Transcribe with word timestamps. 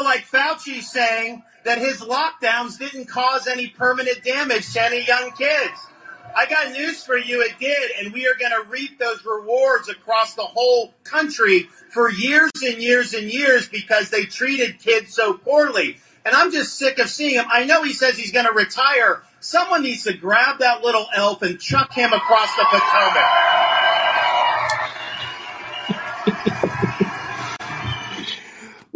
people 0.00 0.04
like 0.04 0.26
Fauci 0.26 0.82
saying 0.82 1.42
that 1.64 1.78
his 1.78 2.00
lockdowns 2.00 2.78
didn't 2.78 3.06
cause 3.06 3.46
any 3.46 3.68
permanent 3.68 4.24
damage 4.24 4.72
to 4.72 4.82
any 4.82 5.04
young 5.04 5.30
kids. 5.32 5.78
I 6.34 6.46
got 6.46 6.72
news 6.72 7.04
for 7.04 7.18
you, 7.18 7.42
it 7.42 7.58
did, 7.58 7.90
and 7.98 8.12
we 8.14 8.26
are 8.26 8.34
going 8.34 8.52
to 8.52 8.70
reap 8.70 8.98
those 8.98 9.24
rewards 9.24 9.88
across 9.88 10.34
the 10.34 10.42
whole 10.42 10.94
country 11.04 11.68
for 11.90 12.10
years 12.10 12.50
and 12.62 12.80
years 12.80 13.12
and 13.14 13.30
years 13.30 13.68
because 13.68 14.10
they 14.10 14.24
treated 14.24 14.78
kids 14.78 15.12
so 15.12 15.34
poorly. 15.34 15.98
And 16.24 16.34
I'm 16.34 16.52
just 16.52 16.78
sick 16.78 16.98
of 16.98 17.08
seeing 17.08 17.34
him. 17.34 17.46
I 17.52 17.64
know 17.64 17.82
he 17.82 17.92
says 17.92 18.16
he's 18.16 18.32
going 18.32 18.46
to 18.46 18.52
retire. 18.52 19.22
Someone 19.40 19.82
needs 19.82 20.04
to 20.04 20.14
grab 20.14 20.60
that 20.60 20.82
little 20.82 21.06
elf 21.14 21.42
and 21.42 21.60
chuck 21.60 21.92
him 21.92 22.12
across 22.12 22.54
the 22.56 22.64
Potomac. 22.70 23.69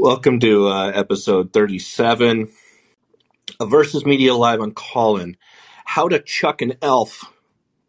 Welcome 0.04 0.38
to 0.40 0.68
uh, 0.68 0.92
episode 0.94 1.54
37 1.54 2.50
of 3.58 3.70
Versus 3.70 4.04
Media 4.04 4.34
Live 4.34 4.60
on 4.60 4.72
Callin. 4.72 5.38
How 5.86 6.10
to 6.10 6.20
Chuck 6.20 6.60
an 6.60 6.74
Elf 6.82 7.32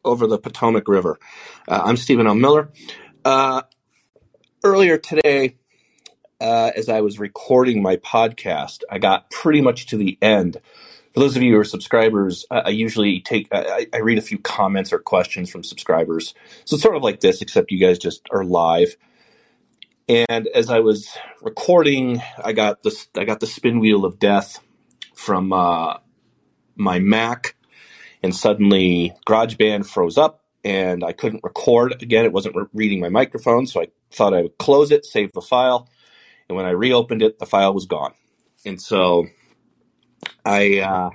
over 0.05 0.25
the 0.25 0.37
Potomac 0.37 0.87
River. 0.87 1.19
Uh, 1.67 1.81
I'm 1.83 1.97
Stephen 1.97 2.25
L. 2.25 2.35
Miller. 2.35 2.71
Uh, 3.25 3.63
earlier 4.63 4.97
today, 4.97 5.57
uh, 6.39 6.71
as 6.73 6.87
I 6.87 7.01
was 7.01 7.19
recording 7.19 7.81
my 7.81 7.97
podcast, 7.97 8.83
I 8.89 8.97
got 8.97 9.29
pretty 9.29 9.59
much 9.59 9.87
to 9.87 9.97
the 9.97 10.17
end. 10.21 10.61
For 11.13 11.19
those 11.19 11.35
of 11.35 11.43
you 11.43 11.51
who 11.51 11.59
are 11.59 11.65
subscribers, 11.65 12.45
I 12.49 12.69
usually 12.69 13.19
take 13.19 13.49
I, 13.51 13.87
I 13.93 13.97
read 13.97 14.19
a 14.19 14.21
few 14.21 14.37
comments 14.37 14.93
or 14.93 14.99
questions 14.99 15.51
from 15.51 15.65
subscribers. 15.65 16.33
So 16.63 16.75
it's 16.75 16.83
sort 16.83 16.95
of 16.95 17.03
like 17.03 17.19
this, 17.19 17.41
except 17.41 17.71
you 17.71 17.77
guys 17.77 17.99
just 17.99 18.25
are 18.31 18.45
live. 18.45 18.95
And 20.07 20.47
as 20.47 20.69
I 20.69 20.79
was 20.81 21.09
recording, 21.41 22.21
I 22.43 22.53
got 22.53 22.83
this 22.83 23.07
I 23.17 23.23
got 23.25 23.39
the 23.39 23.47
spin 23.47 23.79
wheel 23.79 24.05
of 24.05 24.19
death 24.19 24.59
from 25.15 25.51
uh, 25.51 25.97
my 26.75 26.99
Mac, 26.99 27.55
and 28.21 28.35
suddenly 28.35 29.13
GarageBand 29.27 29.87
froze 29.87 30.17
up, 30.17 30.43
and 30.63 31.03
I 31.03 31.11
couldn't 31.11 31.43
record 31.43 32.03
again. 32.03 32.25
It 32.25 32.33
wasn't 32.33 32.55
re- 32.55 32.65
reading 32.73 32.99
my 32.99 33.09
microphone, 33.09 33.65
so 33.65 33.81
I 33.81 33.87
thought 34.11 34.35
I 34.35 34.43
would 34.43 34.59
close 34.59 34.91
it, 34.91 35.05
save 35.05 35.31
the 35.33 35.41
file, 35.41 35.89
and 36.47 36.55
when 36.55 36.67
I 36.67 36.71
reopened 36.71 37.23
it, 37.23 37.39
the 37.39 37.47
file 37.47 37.73
was 37.73 37.87
gone. 37.87 38.13
And 38.63 38.79
so 38.79 39.25
I 40.45 40.81
uh, 40.81 41.09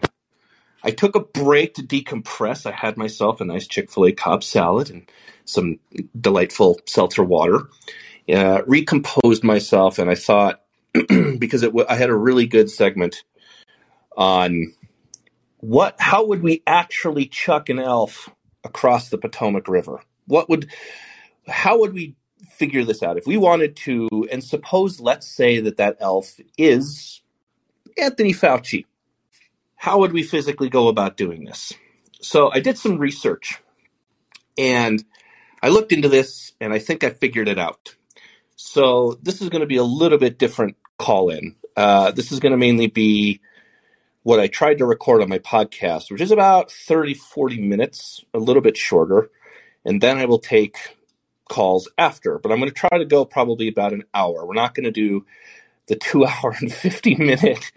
I 0.83 0.91
took 0.91 1.15
a 1.15 1.21
break 1.21 1.75
to 1.75 1.83
decompress. 1.83 2.67
I 2.67 2.73
had 2.73 2.97
myself 2.97 3.41
a 3.41 3.45
nice 3.45 3.69
Chick 3.69 3.91
Fil 3.91 4.07
A 4.07 4.13
Cobb 4.13 4.43
salad 4.43 4.91
and 4.91 5.09
some 5.45 5.79
delightful 6.19 6.81
seltzer 6.87 7.23
water. 7.23 7.69
Uh, 8.33 8.63
recomposed 8.67 9.45
myself, 9.45 9.99
and 9.99 10.11
I 10.11 10.15
thought 10.15 10.63
because 11.39 11.63
w- 11.63 11.87
I 11.89 11.97
had 11.97 12.11
a 12.11 12.17
really 12.17 12.47
good 12.47 12.71
segment 12.71 13.25
on 14.17 14.75
what 15.59 15.97
how 15.99 16.27
would 16.27 16.43
we 16.43 16.63
actually 16.67 17.27
chuck 17.27 17.69
an 17.69 17.79
elf 17.79 18.29
across 18.65 19.09
the 19.09 19.19
Potomac 19.19 19.69
River? 19.69 20.01
What 20.27 20.49
would 20.49 20.71
how 21.49 21.79
would 21.79 21.95
we 21.95 22.15
figure 22.49 22.85
this 22.85 23.03
out? 23.03 23.17
If 23.17 23.27
we 23.27 23.37
wanted 23.37 23.77
to 23.77 24.29
and 24.31 24.45
suppose 24.45 25.01
let's 25.01 25.27
say 25.27 25.61
that 25.61 25.77
that 25.79 25.97
elf 26.01 26.39
is 26.57 27.23
Anthony 27.99 28.33
Fauci 28.33 28.85
how 29.81 29.99
would 29.99 30.13
we 30.13 30.23
physically 30.23 30.69
go 30.69 30.89
about 30.89 31.17
doing 31.17 31.45
this? 31.45 31.73
So 32.21 32.53
i 32.53 32.61
did 32.61 32.77
some 32.77 32.99
research 32.99 33.63
and 34.59 35.03
i 35.63 35.71
looked 35.71 35.91
into 35.91 36.09
this 36.09 36.53
and 36.61 36.75
i 36.75 36.79
think 36.79 37.03
i 37.03 37.09
figured 37.09 37.49
it 37.49 37.59
out 37.59 37.97
so 38.61 39.19
this 39.23 39.41
is 39.41 39.49
going 39.49 39.61
to 39.61 39.67
be 39.67 39.77
a 39.77 39.85
little 39.85 40.19
bit 40.19 40.39
different 40.39 40.77
call 40.99 41.31
in 41.31 41.57
uh, 41.77 42.11
this 42.11 42.33
is 42.33 42.41
going 42.41 42.53
to 42.53 42.59
mainly 42.59 42.87
be 42.87 43.41
what 44.23 44.41
i 44.41 44.47
tried 44.47 44.79
to 44.79 44.87
record 44.87 45.23
on 45.23 45.29
my 45.29 45.39
podcast 45.39 46.11
which 46.11 46.21
is 46.21 46.31
about 46.31 46.71
30 46.71 47.15
40 47.15 47.61
minutes 47.61 48.25
a 48.35 48.39
little 48.39 48.63
bit 48.63 48.77
shorter 48.77 49.31
and 49.85 50.01
then 50.01 50.19
i 50.19 50.25
will 50.25 50.39
take 50.39 50.77
calls 51.51 51.89
after, 51.99 52.39
but 52.39 52.51
I'm 52.51 52.59
going 52.59 52.71
to 52.71 52.75
try 52.75 52.97
to 52.97 53.05
go 53.05 53.27
probably 53.27 53.69
about 53.69 53.93
an 53.93 54.05
hour. 54.15 54.47
We're 54.47 54.55
not 54.55 54.75
going 54.75 54.85
to 54.85 54.93
do 54.93 55.27
the 55.89 55.97
two 55.97 56.25
hour 56.27 56.57
and 56.59 56.73
50 56.73 57.17
minute 57.17 57.73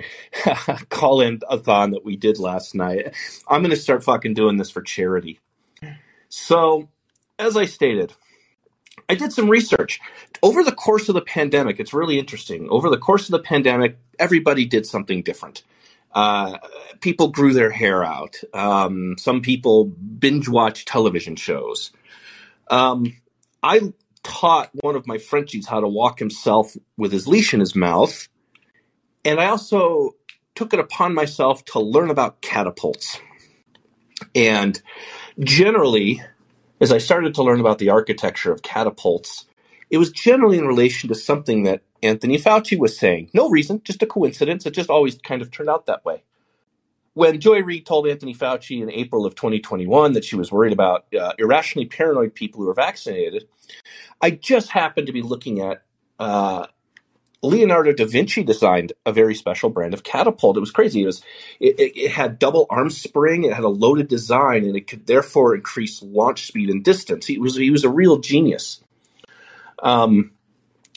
call 0.90 1.20
in 1.20 1.42
a 1.50 1.58
thon 1.58 1.92
that 1.92 2.06
we 2.06 2.16
did 2.16 2.40
last 2.40 2.76
night. 2.76 3.14
I'm 3.50 3.62
going 3.62 3.72
to 3.72 3.76
start 3.76 4.04
fucking 4.04 4.36
doing 4.36 4.56
this 4.56 4.70
for 4.70 4.82
charity. 4.82 5.40
So, 6.30 6.90
as 7.38 7.58
I 7.58 7.66
stated, 7.66 8.14
I 9.10 9.16
did 9.16 9.34
some 9.34 9.50
research. 9.50 10.00
Over 10.42 10.64
the 10.64 10.72
course 10.72 11.10
of 11.10 11.16
the 11.16 11.22
pandemic, 11.22 11.80
it's 11.80 11.94
really 11.94 12.20
interesting. 12.20 12.68
Over 12.70 12.90
the 12.90 12.98
course 12.98 13.26
of 13.26 13.32
the 13.32 13.40
pandemic, 13.40 13.98
everybody 14.20 14.66
did 14.66 14.86
something 14.86 15.22
different. 15.22 15.64
Uh, 16.14 16.58
people 17.02 17.30
grew 17.30 17.54
their 17.54 17.72
hair 17.72 18.04
out. 18.04 18.36
Um, 18.54 19.16
some 19.18 19.42
people 19.42 19.86
binge 19.86 20.48
watch 20.48 20.86
television 20.86 21.36
shows. 21.36 21.92
Um, 22.70 23.18
I 23.62 23.94
taught 24.22 24.70
one 24.74 24.96
of 24.96 25.08
my 25.08 25.18
Frenchies 25.18 25.68
how 25.68 25.80
to 25.80 25.88
walk 25.88 26.20
himself 26.20 26.76
with 26.98 27.12
his 27.12 27.28
leash 27.28 27.54
in 27.54 27.60
his 27.60 27.76
mouth. 27.76 28.28
And 29.26 29.40
I 29.40 29.48
also 29.48 30.16
took 30.56 30.74
it 30.74 30.80
upon 30.80 31.14
myself 31.14 31.66
to 31.66 31.80
learn 31.80 32.10
about 32.10 32.42
catapults. 32.42 33.20
And 34.36 34.82
generally, 35.40 36.22
as 36.84 36.94
I 36.94 37.00
started 37.00 37.36
to 37.36 37.44
learn 37.44 37.62
about 37.62 37.80
the 37.80 37.90
architecture 37.90 38.54
of 38.54 38.64
catapults, 38.64 39.48
it 39.92 40.00
was 40.00 40.12
generally 40.12 40.60
in 40.60 40.68
relation 40.68 41.10
to 41.10 41.16
something 41.16 41.64
that 41.64 41.84
Anthony 42.04 42.38
Fauci 42.38 42.78
was 42.80 42.98
saying. 42.98 43.32
No 43.34 43.50
reason, 43.50 43.82
just 43.86 44.04
a 44.04 44.08
coincidence. 44.08 44.68
It 44.68 44.76
just 44.76 44.92
always 44.92 45.18
kind 45.18 45.42
of 45.42 45.52
turned 45.52 45.70
out 45.70 45.88
that 45.88 46.06
way 46.06 46.24
when 47.14 47.40
Joy 47.40 47.62
Reid 47.64 47.86
told 47.86 48.08
Anthony 48.08 48.34
Fauci 48.34 48.82
in 48.82 48.92
April 48.92 49.26
of 49.26 49.36
2021 49.36 50.14
that 50.14 50.26
she 50.26 50.36
was 50.36 50.52
worried 50.52 50.74
about 50.74 51.06
uh, 51.20 51.34
irrationally 51.38 51.88
paranoid 51.88 52.34
people 52.34 52.62
who 52.62 52.70
are 52.70 52.74
vaccinated, 52.74 53.48
I 54.22 54.32
just 54.32 54.72
happened 54.72 55.08
to 55.08 55.14
be 55.14 55.22
looking 55.22 55.62
at 55.62 55.84
uh, 56.20 56.68
Leonardo 57.44 57.94
da 57.94 58.06
Vinci 58.06 58.44
designed 58.44 58.94
a 59.06 59.14
very 59.14 59.36
special 59.36 59.70
brand 59.70 59.94
of 59.94 60.04
catapult. 60.04 60.58
It 60.58 60.62
was 60.62 60.72
crazy. 60.72 61.04
It 61.04 61.08
was 61.08 61.24
it, 61.60 61.80
it, 61.80 61.98
it 61.98 62.12
had 62.12 62.40
double 62.40 62.68
arm 62.70 62.90
spring. 62.90 63.44
It 63.46 63.54
had 63.54 63.66
a 63.66 63.70
loaded 63.70 64.08
design, 64.10 64.66
and 64.66 64.76
it 64.78 64.88
could 64.88 65.08
therefore 65.08 65.56
increase 65.56 66.02
launch 66.04 66.48
speed 66.48 66.70
and 66.70 66.84
distance. 66.84 67.28
He 67.28 67.38
was 67.40 67.56
he 67.58 67.72
was 67.72 67.84
a 67.86 67.90
real 67.90 68.20
genius. 68.20 68.82
Um, 69.84 70.32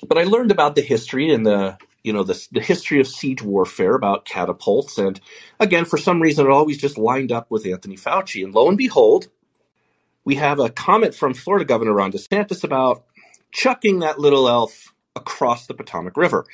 but 0.07 0.19
I 0.19 0.25
learned 0.25 0.51
about 0.51 0.75
the 0.75 0.83
history 0.83 1.31
and 1.31 1.47
the 1.47 1.79
you 2.03 2.13
know 2.13 2.23
the, 2.25 2.49
the 2.53 2.61
history 2.61 3.01
of 3.01 3.09
siege 3.09 3.43
warfare 3.43 3.95
about 3.95 4.25
catapults 4.25 4.99
and 4.99 5.21
again 5.61 5.85
for 5.85 5.99
some 5.99 6.23
reason 6.23 6.47
it 6.47 6.53
always 6.53 6.79
just 6.79 6.99
lined 6.99 7.33
up 7.33 7.51
with 7.51 7.67
anthony 7.67 7.97
fauci 7.97 8.45
and 8.45 8.55
lo 8.55 8.69
and 8.69 8.79
behold 8.79 9.29
we 10.25 10.37
have 10.37 10.61
a 10.61 10.71
comment 10.71 11.15
from 11.15 11.35
florida 11.35 11.65
governor 11.65 11.93
ron 11.95 12.13
desantis 12.13 12.65
about 12.65 13.05
chucking 13.53 14.01
that 14.01 14.19
little 14.21 14.49
elf 14.49 14.95
across 15.17 15.67
the 15.67 15.75
potomac 15.75 16.17
river 16.17 16.47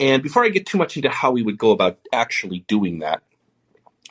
and 0.00 0.22
before 0.22 0.44
i 0.44 0.48
get 0.48 0.66
too 0.66 0.78
much 0.78 0.96
into 0.96 1.08
how 1.08 1.30
we 1.30 1.42
would 1.42 1.58
go 1.58 1.70
about 1.70 1.98
actually 2.12 2.64
doing 2.66 2.98
that 2.98 3.22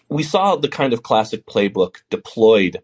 we 0.09 0.23
saw 0.23 0.55
the 0.55 0.69
kind 0.69 0.93
of 0.93 1.03
classic 1.03 1.45
playbook 1.45 1.97
deployed 2.09 2.81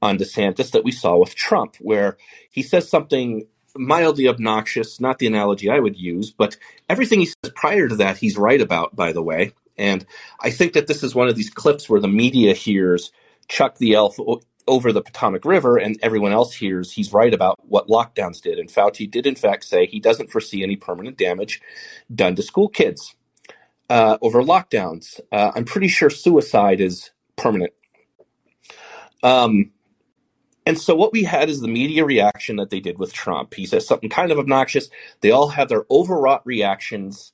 on 0.00 0.18
desantis 0.18 0.72
that 0.72 0.84
we 0.84 0.90
saw 0.90 1.16
with 1.16 1.34
trump 1.34 1.76
where 1.80 2.16
he 2.50 2.62
says 2.62 2.88
something 2.88 3.46
mildly 3.76 4.28
obnoxious, 4.28 5.00
not 5.00 5.18
the 5.18 5.26
analogy 5.26 5.70
I 5.70 5.78
would 5.78 5.96
use, 5.96 6.30
but 6.30 6.56
everything 6.88 7.20
he 7.20 7.26
says 7.26 7.52
prior 7.54 7.88
to 7.88 7.96
that, 7.96 8.18
he's 8.18 8.36
right 8.36 8.60
about, 8.60 8.94
by 8.94 9.12
the 9.12 9.22
way. 9.22 9.52
And 9.78 10.04
I 10.40 10.50
think 10.50 10.74
that 10.74 10.86
this 10.86 11.02
is 11.02 11.14
one 11.14 11.28
of 11.28 11.36
these 11.36 11.50
clips 11.50 11.88
where 11.88 12.00
the 12.00 12.08
media 12.08 12.54
hears 12.54 13.10
Chuck 13.48 13.78
the 13.78 13.94
Elf 13.94 14.18
over 14.68 14.92
the 14.92 15.02
Potomac 15.02 15.44
River, 15.44 15.76
and 15.76 15.98
everyone 16.02 16.32
else 16.32 16.54
hears 16.54 16.92
he's 16.92 17.12
right 17.12 17.32
about 17.34 17.58
what 17.68 17.88
lockdowns 17.88 18.40
did. 18.40 18.58
And 18.58 18.68
Fauci 18.68 19.10
did, 19.10 19.26
in 19.26 19.34
fact, 19.34 19.64
say 19.64 19.86
he 19.86 20.00
doesn't 20.00 20.30
foresee 20.30 20.62
any 20.62 20.76
permanent 20.76 21.18
damage 21.18 21.60
done 22.14 22.36
to 22.36 22.42
school 22.42 22.68
kids 22.68 23.14
uh, 23.90 24.18
over 24.22 24.42
lockdowns. 24.42 25.20
Uh, 25.30 25.52
I'm 25.54 25.64
pretty 25.64 25.88
sure 25.88 26.10
suicide 26.10 26.80
is 26.80 27.10
permanent. 27.36 27.72
Um, 29.22 29.70
and 30.64 30.78
so 30.78 30.94
what 30.94 31.12
we 31.12 31.24
had 31.24 31.50
is 31.50 31.60
the 31.60 31.68
media 31.68 32.04
reaction 32.04 32.56
that 32.56 32.70
they 32.70 32.80
did 32.80 32.98
with 32.98 33.12
Trump. 33.12 33.54
He 33.54 33.66
says 33.66 33.86
something 33.86 34.08
kind 34.08 34.30
of 34.30 34.38
obnoxious. 34.38 34.88
They 35.20 35.30
all 35.30 35.48
have 35.48 35.68
their 35.68 35.84
overwrought 35.90 36.46
reactions, 36.46 37.31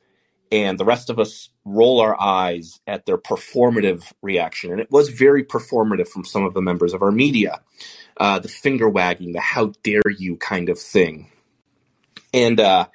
and 0.51 0.79
the 0.79 0.85
rest 0.85 1.11
of 1.11 1.19
us 1.19 1.51
roll 1.65 2.01
our 2.01 2.19
eyes 2.21 2.81
at 2.87 3.07
their 3.07 3.19
performative 3.19 4.13
reaction. 4.23 4.73
And 4.73 4.81
it 4.81 4.91
was 4.91 5.09
very 5.09 5.45
performative 5.45 6.09
from 6.09 6.25
some 6.25 6.45
of 6.45 6.55
the 6.55 6.63
members 6.63 6.95
of 6.95 7.03
our 7.03 7.13
media. 7.13 7.61
Uh, 8.17 8.39
the 8.39 8.49
finger 8.49 8.89
wagging, 8.89 9.33
the 9.33 9.41
how 9.41 9.73
dare 9.83 10.03
you 10.19 10.37
kind 10.37 10.69
of 10.69 10.79
thing. 10.79 11.31
And 12.35 12.59
uh, 12.59 12.89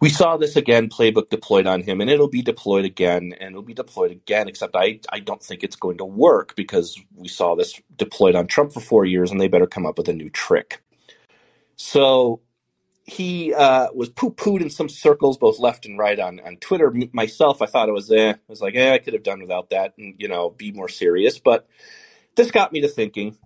we 0.00 0.08
saw 0.08 0.36
this 0.36 0.56
again 0.56 0.88
playbook 0.88 1.28
deployed 1.28 1.66
on 1.66 1.82
him 1.82 2.00
and 2.00 2.10
it'll 2.10 2.28
be 2.28 2.42
deployed 2.42 2.84
again 2.84 3.34
and 3.38 3.50
it'll 3.50 3.62
be 3.62 3.74
deployed 3.74 4.10
again 4.10 4.48
except 4.48 4.74
I, 4.74 5.00
I 5.10 5.20
don't 5.20 5.42
think 5.42 5.62
it's 5.62 5.76
going 5.76 5.98
to 5.98 6.04
work 6.04 6.56
because 6.56 6.98
we 7.14 7.28
saw 7.28 7.54
this 7.54 7.80
deployed 7.96 8.34
on 8.34 8.46
trump 8.46 8.72
for 8.72 8.80
four 8.80 9.04
years 9.04 9.30
and 9.30 9.40
they 9.40 9.48
better 9.48 9.66
come 9.66 9.86
up 9.86 9.98
with 9.98 10.08
a 10.08 10.14
new 10.14 10.30
trick 10.30 10.82
so 11.76 12.40
he 13.10 13.52
uh, 13.52 13.88
was 13.92 14.08
poo 14.08 14.30
pooed 14.30 14.60
in 14.60 14.70
some 14.70 14.88
circles, 14.88 15.36
both 15.36 15.58
left 15.58 15.86
and 15.86 15.98
right 15.98 16.18
on, 16.18 16.40
on 16.40 16.56
Twitter. 16.56 16.94
Myself, 17.12 17.60
I 17.60 17.66
thought 17.66 17.88
it 17.88 17.92
was 17.92 18.10
eh. 18.10 18.32
I 18.32 18.36
was 18.48 18.60
like, 18.60 18.76
eh, 18.76 18.94
I 18.94 18.98
could 18.98 19.14
have 19.14 19.22
done 19.24 19.40
without 19.40 19.70
that 19.70 19.94
and, 19.98 20.14
you 20.18 20.28
know, 20.28 20.50
be 20.50 20.72
more 20.72 20.88
serious. 20.88 21.38
But 21.38 21.66
this 22.36 22.50
got 22.50 22.72
me 22.72 22.80
to 22.82 22.88
thinking 22.88 23.36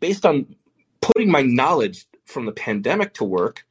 based 0.00 0.26
on 0.26 0.56
putting 1.00 1.30
my 1.30 1.42
knowledge 1.42 2.06
from 2.24 2.46
the 2.46 2.52
pandemic 2.52 3.14
to 3.14 3.24
work, 3.24 3.64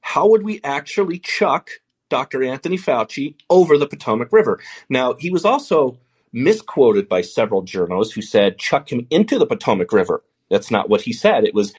how 0.00 0.28
would 0.28 0.42
we 0.42 0.60
actually 0.64 1.18
chuck 1.18 1.70
Dr. 2.08 2.42
Anthony 2.42 2.78
Fauci 2.78 3.36
over 3.50 3.78
the 3.78 3.86
Potomac 3.86 4.32
River? 4.32 4.60
Now, 4.88 5.14
he 5.14 5.30
was 5.30 5.44
also 5.44 5.98
misquoted 6.32 7.08
by 7.08 7.22
several 7.22 7.62
journalists 7.62 8.14
who 8.14 8.22
said 8.22 8.58
chuck 8.58 8.90
him 8.90 9.06
into 9.10 9.38
the 9.38 9.46
Potomac 9.46 9.92
River. 9.92 10.22
That's 10.50 10.70
not 10.70 10.88
what 10.88 11.02
he 11.02 11.12
said. 11.12 11.44
It 11.44 11.54
was 11.54 11.74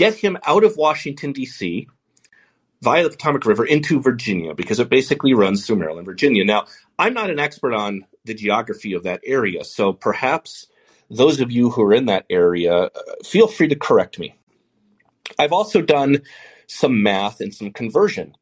get 0.00 0.14
him 0.14 0.38
out 0.46 0.64
of 0.64 0.78
Washington, 0.78 1.30
D.C., 1.32 1.86
via 2.82 3.02
the 3.02 3.10
Potomac 3.10 3.44
River 3.44 3.66
into 3.66 4.00
Virginia, 4.00 4.54
because 4.54 4.80
it 4.80 4.88
basically 4.88 5.34
runs 5.34 5.66
through 5.66 5.76
Maryland, 5.76 6.06
Virginia. 6.06 6.42
Now, 6.42 6.64
I'm 6.98 7.12
not 7.12 7.28
an 7.28 7.38
expert 7.38 7.74
on 7.74 8.06
the 8.24 8.32
geography 8.32 8.94
of 8.94 9.02
that 9.02 9.20
area, 9.26 9.62
so 9.62 9.92
perhaps 9.92 10.68
those 11.10 11.40
of 11.42 11.52
you 11.52 11.68
who 11.68 11.82
are 11.82 11.92
in 11.92 12.06
that 12.06 12.24
area, 12.30 12.74
uh, 12.84 12.90
feel 13.22 13.46
free 13.46 13.68
to 13.68 13.76
correct 13.76 14.18
me. 14.18 14.34
I've 15.38 15.52
also 15.52 15.82
done 15.82 16.22
some 16.66 17.02
math 17.02 17.42
and 17.42 17.54
some 17.54 17.70
conversion. 17.70 18.34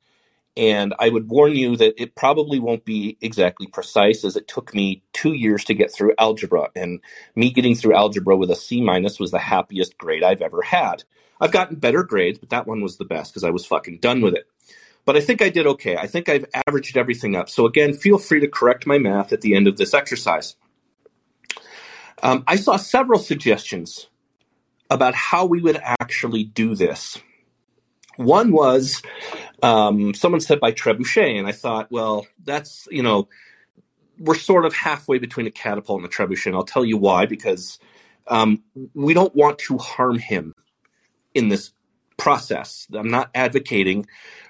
And 0.56 0.94
I 1.00 1.08
would 1.08 1.28
warn 1.28 1.55
you 1.56 1.76
that 1.76 2.00
it 2.00 2.14
probably 2.14 2.60
won't 2.60 2.84
be 2.84 3.16
exactly 3.20 3.66
precise 3.66 4.25
as 4.25 4.37
it 4.37 4.49
took 4.49 4.75
me 4.75 5.02
two 5.12 5.32
years 5.32 5.64
to 5.64 5.75
get 5.75 5.93
through 5.93 6.14
algebra. 6.19 6.69
And 6.76 7.00
me 7.34 7.50
getting 7.50 7.75
through 7.75 7.96
algebra 7.96 8.37
with 8.37 8.50
a 8.50 8.56
C 8.56 8.81
minus 8.81 9.19
was 9.19 9.32
the 9.32 9.38
happiest 9.40 9.99
grade 9.99 10.22
I've 10.22 10.43
ever 10.43 10.62
had. 10.62 11.05
I've 11.40 11.52
gotten 11.52 11.76
better 11.76 12.02
grades, 12.02 12.38
but 12.38 12.50
that 12.50 12.67
one 12.67 12.81
was 12.81 12.96
the 12.96 13.05
best 13.05 13.32
because 13.32 13.44
I 13.44 13.50
was 13.50 13.67
fucking 13.67 13.99
done 13.99 14.20
with 14.20 14.35
it. 14.35 14.46
But 15.05 15.17
I 15.17 15.20
think 15.20 15.40
I 15.40 15.49
did 15.49 15.67
okay. 15.67 15.96
I 15.96 16.06
think 16.06 16.29
I've 16.29 16.44
averaged 16.67 16.96
everything 16.96 17.35
up. 17.35 17.49
So 17.49 17.64
again, 17.64 17.94
feel 17.94 18.19
free 18.19 18.40
to 18.40 18.49
correct 18.49 18.87
my 18.87 18.99
math 18.99 19.32
at 19.32 19.40
the 19.40 19.55
end 19.55 19.67
of 19.67 19.76
this 19.76 19.94
exercise. 19.94 20.56
Um, 22.23 22.44
I 22.46 22.56
saw 22.56 22.76
several 22.76 23.19
suggestions 23.19 24.08
about 24.90 25.14
how 25.14 25.46
we 25.46 25.62
would 25.62 25.81
actually 25.82 26.44
do 26.44 26.75
this. 26.75 27.19
One 28.17 28.50
was 28.50 29.00
um, 29.62 30.12
someone 30.12 30.41
said 30.41 30.58
by 30.61 30.73
trebuchet, 30.73 31.38
and 31.38 31.46
I 31.46 31.52
thought, 31.52 31.91
well, 31.91 32.26
that's 32.44 32.88
you 32.91 33.02
know, 33.02 33.29
we're 34.19 34.34
sort 34.34 34.64
of 34.64 34.75
halfway 34.75 35.19
between 35.19 35.46
a 35.46 35.50
catapult 35.52 36.02
and 36.02 36.12
a 36.12 36.14
trebuchet. 36.14 36.46
And 36.46 36.56
I'll 36.56 36.64
tell 36.64 36.84
you 36.84 36.96
why, 36.96 37.26
because 37.26 37.79
um, 38.26 38.62
we 38.94 39.14
don't 39.14 39.34
want 39.34 39.58
to 39.61 39.79
harm 39.79 40.19
him 40.19 40.55
in 41.38 41.49
this 41.49 41.73
process. 42.17 42.87
I'm 42.93 43.11
not 43.11 43.31
advocating 43.35 44.06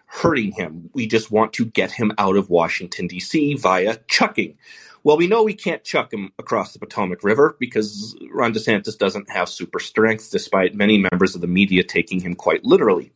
hurting 0.08 0.52
him. 0.52 0.90
We 0.94 1.06
just 1.06 1.30
want 1.30 1.52
to 1.54 1.66
get 1.66 1.92
him 1.92 2.12
out 2.18 2.36
of 2.36 2.48
Washington 2.48 3.06
D.C. 3.06 3.54
via 3.54 3.98
chucking. 4.08 4.56
Well, 5.04 5.16
we 5.16 5.26
know 5.26 5.44
we 5.44 5.54
can't 5.54 5.84
chuck 5.84 6.12
him 6.12 6.32
across 6.38 6.72
the 6.72 6.78
Potomac 6.78 7.22
River 7.22 7.56
because 7.60 8.16
Ron 8.32 8.52
DeSantis 8.52 8.98
doesn't 8.98 9.30
have 9.30 9.48
super 9.48 9.78
strength, 9.78 10.30
despite 10.30 10.74
many 10.74 10.98
members 10.98 11.34
of 11.34 11.40
the 11.40 11.46
media 11.46 11.84
taking 11.84 12.20
him 12.20 12.34
quite 12.34 12.64
literally. 12.64 13.12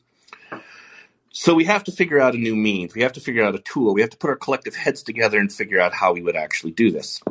So 1.31 1.55
we 1.55 1.65
have 1.65 1.83
to 1.85 1.93
figure 1.93 2.21
out 2.21 2.35
a 2.35 2.39
new 2.39 2.55
means. 2.55 2.95
We 2.95 3.03
have 3.03 3.15
to 3.15 3.21
figure 3.21 3.43
out 3.43 3.55
a 3.55 3.59
tool. 3.59 3.95
We 3.95 4.03
have 4.03 4.11
to 4.11 4.19
put 4.19 4.29
our 4.29 4.37
collective 4.37 4.77
heads 4.77 5.03
together 5.03 5.39
and 5.39 5.51
figure 5.51 5.81
out 5.81 5.95
how 5.95 6.13
we 6.13 6.23
would 6.23 6.37
actually 6.37 6.73
do 6.73 6.91
this. 6.91 7.23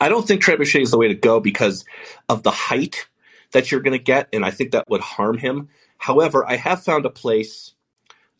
I 0.00 0.08
don't 0.08 0.26
think 0.26 0.42
trebuchet 0.42 0.82
is 0.82 0.92
the 0.92 0.98
way 0.98 1.08
to 1.08 1.14
go 1.14 1.40
because 1.40 1.84
of 2.28 2.44
the 2.44 2.52
height 2.52 3.08
that 3.52 3.70
you're 3.70 3.80
going 3.80 3.98
to 3.98 4.02
get, 4.02 4.28
and 4.32 4.44
I 4.44 4.50
think 4.50 4.72
that 4.72 4.88
would 4.88 5.00
harm 5.00 5.38
him. 5.38 5.68
However, 5.98 6.44
I 6.46 6.56
have 6.56 6.82
found 6.84 7.06
a 7.06 7.10
place 7.10 7.74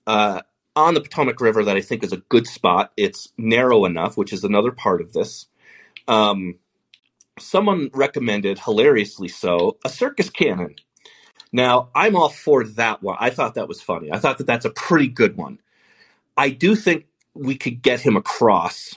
uh, 0.06 0.42
on 0.76 0.94
the 0.94 1.00
Potomac 1.00 1.40
River 1.40 1.64
that 1.64 1.76
I 1.76 1.80
think 1.80 2.04
is 2.04 2.12
a 2.12 2.18
good 2.28 2.46
spot. 2.46 2.92
It's 2.96 3.32
narrow 3.36 3.84
enough, 3.84 4.16
which 4.16 4.32
is 4.32 4.44
another 4.44 4.72
part 4.72 5.00
of 5.00 5.12
this. 5.12 5.46
Um, 6.06 6.56
someone 7.38 7.90
recommended, 7.92 8.60
hilariously 8.60 9.28
so, 9.28 9.78
a 9.84 9.88
circus 9.88 10.30
cannon. 10.30 10.76
Now, 11.52 11.90
I'm 11.94 12.16
all 12.16 12.28
for 12.28 12.64
that 12.64 13.02
one. 13.02 13.16
I 13.18 13.30
thought 13.30 13.54
that 13.54 13.68
was 13.68 13.80
funny. 13.80 14.12
I 14.12 14.18
thought 14.18 14.38
that 14.38 14.46
that's 14.46 14.66
a 14.66 14.70
pretty 14.70 15.08
good 15.08 15.36
one. 15.36 15.58
I 16.36 16.50
do 16.50 16.74
think 16.76 17.06
we 17.34 17.56
could 17.56 17.82
get 17.82 18.00
him 18.00 18.16
across 18.16 18.94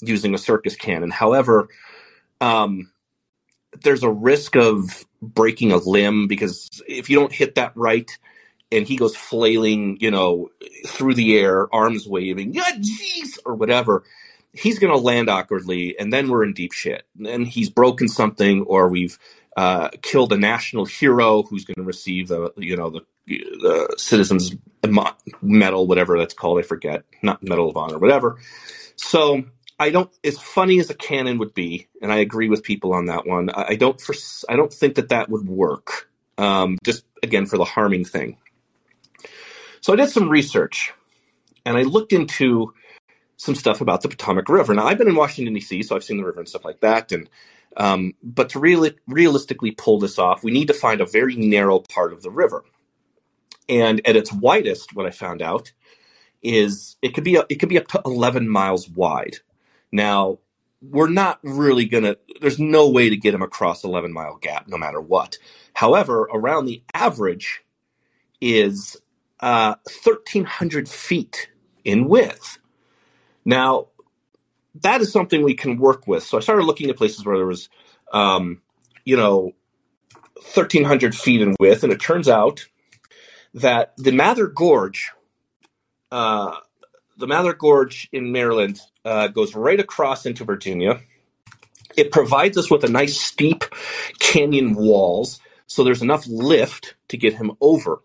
using 0.00 0.34
a 0.34 0.38
circus 0.38 0.76
cannon. 0.76 1.10
However, 1.10 1.68
um, 2.40 2.90
there's 3.80 4.02
a 4.02 4.10
risk 4.10 4.56
of 4.56 5.04
breaking 5.20 5.72
a 5.72 5.76
limb 5.76 6.26
because 6.26 6.68
if 6.86 7.08
you 7.08 7.18
don't 7.18 7.32
hit 7.32 7.54
that 7.54 7.72
right, 7.74 8.10
and 8.72 8.88
he 8.88 8.96
goes 8.96 9.14
flailing, 9.14 9.98
you 10.00 10.10
know, 10.10 10.50
through 10.86 11.14
the 11.14 11.38
air, 11.38 11.72
arms 11.74 12.08
waving, 12.08 12.54
yeah, 12.54 12.70
jeez, 12.72 13.38
or 13.44 13.54
whatever, 13.54 14.02
he's 14.54 14.78
going 14.78 14.92
to 14.92 14.98
land 14.98 15.28
awkwardly, 15.28 15.94
and 15.98 16.12
then 16.12 16.28
we're 16.28 16.42
in 16.42 16.54
deep 16.54 16.72
shit. 16.72 17.04
And 17.24 17.46
he's 17.46 17.68
broken 17.68 18.08
something, 18.08 18.62
or 18.62 18.88
we've 18.88 19.18
uh, 19.56 19.90
killed 20.00 20.32
a 20.32 20.38
national 20.38 20.86
hero 20.86 21.42
who's 21.42 21.66
going 21.66 21.76
to 21.76 21.82
receive 21.82 22.28
the, 22.28 22.50
you 22.56 22.76
know, 22.76 22.88
the, 22.88 23.00
the 23.26 23.94
citizens 23.98 24.52
medal, 25.42 25.86
whatever 25.86 26.18
that's 26.18 26.34
called, 26.34 26.58
I 26.58 26.62
forget, 26.62 27.04
not 27.22 27.42
medal 27.42 27.68
of 27.68 27.76
honor, 27.76 27.98
whatever. 27.98 28.38
So 28.96 29.44
I 29.82 29.90
don't, 29.90 30.10
as 30.22 30.38
funny 30.38 30.78
as 30.78 30.90
a 30.90 30.94
cannon 30.94 31.38
would 31.38 31.54
be, 31.54 31.88
and 32.00 32.12
I 32.12 32.18
agree 32.18 32.48
with 32.48 32.62
people 32.62 32.92
on 32.92 33.06
that 33.06 33.26
one. 33.26 33.50
I 33.50 33.76
don't, 33.76 34.00
for, 34.00 34.14
I 34.48 34.56
don't 34.56 34.72
think 34.72 34.94
that 34.94 35.08
that 35.08 35.28
would 35.28 35.48
work. 35.48 36.08
Um, 36.38 36.78
just 36.82 37.04
again 37.22 37.46
for 37.46 37.58
the 37.58 37.64
harming 37.64 38.04
thing. 38.04 38.38
So 39.80 39.92
I 39.92 39.96
did 39.96 40.10
some 40.10 40.28
research 40.28 40.92
and 41.64 41.76
I 41.76 41.82
looked 41.82 42.12
into 42.12 42.72
some 43.36 43.54
stuff 43.54 43.80
about 43.80 44.02
the 44.02 44.08
Potomac 44.08 44.48
River. 44.48 44.74
Now 44.74 44.86
I've 44.86 44.98
been 44.98 45.08
in 45.08 45.16
Washington 45.16 45.54
D.C., 45.54 45.82
so 45.82 45.96
I've 45.96 46.04
seen 46.04 46.16
the 46.16 46.24
river 46.24 46.40
and 46.40 46.48
stuff 46.48 46.64
like 46.64 46.80
that. 46.80 47.12
And 47.12 47.28
um, 47.76 48.14
but 48.22 48.50
to 48.50 48.60
really 48.60 48.94
realistically 49.06 49.72
pull 49.72 49.98
this 49.98 50.18
off, 50.18 50.44
we 50.44 50.52
need 50.52 50.68
to 50.68 50.74
find 50.74 51.00
a 51.00 51.06
very 51.06 51.36
narrow 51.36 51.80
part 51.80 52.12
of 52.12 52.22
the 52.22 52.30
river. 52.30 52.64
And 53.68 54.06
at 54.06 54.16
its 54.16 54.32
widest, 54.32 54.94
what 54.94 55.06
I 55.06 55.10
found 55.10 55.42
out 55.42 55.72
is 56.42 56.96
it 57.02 57.14
could 57.14 57.24
be 57.24 57.36
it 57.48 57.56
could 57.56 57.68
be 57.68 57.78
up 57.78 57.88
to 57.88 58.02
11 58.04 58.48
miles 58.48 58.88
wide. 58.88 59.36
Now 59.92 60.38
we're 60.82 61.08
not 61.08 61.38
really 61.42 61.84
gonna. 61.84 62.16
There's 62.40 62.58
no 62.58 62.88
way 62.88 63.08
to 63.08 63.16
get 63.16 63.32
them 63.32 63.42
across 63.42 63.84
11 63.84 64.12
mile 64.12 64.36
gap, 64.36 64.66
no 64.66 64.76
matter 64.76 65.00
what. 65.00 65.38
However, 65.74 66.22
around 66.32 66.66
the 66.66 66.82
average 66.92 67.62
is 68.40 68.96
uh, 69.40 69.76
1,300 70.04 70.88
feet 70.88 71.48
in 71.84 72.08
width. 72.08 72.58
Now, 73.44 73.86
that 74.82 75.00
is 75.00 75.12
something 75.12 75.42
we 75.42 75.54
can 75.54 75.78
work 75.78 76.06
with. 76.06 76.24
So 76.24 76.36
I 76.36 76.40
started 76.40 76.64
looking 76.64 76.90
at 76.90 76.96
places 76.96 77.24
where 77.24 77.36
there 77.36 77.46
was, 77.46 77.68
um, 78.12 78.62
you 79.04 79.16
know, 79.16 79.52
1,300 80.54 81.14
feet 81.14 81.40
in 81.40 81.54
width, 81.60 81.84
and 81.84 81.92
it 81.92 82.00
turns 82.00 82.28
out 82.28 82.66
that 83.54 83.94
the 83.96 84.12
Mather 84.12 84.46
Gorge, 84.46 85.12
uh, 86.10 86.56
the 87.22 87.28
Mather 87.28 87.54
Gorge 87.54 88.08
in 88.10 88.32
Maryland, 88.32 88.80
uh, 89.04 89.28
goes 89.28 89.54
right 89.54 89.78
across 89.78 90.26
into 90.26 90.42
Virginia. 90.42 91.00
It 91.96 92.10
provides 92.10 92.58
us 92.58 92.68
with 92.68 92.82
a 92.82 92.88
nice 92.88 93.16
steep 93.16 93.62
canyon 94.18 94.74
walls, 94.74 95.38
so 95.68 95.84
there's 95.84 96.02
enough 96.02 96.26
lift 96.26 96.96
to 97.08 97.16
get 97.16 97.34
him 97.34 97.52
over. 97.60 98.02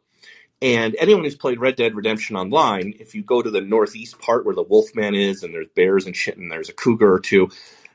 And 0.62 0.95
anyone 1.00 1.24
who's 1.24 1.36
played 1.36 1.59
Red 1.59 1.77
Dead 1.77 1.95
Redemption 1.95 2.36
Online, 2.36 2.93
if 3.00 3.15
you 3.15 3.24
go 3.24 3.41
to 3.41 3.50
the 3.50 3.59
northeast 3.59 4.19
part 4.19 4.45
where 4.45 4.53
the 4.53 4.62
Wolfman 4.62 5.15
is 5.15 5.41
and 5.41 5.51
there's 5.51 5.67
bears 5.69 6.05
and 6.05 6.15
shit 6.15 6.38
and 6.38 6.51
there's 6.51 6.69
a 6.69 6.74
cougar 6.74 7.12
or 7.12 7.19
two, 7.19 7.50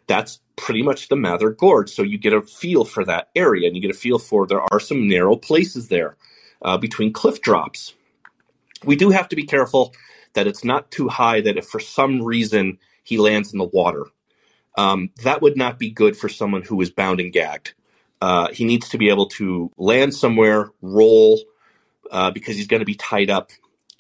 that's 0.09 0.41
pretty 0.57 0.83
much 0.83 1.09
the 1.09 1.15
Mather 1.15 1.51
Gorge. 1.51 1.91
So 1.91 2.03
you 2.03 2.19
get 2.19 2.33
a 2.33 2.43
feel 2.43 2.85
for 2.85 3.05
that 3.05 3.31
area 3.37 3.69
and 3.69 3.77
you 3.77 3.83
get 3.83 3.95
a 3.95 3.99
feel 3.99 4.19
for 4.19 4.45
there 4.45 4.63
are 4.73 4.81
some 4.81 5.07
narrow 5.07 5.37
places 5.37 5.87
there 5.87 6.17
uh, 6.63 6.79
between 6.79 7.13
cliff 7.13 7.41
drops. 7.41 7.95
We 8.85 8.97
do 8.97 9.11
have 9.11 9.29
to 9.29 9.37
be 9.37 9.45
careful 9.45 9.95
that 10.35 10.47
it's 10.47 10.65
not 10.65 10.91
too 10.91 11.09
high 11.09 11.41
that 11.41 11.57
if 11.57 11.67
for 11.67 11.81
some 11.81 12.23
reason 12.23 12.79
he 13.05 13.19
lands 13.19 13.53
in 13.53 13.59
the 13.59 13.65
water, 13.65 14.07
um, 14.77 15.11
that 15.23 15.43
would 15.43 15.57
not 15.57 15.79
be 15.79 15.91
good 15.91 16.17
for 16.17 16.29
someone 16.29 16.63
who 16.63 16.81
is 16.81 16.91
bound 16.91 17.21
and 17.21 17.33
gagged. 17.33 17.75
Uh, 18.21 18.49
he 18.53 18.65
needs 18.65 18.89
to 18.91 18.99
be 18.99 19.09
able 19.09 19.27
to 19.27 19.71
land 19.77 20.15
somewhere, 20.15 20.71
roll, 20.81 21.41
uh, 22.11 22.31
because 22.31 22.57
he's 22.57 22.69
going 22.69 22.81
to 22.81 22.87
be 22.87 22.95
tied 22.95 23.31
up 23.31 23.51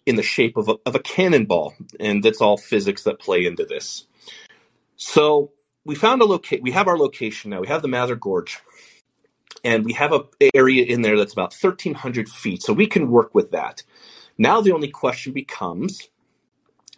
in 0.06 0.16
the 0.16 0.22
shape 0.22 0.56
of 0.56 0.68
a, 0.68 0.76
of 0.86 0.94
a 0.94 1.00
cannonball, 1.00 1.74
and 2.00 2.22
that's 2.22 2.40
all 2.40 2.56
physics 2.56 3.02
that 3.04 3.18
play 3.18 3.44
into 3.44 3.64
this. 3.64 4.06
So 4.96 5.52
we 5.84 5.94
found 5.94 6.22
a 6.22 6.24
locate. 6.24 6.62
We 6.62 6.72
have 6.72 6.88
our 6.88 6.98
location 6.98 7.50
now. 7.50 7.60
We 7.60 7.68
have 7.68 7.82
the 7.82 7.88
Mather 7.88 8.16
Gorge, 8.16 8.58
and 9.64 9.84
we 9.84 9.92
have 9.94 10.12
a 10.12 10.24
area 10.54 10.84
in 10.84 11.02
there 11.02 11.16
that's 11.16 11.32
about 11.32 11.54
1,300 11.54 12.28
feet. 12.28 12.62
So 12.62 12.72
we 12.72 12.86
can 12.86 13.10
work 13.10 13.34
with 13.34 13.50
that. 13.52 13.82
Now 14.38 14.60
the 14.60 14.72
only 14.72 14.88
question 14.88 15.32
becomes, 15.32 16.08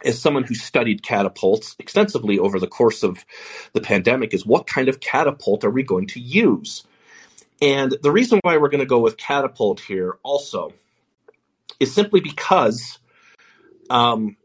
as 0.04 0.20
someone 0.20 0.44
who 0.44 0.54
studied 0.54 1.02
catapults 1.02 1.76
extensively 1.78 2.38
over 2.38 2.61
the 2.61 2.66
course 2.66 3.02
of 3.02 3.25
the 3.73 3.80
pandemic, 3.80 4.34
is 4.34 4.46
what 4.46 4.66
kind 4.66 4.88
of 4.88 5.00
catapult 5.00 5.64
are 5.64 5.70
we 5.70 5.82
going 5.82 6.06
to 6.08 6.20
use? 6.20 6.84
And 7.62 7.96
the 8.02 8.11
reason 8.11 8.40
why 8.42 8.56
we're 8.56 8.68
going 8.68 8.80
to 8.80 8.87
go 8.87 9.00
with 9.00 9.16
catapult 9.16 9.80
here 9.80 10.18
also 10.23 10.73
is 11.80 11.94
simply 11.94 12.20
because 12.20 12.99
um, 13.90 14.37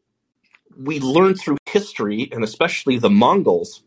we 0.78 1.00
learned 1.00 1.40
through 1.40 1.58
history, 1.66 2.30
and 2.32 2.44
especially 2.44 2.98
the 2.98 3.10
Mongols, 3.10 3.84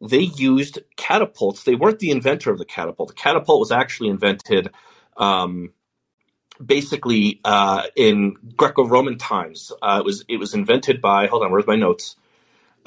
they 0.00 0.20
used 0.20 0.80
catapults. 0.96 1.64
They 1.64 1.74
weren't 1.74 1.98
the 1.98 2.10
inventor 2.10 2.50
of 2.50 2.58
the 2.58 2.64
catapult. 2.64 3.08
The 3.08 3.14
catapult 3.14 3.60
was 3.60 3.72
actually 3.72 4.10
invented 4.10 4.70
um, 5.16 5.72
basically 6.64 7.40
uh, 7.44 7.84
in 7.96 8.36
Greco-Roman 8.56 9.18
times. 9.18 9.72
Uh, 9.82 9.98
it 10.00 10.04
was 10.04 10.24
it 10.28 10.38
was 10.38 10.54
invented 10.54 11.00
by. 11.00 11.26
Hold 11.26 11.42
on, 11.42 11.52
where's 11.52 11.66
my 11.66 11.76
notes? 11.76 12.16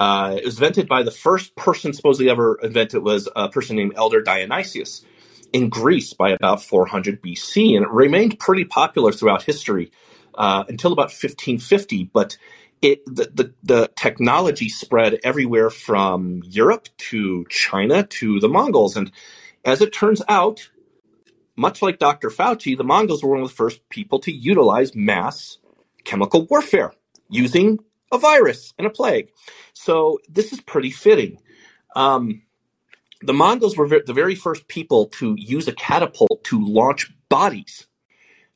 Uh, 0.00 0.36
it 0.38 0.44
was 0.44 0.56
invented 0.56 0.88
by 0.88 1.02
the 1.02 1.10
first 1.10 1.56
person 1.56 1.92
supposedly 1.92 2.30
ever 2.30 2.58
invented 2.62 3.02
was 3.02 3.28
a 3.34 3.48
person 3.48 3.76
named 3.76 3.94
Elder 3.96 4.22
Dionysius 4.22 5.04
in 5.52 5.68
Greece 5.68 6.12
by 6.12 6.30
about 6.30 6.62
400 6.62 7.20
BC, 7.20 7.74
and 7.74 7.84
it 7.84 7.90
remained 7.90 8.38
pretty 8.38 8.64
popular 8.64 9.12
throughout 9.12 9.42
history 9.42 9.90
uh, 10.34 10.64
until 10.68 10.92
about 10.92 11.10
1550. 11.10 12.04
But 12.04 12.36
it 12.80 13.04
the, 13.06 13.30
the, 13.34 13.54
the 13.62 13.90
technology 13.96 14.68
spread 14.68 15.18
everywhere 15.24 15.70
from 15.70 16.42
Europe 16.44 16.88
to 16.98 17.44
China 17.48 18.04
to 18.04 18.38
the 18.38 18.48
Mongols, 18.48 18.96
and 18.96 19.10
as 19.64 19.80
it 19.80 19.92
turns 19.92 20.22
out, 20.28 20.70
much 21.58 21.82
like 21.82 21.98
Dr. 21.98 22.30
Fauci, 22.30 22.78
the 22.78 22.84
Mongols 22.84 23.22
were 23.22 23.30
one 23.30 23.42
of 23.42 23.48
the 23.48 23.54
first 23.54 23.86
people 23.88 24.20
to 24.20 24.32
utilize 24.32 24.94
mass 24.94 25.58
chemical 26.04 26.46
warfare 26.46 26.92
using 27.28 27.80
a 28.12 28.18
virus 28.18 28.72
and 28.78 28.86
a 28.86 28.90
plague. 28.90 29.30
So 29.74 30.20
this 30.28 30.52
is 30.52 30.60
pretty 30.60 30.90
fitting. 30.90 31.38
Um, 31.96 32.42
the 33.20 33.34
Mongols 33.34 33.76
were 33.76 33.88
the 33.88 34.12
very 34.12 34.36
first 34.36 34.68
people 34.68 35.06
to 35.06 35.34
use 35.36 35.66
a 35.66 35.72
catapult 35.72 36.44
to 36.44 36.64
launch 36.64 37.12
bodies 37.28 37.88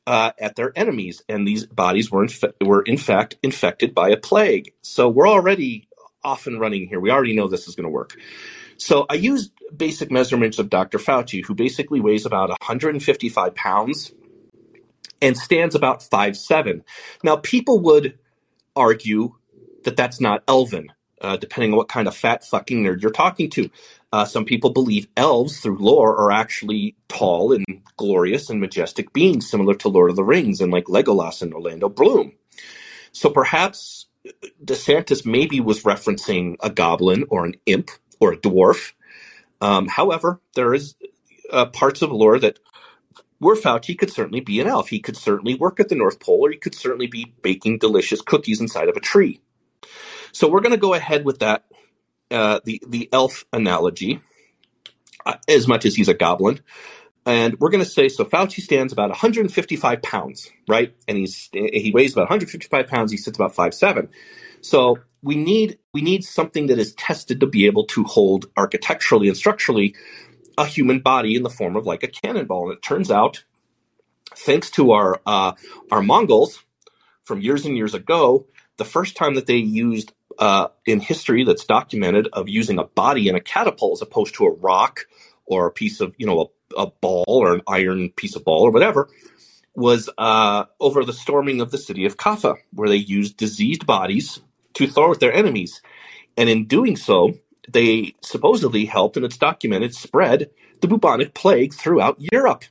uh, 0.07 0.31
at 0.39 0.55
their 0.55 0.71
enemies, 0.75 1.21
and 1.27 1.45
these 1.45 1.65
bodies 1.65 2.09
were 2.09 2.23
inf- 2.23 2.43
were 2.61 2.81
in 2.83 2.97
fact 2.97 3.37
infected 3.43 3.93
by 3.93 4.09
a 4.09 4.17
plague. 4.17 4.73
So 4.81 5.09
we're 5.09 5.27
already 5.27 5.89
off 6.23 6.47
and 6.47 6.59
running 6.59 6.87
here. 6.87 6.99
We 6.99 7.11
already 7.11 7.35
know 7.35 7.47
this 7.47 7.67
is 7.67 7.75
going 7.75 7.85
to 7.85 7.89
work. 7.89 8.15
So 8.77 9.05
I 9.09 9.15
used 9.15 9.51
basic 9.75 10.11
measurements 10.11 10.59
of 10.59 10.69
Dr. 10.69 10.97
Fauci, 10.97 11.45
who 11.45 11.53
basically 11.53 12.01
weighs 12.01 12.25
about 12.25 12.49
155 12.49 13.55
pounds 13.55 14.13
and 15.21 15.37
stands 15.37 15.73
about 15.73 16.03
five 16.03 16.35
seven. 16.35 16.83
Now 17.23 17.37
people 17.37 17.79
would 17.79 18.19
argue 18.75 19.35
that 19.83 19.95
that's 19.95 20.19
not 20.19 20.43
elven, 20.47 20.91
uh, 21.21 21.37
depending 21.37 21.71
on 21.71 21.77
what 21.77 21.87
kind 21.87 22.07
of 22.07 22.15
fat 22.15 22.43
fucking 22.43 22.83
nerd 22.83 23.01
you're 23.01 23.11
talking 23.11 23.49
to. 23.51 23.69
Uh, 24.11 24.25
some 24.25 24.45
people 24.45 24.69
believe 24.69 25.07
elves, 25.17 25.59
through 25.59 25.77
lore, 25.79 26.15
are 26.15 26.31
actually 26.31 26.95
tall 27.07 27.51
and 27.51 27.65
glorious 27.97 28.49
and 28.49 28.59
majestic 28.59 29.11
beings, 29.13 29.49
similar 29.49 29.73
to 29.73 29.89
Lord 29.89 30.11
of 30.11 30.15
the 30.15 30.23
Rings 30.23 30.61
and 30.61 30.71
like 30.71 30.85
Legolas 30.85 31.41
and 31.41 31.53
Orlando 31.53 31.89
Bloom. 31.89 32.33
So 33.11 33.29
perhaps 33.29 34.02
DeSantis 34.63 35.25
maybe 35.25 35.59
was 35.59 35.83
referencing 35.83 36.55
a 36.61 36.69
goblin 36.69 37.25
or 37.29 37.45
an 37.45 37.55
imp 37.65 37.91
or 38.19 38.33
a 38.33 38.37
dwarf. 38.37 38.93
Um, 39.61 39.87
however, 39.87 40.41
there 40.55 40.73
is 40.73 40.95
uh, 41.51 41.67
parts 41.67 42.01
of 42.01 42.11
lore 42.11 42.39
that 42.39 42.59
where 43.39 43.55
Fauci 43.55 43.97
could 43.97 44.11
certainly 44.11 44.39
be 44.41 44.59
an 44.59 44.67
elf. 44.67 44.89
He 44.89 44.99
could 44.99 45.17
certainly 45.17 45.55
work 45.55 45.79
at 45.79 45.89
the 45.89 45.95
North 45.95 46.19
Pole, 46.19 46.45
or 46.47 46.51
he 46.51 46.57
could 46.57 46.75
certainly 46.75 47.07
be 47.07 47.33
baking 47.41 47.79
delicious 47.79 48.21
cookies 48.21 48.61
inside 48.61 48.89
of 48.89 48.97
a 48.97 49.01
tree. 49.01 49.41
So 50.31 50.49
we're 50.49 50.61
going 50.61 50.71
to 50.73 50.77
go 50.77 50.93
ahead 50.93 51.25
with 51.25 51.39
that 51.39 51.65
uh, 52.31 52.59
the 52.65 52.81
the 52.87 53.09
elf 53.13 53.45
analogy, 53.53 54.21
uh, 55.25 55.35
as 55.47 55.67
much 55.67 55.85
as 55.85 55.95
he's 55.95 56.09
a 56.09 56.13
goblin. 56.13 56.61
And 57.25 57.57
we're 57.59 57.69
going 57.69 57.83
to 57.83 57.89
say 57.89 58.09
so. 58.09 58.25
Fauci 58.25 58.61
stands 58.61 58.91
about 58.91 59.09
155 59.09 60.01
pounds, 60.01 60.49
right? 60.67 60.93
And 61.07 61.17
he's 61.17 61.49
he 61.53 61.91
weighs 61.93 62.13
about 62.13 62.23
155 62.23 62.87
pounds. 62.87 63.11
He 63.11 63.17
sits 63.17 63.37
about 63.37 63.55
five 63.55 63.73
seven. 63.73 64.09
So 64.61 64.99
we 65.21 65.35
need 65.35 65.79
we 65.93 66.01
need 66.01 66.23
something 66.25 66.67
that 66.67 66.79
is 66.79 66.93
tested 66.95 67.39
to 67.39 67.47
be 67.47 67.65
able 67.65 67.85
to 67.87 68.03
hold 68.03 68.47
architecturally 68.57 69.27
and 69.29 69.37
structurally 69.37 69.95
a 70.57 70.65
human 70.65 70.99
body 70.99 71.35
in 71.35 71.43
the 71.43 71.49
form 71.49 71.75
of 71.75 71.85
like 71.85 72.03
a 72.03 72.07
cannonball. 72.07 72.69
And 72.69 72.77
it 72.77 72.81
turns 72.81 73.09
out, 73.09 73.43
thanks 74.35 74.69
to 74.71 74.91
our 74.91 75.21
uh, 75.25 75.53
our 75.91 76.01
Mongols 76.01 76.63
from 77.23 77.41
years 77.41 77.65
and 77.65 77.77
years 77.77 77.93
ago, 77.93 78.47
the 78.77 78.85
first 78.85 79.15
time 79.15 79.35
that 79.35 79.45
they 79.45 79.57
used 79.57 80.13
uh, 80.39 80.67
in 80.85 80.99
history 80.99 81.43
that's 81.43 81.65
documented 81.65 82.27
of 82.33 82.49
using 82.49 82.79
a 82.79 82.83
body 82.83 83.29
in 83.29 83.35
a 83.35 83.39
catapult 83.39 83.93
as 83.93 84.01
opposed 84.01 84.35
to 84.35 84.45
a 84.45 84.51
rock 84.51 85.05
or 85.45 85.67
a 85.67 85.71
piece 85.71 85.99
of, 85.99 86.13
you 86.17 86.25
know, 86.25 86.51
a, 86.77 86.87
ball 86.87 87.25
or 87.27 87.53
an 87.53 87.61
iron 87.67 88.09
piece 88.09 88.35
of 88.35 88.43
ball 88.43 88.63
or 88.63 88.71
whatever 88.71 89.09
was 89.75 90.09
uh, 90.17 90.65
over 90.79 91.03
the 91.03 91.13
storming 91.13 91.61
of 91.61 91.71
the 91.71 91.77
city 91.77 92.05
of 92.05 92.17
Kaffa, 92.17 92.57
where 92.73 92.89
they 92.89 92.95
used 92.95 93.37
diseased 93.37 93.85
bodies 93.85 94.39
to 94.73 94.87
throw 94.87 95.11
at 95.11 95.19
their 95.19 95.33
enemies. 95.33 95.81
And 96.37 96.49
in 96.49 96.65
doing 96.65 96.95
so, 96.95 97.33
they 97.67 98.15
supposedly 98.21 98.85
helped, 98.85 99.17
and 99.17 99.25
it's 99.25 99.37
documented, 99.37 99.95
spread 99.95 100.49
the 100.81 100.87
bubonic 100.87 101.33
plague 101.33 101.73
throughout 101.73 102.17
Europe. 102.31 102.65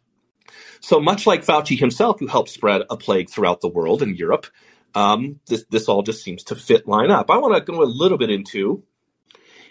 So 0.81 1.01
much 1.01 1.27
like 1.27 1.45
Fauci 1.45 1.79
himself, 1.79 2.21
who 2.21 2.27
helped 2.27 2.51
spread 2.51 2.83
a 2.91 2.97
plague 2.97 3.31
throughout 3.31 3.61
the 3.61 3.69
world 3.69 4.03
and 4.03 4.19
Europe, 4.19 4.47
um, 4.95 5.41
this 5.47 5.65
this 5.71 5.89
all 5.89 6.03
just 6.03 6.23
seems 6.23 6.45
to 6.45 6.57
fit 6.57 6.87
line 6.87 7.11
up. 7.11 7.31
I 7.31 7.39
want 7.39 7.55
to 7.55 7.73
go 7.73 7.83
a 7.83 7.85
little 7.85 8.19
bit 8.19 8.31
into 8.31 8.83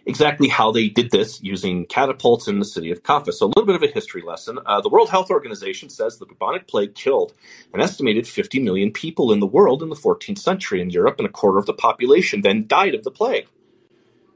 exactly 0.05 0.47
how 0.47 0.71
they 0.71 0.89
did 0.89 1.11
this 1.11 1.41
using 1.43 1.85
catapults 1.85 2.47
in 2.47 2.59
the 2.59 2.65
city 2.65 2.91
of 2.91 3.03
Kaffa. 3.03 3.33
So 3.33 3.47
a 3.47 3.49
little 3.49 3.65
bit 3.65 3.75
of 3.75 3.83
a 3.83 3.87
history 3.87 4.23
lesson. 4.25 4.59
Uh, 4.65 4.81
the 4.81 4.89
World 4.89 5.09
Health 5.09 5.29
Organization 5.29 5.89
says 5.89 6.17
the 6.17 6.25
bubonic 6.25 6.67
plague 6.67 6.95
killed 6.95 7.33
an 7.73 7.81
estimated 7.81 8.27
50 8.27 8.59
million 8.61 8.91
people 8.91 9.31
in 9.31 9.39
the 9.39 9.47
world 9.47 9.83
in 9.83 9.89
the 9.89 9.95
14th 9.95 10.39
century 10.39 10.81
in 10.81 10.89
Europe, 10.89 11.15
and 11.19 11.27
a 11.27 11.31
quarter 11.31 11.59
of 11.59 11.65
the 11.65 11.73
population 11.73 12.41
then 12.41 12.67
died 12.67 12.95
of 12.95 13.03
the 13.03 13.11
plague. 13.11 13.47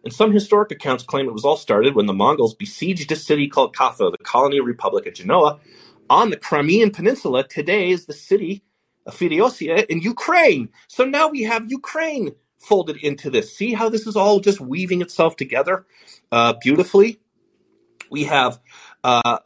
And 0.03 0.13
some 0.13 0.33
historic 0.33 0.71
accounts 0.71 1.03
claim 1.03 1.27
it 1.27 1.33
was 1.33 1.45
all 1.45 1.57
started 1.57 1.95
when 1.95 2.05
the 2.05 2.13
Mongols 2.13 2.55
besieged 2.55 3.11
a 3.11 3.15
city 3.15 3.47
called 3.47 3.75
Kaffa, 3.75 4.11
the 4.11 4.19
colony 4.23 4.59
of 4.59 4.65
republic 4.65 5.07
of 5.07 5.15
Genoa, 5.15 5.59
on 6.09 6.29
the 6.29 6.37
Crimean 6.37 6.91
Peninsula. 6.91 7.47
Today 7.47 7.89
is 7.89 8.05
the 8.05 8.13
city 8.13 8.63
of 9.05 9.15
Feodosia 9.15 9.85
in 9.87 10.01
Ukraine. 10.01 10.69
So 10.87 11.05
now 11.05 11.29
we 11.29 11.43
have 11.43 11.71
Ukraine 11.71 12.35
folded 12.65 12.97
into 12.97 13.29
this. 13.29 13.55
See 13.55 13.73
how 13.73 13.89
this 13.89 14.07
is 14.07 14.15
all 14.15 14.39
just 14.39 14.59
weaving 14.59 15.01
itself 15.01 15.35
together 15.35 15.85
uh, 16.31 16.53
beautifully. 16.61 17.19
We 18.09 18.25
have 18.25 18.59
uh, 19.03 19.39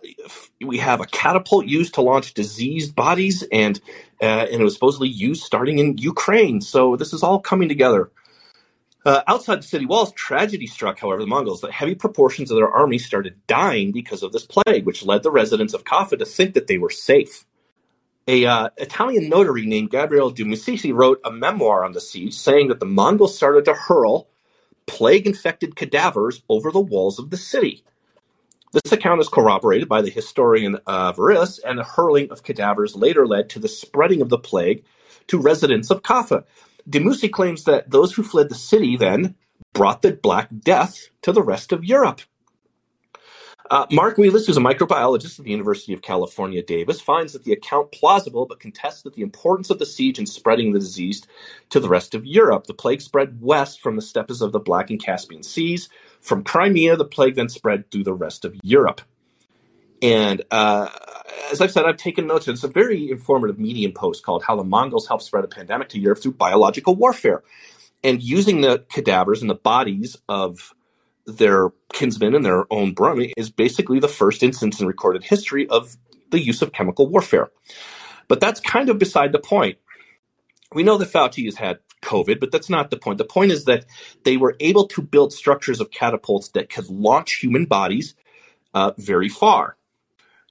we 0.66 0.78
have 0.78 1.02
a 1.02 1.06
catapult 1.06 1.66
used 1.66 1.96
to 1.96 2.02
launch 2.02 2.34
diseased 2.34 2.96
bodies, 2.96 3.44
and 3.52 3.80
uh, 4.22 4.48
and 4.52 4.62
it 4.62 4.64
was 4.64 4.74
supposedly 4.74 5.10
used 5.10 5.44
starting 5.44 5.80
in 5.80 5.98
Ukraine. 5.98 6.62
So 6.62 6.96
this 6.96 7.14
is 7.14 7.24
all 7.24 7.40
coming 7.40 7.70
together. 7.70 8.12
Uh, 9.06 9.22
outside 9.28 9.60
the 9.60 9.64
city 9.64 9.86
walls, 9.86 10.12
tragedy 10.14 10.68
struck, 10.68 11.00
however, 11.00 11.22
the 11.22 11.28
Mongols. 11.28 11.62
The 11.62 11.72
heavy 11.72 11.96
proportions 11.96 12.52
of 12.52 12.58
their 12.58 12.70
army 12.70 12.98
started 12.98 13.36
dying 13.48 13.92
because 13.92 14.24
of 14.24 14.34
this 14.34 14.46
plague, 14.46 14.86
which 14.86 15.06
led 15.06 15.24
the 15.24 15.32
residents 15.32 15.74
of 15.74 15.86
Kaffa 15.86 16.20
to 16.20 16.26
think 16.26 16.54
that 16.54 16.68
they 16.68 16.78
were 16.78 16.90
safe. 16.90 17.46
A 18.30 18.46
uh, 18.46 18.70
Italian 18.78 19.28
notary 19.28 19.66
named 19.66 19.90
Gabriele 19.90 20.30
de 20.30 20.44
Mussi 20.44 20.94
wrote 20.94 21.20
a 21.26 21.32
memoir 21.32 21.84
on 21.84 21.94
the 21.94 22.00
siege, 22.00 22.36
saying 22.36 22.68
that 22.68 22.80
the 22.80 22.86
Mongols 22.86 23.36
started 23.36 23.66
to 23.66 23.74
hurl 23.74 24.30
plague-infected 24.86 25.76
cadavers 25.76 26.44
over 26.48 26.72
the 26.72 26.80
walls 26.80 27.18
of 27.18 27.32
the 27.32 27.38
city. 27.38 27.84
This 28.72 28.92
account 28.92 29.20
is 29.20 29.30
corroborated 29.30 29.90
by 29.90 30.04
the 30.04 30.12
historian 30.12 30.78
uh, 30.86 31.12
and 31.66 31.80
the 31.80 31.84
hurling 31.84 32.30
of 32.30 32.44
cadavers 32.44 32.96
later 32.96 33.26
led 33.26 33.50
to 33.50 33.60
the 33.60 33.68
spreading 33.68 34.22
of 34.22 34.30
the 34.30 34.38
plague 34.38 34.86
to 35.26 35.42
residents 35.42 35.90
of 35.90 36.04
Kaffa. 36.04 36.44
De 36.88 37.00
Mussi 37.00 37.32
claims 37.32 37.64
that 37.64 37.90
those 37.90 38.14
who 38.14 38.22
fled 38.22 38.50
the 38.50 38.54
city 38.54 38.96
then 38.96 39.34
brought 39.74 40.04
the 40.04 40.12
Black 40.12 40.50
Death 40.60 41.10
to 41.24 41.32
the 41.32 41.42
rest 41.42 41.72
of 41.72 41.84
Europe. 41.84 42.22
Uh, 43.70 43.86
Mark 43.92 44.18
Wheelis, 44.18 44.48
who's 44.48 44.58
a 44.58 44.62
microbiologist 44.62 45.38
at 45.38 45.46
the 45.46 45.52
University 45.52 45.94
of 45.94 46.02
California, 46.02 46.64
Davis, 46.64 47.00
finds 47.00 47.34
that 47.34 47.44
the 47.44 47.52
account 47.52 47.92
plausible, 47.92 48.48
but 48.48 48.60
contests 48.60 49.04
that 49.04 49.14
the 49.14 49.22
importance 49.22 49.70
of 49.70 49.78
the 49.78 49.86
siege 49.86 50.18
in 50.18 50.26
spreading 50.26 50.74
the 50.74 50.80
disease 50.80 51.22
to 51.70 51.80
the 51.80 51.88
rest 51.88 52.16
of 52.16 52.26
Europe. 52.26 52.66
The 52.66 52.74
plague 52.74 53.02
spread 53.02 53.40
west 53.42 53.80
from 53.80 53.96
the 53.96 54.02
steppes 54.02 54.42
of 54.42 54.54
the 54.54 54.60
Black 54.60 54.90
and 54.90 55.00
Caspian 55.00 55.44
Seas. 55.44 55.88
From 56.20 56.44
Crimea, 56.44 56.96
the 56.96 57.06
plague 57.06 57.36
then 57.36 57.48
spread 57.48 57.92
through 57.92 58.06
the 58.06 58.14
rest 58.14 58.44
of 58.44 58.56
Europe. 58.64 59.02
And 60.02 60.42
uh, 60.50 60.90
as 61.52 61.62
I've 61.62 61.72
said, 61.72 61.86
I've 61.86 61.98
taken 61.98 62.26
notes. 62.26 62.48
It's 62.48 62.64
a 62.64 62.68
very 62.68 63.12
informative 63.12 63.60
Medium 63.60 63.92
post 63.92 64.24
called 64.24 64.44
How 64.44 64.56
the 64.56 64.64
Mongols 64.64 65.08
Helped 65.08 65.24
Spread 65.24 65.44
a 65.44 65.48
Pandemic 65.48 65.90
to 65.90 66.00
Europe 66.00 66.20
Through 66.20 66.34
Biological 66.34 66.96
Warfare. 66.96 67.44
And 68.04 68.24
using 68.24 68.62
the 68.62 68.86
cadavers 68.90 69.42
and 69.42 69.50
the 69.50 69.56
bodies 69.56 70.18
of 70.28 70.74
their 71.38 71.70
kinsmen 71.94 72.36
and 72.36 72.46
their 72.46 72.72
own 72.72 72.94
Brahmi 72.94 73.34
is 73.38 73.50
basically 73.50 74.00
the 74.00 74.08
first 74.08 74.44
instance 74.44 74.80
in 74.80 74.88
recorded 74.88 75.24
history 75.24 75.68
of 75.68 75.98
the 76.32 76.40
use 76.40 76.62
of 76.62 76.74
chemical 76.74 77.08
warfare. 77.08 77.50
But 78.28 78.40
that's 78.40 78.60
kind 78.60 78.90
of 78.90 79.00
beside 79.00 79.32
the 79.32 79.40
point. 79.40 79.78
We 80.74 80.84
know 80.84 80.98
that 80.98 81.12
Fauci 81.12 81.46
has 81.46 81.56
had 81.56 81.80
COVID, 82.04 82.40
but 82.40 82.52
that's 82.52 82.70
not 82.70 82.92
the 82.92 82.98
point. 82.98 83.18
The 83.18 83.26
point 83.26 83.52
is 83.52 83.66
that 83.66 83.86
they 84.24 84.38
were 84.38 84.56
able 84.60 84.88
to 84.88 85.02
build 85.02 85.34
structures 85.34 85.82
of 85.82 85.92
catapults 85.92 86.50
that 86.50 86.70
could 86.70 86.88
launch 86.90 87.34
human 87.36 87.66
bodies 87.66 88.16
uh, 88.74 88.92
very 88.98 89.30
far. 89.30 89.78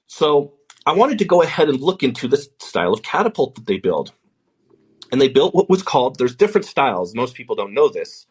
So 0.06 0.54
I 0.85 0.92
wanted 0.92 1.18
to 1.20 1.25
go 1.25 1.42
ahead 1.42 1.68
and 1.68 1.80
look 1.80 2.02
into 2.02 2.28
this 2.28 2.49
style 2.58 2.92
of 2.92 3.02
catapult 3.02 3.54
that 3.54 3.66
they 3.66 3.78
build. 3.78 4.12
And 5.11 5.20
they 5.20 5.28
built 5.28 5.54
what 5.54 5.70
was 5.70 5.82
called, 5.82 6.18
there's 6.18 6.35
different 6.35 6.66
styles. 6.66 7.14
Most 7.14 7.35
people 7.35 7.56
don't 7.56 7.73
know 7.73 7.88
this. 7.88 8.26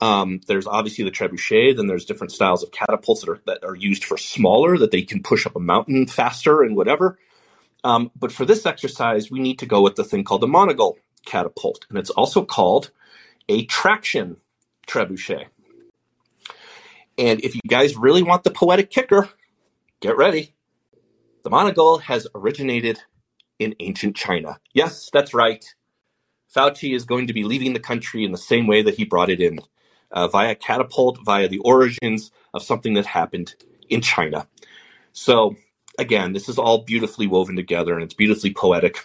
Um, 0.00 0.40
there's 0.46 0.66
obviously 0.66 1.04
the 1.04 1.10
trebuchet, 1.10 1.76
then 1.76 1.88
there's 1.88 2.04
different 2.04 2.32
styles 2.32 2.62
of 2.62 2.70
catapults 2.70 3.22
that 3.22 3.30
are, 3.30 3.40
that 3.46 3.64
are 3.64 3.74
used 3.74 4.04
for 4.04 4.16
smaller, 4.16 4.78
that 4.78 4.92
they 4.92 5.02
can 5.02 5.22
push 5.22 5.46
up 5.46 5.56
a 5.56 5.60
mountain 5.60 6.06
faster 6.06 6.62
and 6.62 6.76
whatever. 6.76 7.18
Um, 7.82 8.10
but 8.18 8.32
for 8.32 8.44
this 8.44 8.66
exercise, 8.66 9.30
we 9.30 9.40
need 9.40 9.58
to 9.58 9.66
go 9.66 9.82
with 9.82 9.96
the 9.96 10.04
thing 10.04 10.24
called 10.24 10.42
the 10.42 10.46
mangonel 10.46 10.96
catapult. 11.26 11.86
And 11.88 11.98
it's 11.98 12.10
also 12.10 12.44
called 12.44 12.90
a 13.48 13.64
traction 13.66 14.36
trebuchet. 14.86 15.46
And 17.16 17.40
if 17.44 17.54
you 17.56 17.60
guys 17.66 17.96
really 17.96 18.22
want 18.22 18.44
the 18.44 18.50
poetic 18.50 18.90
kicker, 18.90 19.28
get 20.00 20.16
ready. 20.16 20.54
The 21.42 21.50
mangonel 21.50 22.02
has 22.02 22.26
originated 22.34 23.00
in 23.58 23.74
ancient 23.80 24.16
China. 24.16 24.60
Yes, 24.72 25.10
that's 25.12 25.34
right. 25.34 25.64
Fauci 26.54 26.94
is 26.94 27.04
going 27.04 27.26
to 27.26 27.32
be 27.32 27.44
leaving 27.44 27.72
the 27.72 27.80
country 27.80 28.24
in 28.24 28.32
the 28.32 28.38
same 28.38 28.66
way 28.66 28.82
that 28.82 28.96
he 28.96 29.04
brought 29.04 29.30
it 29.30 29.40
in, 29.40 29.58
uh, 30.10 30.28
via 30.28 30.54
catapult, 30.54 31.18
via 31.24 31.48
the 31.48 31.58
origins 31.58 32.30
of 32.54 32.62
something 32.62 32.94
that 32.94 33.06
happened 33.06 33.54
in 33.88 34.00
China. 34.00 34.46
So, 35.12 35.56
again, 35.98 36.32
this 36.32 36.48
is 36.48 36.58
all 36.58 36.84
beautifully 36.84 37.26
woven 37.26 37.56
together 37.56 37.94
and 37.94 38.02
it's 38.02 38.14
beautifully 38.14 38.52
poetic. 38.52 38.98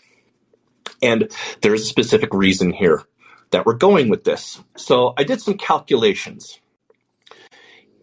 And 1.01 1.31
there's 1.61 1.81
a 1.81 1.85
specific 1.85 2.33
reason 2.33 2.71
here 2.71 3.03
that 3.51 3.65
we're 3.65 3.73
going 3.73 4.09
with 4.09 4.23
this. 4.23 4.61
So, 4.77 5.13
I 5.17 5.23
did 5.23 5.41
some 5.41 5.57
calculations. 5.57 6.59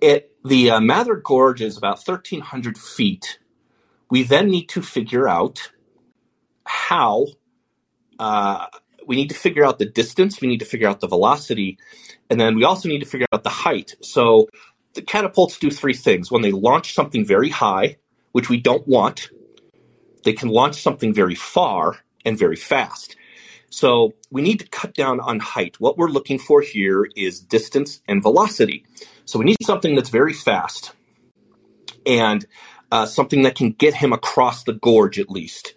It, 0.01 0.35
the 0.45 0.71
uh, 0.71 0.81
Mather 0.81 1.17
Gorge 1.17 1.61
is 1.61 1.77
about 1.77 1.99
1,300 1.99 2.79
feet. 2.79 3.39
We 4.11 4.23
then 4.23 4.49
need 4.49 4.69
to 4.71 4.83
figure 4.83 5.29
out 5.29 5.73
how 6.65 7.27
uh, 8.19 8.67
we 9.11 9.17
need 9.17 9.29
to 9.29 9.35
figure 9.35 9.65
out 9.65 9.81
the 9.81 9.87
distance, 9.87 10.41
we 10.41 10.47
need 10.47 10.61
to 10.61 10.65
figure 10.65 10.89
out 10.89 11.01
the 11.01 11.09
velocity, 11.09 11.77
and 12.31 12.41
then 12.41 12.55
we 12.55 12.63
also 12.63 12.89
need 12.89 13.01
to 13.01 13.07
figure 13.07 13.27
out 13.33 13.43
the 13.43 13.51
height. 13.51 13.97
So 14.03 14.49
the 14.95 15.03
catapults 15.03 15.59
do 15.59 15.69
three 15.69 15.95
things. 15.95 16.31
When 16.31 16.43
they 16.43 16.53
launch 16.53 16.95
something 16.95 17.27
very 17.27 17.49
high, 17.49 17.97
which 18.31 18.49
we 18.49 18.61
don't 18.61 18.87
want, 18.87 19.31
they 20.23 20.33
can 20.33 20.49
launch 20.49 20.81
something 20.81 21.13
very 21.13 21.35
far 21.35 21.99
and 22.25 22.39
very 22.39 22.55
fast. 22.55 23.17
So 23.69 24.15
we 24.31 24.43
need 24.43 24.61
to 24.61 24.69
cut 24.69 24.95
down 24.95 25.19
on 25.19 25.41
height. 25.41 25.81
What 25.81 25.99
we're 25.99 26.07
looking 26.07 26.39
for 26.39 26.61
here 26.61 27.09
is 27.17 27.41
distance 27.41 28.01
and 28.07 28.23
velocity. 28.23 28.85
So 29.25 29.41
we 29.41 29.45
need 29.45 29.57
something 29.61 29.97
that's 29.97 30.11
very 30.11 30.35
fast 30.35 30.93
and 32.07 32.47
uh, 32.93 33.07
something 33.07 33.43
that 33.43 33.57
can 33.57 33.73
get 33.73 33.95
him 33.95 34.13
across 34.13 34.63
the 34.63 34.75
gorge 34.75 35.19
at 35.19 35.31
least. 35.31 35.75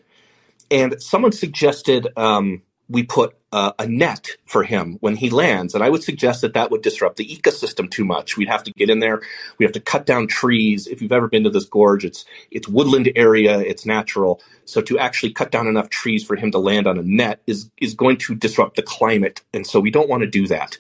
And 0.70 1.02
someone 1.02 1.32
suggested 1.32 2.16
um, 2.16 2.62
we 2.90 3.04
put 3.04 3.36
uh, 3.52 3.72
a 3.80 3.88
net 3.88 4.30
for 4.46 4.64
him 4.64 4.98
when 5.00 5.16
he 5.16 5.30
lands. 5.30 5.74
And 5.74 5.84
I 5.84 5.90
would 5.90 6.04
suggest 6.04 6.42
that 6.42 6.54
that 6.56 6.72
would 6.72 6.82
disrupt 6.82 7.18
the 7.18 7.26
ecosystem 7.26 7.90
too 7.90 8.04
much. 8.04 8.36
We'd 8.36 8.50
have 8.50 8.64
to 8.64 8.72
get 8.74 8.90
in 8.90 9.00
there. 9.00 9.22
We 9.58 9.66
have 9.66 9.74
to 9.74 9.80
cut 9.80 10.06
down 10.06 10.28
trees. 10.28 10.88
If 10.88 11.02
you've 11.02 11.12
ever 11.12 11.28
been 11.28 11.44
to 11.44 11.50
this 11.50 11.66
gorge, 11.66 12.04
it's 12.04 12.26
it's 12.52 12.68
woodland 12.68 13.12
area. 13.16 13.60
It's 13.60 13.86
natural. 13.86 14.42
So 14.66 14.82
to 14.82 15.00
actually 15.00 15.34
cut 15.34 15.52
down 15.52 15.68
enough 15.68 15.90
trees 15.90 16.24
for 16.24 16.36
him 16.36 16.52
to 16.52 16.58
land 16.58 16.88
on 16.88 16.98
a 16.98 17.04
net 17.04 17.42
is 17.48 17.70
is 17.78 17.94
going 17.94 18.18
to 18.18 18.36
disrupt 18.36 18.76
the 18.76 18.84
climate. 18.84 19.42
And 19.54 19.66
so 19.66 19.80
we 19.80 19.92
don't 19.92 20.10
want 20.10 20.22
to 20.22 20.30
do 20.30 20.48
that. 20.48 20.78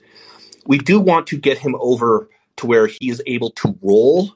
We 0.65 0.77
do 0.77 0.99
want 0.99 1.27
to 1.27 1.37
get 1.37 1.59
him 1.59 1.75
over 1.79 2.29
to 2.57 2.65
where 2.65 2.87
he 2.87 3.09
is 3.09 3.21
able 3.25 3.51
to 3.51 3.77
roll 3.81 4.35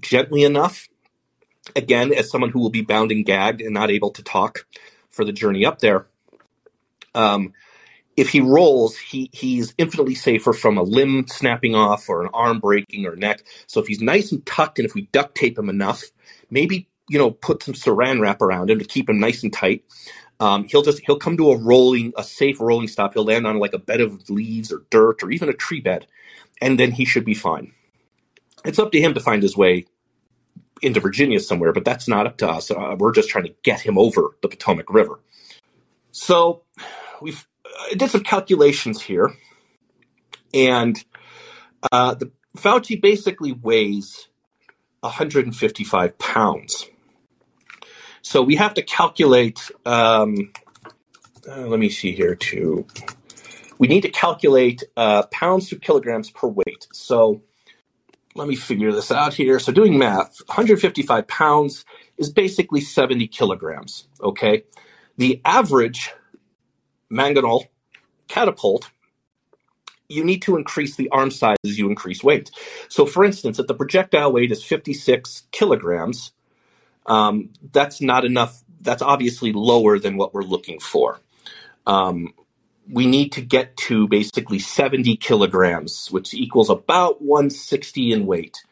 gently 0.00 0.42
enough. 0.42 0.88
Again, 1.76 2.14
as 2.14 2.30
someone 2.30 2.50
who 2.50 2.60
will 2.60 2.70
be 2.70 2.82
bound 2.82 3.12
and 3.12 3.26
gagged 3.26 3.60
and 3.60 3.74
not 3.74 3.90
able 3.90 4.10
to 4.12 4.22
talk 4.22 4.66
for 5.10 5.24
the 5.24 5.32
journey 5.32 5.64
up 5.64 5.80
there 5.80 6.06
um, 7.14 7.52
if 8.16 8.30
he 8.30 8.40
rolls, 8.40 8.96
he 8.96 9.30
he's 9.32 9.74
infinitely 9.78 10.14
safer 10.16 10.52
from 10.52 10.76
a 10.76 10.82
limb 10.82 11.26
snapping 11.28 11.74
off 11.74 12.08
or 12.08 12.22
an 12.22 12.30
arm 12.34 12.58
breaking 12.58 13.06
or 13.06 13.14
neck. 13.14 13.42
So 13.66 13.80
if 13.80 13.86
he's 13.86 14.00
nice 14.00 14.32
and 14.32 14.44
tucked, 14.44 14.78
and 14.78 14.86
if 14.86 14.94
we 14.94 15.02
duct 15.12 15.36
tape 15.36 15.58
him 15.58 15.68
enough, 15.68 16.02
maybe 16.50 16.88
you 17.08 17.18
know 17.18 17.30
put 17.30 17.62
some 17.62 17.74
saran 17.74 18.20
wrap 18.20 18.42
around 18.42 18.70
him 18.70 18.80
to 18.80 18.84
keep 18.84 19.08
him 19.08 19.20
nice 19.20 19.42
and 19.44 19.52
tight. 19.52 19.84
Um, 20.40 20.64
he'll 20.64 20.82
just 20.82 21.00
he'll 21.06 21.18
come 21.18 21.36
to 21.36 21.52
a 21.52 21.56
rolling, 21.56 22.12
a 22.16 22.24
safe 22.24 22.60
rolling 22.60 22.88
stop. 22.88 23.14
He'll 23.14 23.24
land 23.24 23.46
on 23.46 23.58
like 23.58 23.72
a 23.72 23.78
bed 23.78 24.00
of 24.00 24.28
leaves 24.28 24.72
or 24.72 24.82
dirt 24.90 25.22
or 25.22 25.30
even 25.30 25.48
a 25.48 25.54
tree 25.54 25.80
bed, 25.80 26.06
and 26.60 26.78
then 26.78 26.92
he 26.92 27.04
should 27.04 27.24
be 27.24 27.34
fine. 27.34 27.72
It's 28.64 28.80
up 28.80 28.90
to 28.92 29.00
him 29.00 29.14
to 29.14 29.20
find 29.20 29.42
his 29.42 29.56
way 29.56 29.86
into 30.82 31.00
Virginia 31.00 31.40
somewhere, 31.40 31.72
but 31.72 31.84
that's 31.84 32.08
not 32.08 32.26
up 32.26 32.36
to 32.38 32.48
us. 32.48 32.70
Uh, 32.70 32.96
we're 32.98 33.12
just 33.12 33.28
trying 33.28 33.44
to 33.44 33.54
get 33.62 33.80
him 33.80 33.98
over 33.98 34.36
the 34.42 34.48
Potomac 34.48 34.92
River. 34.92 35.20
So 36.10 36.62
I 37.20 37.94
did 37.96 38.10
some 38.10 38.22
calculations 38.22 39.02
here, 39.02 39.32
and 40.52 41.02
uh, 41.92 42.14
the 42.14 42.30
Fauci 42.56 43.00
basically 43.00 43.52
weighs 43.52 44.28
155 45.00 46.18
pounds. 46.18 46.86
So 48.22 48.42
we 48.42 48.56
have 48.56 48.74
to 48.74 48.82
calculate. 48.82 49.70
Um, 49.86 50.52
uh, 51.48 51.66
let 51.66 51.78
me 51.78 51.88
see 51.88 52.12
here 52.12 52.34
too. 52.34 52.86
We 53.78 53.86
need 53.86 54.02
to 54.02 54.10
calculate 54.10 54.82
uh, 54.96 55.22
pounds 55.26 55.68
to 55.68 55.78
kilograms 55.78 56.30
per 56.30 56.48
weight. 56.48 56.88
So 56.92 57.42
let 58.34 58.48
me 58.48 58.56
figure 58.56 58.92
this 58.92 59.10
out 59.10 59.34
here. 59.34 59.58
So 59.58 59.72
doing 59.72 59.98
math, 59.98 60.40
155 60.46 61.26
pounds 61.28 61.84
is 62.18 62.30
basically 62.30 62.80
70 62.80 63.28
kilograms. 63.28 64.08
Okay, 64.20 64.64
the 65.18 65.42
average 65.44 66.10
mangonel 67.12 67.66
catapult, 68.28 68.90
you 70.08 70.24
need 70.24 70.40
to 70.42 70.56
increase 70.56 70.96
the 70.96 71.10
arm 71.10 71.30
size 71.30 71.58
as 71.64 71.78
you 71.78 71.90
increase 71.90 72.24
weight. 72.24 72.50
So, 72.88 73.04
for 73.04 73.24
instance, 73.24 73.58
if 73.58 73.66
the 73.66 73.74
projectile 73.74 74.32
weight 74.32 74.50
is 74.50 74.64
56 74.64 75.42
kilograms, 75.50 76.32
um, 77.06 77.50
that's 77.72 78.00
not 78.00 78.24
enough. 78.24 78.62
That's 78.80 79.02
obviously 79.02 79.52
lower 79.52 79.98
than 79.98 80.16
what 80.16 80.32
we're 80.32 80.42
looking 80.42 80.78
for. 80.78 81.20
Um, 81.86 82.32
we 82.90 83.06
need 83.06 83.32
to 83.32 83.42
get 83.42 83.76
to 83.76 84.08
basically 84.08 84.58
70 84.58 85.16
kilograms, 85.16 86.08
which 86.10 86.32
equals 86.32 86.70
about 86.70 87.20
160 87.20 88.12
in 88.12 88.24
weight. 88.24 88.62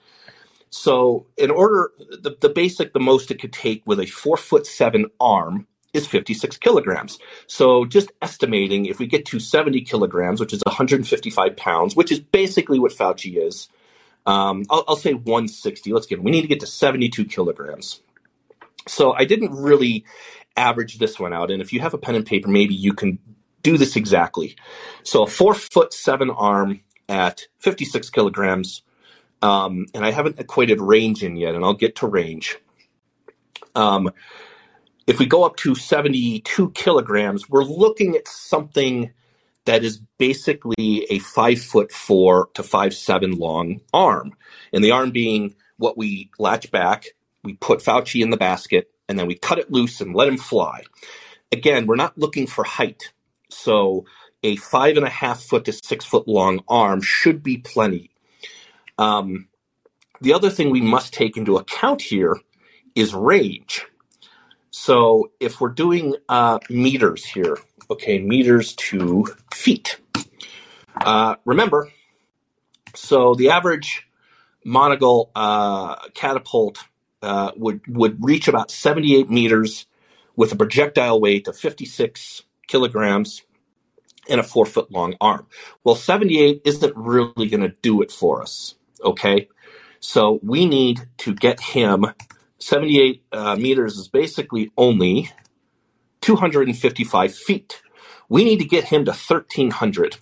So, 0.70 1.26
in 1.36 1.50
order, 1.50 1.90
the, 1.98 2.36
the 2.40 2.48
basic, 2.48 2.92
the 2.92 3.00
most 3.00 3.30
it 3.30 3.40
could 3.40 3.52
take 3.52 3.82
with 3.84 4.00
a 4.00 4.06
four 4.06 4.36
foot 4.36 4.66
seven 4.66 5.06
arm 5.20 5.66
is 5.96 6.06
56 6.06 6.58
kilograms. 6.58 7.18
So 7.46 7.84
just 7.84 8.12
estimating, 8.22 8.86
if 8.86 8.98
we 8.98 9.06
get 9.06 9.26
to 9.26 9.40
70 9.40 9.80
kilograms, 9.82 10.40
which 10.40 10.52
is 10.52 10.62
155 10.66 11.56
pounds, 11.56 11.96
which 11.96 12.12
is 12.12 12.20
basically 12.20 12.78
what 12.78 12.92
Fauci 12.92 13.36
is, 13.36 13.68
um, 14.26 14.64
I'll, 14.70 14.84
I'll, 14.88 14.96
say 14.96 15.14
160. 15.14 15.92
Let's 15.92 16.06
get. 16.06 16.22
We 16.22 16.32
need 16.32 16.42
to 16.42 16.48
get 16.48 16.60
to 16.60 16.66
72 16.66 17.24
kilograms. 17.26 18.00
So 18.88 19.12
I 19.12 19.24
didn't 19.24 19.52
really 19.52 20.04
average 20.56 20.98
this 20.98 21.18
one 21.18 21.32
out, 21.32 21.50
and 21.50 21.62
if 21.62 21.72
you 21.72 21.80
have 21.80 21.94
a 21.94 21.98
pen 21.98 22.14
and 22.14 22.26
paper, 22.26 22.48
maybe 22.48 22.74
you 22.74 22.92
can 22.92 23.18
do 23.62 23.76
this 23.76 23.94
exactly. 23.96 24.56
So 25.02 25.22
a 25.22 25.26
four 25.26 25.54
foot 25.54 25.92
seven 25.92 26.30
arm 26.30 26.80
at 27.08 27.46
56 27.60 28.10
kilograms, 28.10 28.82
um, 29.42 29.86
and 29.94 30.04
I 30.04 30.10
haven't 30.10 30.40
equated 30.40 30.80
range 30.80 31.22
in 31.22 31.36
yet, 31.36 31.54
and 31.54 31.64
I'll 31.64 31.74
get 31.74 31.96
to 31.96 32.06
range. 32.06 32.58
Um, 33.74 34.10
if 35.06 35.18
we 35.18 35.26
go 35.26 35.44
up 35.44 35.56
to 35.56 35.74
72 35.74 36.70
kilograms, 36.72 37.48
we're 37.48 37.64
looking 37.64 38.16
at 38.16 38.26
something 38.26 39.12
that 39.64 39.84
is 39.84 40.00
basically 40.18 41.06
a 41.10 41.18
five 41.18 41.60
foot 41.60 41.92
four 41.92 42.48
to 42.54 42.62
five 42.62 42.94
seven 42.94 43.32
long 43.32 43.80
arm. 43.92 44.32
And 44.72 44.82
the 44.82 44.92
arm 44.92 45.10
being 45.10 45.54
what 45.76 45.96
we 45.96 46.30
latch 46.38 46.70
back, 46.70 47.06
we 47.42 47.54
put 47.54 47.80
Fauci 47.80 48.22
in 48.22 48.30
the 48.30 48.36
basket, 48.36 48.90
and 49.08 49.18
then 49.18 49.26
we 49.26 49.34
cut 49.34 49.58
it 49.58 49.70
loose 49.70 50.00
and 50.00 50.14
let 50.14 50.28
him 50.28 50.38
fly. 50.38 50.82
Again, 51.52 51.86
we're 51.86 51.96
not 51.96 52.18
looking 52.18 52.46
for 52.46 52.64
height. 52.64 53.12
So 53.50 54.06
a 54.42 54.56
five 54.56 54.96
and 54.96 55.06
a 55.06 55.10
half 55.10 55.42
foot 55.42 55.64
to 55.66 55.72
six 55.72 56.04
foot 56.04 56.26
long 56.26 56.60
arm 56.68 57.00
should 57.00 57.42
be 57.42 57.58
plenty. 57.58 58.10
Um, 58.98 59.48
the 60.20 60.32
other 60.32 60.50
thing 60.50 60.70
we 60.70 60.80
must 60.80 61.12
take 61.12 61.36
into 61.36 61.56
account 61.56 62.02
here 62.02 62.36
is 62.94 63.14
range. 63.14 63.86
So 64.70 65.30
if 65.40 65.60
we're 65.60 65.70
doing 65.70 66.16
uh, 66.28 66.58
meters 66.68 67.24
here, 67.24 67.56
okay, 67.90 68.18
meters 68.18 68.74
to 68.74 69.26
feet. 69.52 69.98
Uh, 71.00 71.36
remember, 71.44 71.90
so 72.94 73.34
the 73.34 73.50
average 73.50 74.08
mangonel 74.64 75.30
uh, 75.34 75.96
catapult 76.14 76.84
uh, 77.22 77.52
would 77.56 77.80
would 77.86 78.22
reach 78.24 78.48
about 78.48 78.70
78 78.70 79.30
meters 79.30 79.86
with 80.36 80.52
a 80.52 80.56
projectile 80.56 81.20
weight 81.20 81.48
of 81.48 81.56
56 81.56 82.42
kilograms 82.66 83.42
and 84.28 84.40
a 84.40 84.42
four 84.42 84.66
foot 84.66 84.90
long 84.90 85.14
arm. 85.20 85.46
Well, 85.84 85.94
78 85.94 86.62
isn't 86.64 86.96
really 86.96 87.48
going 87.48 87.62
to 87.62 87.74
do 87.82 88.02
it 88.02 88.10
for 88.10 88.42
us. 88.42 88.74
Okay, 89.02 89.48
so 90.00 90.40
we 90.42 90.66
need 90.66 91.00
to 91.18 91.34
get 91.34 91.60
him 91.60 92.06
78 92.58 93.22
uh, 93.32 93.56
meters 93.56 93.96
is 93.96 94.08
basically 94.08 94.70
only 94.76 95.30
255 96.20 97.34
feet, 97.34 97.82
We 98.28 98.44
need 98.44 98.58
to 98.58 98.64
get 98.64 98.84
him 98.84 99.04
to 99.04 99.12
1300. 99.12 100.16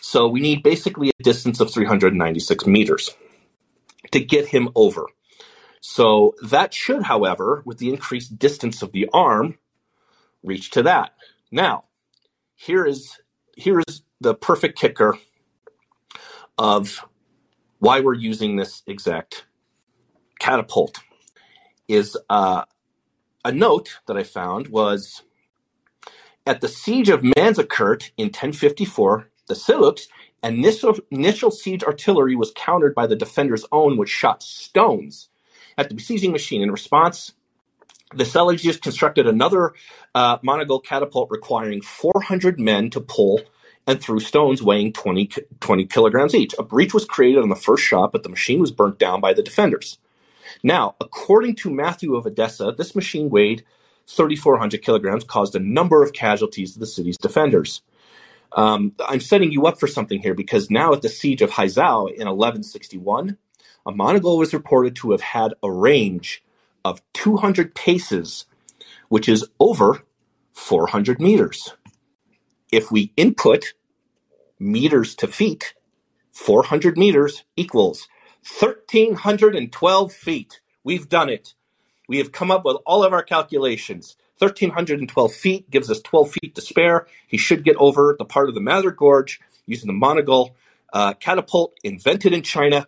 So 0.00 0.28
we 0.28 0.40
need 0.40 0.62
basically 0.62 1.10
a 1.10 1.22
distance 1.22 1.60
of 1.60 1.72
396 1.72 2.66
meters 2.66 3.10
to 4.10 4.20
get 4.20 4.48
him 4.48 4.70
over. 4.74 5.06
So 5.80 6.34
that 6.42 6.74
should, 6.74 7.04
however, 7.04 7.62
with 7.64 7.78
the 7.78 7.90
increased 7.90 8.38
distance 8.38 8.82
of 8.82 8.92
the 8.92 9.08
arm, 9.12 9.58
reach 10.42 10.70
to 10.72 10.82
that. 10.82 11.12
Now, 11.52 11.84
here 12.56 12.86
is 12.86 13.18
here 13.56 13.82
is 13.88 14.02
the 14.20 14.34
perfect 14.34 14.78
kicker 14.78 15.18
of 16.58 17.06
why 17.78 18.00
we're 18.00 18.14
using 18.14 18.56
this 18.56 18.82
exact 18.86 19.46
catapult. 20.40 20.98
Is 21.88 22.16
uh, 22.28 22.64
a 23.44 23.52
note 23.52 24.00
that 24.06 24.16
I 24.16 24.24
found 24.24 24.68
was 24.68 25.22
at 26.46 26.60
the 26.60 26.68
siege 26.68 27.08
of 27.08 27.22
Manzikert 27.22 28.10
in 28.16 28.26
1054, 28.26 29.28
the 29.46 29.54
Seljuks 29.54 30.08
initial, 30.42 30.96
initial 31.10 31.50
siege 31.50 31.84
artillery 31.84 32.36
was 32.36 32.52
countered 32.56 32.94
by 32.94 33.06
the 33.06 33.16
defenders' 33.16 33.66
own, 33.72 33.96
which 33.96 34.08
shot 34.08 34.42
stones 34.42 35.28
at 35.78 35.88
the 35.88 35.94
besieging 35.94 36.32
machine. 36.32 36.62
In 36.62 36.70
response, 36.70 37.32
the 38.14 38.24
Seljuks 38.24 38.80
constructed 38.82 39.26
another 39.26 39.74
uh, 40.14 40.38
catapult 40.84 41.30
requiring 41.30 41.82
400 41.82 42.58
men 42.58 42.90
to 42.90 43.00
pull 43.00 43.40
and 43.86 44.00
threw 44.00 44.20
stones 44.20 44.62
weighing 44.62 44.92
20, 44.92 45.30
20 45.60 45.86
kilograms 45.86 46.34
each. 46.34 46.54
A 46.58 46.62
breach 46.62 46.94
was 46.94 47.04
created 47.04 47.42
on 47.42 47.48
the 47.48 47.56
first 47.56 47.82
shot, 47.84 48.12
but 48.12 48.22
the 48.22 48.28
machine 48.28 48.60
was 48.60 48.70
burnt 48.70 48.98
down 48.98 49.20
by 49.20 49.32
the 49.32 49.42
defenders. 49.42 49.98
Now, 50.62 50.96
according 51.00 51.56
to 51.56 51.70
Matthew 51.70 52.14
of 52.16 52.26
Edessa, 52.26 52.74
this 52.76 52.94
machine 52.94 53.30
weighed 53.30 53.64
3,400 54.08 54.82
kilograms, 54.82 55.24
caused 55.24 55.56
a 55.56 55.60
number 55.60 56.02
of 56.02 56.12
casualties 56.12 56.74
to 56.74 56.80
the 56.80 56.86
city's 56.86 57.18
defenders. 57.18 57.82
Um, 58.52 58.94
I'm 59.08 59.20
setting 59.20 59.52
you 59.52 59.66
up 59.66 59.80
for 59.80 59.86
something 59.86 60.20
here 60.20 60.34
because 60.34 60.70
now 60.70 60.92
at 60.92 61.02
the 61.02 61.08
siege 61.08 61.42
of 61.42 61.50
Haizhou 61.52 62.08
in 62.08 62.26
1161, 62.28 63.38
a 63.86 63.92
Mangonel 63.92 64.38
was 64.38 64.54
reported 64.54 64.96
to 64.96 65.12
have 65.12 65.20
had 65.22 65.54
a 65.62 65.70
range 65.70 66.42
of 66.84 67.02
200 67.14 67.74
paces, 67.74 68.46
which 69.08 69.28
is 69.28 69.46
over 69.60 70.02
400 70.52 71.20
meters. 71.20 71.74
If 72.72 72.90
we 72.92 73.12
input 73.16 73.74
meters 74.58 75.14
to 75.16 75.28
feet, 75.28 75.74
400 76.32 76.98
meters 76.98 77.44
equals 77.56 78.08
1,312 78.42 80.12
feet. 80.12 80.60
We've 80.84 81.08
done 81.08 81.28
it. 81.28 81.54
We 82.08 82.18
have 82.18 82.32
come 82.32 82.50
up 82.50 82.64
with 82.64 82.78
all 82.86 83.04
of 83.04 83.12
our 83.12 83.22
calculations. 83.22 84.16
1,312 84.38 85.32
feet 85.32 85.70
gives 85.70 85.90
us 85.90 86.00
12 86.00 86.32
feet 86.32 86.54
to 86.54 86.60
spare. 86.60 87.06
He 87.28 87.36
should 87.36 87.62
get 87.62 87.76
over 87.76 88.16
the 88.18 88.24
part 88.24 88.48
of 88.48 88.54
the 88.54 88.60
Mather 88.60 88.90
Gorge 88.90 89.40
using 89.66 89.86
the 89.86 89.92
Mongol 89.92 90.56
uh, 90.92 91.14
catapult 91.14 91.74
invented 91.84 92.32
in 92.32 92.42
China, 92.42 92.86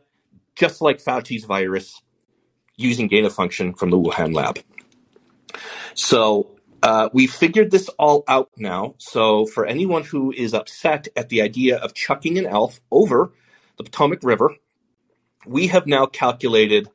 just 0.55 0.81
like 0.81 0.99
Fauci's 0.99 1.45
virus, 1.45 2.01
using 2.77 3.07
gain 3.07 3.25
of 3.25 3.35
function 3.35 3.75
from 3.75 3.91
the 3.91 3.99
Wuhan 3.99 4.35
lab. 4.35 4.59
So 5.95 6.51
uh, 6.83 7.11
we 7.13 7.27
figured 7.27 7.71
this 7.71 7.89
all 7.91 8.25
out 8.27 8.51
now. 8.57 8.95
So 8.99 9.47
for 9.47 9.67
anyone 9.67 10.05
who 10.05 10.33
is 10.33 10.55
upset 10.55 11.09
at 11.15 11.29
the 11.29 11.43
idea 11.43 11.77
of 11.77 11.95
chucking 11.95 12.39
an 12.39 12.47
elf 12.47 12.81
over 12.91 13.33
the 13.77 13.85
Potomac 13.85 14.21
River, 14.23 14.57
we 15.47 15.69
have 15.69 15.87
now 15.87 16.07
calculated 16.07 16.89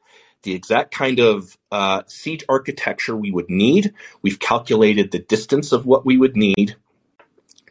the 0.43 0.53
exact 0.53 0.93
kind 0.93 1.19
of 1.19 1.57
uh, 1.71 2.03
siege 2.07 2.43
architecture 2.47 3.15
we 3.15 3.31
would 3.31 3.49
need. 3.49 3.93
We've 4.21 4.39
calculated 4.39 5.11
the 5.11 5.19
distance 5.19 5.71
of 5.71 5.85
what 5.85 6.05
we 6.05 6.17
would 6.17 6.35
need, 6.37 6.75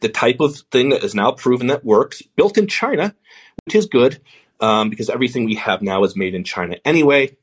the 0.01 0.09
type 0.09 0.41
of 0.41 0.57
thing 0.71 0.91
that 0.91 1.05
is 1.05 1.15
now 1.15 1.33
proven 1.33 1.69
that 1.69 1.85
works, 1.85 2.23
built 2.23 2.59
in 2.59 2.67
China, 2.67 3.15
which 3.65 3.75
is 3.75 3.87
good 3.87 4.21
um, 4.61 4.91
because 4.91 5.11
everything 5.11 5.45
we 5.45 5.55
have 5.55 5.83
now 5.83 6.05
is 6.05 6.17
made 6.17 6.35
in 6.35 6.45
China 6.45 6.77
anyway. 6.85 7.37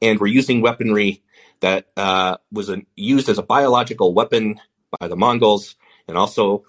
And 0.00 0.18
we're 0.20 0.28
using 0.28 0.60
weaponry 0.60 1.22
that 1.60 1.88
uh, 1.96 2.36
was 2.52 2.68
an, 2.68 2.86
used 2.96 3.28
as 3.28 3.38
a 3.38 3.42
biological 3.42 4.14
weapon 4.14 4.60
by 4.98 5.08
the 5.08 5.16
Mongols 5.16 5.76
and 6.06 6.16
also 6.16 6.64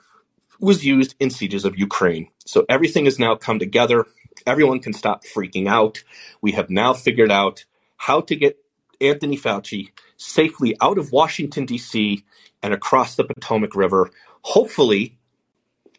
was 0.59 0.85
used 0.85 1.15
in 1.19 1.29
sieges 1.29 1.63
of 1.63 1.77
Ukraine. 1.77 2.29
So 2.45 2.65
everything 2.67 3.05
has 3.05 3.19
now 3.19 3.35
come 3.35 3.59
together. 3.59 4.05
Everyone 4.45 4.79
can 4.79 4.93
stop 4.93 5.23
freaking 5.23 5.67
out. 5.67 6.03
We 6.41 6.53
have 6.53 6.69
now 6.69 6.93
figured 6.93 7.31
out 7.31 7.65
how 7.97 8.21
to 8.21 8.35
get 8.35 8.57
Anthony 9.01 9.37
Fauci 9.37 9.89
safely 10.17 10.75
out 10.81 10.97
of 10.97 11.11
Washington, 11.11 11.65
D.C. 11.65 12.23
and 12.61 12.73
across 12.73 13.15
the 13.15 13.23
Potomac 13.23 13.75
River, 13.75 14.11
hopefully 14.41 15.17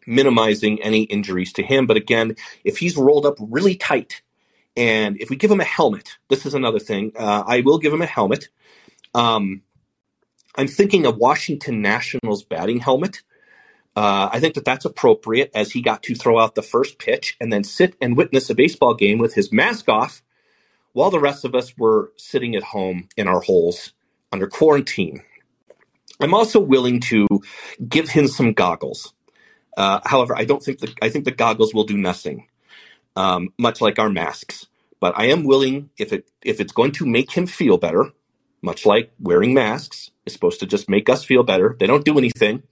minimizing 0.06 0.82
any 0.82 1.02
injuries 1.04 1.52
to 1.54 1.62
him. 1.62 1.86
But 1.86 1.96
again, 1.96 2.36
if 2.64 2.78
he's 2.78 2.96
rolled 2.96 3.26
up 3.26 3.36
really 3.38 3.76
tight 3.76 4.22
and 4.76 5.20
if 5.20 5.30
we 5.30 5.36
give 5.36 5.50
him 5.50 5.60
a 5.60 5.64
helmet, 5.64 6.18
this 6.28 6.46
is 6.46 6.54
another 6.54 6.78
thing. 6.78 7.12
Uh, 7.18 7.44
I 7.46 7.60
will 7.60 7.78
give 7.78 7.92
him 7.92 8.02
a 8.02 8.06
helmet. 8.06 8.48
Um, 9.14 9.62
I'm 10.56 10.68
thinking 10.68 11.06
a 11.06 11.10
Washington 11.10 11.82
Nationals 11.82 12.44
batting 12.44 12.80
helmet. 12.80 13.22
Uh, 13.96 14.28
I 14.32 14.40
think 14.40 14.54
that 14.54 14.64
that's 14.64 14.84
appropriate 14.84 15.50
as 15.54 15.72
he 15.72 15.82
got 15.82 16.02
to 16.04 16.14
throw 16.14 16.38
out 16.38 16.54
the 16.54 16.62
first 16.62 16.98
pitch 16.98 17.36
and 17.40 17.52
then 17.52 17.64
sit 17.64 17.96
and 18.00 18.16
witness 18.16 18.48
a 18.48 18.54
baseball 18.54 18.94
game 18.94 19.18
with 19.18 19.34
his 19.34 19.52
mask 19.52 19.88
off 19.88 20.22
while 20.92 21.10
the 21.10 21.20
rest 21.20 21.44
of 21.44 21.54
us 21.54 21.76
were 21.76 22.12
sitting 22.16 22.54
at 22.54 22.62
home 22.62 23.08
in 23.16 23.26
our 23.26 23.40
holes 23.40 23.92
under 24.32 24.46
quarantine. 24.46 25.22
I'm 26.20 26.34
also 26.34 26.60
willing 26.60 27.00
to 27.00 27.26
give 27.88 28.10
him 28.10 28.28
some 28.28 28.52
goggles. 28.52 29.14
Uh, 29.76 30.00
however, 30.04 30.36
I 30.36 30.44
don't 30.44 30.62
think 30.62 30.80
the 30.80 30.94
I 31.00 31.08
think 31.08 31.24
the 31.24 31.30
goggles 31.30 31.72
will 31.72 31.84
do 31.84 31.96
nothing, 31.96 32.46
um, 33.16 33.52
much 33.58 33.80
like 33.80 33.98
our 33.98 34.10
masks. 34.10 34.66
But 35.00 35.18
I 35.18 35.26
am 35.26 35.44
willing, 35.44 35.90
if 35.98 36.12
it 36.12 36.30
if 36.42 36.60
it's 36.60 36.72
going 36.72 36.92
to 36.92 37.06
make 37.06 37.32
him 37.32 37.46
feel 37.46 37.78
better, 37.78 38.12
much 38.60 38.84
like 38.84 39.12
wearing 39.18 39.54
masks 39.54 40.10
is 40.26 40.34
supposed 40.34 40.60
to 40.60 40.66
just 40.66 40.90
make 40.90 41.08
us 41.08 41.24
feel 41.24 41.42
better. 41.42 41.76
They 41.78 41.86
don't 41.86 42.04
do 42.04 42.18
anything. 42.18 42.64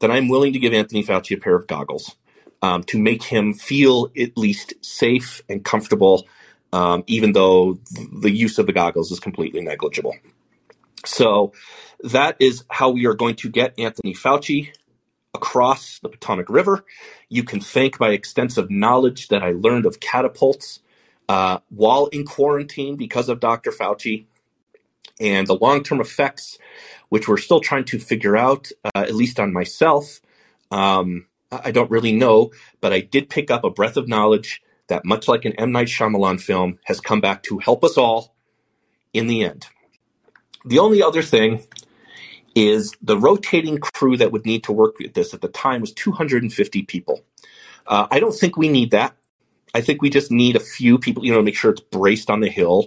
Then 0.00 0.10
I'm 0.10 0.28
willing 0.28 0.52
to 0.52 0.58
give 0.58 0.72
Anthony 0.72 1.04
Fauci 1.04 1.36
a 1.36 1.40
pair 1.40 1.54
of 1.54 1.66
goggles 1.66 2.16
um, 2.62 2.82
to 2.84 2.98
make 2.98 3.22
him 3.22 3.54
feel 3.54 4.10
at 4.18 4.36
least 4.36 4.74
safe 4.80 5.42
and 5.48 5.64
comfortable, 5.64 6.26
um, 6.72 7.04
even 7.06 7.32
though 7.32 7.78
the 8.20 8.30
use 8.30 8.58
of 8.58 8.66
the 8.66 8.72
goggles 8.72 9.12
is 9.12 9.20
completely 9.20 9.60
negligible. 9.60 10.14
So 11.04 11.52
that 12.02 12.36
is 12.40 12.64
how 12.70 12.90
we 12.90 13.06
are 13.06 13.14
going 13.14 13.36
to 13.36 13.48
get 13.48 13.78
Anthony 13.78 14.14
Fauci 14.14 14.70
across 15.34 15.98
the 15.98 16.08
Potomac 16.08 16.48
River. 16.48 16.84
You 17.28 17.44
can 17.44 17.60
thank 17.60 18.00
my 18.00 18.10
extensive 18.10 18.70
knowledge 18.70 19.28
that 19.28 19.42
I 19.42 19.50
learned 19.50 19.86
of 19.86 20.00
catapults 20.00 20.80
uh, 21.28 21.58
while 21.70 22.06
in 22.06 22.24
quarantine 22.24 22.96
because 22.96 23.28
of 23.28 23.40
Dr. 23.40 23.70
Fauci 23.70 24.26
and 25.20 25.46
the 25.46 25.56
long 25.56 25.82
term 25.82 26.00
effects, 26.00 26.58
which 27.08 27.28
we're 27.28 27.38
still 27.38 27.60
trying 27.60 27.84
to 27.84 27.98
figure 27.98 28.36
out, 28.36 28.68
uh, 28.84 28.90
at 28.94 29.14
least 29.14 29.38
on 29.40 29.52
myself. 29.52 30.20
Um, 30.70 31.26
I 31.52 31.70
don't 31.70 31.90
really 31.90 32.12
know, 32.12 32.50
but 32.80 32.92
I 32.92 33.00
did 33.00 33.30
pick 33.30 33.50
up 33.50 33.64
a 33.64 33.70
breath 33.70 33.96
of 33.96 34.08
knowledge 34.08 34.62
that, 34.88 35.04
much 35.04 35.28
like 35.28 35.44
an 35.44 35.52
M. 35.52 35.72
Night 35.72 35.88
Shyamalan 35.88 36.40
film, 36.40 36.78
has 36.84 37.00
come 37.00 37.20
back 37.20 37.42
to 37.44 37.58
help 37.58 37.84
us 37.84 37.96
all 37.96 38.34
in 39.12 39.26
the 39.26 39.44
end. 39.44 39.68
The 40.64 40.78
only 40.78 41.02
other 41.02 41.22
thing 41.22 41.62
is 42.54 42.94
the 43.02 43.18
rotating 43.18 43.78
crew 43.78 44.16
that 44.16 44.32
would 44.32 44.46
need 44.46 44.64
to 44.64 44.72
work 44.72 44.98
with 44.98 45.14
this 45.14 45.34
at 45.34 45.40
the 45.40 45.48
time 45.48 45.80
was 45.80 45.92
250 45.92 46.82
people. 46.82 47.20
Uh, 47.86 48.06
I 48.10 48.20
don't 48.20 48.34
think 48.34 48.56
we 48.56 48.68
need 48.68 48.92
that. 48.92 49.14
I 49.74 49.80
think 49.80 50.00
we 50.00 50.08
just 50.08 50.30
need 50.30 50.54
a 50.54 50.60
few 50.60 50.98
people, 50.98 51.24
you 51.24 51.32
know, 51.32 51.38
to 51.38 51.42
make 51.42 51.56
sure 51.56 51.72
it's 51.72 51.80
braced 51.80 52.30
on 52.30 52.40
the 52.40 52.48
hill. 52.48 52.86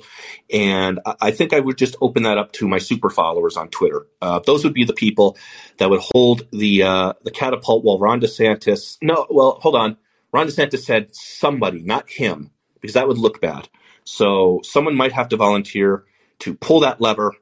And 0.51 0.99
I 1.21 1.31
think 1.31 1.53
I 1.53 1.59
would 1.59 1.77
just 1.77 1.97
open 2.01 2.23
that 2.23 2.37
up 2.37 2.53
to 2.53 2.67
my 2.67 2.77
super 2.77 3.09
followers 3.09 3.57
on 3.57 3.69
Twitter. 3.69 4.07
Uh, 4.21 4.39
those 4.39 4.63
would 4.63 4.73
be 4.73 4.85
the 4.85 4.93
people 4.93 5.37
that 5.77 5.89
would 5.89 5.99
hold 5.99 6.47
the 6.51 6.83
uh, 6.83 7.13
the 7.23 7.31
catapult 7.31 7.83
while 7.83 7.99
Ron 7.99 8.21
DeSantis. 8.21 8.97
No, 9.01 9.27
well, 9.29 9.59
hold 9.61 9.75
on. 9.75 9.97
Ron 10.31 10.47
DeSantis 10.47 10.79
said 10.79 11.13
somebody, 11.13 11.81
not 11.81 12.09
him, 12.09 12.51
because 12.79 12.93
that 12.93 13.07
would 13.07 13.17
look 13.17 13.41
bad. 13.41 13.67
So 14.03 14.61
someone 14.63 14.95
might 14.95 15.11
have 15.11 15.29
to 15.29 15.37
volunteer 15.37 16.05
to 16.39 16.53
pull 16.53 16.81
that 16.81 17.01
lever, 17.01 17.33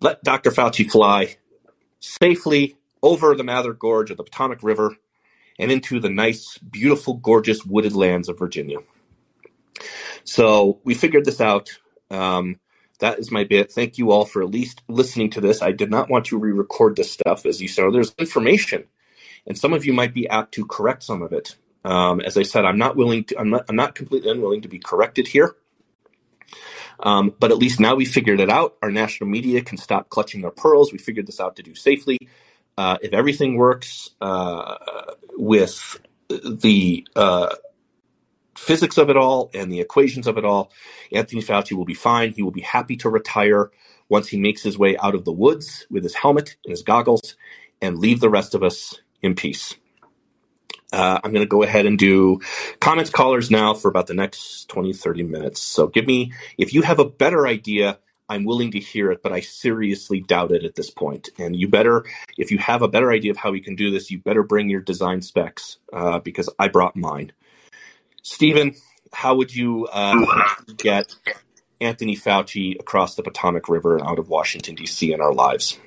let 0.00 0.22
Dr. 0.24 0.50
Fauci 0.50 0.90
fly 0.90 1.36
safely 2.00 2.76
over 3.02 3.34
the 3.34 3.44
Mather 3.44 3.72
Gorge 3.72 4.10
of 4.10 4.16
the 4.16 4.24
Potomac 4.24 4.62
River 4.62 4.96
and 5.58 5.72
into 5.72 6.00
the 6.00 6.10
nice, 6.10 6.58
beautiful, 6.58 7.14
gorgeous 7.14 7.64
wooded 7.64 7.94
lands 7.94 8.28
of 8.28 8.38
Virginia. 8.38 8.78
So 10.24 10.80
we 10.84 10.94
figured 10.94 11.24
this 11.24 11.40
out. 11.40 11.78
Um, 12.10 12.60
that 13.00 13.18
is 13.18 13.30
my 13.30 13.44
bit. 13.44 13.70
Thank 13.72 13.98
you 13.98 14.10
all 14.10 14.24
for 14.24 14.42
at 14.42 14.50
least 14.50 14.82
listening 14.88 15.30
to 15.30 15.40
this. 15.40 15.62
I 15.62 15.72
did 15.72 15.90
not 15.90 16.10
want 16.10 16.26
to 16.26 16.38
re-record 16.38 16.96
this 16.96 17.10
stuff, 17.12 17.46
as 17.46 17.62
you 17.62 17.68
saw. 17.68 17.90
There's 17.90 18.14
information, 18.18 18.84
and 19.46 19.56
some 19.56 19.72
of 19.72 19.84
you 19.84 19.92
might 19.92 20.14
be 20.14 20.28
apt 20.28 20.52
to 20.54 20.66
correct 20.66 21.04
some 21.04 21.22
of 21.22 21.32
it. 21.32 21.56
Um, 21.84 22.20
as 22.20 22.36
I 22.36 22.42
said, 22.42 22.64
I'm 22.64 22.78
not 22.78 22.96
willing 22.96 23.24
to. 23.24 23.38
I'm 23.38 23.50
not, 23.50 23.66
I'm 23.68 23.76
not 23.76 23.94
completely 23.94 24.30
unwilling 24.30 24.62
to 24.62 24.68
be 24.68 24.78
corrected 24.78 25.28
here. 25.28 25.54
Um, 27.00 27.32
but 27.38 27.52
at 27.52 27.58
least 27.58 27.78
now 27.78 27.94
we 27.94 28.04
figured 28.04 28.40
it 28.40 28.50
out. 28.50 28.76
Our 28.82 28.90
national 28.90 29.30
media 29.30 29.62
can 29.62 29.78
stop 29.78 30.08
clutching 30.08 30.42
their 30.42 30.50
pearls. 30.50 30.92
We 30.92 30.98
figured 30.98 31.28
this 31.28 31.38
out 31.38 31.54
to 31.56 31.62
do 31.62 31.76
safely. 31.76 32.18
Uh, 32.76 32.98
if 33.02 33.12
everything 33.12 33.56
works 33.56 34.10
uh, 34.20 34.74
with 35.38 36.00
the 36.28 37.06
uh, 37.16 37.54
physics 38.56 38.98
of 38.98 39.08
it 39.08 39.16
all 39.16 39.50
and 39.54 39.70
the 39.72 39.80
equations 39.80 40.26
of 40.26 40.36
it 40.36 40.44
all, 40.44 40.70
Anthony 41.12 41.40
Fauci 41.40 41.72
will 41.72 41.84
be 41.84 41.94
fine. 41.94 42.32
He 42.32 42.42
will 42.42 42.50
be 42.50 42.60
happy 42.60 42.96
to 42.96 43.08
retire 43.08 43.70
once 44.08 44.28
he 44.28 44.38
makes 44.38 44.62
his 44.62 44.76
way 44.76 44.96
out 44.98 45.14
of 45.14 45.24
the 45.24 45.32
woods 45.32 45.86
with 45.90 46.02
his 46.02 46.14
helmet 46.14 46.56
and 46.64 46.72
his 46.72 46.82
goggles 46.82 47.36
and 47.80 47.98
leave 47.98 48.20
the 48.20 48.30
rest 48.30 48.54
of 48.54 48.62
us 48.62 49.00
in 49.22 49.34
peace. 49.34 49.76
Uh, 50.92 51.20
I'm 51.22 51.32
going 51.32 51.44
to 51.44 51.48
go 51.48 51.62
ahead 51.62 51.86
and 51.86 51.98
do 51.98 52.40
comments 52.80 53.10
callers 53.10 53.50
now 53.50 53.74
for 53.74 53.88
about 53.88 54.06
the 54.06 54.14
next 54.14 54.68
20, 54.70 54.94
30 54.94 55.22
minutes. 55.22 55.62
So 55.62 55.86
give 55.86 56.06
me, 56.06 56.32
if 56.56 56.72
you 56.72 56.82
have 56.82 56.98
a 56.98 57.04
better 57.04 57.46
idea, 57.46 57.98
I'm 58.28 58.44
willing 58.44 58.70
to 58.72 58.80
hear 58.80 59.10
it, 59.10 59.22
but 59.22 59.32
I 59.32 59.40
seriously 59.40 60.20
doubt 60.20 60.52
it 60.52 60.64
at 60.64 60.74
this 60.74 60.90
point. 60.90 61.30
And 61.38 61.56
you 61.56 61.68
better, 61.68 62.04
if 62.36 62.50
you 62.50 62.58
have 62.58 62.82
a 62.82 62.88
better 62.88 63.10
idea 63.10 63.30
of 63.30 63.36
how 63.36 63.50
we 63.50 63.60
can 63.60 63.74
do 63.74 63.90
this, 63.90 64.10
you 64.10 64.18
better 64.18 64.42
bring 64.42 64.68
your 64.68 64.80
design 64.80 65.22
specs 65.22 65.78
uh, 65.92 66.18
because 66.18 66.48
I 66.58 66.68
brought 66.68 66.96
mine. 66.96 67.32
Stephen, 68.22 68.74
how 69.12 69.36
would 69.36 69.54
you 69.54 69.86
uh, 69.86 70.26
get 70.76 71.14
Anthony 71.80 72.16
Fauci 72.16 72.78
across 72.78 73.14
the 73.14 73.22
Potomac 73.22 73.68
River 73.68 73.96
and 73.96 74.06
out 74.06 74.18
of 74.18 74.28
Washington, 74.28 74.74
D.C. 74.74 75.12
in 75.12 75.20
our 75.20 75.32
lives? 75.32 75.78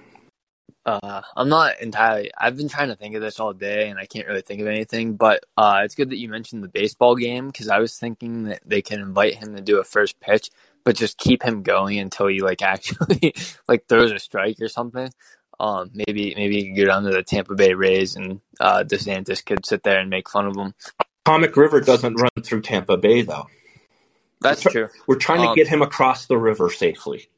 Uh, 0.83 1.21
I'm 1.35 1.49
not 1.49 1.79
entirely. 1.79 2.31
I've 2.35 2.57
been 2.57 2.69
trying 2.69 2.87
to 2.87 2.95
think 2.95 3.13
of 3.13 3.21
this 3.21 3.39
all 3.39 3.53
day, 3.53 3.89
and 3.89 3.99
I 3.99 4.07
can't 4.07 4.27
really 4.27 4.41
think 4.41 4.61
of 4.61 4.67
anything. 4.67 5.15
But 5.15 5.45
uh, 5.55 5.81
it's 5.83 5.93
good 5.93 6.09
that 6.09 6.17
you 6.17 6.27
mentioned 6.27 6.63
the 6.63 6.69
baseball 6.69 7.15
game 7.15 7.47
because 7.47 7.67
I 7.67 7.77
was 7.77 7.97
thinking 7.97 8.43
that 8.43 8.61
they 8.65 8.81
can 8.81 8.99
invite 8.99 9.35
him 9.35 9.55
to 9.55 9.61
do 9.61 9.79
a 9.79 9.83
first 9.83 10.19
pitch, 10.19 10.49
but 10.83 10.95
just 10.95 11.17
keep 11.17 11.43
him 11.43 11.63
going 11.63 11.99
until 11.99 12.27
he 12.27 12.39
like 12.39 12.61
actually 12.63 13.33
like 13.67 13.87
throws 13.87 14.11
a 14.11 14.19
strike 14.19 14.57
or 14.61 14.67
something. 14.67 15.11
Um, 15.59 15.91
maybe 15.93 16.33
maybe 16.35 16.61
he 16.61 16.67
could 16.69 16.77
go 16.77 16.85
down 16.85 17.03
to 17.03 17.11
the 17.11 17.21
Tampa 17.21 17.53
Bay 17.53 17.73
Rays, 17.73 18.15
and 18.15 18.41
uh, 18.59 18.83
DeSantis 18.83 19.45
could 19.45 19.65
sit 19.65 19.83
there 19.83 19.99
and 19.99 20.09
make 20.09 20.27
fun 20.29 20.47
of 20.47 20.55
him. 20.55 20.73
Potomac 21.23 21.55
River 21.55 21.81
doesn't 21.81 22.15
run 22.15 22.31
through 22.43 22.61
Tampa 22.61 22.97
Bay, 22.97 23.21
though. 23.21 23.47
That's 24.39 24.65
we're 24.65 24.71
true. 24.71 24.87
We're 25.07 25.17
trying 25.17 25.41
to 25.43 25.49
Um, 25.49 25.55
get 25.55 25.67
him 25.67 25.83
across 25.83 26.25
the 26.25 26.37
river 26.37 26.71
safely. 26.71 27.29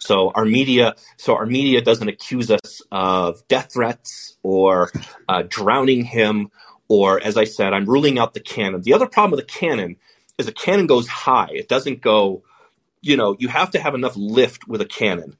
So 0.00 0.30
our 0.34 0.44
media, 0.44 0.94
so 1.16 1.34
our 1.36 1.46
media 1.46 1.80
doesn't 1.80 2.08
accuse 2.08 2.50
us 2.50 2.82
of 2.92 3.46
death 3.48 3.72
threats 3.72 4.36
or 4.42 4.90
uh, 5.28 5.44
drowning 5.48 6.04
him, 6.04 6.50
or 6.88 7.22
as 7.22 7.36
I 7.36 7.44
said, 7.44 7.72
I'm 7.72 7.86
ruling 7.86 8.18
out 8.18 8.34
the 8.34 8.40
cannon. 8.40 8.82
The 8.82 8.92
other 8.92 9.06
problem 9.06 9.30
with 9.30 9.40
the 9.40 9.52
cannon 9.52 9.96
is 10.38 10.48
a 10.48 10.52
cannon 10.52 10.86
goes 10.86 11.08
high; 11.08 11.50
it 11.52 11.68
doesn't 11.68 12.00
go. 12.00 12.42
You 13.00 13.16
know, 13.16 13.36
you 13.38 13.48
have 13.48 13.72
to 13.72 13.80
have 13.80 13.94
enough 13.94 14.16
lift 14.16 14.68
with 14.68 14.80
a 14.80 14.86
cannon. 14.86 15.36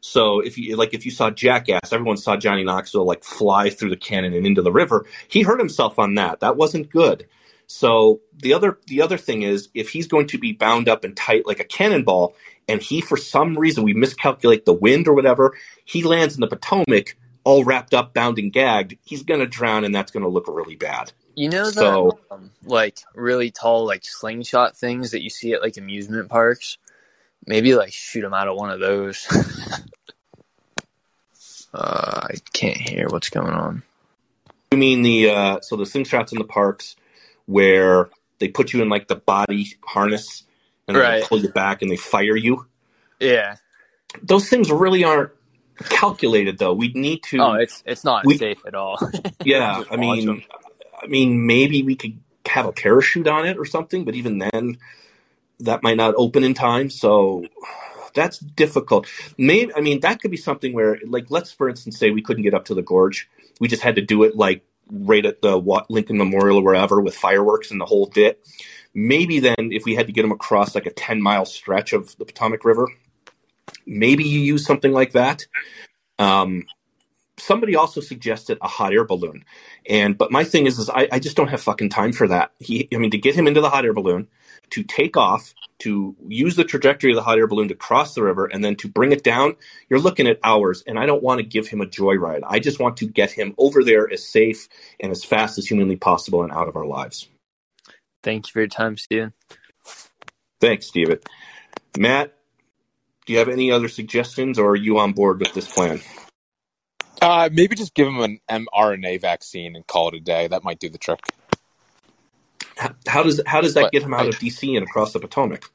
So 0.00 0.40
if 0.40 0.58
you 0.58 0.76
like, 0.76 0.94
if 0.94 1.04
you 1.04 1.10
saw 1.10 1.30
Jackass, 1.30 1.92
everyone 1.92 2.16
saw 2.16 2.36
Johnny 2.36 2.62
Knoxville 2.62 3.06
like 3.06 3.24
fly 3.24 3.70
through 3.70 3.90
the 3.90 3.96
cannon 3.96 4.34
and 4.34 4.46
into 4.46 4.62
the 4.62 4.72
river. 4.72 5.06
He 5.28 5.42
hurt 5.42 5.58
himself 5.58 5.98
on 5.98 6.14
that. 6.14 6.40
That 6.40 6.56
wasn't 6.56 6.90
good. 6.90 7.26
So 7.66 8.20
the 8.36 8.52
other 8.52 8.78
the 8.86 9.02
other 9.02 9.18
thing 9.18 9.42
is 9.42 9.68
if 9.74 9.90
he's 9.90 10.06
going 10.06 10.28
to 10.28 10.38
be 10.38 10.52
bound 10.52 10.88
up 10.88 11.04
and 11.04 11.16
tight 11.16 11.46
like 11.46 11.60
a 11.60 11.64
cannonball, 11.64 12.36
and 12.68 12.80
he 12.80 13.00
for 13.00 13.16
some 13.16 13.58
reason 13.58 13.82
we 13.84 13.94
miscalculate 13.94 14.64
the 14.64 14.72
wind 14.72 15.08
or 15.08 15.14
whatever, 15.14 15.56
he 15.84 16.02
lands 16.02 16.34
in 16.34 16.40
the 16.40 16.46
Potomac 16.46 17.16
all 17.44 17.64
wrapped 17.64 17.94
up, 17.94 18.12
bound 18.12 18.38
and 18.38 18.52
gagged. 18.52 18.96
He's 19.04 19.22
going 19.22 19.40
to 19.40 19.46
drown, 19.46 19.84
and 19.84 19.94
that's 19.94 20.10
going 20.10 20.24
to 20.24 20.28
look 20.28 20.48
really 20.48 20.74
bad. 20.74 21.12
You 21.36 21.48
know 21.50 21.66
the 21.66 21.72
So- 21.72 22.18
um, 22.30 22.50
like 22.64 22.98
really 23.14 23.50
tall 23.52 23.86
like 23.86 24.04
slingshot 24.04 24.76
things 24.76 25.12
that 25.12 25.22
you 25.22 25.30
see 25.30 25.52
at 25.52 25.62
like 25.62 25.76
amusement 25.76 26.28
parks. 26.28 26.78
Maybe 27.46 27.74
like 27.76 27.92
shoot 27.92 28.22
them 28.22 28.34
out 28.34 28.48
of 28.48 28.56
one 28.56 28.70
of 28.70 28.80
those. 28.80 29.24
uh, 31.74 32.26
I 32.30 32.34
can't 32.52 32.76
hear 32.76 33.08
what's 33.08 33.30
going 33.30 33.52
on. 33.52 33.82
You 34.72 34.78
mean 34.78 35.02
the 35.02 35.30
uh, 35.30 35.60
so 35.60 35.76
the 35.76 35.84
slingshots 35.84 36.32
in 36.32 36.38
the 36.38 36.44
parks 36.44 36.96
where 37.46 38.08
they 38.38 38.48
put 38.48 38.72
you 38.72 38.82
in 38.82 38.88
like 38.88 39.06
the 39.08 39.16
body 39.16 39.74
harness 39.84 40.44
and 40.88 40.96
then 40.96 41.20
they 41.20 41.26
pull 41.26 41.38
you 41.38 41.50
back 41.50 41.82
and 41.82 41.90
they 41.90 41.96
fire 41.96 42.36
you? 42.36 42.66
Yeah. 43.20 43.56
Those 44.22 44.48
things 44.48 44.70
really 44.70 45.04
aren't 45.04 45.30
calculated 45.90 46.58
though. 46.58 46.72
We 46.72 46.88
need 46.94 47.22
to. 47.24 47.38
Oh, 47.38 47.52
it's 47.54 47.82
it's 47.86 48.04
not 48.04 48.24
We- 48.24 48.38
safe 48.38 48.62
at 48.66 48.74
all. 48.74 48.98
yeah, 49.44 49.82
I 49.90 49.96
mean. 49.96 50.42
I 51.06 51.08
mean, 51.08 51.46
maybe 51.46 51.82
we 51.82 51.94
could 51.94 52.18
have 52.46 52.66
a 52.66 52.72
parachute 52.72 53.28
on 53.28 53.46
it 53.46 53.58
or 53.58 53.64
something, 53.64 54.04
but 54.04 54.14
even 54.14 54.38
then, 54.38 54.78
that 55.60 55.82
might 55.82 55.96
not 55.96 56.14
open 56.16 56.44
in 56.44 56.52
time. 56.52 56.90
So 56.90 57.46
that's 58.14 58.38
difficult. 58.38 59.06
Maybe 59.38 59.72
I 59.74 59.80
mean 59.80 60.00
that 60.00 60.20
could 60.20 60.30
be 60.30 60.36
something 60.36 60.72
where, 60.72 60.98
like, 61.06 61.26
let's 61.30 61.52
for 61.52 61.68
instance 61.68 61.98
say 61.98 62.10
we 62.10 62.22
couldn't 62.22 62.42
get 62.42 62.54
up 62.54 62.64
to 62.66 62.74
the 62.74 62.82
gorge. 62.82 63.28
We 63.60 63.68
just 63.68 63.82
had 63.82 63.96
to 63.96 64.02
do 64.02 64.24
it 64.24 64.36
like 64.36 64.64
right 64.90 65.24
at 65.24 65.42
the 65.42 65.56
Lincoln 65.88 66.18
Memorial 66.18 66.58
or 66.58 66.62
wherever 66.62 67.00
with 67.00 67.14
fireworks 67.14 67.70
and 67.70 67.80
the 67.80 67.86
whole 67.86 68.06
bit. 68.06 68.44
Maybe 68.94 69.40
then, 69.40 69.70
if 69.72 69.84
we 69.84 69.94
had 69.94 70.06
to 70.06 70.12
get 70.12 70.22
them 70.22 70.32
across 70.32 70.74
like 70.74 70.86
a 70.86 70.90
ten 70.90 71.22
mile 71.22 71.44
stretch 71.44 71.92
of 71.92 72.16
the 72.16 72.24
Potomac 72.24 72.64
River, 72.64 72.88
maybe 73.86 74.24
you 74.24 74.40
use 74.40 74.64
something 74.64 74.92
like 74.92 75.12
that. 75.12 75.46
Um, 76.18 76.64
somebody 77.38 77.76
also 77.76 78.00
suggested 78.00 78.58
a 78.60 78.68
hot 78.68 78.92
air 78.92 79.04
balloon, 79.04 79.44
and 79.88 80.16
but 80.16 80.32
my 80.32 80.44
thing 80.44 80.66
is, 80.66 80.78
is 80.78 80.90
I, 80.90 81.08
I 81.12 81.18
just 81.18 81.36
don't 81.36 81.48
have 81.48 81.60
fucking 81.60 81.90
time 81.90 82.12
for 82.12 82.28
that. 82.28 82.52
He, 82.58 82.88
I 82.94 82.98
mean, 82.98 83.10
to 83.10 83.18
get 83.18 83.34
him 83.34 83.46
into 83.46 83.60
the 83.60 83.70
hot 83.70 83.84
air 83.84 83.92
balloon, 83.92 84.28
to 84.70 84.82
take 84.82 85.16
off, 85.16 85.54
to 85.80 86.16
use 86.28 86.56
the 86.56 86.64
trajectory 86.64 87.10
of 87.10 87.16
the 87.16 87.22
hot 87.22 87.38
air 87.38 87.46
balloon 87.46 87.68
to 87.68 87.74
cross 87.74 88.14
the 88.14 88.22
river, 88.22 88.46
and 88.46 88.64
then 88.64 88.76
to 88.76 88.88
bring 88.88 89.12
it 89.12 89.22
down, 89.24 89.56
you're 89.88 90.00
looking 90.00 90.26
at 90.26 90.40
hours. 90.42 90.82
And 90.86 90.98
I 90.98 91.06
don't 91.06 91.22
want 91.22 91.38
to 91.40 91.46
give 91.46 91.68
him 91.68 91.80
a 91.80 91.86
joyride. 91.86 92.42
I 92.46 92.58
just 92.58 92.80
want 92.80 92.96
to 92.98 93.06
get 93.06 93.30
him 93.30 93.54
over 93.58 93.84
there 93.84 94.10
as 94.10 94.24
safe 94.24 94.68
and 95.00 95.12
as 95.12 95.24
fast 95.24 95.58
as 95.58 95.66
humanly 95.66 95.96
possible 95.96 96.42
and 96.42 96.52
out 96.52 96.68
of 96.68 96.76
our 96.76 96.86
lives. 96.86 97.28
Thank 98.22 98.48
you 98.48 98.52
for 98.52 98.60
your 98.60 98.68
time, 98.68 98.96
Steven. 98.96 99.32
Thanks, 100.60 100.86
Steven. 100.86 101.18
Matt, 101.98 102.34
do 103.26 103.32
you 103.32 103.38
have 103.38 103.48
any 103.48 103.70
other 103.70 103.88
suggestions, 103.88 104.58
or 104.58 104.70
are 104.70 104.76
you 104.76 104.98
on 104.98 105.12
board 105.12 105.40
with 105.40 105.52
this 105.52 105.72
plan? 105.72 106.00
Uh, 107.22 107.48
maybe 107.52 107.74
just 107.74 107.94
give 107.94 108.06
him 108.06 108.20
an 108.20 108.40
mRNA 108.50 109.20
vaccine 109.20 109.74
and 109.76 109.86
call 109.86 110.08
it 110.08 110.14
a 110.14 110.20
day. 110.20 110.48
That 110.48 110.64
might 110.64 110.78
do 110.78 110.88
the 110.88 110.98
trick. 110.98 111.20
How, 112.76 112.90
how 113.06 113.22
does 113.22 113.40
how 113.46 113.60
does 113.62 113.74
that 113.74 113.82
But 113.84 113.92
get 113.92 114.02
him 114.02 114.12
out 114.14 114.20
I- 114.22 114.28
of 114.28 114.34
DC 114.34 114.76
and 114.76 114.86
across 114.86 115.12
the 115.12 115.20
Potomac? 115.20 115.70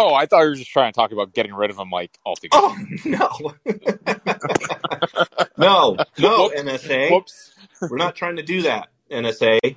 Oh, 0.00 0.14
I 0.14 0.26
thought 0.26 0.42
you 0.42 0.50
were 0.50 0.54
just 0.54 0.70
trying 0.70 0.92
to 0.92 0.96
talk 0.96 1.10
about 1.10 1.34
getting 1.34 1.52
rid 1.52 1.70
of 1.70 1.78
him 1.78 1.90
like 1.90 2.16
altogether. 2.24 2.62
Oh 2.62 2.76
no, 3.04 3.52
no, 5.58 5.96
no, 6.18 6.42
Whoops. 6.44 6.60
NSA. 6.60 7.10
Whoops. 7.10 7.52
We're 7.82 7.96
not 7.96 8.14
trying 8.14 8.36
to 8.36 8.42
do 8.42 8.62
that. 8.62 8.88
NSA, 9.10 9.76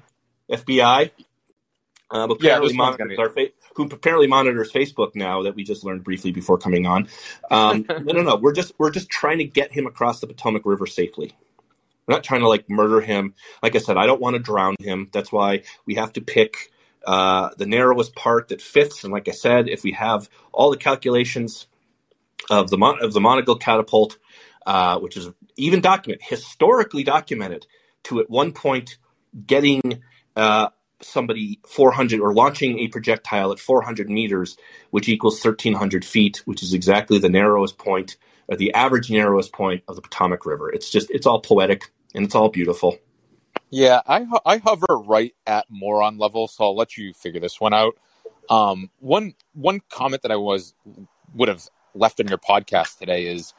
FBI, 0.49 1.12
uh, 2.12 2.28
who 2.28 2.38
Yeah, 2.39 2.52
apparently 2.52 2.67
this 2.69 2.78
monitors 2.78 3.19
our 3.19 3.30
fa- 3.30 3.50
who 3.76 3.84
apparently 3.86 4.28
monitors 4.28 4.71
Facebook 4.71 5.15
now 5.15 5.43
that 5.43 5.56
we 5.56 5.63
just 5.63 5.84
learned 5.84 6.04
briefly 6.04 6.32
before 6.32 6.58
coming 6.58 6.86
on. 6.86 7.08
Um, 7.50 7.86
no, 7.89 8.13
no, 8.13 8.21
no. 8.21 8.36
We're 8.36 8.54
just 8.54 8.74
we're 8.78 8.91
just 8.91 9.10
trying 9.10 9.39
to 9.39 9.45
get 9.45 9.71
him 9.71 9.88
across 9.88 10.19
the 10.19 10.28
Potomac 10.28 10.65
River 10.65 10.86
safely. 10.86 11.34
We're 12.08 12.15
not 12.15 12.24
trying 12.24 12.41
to 12.41 12.47
like 12.47 12.69
murder 12.69 13.02
him. 13.02 13.34
Like 13.63 13.76
I 13.76 13.80
said, 13.80 13.97
I 13.97 14.06
don't 14.06 14.21
want 14.21 14.36
to 14.36 14.39
drown 14.39 14.76
him. 14.80 15.10
That's 15.12 15.32
why 15.32 15.63
we 15.86 15.95
have 15.95 16.13
to 16.13 16.21
pick 16.21 16.71
uh, 17.06 17.50
the 17.58 17.65
narrowest 17.65 18.15
part 18.15 18.50
that 18.50 18.62
fits. 18.62 19.04
And 19.04 19.13
like 19.13 19.28
I 19.28 19.32
said, 19.32 19.69
if 19.69 19.84
we 19.84 19.93
have 19.93 20.30
all 20.52 20.71
the 20.71 20.78
calculations 20.78 21.67
of 22.50 22.69
the 22.69 22.78
mon- 22.78 23.04
of 23.04 23.13
the 23.13 23.21
monocle 23.21 23.56
catapult, 23.56 24.17
uh, 24.65 25.00
which 25.00 25.15
is 25.15 25.30
even 25.56 25.82
documented, 25.82 26.28
historically 26.28 27.04
documented, 27.04 27.65
to 28.04 28.19
at 28.19 28.30
one 28.30 28.52
point 28.52 28.97
getting 29.45 30.02
uh, 30.36 30.69
somebody 31.03 31.59
400 31.67 32.19
or 32.19 32.33
launching 32.33 32.79
a 32.79 32.87
projectile 32.87 33.51
at 33.51 33.59
400 33.59 34.09
meters, 34.09 34.57
which 34.91 35.09
equals 35.09 35.43
1,300 35.43 36.05
feet, 36.05 36.41
which 36.45 36.63
is 36.63 36.73
exactly 36.73 37.19
the 37.19 37.29
narrowest 37.29 37.77
point, 37.77 38.17
or 38.47 38.57
the 38.57 38.73
average 38.73 39.09
narrowest 39.09 39.53
point 39.53 39.83
of 39.87 39.95
the 39.95 40.01
Potomac 40.01 40.45
River. 40.45 40.71
It's 40.71 40.89
just 40.89 41.09
it's 41.11 41.25
all 41.25 41.41
poetic 41.41 41.91
and 42.13 42.25
it's 42.25 42.35
all 42.35 42.49
beautiful. 42.49 42.97
Yeah, 43.69 44.01
I 44.05 44.25
I 44.45 44.57
hover 44.57 44.97
right 45.05 45.33
at 45.47 45.65
moron 45.69 46.17
level, 46.17 46.47
so 46.47 46.65
I'll 46.65 46.75
let 46.75 46.97
you 46.97 47.13
figure 47.13 47.39
this 47.39 47.59
one 47.59 47.73
out. 47.73 47.95
Um, 48.49 48.89
one 48.99 49.33
one 49.53 49.81
comment 49.89 50.23
that 50.23 50.31
I 50.31 50.35
was 50.35 50.73
would 51.33 51.47
have 51.47 51.65
left 51.95 52.19
in 52.19 52.27
your 52.27 52.37
podcast 52.37 52.97
today 52.99 53.27
is: 53.27 53.53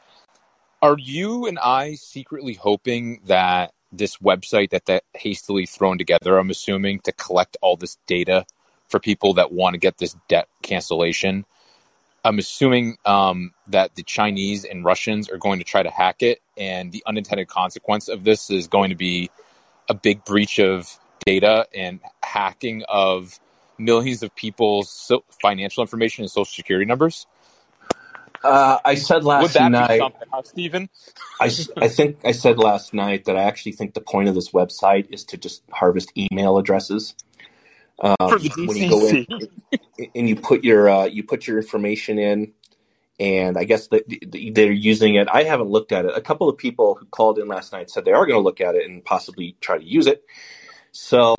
Are 0.83 0.97
you 0.99 1.47
and 1.47 1.57
I 1.57 1.95
secretly 1.95 2.53
hoping 2.53 3.21
that 3.25 3.73
this 3.93 4.17
website 4.17 4.71
that 4.71 4.85
that 4.87 5.03
hastily 5.13 5.65
thrown 5.65 5.97
together, 5.97 6.37
I'm 6.37 6.49
assuming, 6.49 6.99
to 7.01 7.11
collect 7.11 7.57
all 7.61 7.77
this 7.77 7.97
data 8.07 8.45
for 8.89 8.99
people 8.99 9.33
that 9.35 9.51
want 9.51 9.73
to 9.73 9.79
get 9.79 9.97
this 9.97 10.15
debt 10.27 10.47
cancellation? 10.61 11.45
I'm 12.25 12.39
assuming 12.39 12.97
um, 13.05 13.51
that 13.67 13.95
the 13.95 14.03
Chinese 14.03 14.63
and 14.63 14.85
Russians 14.85 15.29
are 15.29 15.37
going 15.37 15.59
to 15.59 15.65
try 15.65 15.83
to 15.83 15.89
hack 15.89 16.21
it, 16.21 16.41
and 16.57 16.91
the 16.91 17.03
unintended 17.05 17.47
consequence 17.47 18.07
of 18.07 18.23
this 18.23 18.49
is 18.49 18.67
going 18.67 18.89
to 18.89 18.95
be 18.95 19.29
a 19.89 19.93
big 19.93 20.23
breach 20.23 20.59
of 20.59 20.97
data 21.25 21.67
and 21.73 21.99
hacking 22.21 22.83
of 22.87 23.39
millions 23.77 24.23
of 24.23 24.33
people's 24.35 25.11
financial 25.41 25.81
information 25.81 26.23
and 26.23 26.31
social 26.31 26.45
security 26.45 26.85
numbers. 26.85 27.27
Uh, 28.43 28.77
I 28.83 28.95
said 28.95 29.23
last 29.23 29.55
night. 29.57 30.01
huh, 30.31 30.41
Stephen? 30.43 30.89
I, 31.39 31.49
I 31.77 31.87
think 31.87 32.17
I 32.25 32.33
said 32.33 32.57
last 32.57 32.93
night 32.93 33.25
that 33.25 33.37
I 33.37 33.43
actually 33.43 33.71
think 33.71 33.93
the 33.93 34.01
point 34.01 34.27
of 34.27 34.35
this 34.35 34.51
website 34.51 35.07
is 35.13 35.23
to 35.25 35.37
just 35.37 35.63
harvest 35.71 36.11
email 36.17 36.57
addresses. 36.57 37.15
Um, 37.99 38.15
For 38.19 38.39
the 38.39 38.49
when 38.65 38.77
you 38.77 38.89
go 38.89 39.07
in 39.07 39.27
and 40.15 40.27
you 40.27 40.35
put 40.35 40.63
your 40.63 40.89
uh, 40.89 41.05
you 41.05 41.23
put 41.23 41.47
your 41.47 41.57
information 41.57 42.19
in, 42.19 42.53
and 43.19 43.57
I 43.57 43.63
guess 43.63 43.87
that 43.87 44.03
they're 44.53 44.71
using 44.71 45.15
it. 45.15 45.27
I 45.31 45.43
haven't 45.43 45.69
looked 45.69 45.91
at 45.91 46.05
it. 46.05 46.11
A 46.15 46.21
couple 46.21 46.49
of 46.49 46.57
people 46.57 46.95
who 46.95 47.05
called 47.05 47.39
in 47.39 47.47
last 47.47 47.71
night 47.71 47.89
said 47.89 48.03
they 48.03 48.11
are 48.11 48.25
going 48.25 48.37
to 48.37 48.43
look 48.43 48.59
at 48.59 48.75
it 48.75 48.89
and 48.89 49.05
possibly 49.05 49.55
try 49.61 49.77
to 49.77 49.85
use 49.85 50.07
it. 50.07 50.23
So 50.91 51.35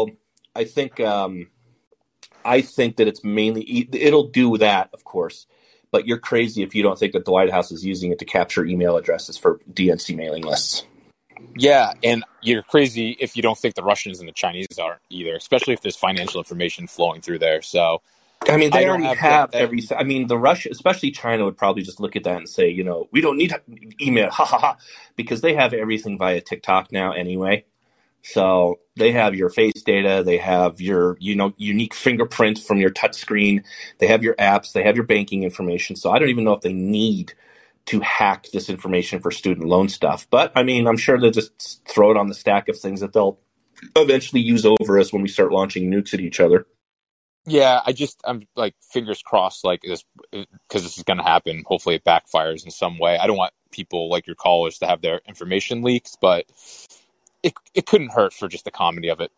I 0.55 0.65
think 0.65 1.01
um, 1.01 1.49
I 2.45 2.61
think 2.61 2.97
that 2.97 3.09
it's 3.09 3.25
mainly 3.25 3.89
it'll 3.93 4.29
do 4.29 4.57
that, 4.59 4.91
of 4.93 5.05
course. 5.05 5.47
But 5.95 6.09
you're 6.09 6.19
crazy 6.19 6.65
if 6.65 6.75
you 6.75 6.83
don't 6.83 6.99
think 6.99 7.13
that 7.13 7.25
the 7.25 7.31
White 7.31 7.53
House 7.53 7.71
is 7.71 7.85
using 7.85 8.11
it 8.11 8.19
to 8.19 8.25
capture 8.25 8.65
email 8.65 8.97
addresses 8.97 9.39
for 9.39 9.61
DNC 9.73 10.17
mailing 10.17 10.43
lists. 10.43 10.85
Yeah, 11.55 11.93
and 12.03 12.25
you're 12.43 12.65
crazy 12.65 13.17
if 13.21 13.37
you 13.37 13.45
don't 13.45 13.57
think 13.57 13.77
the 13.77 13.85
Russians 13.85 14.19
and 14.19 14.27
the 14.27 14.33
Chinese 14.33 14.67
aren't 14.77 14.99
either, 15.09 15.37
especially 15.37 15.73
if 15.73 15.83
there's 15.83 15.95
financial 15.95 16.41
information 16.41 16.89
flowing 16.89 17.21
through 17.21 17.39
there. 17.39 17.63
So 17.63 18.03
I 18.49 18.57
mean, 18.57 18.73
they 18.73 18.81
don't 18.81 18.91
already 18.91 19.05
have 19.05 19.19
have, 19.19 19.51
that- 19.53 19.63
every. 19.63 19.83
I 19.97 20.03
mean, 20.03 20.27
the 20.27 20.37
Russia, 20.37 20.71
especially 20.73 21.13
China, 21.13 21.45
would 21.45 21.57
probably 21.57 21.85
just 21.85 22.01
look 22.01 22.17
at 22.17 22.25
that 22.25 22.39
and 22.39 22.49
say, 22.49 22.71
you 22.71 22.83
know, 22.83 23.09
we 23.13 23.21
don't 23.21 23.37
need 23.37 23.55
email, 24.03 24.31
ha 24.31 24.45
ha 24.45 24.59
ha, 24.59 24.77
because 25.15 25.43
they 25.43 25.55
have 25.55 25.73
everything 25.73 26.19
via 26.19 26.41
TikTok 26.41 26.91
now 26.91 27.13
anyway. 27.13 27.67
So 28.27 28.81
they 28.97 29.13
have 29.13 29.35
your 29.35 29.51
face 29.51 29.83
data, 29.83 30.23
they 30.25 30.39
have 30.39 30.81
your, 30.81 31.19
you 31.21 31.37
know, 31.37 31.53
unique 31.59 31.93
fingerprint 31.93 32.59
from 32.59 32.79
your 32.79 32.89
touch 32.89 33.17
screen, 33.17 33.65
they 33.99 34.07
have 34.07 34.23
your 34.23 34.35
apps, 34.37 34.73
they 34.73 34.83
have 34.83 34.97
your 34.97 35.05
banking 35.05 35.45
information. 35.45 35.95
So 35.95 36.11
I 36.11 36.19
don't 36.19 36.31
even 36.31 36.45
know 36.45 36.55
if 36.55 36.63
they 36.63 36.73
need 36.73 37.35
to 37.87 38.01
hack 38.01 38.47
this 38.51 38.71
information 38.71 39.21
for 39.21 39.31
student 39.31 39.67
loan 39.69 39.91
stuff. 39.91 40.27
But 40.31 40.53
I 40.55 40.63
mean, 40.63 40.87
I'm 40.87 40.97
sure 40.97 41.21
they'll 41.21 41.33
just 41.33 41.87
throw 41.87 42.11
it 42.11 42.17
on 42.17 42.29
the 42.29 42.35
stack 42.35 42.71
of 42.71 42.79
things 42.79 43.01
that 43.01 43.13
they'll 43.13 43.39
eventually 43.95 44.41
use 44.41 44.65
over 44.65 44.99
us 44.99 45.13
when 45.13 45.21
we 45.21 45.29
start 45.29 45.53
launching 45.53 45.91
nukes 45.91 46.15
at 46.15 46.21
each 46.21 46.41
other. 46.41 46.67
yeah, 47.47 47.83
I 47.85 47.93
just 47.93 48.21
I'm 48.25 48.47
like 48.57 48.75
fingers 48.81 49.23
crossed, 49.23 49.65
like 49.65 49.83
this 49.83 50.03
because 50.31 50.83
this 50.83 50.97
is 50.97 51.05
going 51.05 51.19
to 51.19 51.25
happen. 51.25 51.63
Hopefully, 51.67 51.97
it 51.97 52.05
backfires 52.05 52.65
in 52.65 52.71
some 52.71 52.99
way. 52.99 53.19
I 53.19 53.27
don't 53.27 53.37
want 53.37 53.53
people 53.71 54.09
like 54.09 54.27
your 54.27 54.37
callers 54.37 54.79
to 54.79 54.87
have 54.87 55.03
their 55.03 55.21
information 55.29 55.83
leaked, 55.83 56.17
but 56.23 56.47
it 57.45 57.55
it 57.75 57.87
couldn't 57.87 58.11
hurt 58.11 58.33
for 58.33 58.49
just 58.49 58.65
the 58.65 58.71
comedy 58.71 59.09
of 59.09 59.21
it. 59.21 59.31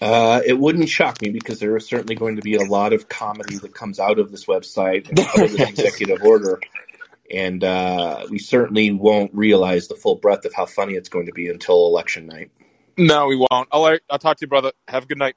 Uh, 0.00 0.40
it 0.46 0.58
wouldn't 0.58 0.88
shock 0.88 1.20
me 1.22 1.30
because 1.30 1.58
there 1.58 1.74
is 1.76 1.86
certainly 1.86 2.14
going 2.14 2.36
to 2.36 2.42
be 2.42 2.54
a 2.54 2.64
lot 2.64 2.92
of 2.92 3.08
comedy 3.08 3.56
that 3.56 3.74
comes 3.74 3.98
out 3.98 4.18
of 4.18 4.30
this 4.30 4.44
website 4.44 5.08
and 5.08 5.18
out 5.20 5.42
of 5.42 5.52
this 5.52 5.68
executive 5.70 6.22
order. 6.22 6.60
And 7.30 7.64
uh, 7.64 8.26
we 8.30 8.38
certainly 8.38 8.92
won't 8.92 9.34
realize 9.34 9.88
the 9.88 9.94
full 9.94 10.16
breadth 10.16 10.44
of 10.44 10.52
how 10.54 10.66
funny 10.66 10.94
it's 10.94 11.08
going 11.08 11.26
to 11.26 11.32
be 11.32 11.48
until 11.48 11.86
election 11.86 12.26
night. 12.26 12.50
No, 12.98 13.26
we 13.26 13.36
won't. 13.36 13.68
I'll 13.72 13.98
I'll 14.10 14.18
talk 14.18 14.36
to 14.38 14.42
you, 14.42 14.48
brother. 14.48 14.72
Have 14.86 15.04
a 15.04 15.06
good 15.06 15.18
night. 15.18 15.34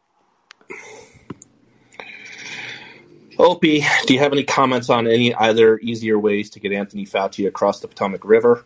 Opie, 3.37 3.85
do 4.05 4.13
you 4.13 4.19
have 4.19 4.33
any 4.33 4.43
comments 4.43 4.89
on 4.89 5.07
any 5.07 5.33
other 5.33 5.79
easier 5.79 6.19
ways 6.19 6.49
to 6.51 6.59
get 6.59 6.73
Anthony 6.73 7.05
Fauci 7.05 7.47
across 7.47 7.79
the 7.79 7.87
Potomac 7.87 8.25
River? 8.25 8.65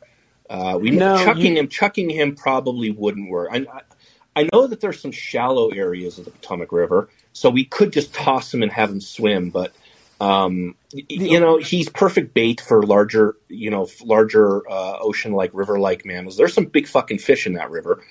Uh, 0.49 0.77
we 0.79 0.91
No, 0.91 1.17
chucking 1.23 1.56
you- 1.56 1.60
him, 1.60 1.67
chucking 1.67 2.10
him 2.10 2.36
probably 2.36 2.91
wouldn't 2.91 3.29
work. 3.29 3.49
I, 3.51 3.65
I- 4.36 4.49
know 4.51 4.67
that 4.67 4.82
there's 4.82 4.99
some 4.99 5.12
shallow 5.12 5.69
areas 5.69 6.17
of 6.19 6.25
the 6.25 6.32
Potomac 6.32 6.71
River, 6.71 7.10
so 7.34 7.49
we 7.49 7.65
could 7.65 7.93
just 7.93 8.13
toss 8.13 8.53
him 8.53 8.63
and 8.63 8.71
have 8.71 8.89
him 8.89 9.01
swim. 9.01 9.49
But 9.51 9.73
um, 10.19 10.75
you 10.91 11.39
know, 11.39 11.58
he's 11.58 11.89
perfect 11.89 12.34
bait 12.34 12.62
for 12.62 12.84
larger, 12.84 13.36
you 13.49 13.69
know, 13.69 13.88
larger 14.03 14.69
uh, 14.69 14.97
ocean-like, 14.99 15.51
river-like 15.53 16.06
mammals. 16.06 16.38
There's 16.38 16.53
some 16.53 16.65
big 16.65 16.88
fucking 16.88 17.19
fish 17.19 17.45
in 17.45 17.53
that 17.53 17.71
river, 17.71 18.03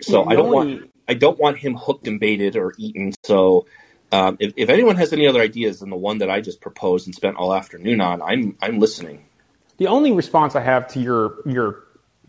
so 0.00 0.24
I 0.24 0.34
don't 0.36 0.50
want 0.50 0.90
I 1.08 1.14
don't 1.14 1.38
want 1.38 1.58
him 1.58 1.74
hooked 1.74 2.06
and 2.06 2.18
baited 2.20 2.56
or 2.56 2.72
eaten. 2.78 3.12
So 3.24 3.66
um, 4.12 4.36
if, 4.40 4.54
if 4.56 4.68
anyone 4.70 4.96
has 4.96 5.12
any 5.12 5.26
other 5.26 5.40
ideas 5.40 5.80
than 5.80 5.90
the 5.90 5.96
one 5.96 6.18
that 6.18 6.30
I 6.30 6.40
just 6.40 6.60
proposed 6.60 7.06
and 7.06 7.14
spent 7.14 7.36
all 7.36 7.52
afternoon 7.54 8.00
on, 8.00 8.22
I'm 8.22 8.56
I'm 8.62 8.78
listening. 8.78 9.26
The 9.80 9.86
only 9.86 10.12
response 10.12 10.56
I 10.56 10.60
have 10.60 10.88
to 10.88 11.00
your 11.00 11.36
your 11.46 11.84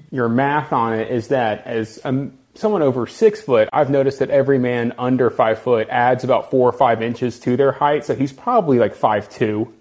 your 0.09 0.29
math 0.29 0.71
on 0.71 0.93
it 0.93 1.11
is 1.11 1.27
that 1.27 1.67
as 1.67 1.99
um, 2.05 2.39
someone 2.55 2.81
over 2.81 3.05
six 3.07 3.41
foot, 3.41 3.67
I've 3.73 3.89
noticed 3.89 4.19
that 4.19 4.29
every 4.29 4.57
man 4.57 4.93
under 4.97 5.29
five 5.29 5.59
foot 5.59 5.89
adds 5.89 6.23
about 6.23 6.49
four 6.49 6.69
or 6.69 6.71
five 6.71 7.01
inches 7.01 7.41
to 7.41 7.57
their 7.57 7.73
height, 7.73 8.05
so 8.05 8.15
he's 8.15 8.31
probably 8.31 8.79
like 8.79 8.95
five 8.95 9.27
two 9.27 9.73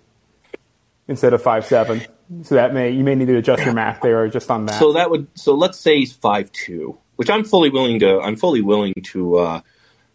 instead 1.07 1.33
of 1.33 1.45
five 1.45 1.65
seven. 1.65 2.05
So 2.43 2.57
that 2.57 2.75
may 2.75 2.91
you 2.91 3.05
may 3.05 3.15
need 3.15 3.27
to 3.27 3.37
adjust 3.37 3.65
your 3.65 3.75
math 3.75 4.01
there 4.01 4.27
just 4.27 4.51
on 4.51 4.67
that. 4.67 4.81
So 4.81 4.95
that 4.95 5.09
would 5.09 5.29
so 5.35 5.55
let's 5.55 5.79
say 5.79 5.99
he's 5.99 6.13
five 6.13 6.51
two, 6.51 6.99
which 7.15 7.31
I'm 7.31 7.45
fully 7.45 7.71
willing 7.71 8.01
to 8.01 8.19
I'm 8.19 8.35
fully 8.35 8.63
willing 8.63 8.95
to 9.13 9.37
uh, 9.37 9.61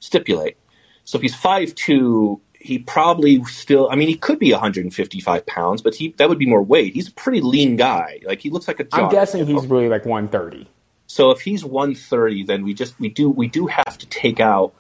stipulate. 0.02 0.58
So 1.06 1.18
if 1.18 1.22
he's 1.22 1.36
five 1.36 1.74
two, 1.74 2.42
he 2.66 2.80
probably 2.80 3.44
still 3.46 3.90
I 3.90 3.96
mean 3.96 4.08
he 4.08 4.16
could 4.16 4.40
be 4.40 4.52
155 4.52 5.46
pounds, 5.46 5.82
but 5.82 5.96
he 5.96 6.14
that 6.18 6.30
would 6.30 6.40
be 6.40 6.46
more 6.46 6.62
weight. 6.62 6.94
He's 6.94 7.08
a 7.08 7.14
pretty 7.14 7.42
lean 7.42 7.76
guy. 7.76 8.20
Like 8.26 8.42
he 8.42 8.50
looks 8.50 8.68
like 8.68 8.80
a. 8.80 8.88
I'm 8.92 9.10
guessing 9.10 9.46
he's 9.46 9.68
really 9.68 9.90
like 9.90 10.06
one 10.06 10.28
thirty. 10.28 10.68
So 11.08 11.32
if 11.32 11.42
he's 11.42 11.64
130, 11.64 12.44
then 12.44 12.64
we 12.64 12.74
just 12.74 13.00
we 13.00 13.10
do 13.10 13.30
we 13.30 13.48
do 13.48 13.68
have 13.68 13.98
to 13.98 14.08
take 14.08 14.40
out 14.40 14.74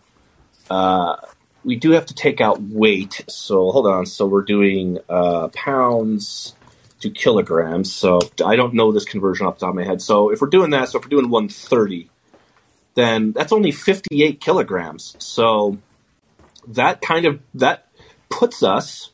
uh, 0.69 1.17
we 1.63 1.75
do 1.75 1.91
have 1.91 2.05
to 2.07 2.13
take 2.13 2.41
out 2.41 2.61
weight. 2.61 3.23
So 3.27 3.71
hold 3.71 3.87
on. 3.87 4.05
So 4.05 4.25
we're 4.25 4.43
doing 4.43 4.99
uh, 5.09 5.49
pounds 5.49 6.55
to 6.99 7.09
kilograms. 7.09 7.91
So 7.91 8.19
I 8.43 8.55
don't 8.55 8.73
know 8.73 8.91
this 8.91 9.05
conversion 9.05 9.45
off 9.45 9.55
the 9.55 9.65
top 9.65 9.69
of 9.69 9.75
my 9.75 9.83
head. 9.83 10.01
So 10.01 10.31
if 10.31 10.41
we're 10.41 10.49
doing 10.49 10.71
that, 10.71 10.89
so 10.89 10.99
if 10.99 11.05
we're 11.05 11.09
doing 11.09 11.29
130, 11.29 12.09
then 12.93 13.31
that's 13.31 13.51
only 13.51 13.71
58 13.71 14.39
kilograms. 14.39 15.15
So 15.19 15.77
that 16.67 17.01
kind 17.01 17.25
of 17.25 17.39
that 17.53 17.87
puts 18.29 18.63
us 18.63 19.11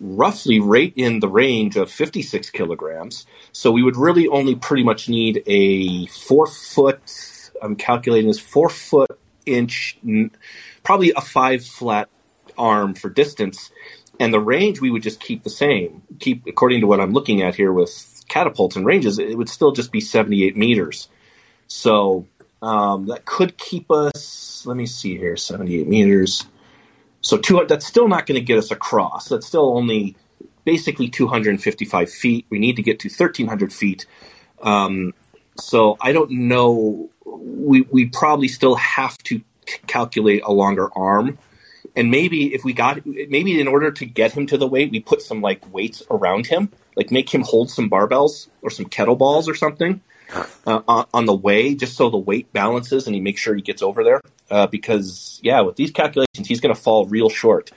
roughly 0.00 0.60
right 0.60 0.92
in 0.96 1.20
the 1.20 1.28
range 1.28 1.76
of 1.76 1.90
56 1.90 2.50
kilograms. 2.50 3.26
So 3.52 3.70
we 3.70 3.82
would 3.82 3.96
really 3.96 4.28
only 4.28 4.54
pretty 4.54 4.84
much 4.84 5.08
need 5.08 5.42
a 5.46 6.06
four 6.06 6.46
foot, 6.46 7.00
I'm 7.60 7.76
calculating 7.76 8.28
this 8.28 8.38
four 8.38 8.68
foot 8.68 9.10
inch, 9.44 9.98
probably 10.82 11.12
a 11.16 11.20
five 11.20 11.64
flat 11.64 12.08
arm 12.56 12.94
for 12.94 13.08
distance. 13.08 13.70
And 14.20 14.32
the 14.32 14.40
range 14.40 14.80
we 14.80 14.90
would 14.90 15.02
just 15.02 15.20
keep 15.20 15.44
the 15.44 15.50
same. 15.50 16.02
Keep, 16.18 16.46
according 16.46 16.80
to 16.80 16.86
what 16.86 17.00
I'm 17.00 17.12
looking 17.12 17.42
at 17.42 17.54
here 17.54 17.72
with 17.72 18.24
catapults 18.28 18.76
and 18.76 18.84
ranges, 18.84 19.18
it 19.18 19.36
would 19.36 19.48
still 19.48 19.72
just 19.72 19.92
be 19.92 20.00
78 20.00 20.56
meters. 20.56 21.08
So 21.68 22.26
um, 22.62 23.06
that 23.06 23.24
could 23.24 23.56
keep 23.56 23.90
us, 23.90 24.64
let 24.66 24.76
me 24.76 24.86
see 24.86 25.16
here, 25.16 25.36
78 25.36 25.86
meters. 25.86 26.46
So 27.28 27.36
two, 27.36 27.62
that's 27.68 27.86
still 27.86 28.08
not 28.08 28.24
going 28.24 28.40
to 28.40 28.44
get 28.44 28.56
us 28.56 28.70
across. 28.70 29.28
That's 29.28 29.46
still 29.46 29.76
only 29.76 30.16
basically 30.64 31.10
255 31.10 32.10
feet. 32.10 32.46
We 32.48 32.58
need 32.58 32.76
to 32.76 32.82
get 32.82 33.00
to 33.00 33.08
1,300 33.08 33.70
feet. 33.70 34.06
Um, 34.62 35.12
so 35.58 35.98
I 36.00 36.12
don't 36.12 36.30
know. 36.30 37.10
We 37.26 37.82
we 37.82 38.06
probably 38.06 38.48
still 38.48 38.76
have 38.76 39.18
to 39.24 39.42
c- 39.68 39.78
calculate 39.86 40.42
a 40.42 40.52
longer 40.52 40.88
arm, 40.96 41.36
and 41.94 42.10
maybe 42.10 42.54
if 42.54 42.64
we 42.64 42.72
got 42.72 43.04
maybe 43.04 43.60
in 43.60 43.68
order 43.68 43.90
to 43.90 44.06
get 44.06 44.32
him 44.32 44.46
to 44.46 44.56
the 44.56 44.66
weight, 44.66 44.90
we 44.90 45.00
put 45.00 45.20
some 45.20 45.42
like 45.42 45.60
weights 45.70 46.02
around 46.10 46.46
him, 46.46 46.72
like 46.96 47.10
make 47.10 47.34
him 47.34 47.42
hold 47.42 47.70
some 47.70 47.90
barbells 47.90 48.48
or 48.62 48.70
some 48.70 48.86
kettlebells 48.86 49.48
or 49.48 49.54
something 49.54 50.00
uh, 50.66 51.04
on, 51.12 51.26
the 51.26 51.34
way, 51.34 51.74
just 51.74 51.96
so 51.96 52.10
the 52.10 52.18
weight 52.18 52.52
balances 52.52 53.06
and 53.06 53.14
he 53.14 53.20
makes 53.20 53.40
sure 53.40 53.54
he 53.54 53.62
gets 53.62 53.82
over 53.82 54.04
there. 54.04 54.20
Uh, 54.50 54.66
because 54.66 55.40
yeah, 55.42 55.60
with 55.60 55.76
these 55.76 55.90
calculations, 55.90 56.27
he's 56.48 56.60
going 56.60 56.74
to 56.74 56.80
fall 56.80 57.06
real 57.06 57.28
short. 57.28 57.70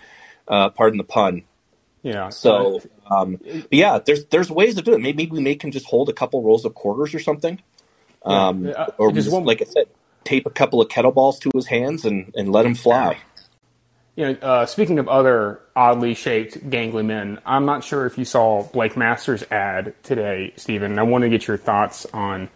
Uh, 0.48 0.70
pardon 0.70 0.98
the 0.98 1.04
pun. 1.04 1.44
Yeah. 2.04 2.30
So 2.30 2.82
um, 3.10 3.38
but 3.44 3.74
yeah, 3.74 4.00
there's 4.00 4.26
there's 4.26 4.50
ways 4.50 4.76
to 4.76 4.82
do 4.82 4.94
it. 4.94 5.02
Maybe 5.02 5.28
we 5.28 5.42
make 5.42 5.64
him 5.64 5.72
just 5.72 5.86
hold 5.86 6.10
a 6.10 6.14
couple 6.14 6.42
rolls 6.42 6.66
of 6.66 6.74
quarters 6.74 7.14
or 7.14 7.20
something. 7.20 7.62
Um, 8.24 8.66
Yeah, 8.66 8.72
uh, 8.72 8.92
or 8.98 9.12
just 9.12 9.26
just, 9.26 9.34
one- 9.34 9.46
like 9.46 9.62
I 9.62 9.66
said, 9.66 9.86
tape 10.24 10.46
a 10.46 10.50
couple 10.50 10.82
of 10.82 10.88
kettlebells 10.88 11.40
to 11.42 11.52
his 11.54 11.68
hands 11.68 12.06
and, 12.06 12.32
and 12.36 12.52
let 12.52 12.66
him 12.66 12.76
fly. 12.76 13.18
You 14.16 14.34
know, 14.34 14.40
uh, 14.42 14.66
speaking 14.66 15.00
of 15.00 15.08
other 15.08 15.62
oddly 15.76 16.14
shaped 16.14 16.70
gangly 16.70 17.06
men, 17.06 17.40
I'm 17.46 17.66
not 17.66 17.84
sure 17.84 18.06
if 18.06 18.18
you 18.18 18.26
saw 18.26 18.62
Blake 18.64 18.98
Masters' 18.98 19.44
ad 19.50 19.96
today, 20.04 20.54
Stephen. 20.58 21.00
I 21.00 21.04
want 21.04 21.24
to 21.24 21.30
get 21.30 21.48
your 21.48 21.58
thoughts 21.58 22.06
on 22.14 22.50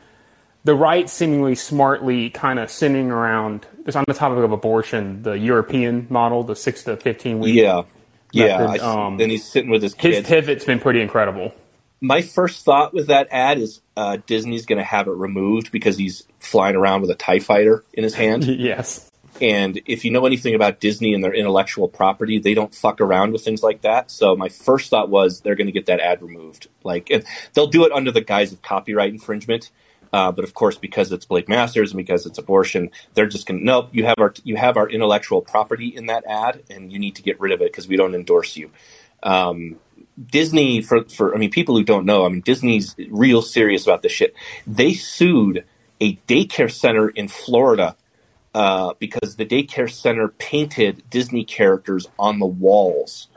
the 0.66 0.76
right 0.76 1.08
seemingly 1.10 1.56
smartly 1.56 2.32
kind 2.32 2.60
of 2.60 2.70
sending 2.70 3.12
around, 3.12 3.66
just 3.86 3.96
on 3.96 4.04
the 4.08 4.16
topic 4.16 4.44
of 4.44 4.52
abortion, 4.52 5.22
the 5.22 5.34
European 5.34 6.08
model, 6.10 6.44
the 6.44 6.56
six 6.56 6.84
to 6.84 6.98
15 6.98 7.40
week. 7.40 7.56
Yeah, 7.56 7.84
yeah. 8.32 8.58
Method, 8.58 8.82
I, 8.82 9.06
um, 9.06 9.18
then 9.18 9.30
he's 9.30 9.46
sitting 9.50 9.70
with 9.70 9.84
his 9.84 9.94
kids. 9.94 10.18
His 10.18 10.28
pivot's 10.28 10.66
been 10.66 10.80
pretty 10.80 11.02
incredible. 11.02 11.54
My 12.02 12.24
first 12.24 12.66
thought 12.66 12.94
with 12.94 13.08
that 13.08 13.28
ad 13.32 13.60
is 13.60 13.82
uh, 13.96 14.18
Disney's 14.26 14.66
going 14.66 14.80
to 14.80 14.84
have 14.84 15.08
it 15.08 15.12
removed 15.12 15.72
because 15.72 15.98
he's 15.98 16.24
flying 16.40 16.76
around 16.76 17.02
with 17.02 17.12
a 17.12 17.16
Tie 17.16 17.40
Fighter 17.40 17.86
in 17.94 18.04
his 18.04 18.16
hand. 18.16 18.44
yes. 18.46 19.10
And 19.42 19.80
if 19.86 20.04
you 20.04 20.12
know 20.12 20.26
anything 20.26 20.56
about 20.56 20.80
Disney 20.80 21.14
and 21.14 21.24
their 21.24 21.34
intellectual 21.34 21.88
property, 21.88 22.40
they 22.40 22.54
don't 22.54 22.74
fuck 22.74 23.02
around 23.02 23.34
with 23.34 23.44
things 23.44 23.62
like 23.62 23.82
that. 23.82 24.10
So 24.10 24.36
my 24.36 24.50
first 24.50 24.90
thought 24.90 25.10
was 25.10 25.42
they're 25.42 25.56
going 25.56 25.68
to 25.68 25.74
get 25.74 25.88
that 25.88 26.00
ad 26.00 26.22
removed. 26.22 26.70
Like, 26.84 27.10
and 27.12 27.24
they'll 27.54 27.68
do 27.68 27.86
it 27.86 27.92
under 27.92 28.12
the 28.12 28.22
guise 28.22 28.52
of 28.52 28.62
copyright 28.62 29.12
infringement. 29.12 29.70
Uh, 30.16 30.32
but 30.32 30.46
of 30.46 30.54
course, 30.54 30.78
because 30.78 31.12
it's 31.12 31.26
Blake 31.26 31.50
Masters 31.50 31.92
and 31.92 31.98
because 31.98 32.26
it's 32.26 32.38
abortion, 32.38 32.90
they're 33.16 33.28
just 33.28 33.46
going 33.46 33.60
to 33.60 33.66
nope. 33.66 33.90
You 33.92 34.06
have 34.06 34.16
our 34.18 34.34
you 34.46 34.56
have 34.56 34.78
our 34.78 34.88
intellectual 34.88 35.42
property 35.42 35.90
in 35.94 36.06
that 36.06 36.24
ad, 36.26 36.64
and 36.70 36.90
you 36.90 37.00
need 37.00 37.16
to 37.18 37.22
get 37.22 37.38
rid 37.38 37.52
of 37.52 37.60
it 37.62 37.70
because 37.70 37.90
we 37.90 37.98
don't 37.98 38.16
endorse 38.16 38.56
you. 38.56 38.72
Um, 39.24 39.76
Disney, 40.26 40.82
for 40.82 41.04
for 41.10 41.36
I 41.36 41.38
mean, 41.38 41.52
people 41.52 41.76
who 41.76 41.84
don't 41.84 42.06
know, 42.06 42.26
I 42.26 42.30
mean, 42.30 42.40
Disney's 42.40 42.96
real 43.10 43.42
serious 43.42 43.84
about 43.84 44.04
this 44.04 44.14
shit. 44.14 44.34
They 44.66 44.94
sued 44.94 45.66
a 46.00 46.16
daycare 46.30 46.72
center 46.72 47.10
in 47.10 47.28
Florida 47.28 47.98
uh, 48.54 48.94
because 49.00 49.36
the 49.36 49.46
daycare 49.46 49.92
center 49.92 50.30
painted 50.30 51.04
Disney 51.10 51.44
characters 51.44 52.08
on 52.18 52.40
the 52.40 52.46
walls, 52.46 53.28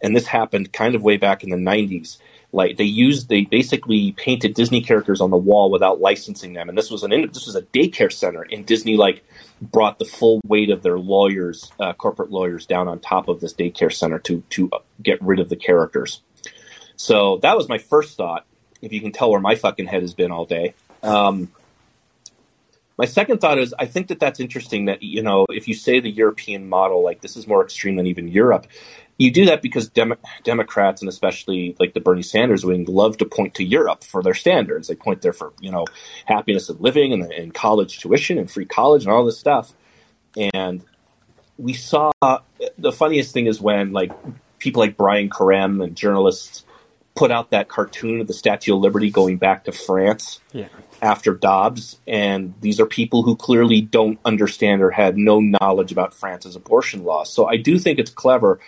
and 0.00 0.16
this 0.16 0.28
happened 0.28 0.72
kind 0.72 0.94
of 0.94 1.02
way 1.02 1.18
back 1.18 1.44
in 1.44 1.50
the 1.50 1.56
'90s. 1.56 2.16
Like 2.54 2.76
they 2.76 2.84
used, 2.84 3.28
they 3.30 3.42
basically 3.42 4.12
painted 4.12 4.54
Disney 4.54 4.82
characters 4.82 5.22
on 5.22 5.30
the 5.30 5.38
wall 5.38 5.70
without 5.70 6.00
licensing 6.00 6.52
them, 6.52 6.68
and 6.68 6.76
this 6.76 6.90
was 6.90 7.02
an 7.02 7.10
this 7.10 7.46
was 7.46 7.56
a 7.56 7.62
daycare 7.62 8.12
center, 8.12 8.42
and 8.42 8.66
Disney 8.66 8.96
like 8.98 9.24
brought 9.62 9.98
the 9.98 10.04
full 10.04 10.40
weight 10.44 10.68
of 10.68 10.82
their 10.82 10.98
lawyers, 10.98 11.72
uh, 11.80 11.94
corporate 11.94 12.30
lawyers, 12.30 12.66
down 12.66 12.88
on 12.88 12.98
top 12.98 13.28
of 13.28 13.40
this 13.40 13.54
daycare 13.54 13.92
center 13.92 14.18
to 14.18 14.42
to 14.50 14.70
get 15.02 15.22
rid 15.22 15.40
of 15.40 15.48
the 15.48 15.56
characters. 15.56 16.20
So 16.96 17.38
that 17.38 17.56
was 17.56 17.68
my 17.70 17.78
first 17.78 18.18
thought. 18.18 18.44
If 18.82 18.92
you 18.92 19.00
can 19.00 19.12
tell 19.12 19.30
where 19.30 19.40
my 19.40 19.54
fucking 19.54 19.86
head 19.86 20.02
has 20.02 20.12
been 20.12 20.30
all 20.30 20.44
day. 20.44 20.74
Um, 21.02 21.50
my 22.98 23.06
second 23.06 23.40
thought 23.40 23.58
is 23.58 23.74
I 23.78 23.86
think 23.86 24.08
that 24.08 24.20
that's 24.20 24.38
interesting 24.38 24.84
that, 24.84 25.02
you 25.02 25.22
know, 25.22 25.46
if 25.48 25.66
you 25.66 25.74
say 25.74 26.00
the 26.00 26.10
European 26.10 26.68
model, 26.68 27.02
like 27.02 27.20
this 27.20 27.36
is 27.36 27.46
more 27.46 27.64
extreme 27.64 27.96
than 27.96 28.06
even 28.06 28.28
Europe, 28.28 28.66
you 29.22 29.30
do 29.30 29.46
that 29.46 29.62
because 29.62 29.88
Dem- 29.88 30.14
Democrats 30.44 31.02
and 31.02 31.08
especially 31.08 31.76
like 31.78 31.94
the 31.94 32.00
Bernie 32.00 32.22
Sanders 32.22 32.64
wing 32.64 32.84
love 32.86 33.16
to 33.18 33.24
point 33.24 33.54
to 33.54 33.64
Europe 33.64 34.04
for 34.04 34.22
their 34.22 34.34
standards. 34.34 34.88
They 34.88 34.94
point 34.94 35.22
there 35.22 35.32
for, 35.32 35.52
you 35.60 35.70
know, 35.70 35.84
happiness 36.26 36.68
of 36.68 36.80
living 36.80 37.12
and, 37.12 37.30
and 37.32 37.54
college 37.54 37.98
tuition 38.00 38.38
and 38.38 38.50
free 38.50 38.66
college 38.66 39.04
and 39.04 39.12
all 39.12 39.24
this 39.24 39.38
stuff. 39.38 39.72
And 40.54 40.82
we 41.58 41.74
saw 41.74 42.10
the 42.78 42.92
funniest 42.92 43.32
thing 43.32 43.46
is 43.46 43.60
when 43.60 43.92
like 43.92 44.12
people 44.58 44.80
like 44.80 44.96
Brian 44.96 45.28
Karem 45.28 45.82
and 45.82 45.96
journalists 45.96 46.64
put 47.14 47.30
out 47.30 47.50
that 47.50 47.68
cartoon 47.68 48.20
of 48.20 48.26
the 48.26 48.32
Statue 48.32 48.74
of 48.74 48.80
Liberty 48.80 49.10
going 49.10 49.36
back 49.36 49.64
to 49.64 49.72
France 49.72 50.40
Yeah. 50.52 50.68
after 51.02 51.34
Dobbs, 51.34 51.98
and 52.06 52.54
these 52.62 52.80
are 52.80 52.86
people 52.86 53.22
who 53.22 53.36
clearly 53.36 53.82
don't 53.82 54.18
understand 54.24 54.80
or 54.80 54.90
had 54.90 55.18
no 55.18 55.40
knowledge 55.40 55.92
about 55.92 56.14
France's 56.14 56.56
abortion 56.56 57.04
laws. 57.04 57.30
So 57.30 57.46
I 57.46 57.58
do 57.58 57.78
think 57.78 57.98
it's 57.98 58.10
clever. 58.10 58.60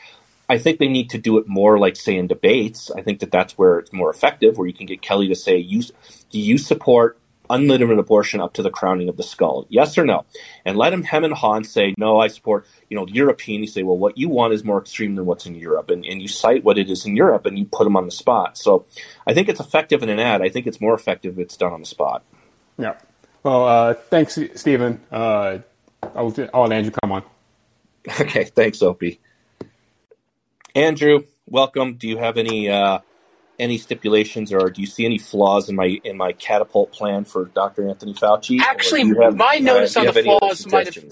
I 0.48 0.58
think 0.58 0.78
they 0.78 0.88
need 0.88 1.10
to 1.10 1.18
do 1.18 1.38
it 1.38 1.48
more 1.48 1.78
like, 1.78 1.96
say, 1.96 2.16
in 2.16 2.26
debates. 2.26 2.90
I 2.90 3.02
think 3.02 3.20
that 3.20 3.30
that's 3.30 3.56
where 3.56 3.78
it's 3.78 3.92
more 3.92 4.10
effective, 4.10 4.58
where 4.58 4.66
you 4.66 4.74
can 4.74 4.86
get 4.86 5.02
Kelly 5.02 5.28
to 5.28 5.34
say, 5.34 5.56
"You 5.56 5.82
do 6.30 6.38
you 6.38 6.58
support 6.58 7.18
unlimited 7.50 7.98
abortion 7.98 8.40
up 8.40 8.54
to 8.54 8.62
the 8.62 8.70
crowning 8.70 9.08
of 9.08 9.16
the 9.16 9.22
skull? 9.22 9.66
Yes 9.68 9.96
or 9.96 10.04
no?" 10.04 10.24
And 10.64 10.76
let 10.76 10.92
him 10.92 11.02
hem 11.02 11.24
and 11.24 11.34
haw 11.34 11.54
and 11.54 11.66
say, 11.66 11.94
"No, 11.96 12.20
I 12.20 12.28
support." 12.28 12.66
You 12.90 12.96
know, 12.96 13.06
European. 13.06 13.62
You 13.62 13.66
say, 13.66 13.82
"Well, 13.82 13.96
what 13.96 14.18
you 14.18 14.28
want 14.28 14.52
is 14.52 14.64
more 14.64 14.78
extreme 14.78 15.14
than 15.14 15.24
what's 15.24 15.46
in 15.46 15.54
Europe," 15.54 15.90
and, 15.90 16.04
and 16.04 16.20
you 16.20 16.28
cite 16.28 16.62
what 16.62 16.78
it 16.78 16.90
is 16.90 17.06
in 17.06 17.16
Europe, 17.16 17.46
and 17.46 17.58
you 17.58 17.64
put 17.64 17.84
them 17.84 17.96
on 17.96 18.04
the 18.04 18.12
spot. 18.12 18.58
So, 18.58 18.84
I 19.26 19.32
think 19.32 19.48
it's 19.48 19.60
effective 19.60 20.02
in 20.02 20.10
an 20.10 20.18
ad. 20.18 20.42
I 20.42 20.50
think 20.50 20.66
it's 20.66 20.80
more 20.80 20.94
effective 20.94 21.38
if 21.38 21.44
it's 21.44 21.56
done 21.56 21.72
on 21.72 21.80
the 21.80 21.86
spot. 21.86 22.22
Yeah. 22.78 22.96
Well, 23.42 23.66
uh, 23.66 23.94
thanks, 23.94 24.38
Stephen. 24.54 25.00
Uh, 25.12 25.58
I'll, 26.14 26.34
I'll 26.52 26.62
let 26.62 26.72
Andrew 26.72 26.92
come 27.02 27.12
on. 27.12 27.22
Okay, 28.20 28.44
thanks, 28.44 28.82
Opie. 28.82 29.18
Andrew, 30.74 31.24
welcome. 31.46 31.94
Do 31.94 32.08
you 32.08 32.18
have 32.18 32.36
any 32.36 32.68
uh, 32.68 32.98
any 33.58 33.78
stipulations, 33.78 34.52
or 34.52 34.70
do 34.70 34.80
you 34.80 34.86
see 34.86 35.04
any 35.04 35.18
flaws 35.18 35.68
in 35.68 35.76
my 35.76 36.00
in 36.04 36.16
my 36.16 36.32
catapult 36.32 36.92
plan 36.92 37.24
for 37.24 37.44
Dr. 37.46 37.88
Anthony 37.88 38.14
Fauci? 38.14 38.60
Actually, 38.60 39.14
have- 39.22 39.36
my 39.36 39.58
notice 39.58 39.94
do 39.94 40.02
you 40.02 40.08
on 40.08 40.14
the 40.14 40.22
flaws 40.22 40.66
might 40.66 40.94
have- 40.94 41.04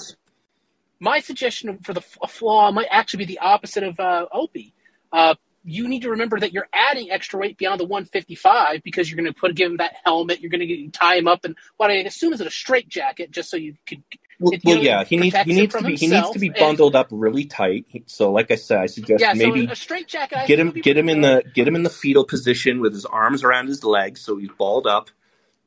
My 0.98 1.20
suggestion 1.20 1.78
for 1.78 1.92
the 1.92 2.02
a 2.22 2.26
flaw 2.26 2.72
might 2.72 2.88
actually 2.90 3.18
be 3.18 3.34
the 3.34 3.38
opposite 3.38 3.84
of 3.84 4.00
uh, 4.00 4.26
Opie. 4.32 4.74
Uh, 5.12 5.34
you 5.64 5.86
need 5.86 6.02
to 6.02 6.10
remember 6.10 6.40
that 6.40 6.52
you're 6.52 6.68
adding 6.72 7.10
extra 7.10 7.38
weight 7.38 7.56
beyond 7.56 7.78
the 7.78 7.84
155 7.84 8.82
because 8.82 9.08
you're 9.08 9.16
going 9.16 9.32
to 9.32 9.38
put 9.38 9.54
give 9.54 9.70
him 9.70 9.76
that 9.76 9.94
helmet. 10.04 10.40
You're 10.40 10.50
going 10.50 10.66
to 10.66 10.90
tie 10.90 11.16
him 11.16 11.28
up 11.28 11.44
and 11.44 11.56
what 11.76 11.90
I 11.90 11.94
assume 11.94 12.32
is 12.32 12.40
it 12.40 12.48
a 12.48 12.50
straight 12.50 12.88
jacket 12.88 13.30
just 13.30 13.48
so 13.50 13.56
you 13.56 13.76
could. 13.86 14.02
Well, 14.40 14.58
well, 14.64 14.78
yeah, 14.78 15.04
he 15.04 15.16
needs 15.16 15.36
he 15.36 15.52
needs 15.52 15.74
to 15.74 15.82
be 15.82 15.96
he 15.96 16.08
needs 16.08 16.30
to 16.30 16.38
be 16.38 16.48
and- 16.48 16.56
bundled 16.56 16.96
up 16.96 17.08
really 17.10 17.44
tight. 17.44 17.86
So, 18.06 18.32
like 18.32 18.50
I 18.50 18.56
said, 18.56 18.78
I 18.78 18.86
suggest 18.86 19.20
Yeah, 19.20 19.34
maybe 19.34 19.66
so 19.66 19.72
a 19.72 19.76
straight 19.76 20.08
jacket. 20.08 20.46
Get 20.46 20.58
him 20.58 20.70
get 20.70 20.96
him 20.96 21.08
in 21.08 21.20
the 21.20 21.44
get 21.54 21.68
him 21.68 21.76
in 21.76 21.82
the 21.82 21.90
fetal 21.90 22.24
position 22.24 22.80
with 22.80 22.92
his 22.92 23.04
arms 23.06 23.44
around 23.44 23.68
his 23.68 23.84
legs, 23.84 24.20
so 24.20 24.36
he's 24.38 24.50
balled 24.58 24.86
up. 24.86 25.10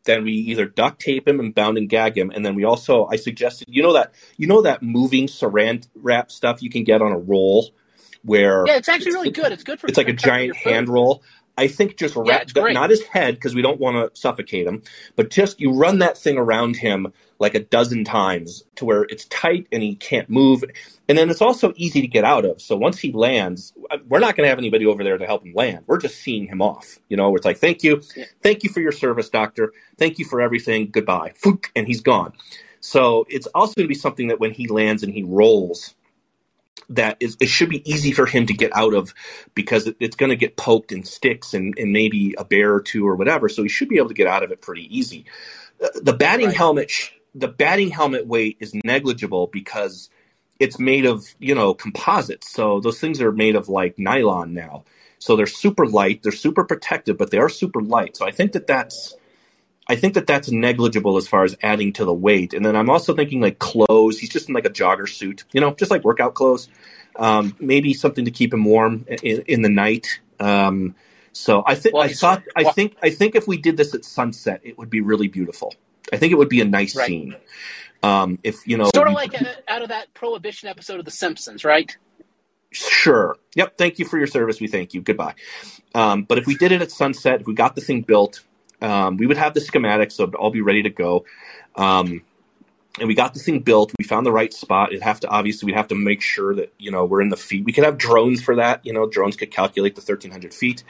Then 0.04 0.24
we 0.24 0.34
either 0.34 0.66
duct 0.66 1.00
tape 1.02 1.28
him 1.28 1.40
and 1.40 1.56
bound 1.56 1.78
and 1.78 1.90
gag 1.90 2.18
him, 2.18 2.32
and 2.32 2.46
then 2.46 2.56
we 2.56 2.64
also 2.64 3.06
I 3.06 3.16
suggested 3.16 3.68
you 3.70 3.82
know 3.82 3.94
that 3.94 4.14
you 4.38 4.48
know 4.48 4.62
that 4.64 4.84
moving 4.84 5.28
saran 5.28 5.88
wrap 5.96 6.32
stuff 6.32 6.62
you 6.62 6.70
can 6.70 6.84
get 6.84 7.02
on 7.02 7.12
a 7.12 7.18
roll, 7.18 7.72
where 8.24 8.66
Yeah, 8.68 8.76
it's 8.78 8.90
actually 8.90 9.14
really 9.14 9.32
good. 9.32 9.52
It's 9.52 9.64
good 9.64 9.80
for. 9.80 9.88
it's 9.88 9.98
like 9.98 10.10
a 10.10 10.14
giant 10.14 10.56
hand 10.58 10.90
roll. 10.90 11.24
I 11.58 11.68
think 11.68 11.98
just 11.98 12.16
wrap, 12.16 12.44
it's 12.44 12.54
great. 12.54 12.74
not 12.74 12.90
his 12.90 13.04
head 13.04 13.36
because 13.36 13.56
we 13.56 13.62
don't 13.62 13.80
want 13.80 13.96
to 13.96 14.20
suffocate 14.20 14.68
him, 14.68 14.84
but 15.16 15.30
just 15.30 15.60
you 15.60 15.72
run 15.72 16.00
that 16.00 16.18
thing 16.18 16.38
around 16.38 16.76
him 16.76 17.14
like 17.40 17.56
a 17.56 17.60
dozen 17.60 18.04
times 18.04 18.64
to 18.76 18.86
where 18.86 19.04
it's 19.04 19.26
tight 19.26 19.68
and 19.72 19.82
he 19.82 19.96
can't 19.96 20.30
move. 20.30 20.64
And 21.08 21.18
then 21.18 21.30
it's 21.30 21.42
also 21.42 21.74
easy 21.76 22.02
to 22.02 22.08
get 22.08 22.24
out 22.24 22.46
of. 22.46 22.62
So 22.62 22.76
once 22.76 23.00
he 23.00 23.12
lands, 23.12 23.74
uh, 23.92 23.98
we're 24.08 24.20
not 24.20 24.36
going 24.36 24.46
to 24.46 24.50
have 24.50 24.58
anybody 24.58 24.86
over 24.86 25.04
there 25.04 25.18
to 25.18 25.26
help 25.26 25.46
him 25.46 25.54
land. 25.54 25.84
We're 25.88 26.00
just 26.00 26.18
seeing 26.18 26.48
him 26.48 26.62
off. 26.62 27.00
You 27.10 27.18
know, 27.18 27.36
it's 27.36 27.46
like, 27.46 27.58
thank 27.58 27.84
you. 27.84 28.02
Yeah. 28.16 28.26
Thank 28.44 28.64
you 28.64 28.70
for 28.70 28.82
your 28.82 28.92
service, 28.92 29.30
doctor. 29.30 29.74
Thank 29.98 30.20
you 30.20 30.26
for 30.26 30.42
everything. 30.42 30.90
Goodbye. 30.92 31.34
And 31.76 31.88
he's 31.88 32.02
gone. 32.02 32.34
So 32.82 33.26
it's 33.30 33.48
also 33.48 33.74
going 33.76 33.86
to 33.86 33.90
be 33.90 33.96
something 33.96 34.28
that 34.28 34.40
when 34.40 34.52
he 34.52 34.68
lands 34.68 35.04
and 35.04 35.14
he 35.14 35.24
rolls, 35.24 35.96
that 36.90 37.18
is 37.20 37.38
it 37.42 37.48
should 37.50 37.70
be 37.70 37.90
easy 37.90 38.12
for 38.12 38.26
him 38.26 38.46
to 38.48 38.54
get 38.54 38.76
out 38.76 38.94
of 38.94 39.14
because 39.56 39.88
it, 39.88 39.98
it's 40.00 40.16
going 40.16 40.32
to 40.32 40.36
get 40.36 40.58
poked 40.58 40.92
in 40.92 41.04
sticks 41.04 41.54
and, 41.54 41.78
and 41.78 41.92
maybe 41.94 42.36
a 42.38 42.46
bear 42.46 42.74
or 42.74 42.82
two 42.82 43.08
or 43.08 43.16
whatever. 43.16 43.50
So 43.50 43.64
he 43.64 43.70
should 43.70 43.90
be 43.90 43.98
able 43.98 44.10
to 44.10 44.16
get 44.16 44.28
out 44.28 44.44
of 44.44 44.52
it 44.52 44.62
pretty 44.62 44.96
easy. 44.98 45.26
Uh, 45.84 45.90
the 46.02 46.14
batting 46.14 46.48
Right. 46.48 46.58
helmet 46.58 46.92
sh- 46.92 47.12
the 47.36 47.48
batting 47.50 47.92
helmet 47.92 48.28
weight 48.28 48.58
is 48.60 48.74
negligible 48.84 49.48
because 49.48 50.10
it's 50.60 50.80
made 50.80 51.06
of 51.06 51.26
you 51.40 51.56
know 51.56 51.74
composites. 51.74 52.52
So 52.54 52.80
those 52.82 53.00
things 53.00 53.22
are 53.22 53.32
made 53.34 53.56
of 53.56 53.70
like 53.70 54.00
nylon 54.00 54.54
now. 54.54 54.86
So 55.20 55.36
they're 55.36 55.48
super 55.48 55.88
light 55.88 56.24
they're 56.24 56.32
super 56.34 56.66
protective 56.66 57.18
but 57.18 57.32
they 57.32 57.40
are 57.40 57.50
super 57.50 57.82
light. 57.82 58.18
So 58.18 58.28
i 58.28 58.32
think 58.32 58.54
that 58.54 58.68
that's 58.68 59.16
I 59.88 59.96
think 59.96 60.16
that 60.16 60.26
that's 60.28 60.50
negligible 60.52 61.18
as 61.18 61.28
far 61.28 61.44
as 61.44 61.56
adding 61.62 61.94
to 61.94 62.06
the 62.06 62.14
weight. 62.14 62.54
And 62.54 62.66
then 62.66 62.76
I'm 62.76 62.90
also 62.90 63.14
thinking 63.14 63.40
like 63.42 63.60
clothes. 63.60 64.18
He's 64.20 64.30
just 64.30 64.50
in 64.50 64.56
like 64.56 64.66
a 64.66 64.70
jogger 64.70 65.08
suit, 65.08 65.44
you 65.54 65.62
know, 65.62 65.74
just 65.76 65.92
like 65.92 66.04
workout 66.04 66.34
clothes. 66.34 66.68
Um, 67.18 67.56
maybe 67.60 67.94
something 67.94 68.26
to 68.26 68.32
keep 68.32 68.54
him 68.54 68.66
warm 68.66 69.06
in, 69.22 69.42
in 69.48 69.62
the 69.62 69.70
night. 69.70 70.20
Um, 70.40 70.96
so 71.34 71.64
I 71.66 71.76
think 71.76 71.94
Well, 71.96 72.04
I 72.04 72.10
thought 72.14 72.44
I 72.56 72.64
think 72.72 72.96
I 73.02 73.10
think 73.10 73.36
if 73.36 73.48
we 73.48 73.58
did 73.58 73.78
this 73.78 73.94
at 73.94 74.04
sunset, 74.06 74.62
it 74.64 74.78
would 74.78 74.90
be 74.90 75.02
really 75.02 75.28
beautiful. 75.28 75.74
I 76.12 76.18
think 76.18 76.32
it 76.34 76.36
would 76.36 76.50
be 76.50 76.62
a 76.62 76.66
nice 76.66 76.96
Right. 76.96 77.08
scene. 77.08 77.36
Um, 78.04 78.40
if 78.44 78.68
you 78.68 78.78
know, 78.78 78.90
Sort 78.94 79.08
of 79.08 79.12
we- 79.12 79.16
like 79.16 79.42
uh, 79.42 79.46
out 79.68 79.82
of 79.82 79.90
that 79.90 80.14
Prohibition 80.14 80.68
episode 80.70 81.00
of 81.00 81.06
The 81.06 81.12
Simpsons, 81.12 81.64
right? 81.64 81.96
Sure. 82.72 83.38
Yep. 83.56 83.78
Thank 83.78 84.00
you 84.00 84.06
for 84.06 84.18
your 84.18 84.28
service. 84.28 84.60
We 84.60 84.68
thank 84.68 84.94
you. 84.94 85.02
Goodbye. 85.02 85.36
Um, 85.94 86.24
but 86.24 86.38
if 86.38 86.46
we 86.46 86.56
did 86.56 86.72
it 86.74 86.82
at 86.82 86.92
sunset, 86.92 87.42
if 87.42 87.48
we 87.48 87.54
got 87.54 87.76
the 87.76 87.82
thing 87.82 88.02
built, 88.02 88.42
um, 88.82 89.18
we 89.18 89.28
would 89.28 89.38
have 89.38 89.54
the 89.54 89.60
schematics, 89.60 90.14
so 90.14 90.24
it'd 90.24 90.36
all 90.36 90.52
be 90.52 90.62
ready 90.62 90.84
to 90.84 90.90
go. 90.90 91.26
Um, 91.76 92.24
and 93.00 93.08
we 93.08 93.16
got 93.16 93.34
this 93.34 93.44
thing 93.44 93.60
built. 93.60 93.92
We 93.98 94.06
found 94.06 94.26
the 94.26 94.32
right 94.32 94.54
spot. 94.54 94.92
It'd 94.92 95.04
have 95.04 95.20
to 95.22 95.28
obviously 95.28 95.68
we'd 95.68 95.76
have 95.76 95.90
to 95.90 95.96
make 95.96 96.22
sure 96.22 96.56
that 96.56 96.74
you 96.78 96.92
know 96.92 97.06
we're 97.06 97.22
in 97.22 97.30
the 97.30 97.38
feet. 97.38 97.66
We 97.66 97.74
could 97.74 97.84
have 97.84 97.98
drones 97.98 98.42
for 98.42 98.56
that. 98.56 98.86
You 98.86 98.94
know, 98.94 99.08
drones 99.08 99.36
could 99.36 99.52
calculate 99.52 99.96
the 99.96 100.02
thirteen 100.02 100.32
hundred 100.32 100.54
feet. 100.54 100.84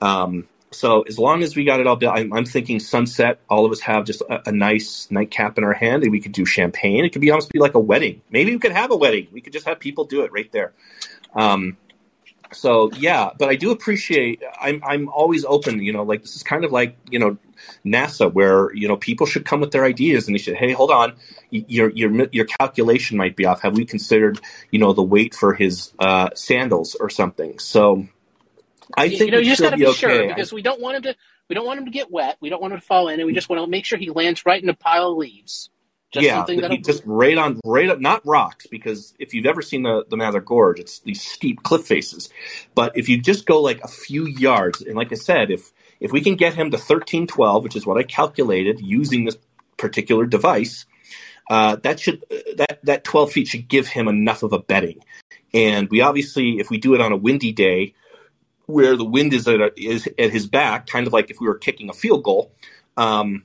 Um, 0.00 0.48
so 0.72 1.02
as 1.02 1.18
long 1.18 1.42
as 1.42 1.54
we 1.54 1.64
got 1.64 1.80
it 1.80 1.86
all 1.86 1.96
built, 1.96 2.16
I'm, 2.16 2.32
I'm 2.32 2.44
thinking 2.44 2.80
sunset. 2.80 3.40
All 3.48 3.64
of 3.64 3.72
us 3.72 3.80
have 3.80 4.04
just 4.04 4.20
a, 4.22 4.48
a 4.48 4.52
nice 4.52 5.08
nightcap 5.10 5.56
in 5.58 5.64
our 5.64 5.72
hand, 5.72 6.02
and 6.02 6.12
we 6.12 6.20
could 6.20 6.32
do 6.32 6.44
champagne. 6.44 7.04
It 7.04 7.10
could 7.10 7.22
be 7.22 7.30
almost 7.30 7.50
be 7.50 7.58
like 7.60 7.74
a 7.74 7.80
wedding. 7.80 8.20
Maybe 8.30 8.50
we 8.50 8.58
could 8.58 8.72
have 8.72 8.90
a 8.90 8.96
wedding. 8.96 9.28
We 9.32 9.40
could 9.40 9.52
just 9.52 9.66
have 9.66 9.78
people 9.78 10.04
do 10.04 10.22
it 10.22 10.32
right 10.32 10.50
there. 10.52 10.72
Um, 11.34 11.76
so 12.52 12.90
yeah, 12.92 13.30
but 13.38 13.48
I 13.48 13.56
do 13.56 13.70
appreciate. 13.70 14.42
I'm 14.60 14.82
I'm 14.84 15.08
always 15.08 15.44
open. 15.44 15.80
You 15.82 15.92
know, 15.92 16.02
like 16.02 16.22
this 16.22 16.36
is 16.36 16.42
kind 16.42 16.64
of 16.64 16.72
like 16.72 16.96
you 17.10 17.18
know 17.18 17.38
NASA, 17.84 18.32
where 18.32 18.74
you 18.74 18.88
know 18.88 18.96
people 18.96 19.26
should 19.26 19.44
come 19.44 19.60
with 19.60 19.72
their 19.72 19.84
ideas 19.84 20.26
and 20.26 20.34
they 20.34 20.38
should. 20.38 20.56
Hey, 20.56 20.72
hold 20.72 20.90
on, 20.90 21.14
your 21.50 21.90
your 21.90 22.28
your 22.32 22.44
calculation 22.44 23.16
might 23.16 23.36
be 23.36 23.46
off. 23.46 23.62
Have 23.62 23.76
we 23.76 23.84
considered 23.84 24.40
you 24.70 24.78
know 24.78 24.92
the 24.92 25.02
weight 25.02 25.34
for 25.34 25.54
his 25.54 25.92
uh, 25.98 26.30
sandals 26.34 26.94
or 26.94 27.10
something? 27.10 27.58
So 27.58 28.06
I 28.96 29.08
think 29.08 29.20
you 29.20 29.30
know, 29.32 29.38
you 29.38 29.44
just 29.50 29.62
got 29.62 29.70
to 29.70 29.76
be 29.76 29.82
be 29.82 29.88
okay. 29.88 29.98
sure 29.98 30.24
I- 30.24 30.26
because 30.34 30.52
we 30.52 30.62
don't 30.62 30.80
want 30.80 30.96
him 30.96 31.02
to. 31.02 31.16
We 31.48 31.54
don't 31.54 31.66
want 31.66 31.78
him 31.78 31.84
to 31.84 31.92
get 31.92 32.10
wet. 32.10 32.38
We 32.40 32.48
don't 32.48 32.60
want 32.60 32.74
him 32.74 32.80
to 32.80 32.86
fall 32.86 33.08
in, 33.08 33.20
and 33.20 33.26
we 33.26 33.32
just 33.32 33.48
want 33.48 33.62
to 33.62 33.68
make 33.68 33.84
sure 33.84 33.98
he 33.98 34.10
lands 34.10 34.44
right 34.44 34.60
in 34.60 34.68
a 34.68 34.74
pile 34.74 35.12
of 35.12 35.16
leaves. 35.18 35.70
Just 36.12 36.24
yeah, 36.24 36.44
that 36.46 36.84
just 36.84 37.02
right 37.04 37.36
on, 37.36 37.60
right 37.64 37.90
up, 37.90 38.00
not 38.00 38.24
rocks, 38.24 38.66
because 38.68 39.12
if 39.18 39.34
you've 39.34 39.44
ever 39.44 39.60
seen 39.60 39.82
the, 39.82 40.04
the 40.08 40.16
Mather 40.16 40.40
Gorge, 40.40 40.78
it's 40.78 41.00
these 41.00 41.20
steep 41.20 41.62
cliff 41.64 41.84
faces. 41.84 42.30
But 42.74 42.96
if 42.96 43.08
you 43.08 43.20
just 43.20 43.44
go 43.44 43.60
like 43.60 43.80
a 43.82 43.88
few 43.88 44.24
yards, 44.24 44.80
and 44.80 44.94
like 44.94 45.10
I 45.10 45.16
said, 45.16 45.50
if 45.50 45.72
if 45.98 46.12
we 46.12 46.20
can 46.20 46.36
get 46.36 46.54
him 46.54 46.70
to 46.70 46.78
thirteen 46.78 47.26
twelve, 47.26 47.64
which 47.64 47.74
is 47.74 47.84
what 47.84 47.98
I 47.98 48.04
calculated 48.04 48.80
using 48.80 49.24
this 49.24 49.36
particular 49.76 50.26
device, 50.26 50.86
uh, 51.50 51.76
that 51.82 51.98
should 51.98 52.24
that 52.56 52.78
that 52.84 53.02
twelve 53.02 53.32
feet 53.32 53.48
should 53.48 53.68
give 53.68 53.88
him 53.88 54.06
enough 54.06 54.44
of 54.44 54.52
a 54.52 54.60
bedding. 54.60 55.00
And 55.52 55.90
we 55.90 56.02
obviously, 56.02 56.60
if 56.60 56.70
we 56.70 56.78
do 56.78 56.94
it 56.94 57.00
on 57.00 57.12
a 57.12 57.16
windy 57.16 57.52
day, 57.52 57.94
where 58.66 58.96
the 58.96 59.04
wind 59.04 59.32
is 59.32 59.48
at, 59.48 59.76
is 59.76 60.08
at 60.18 60.30
his 60.30 60.46
back, 60.46 60.86
kind 60.86 61.06
of 61.06 61.12
like 61.12 61.30
if 61.30 61.40
we 61.40 61.48
were 61.48 61.58
kicking 61.58 61.90
a 61.90 61.94
field 61.94 62.22
goal, 62.22 62.52
um, 62.96 63.44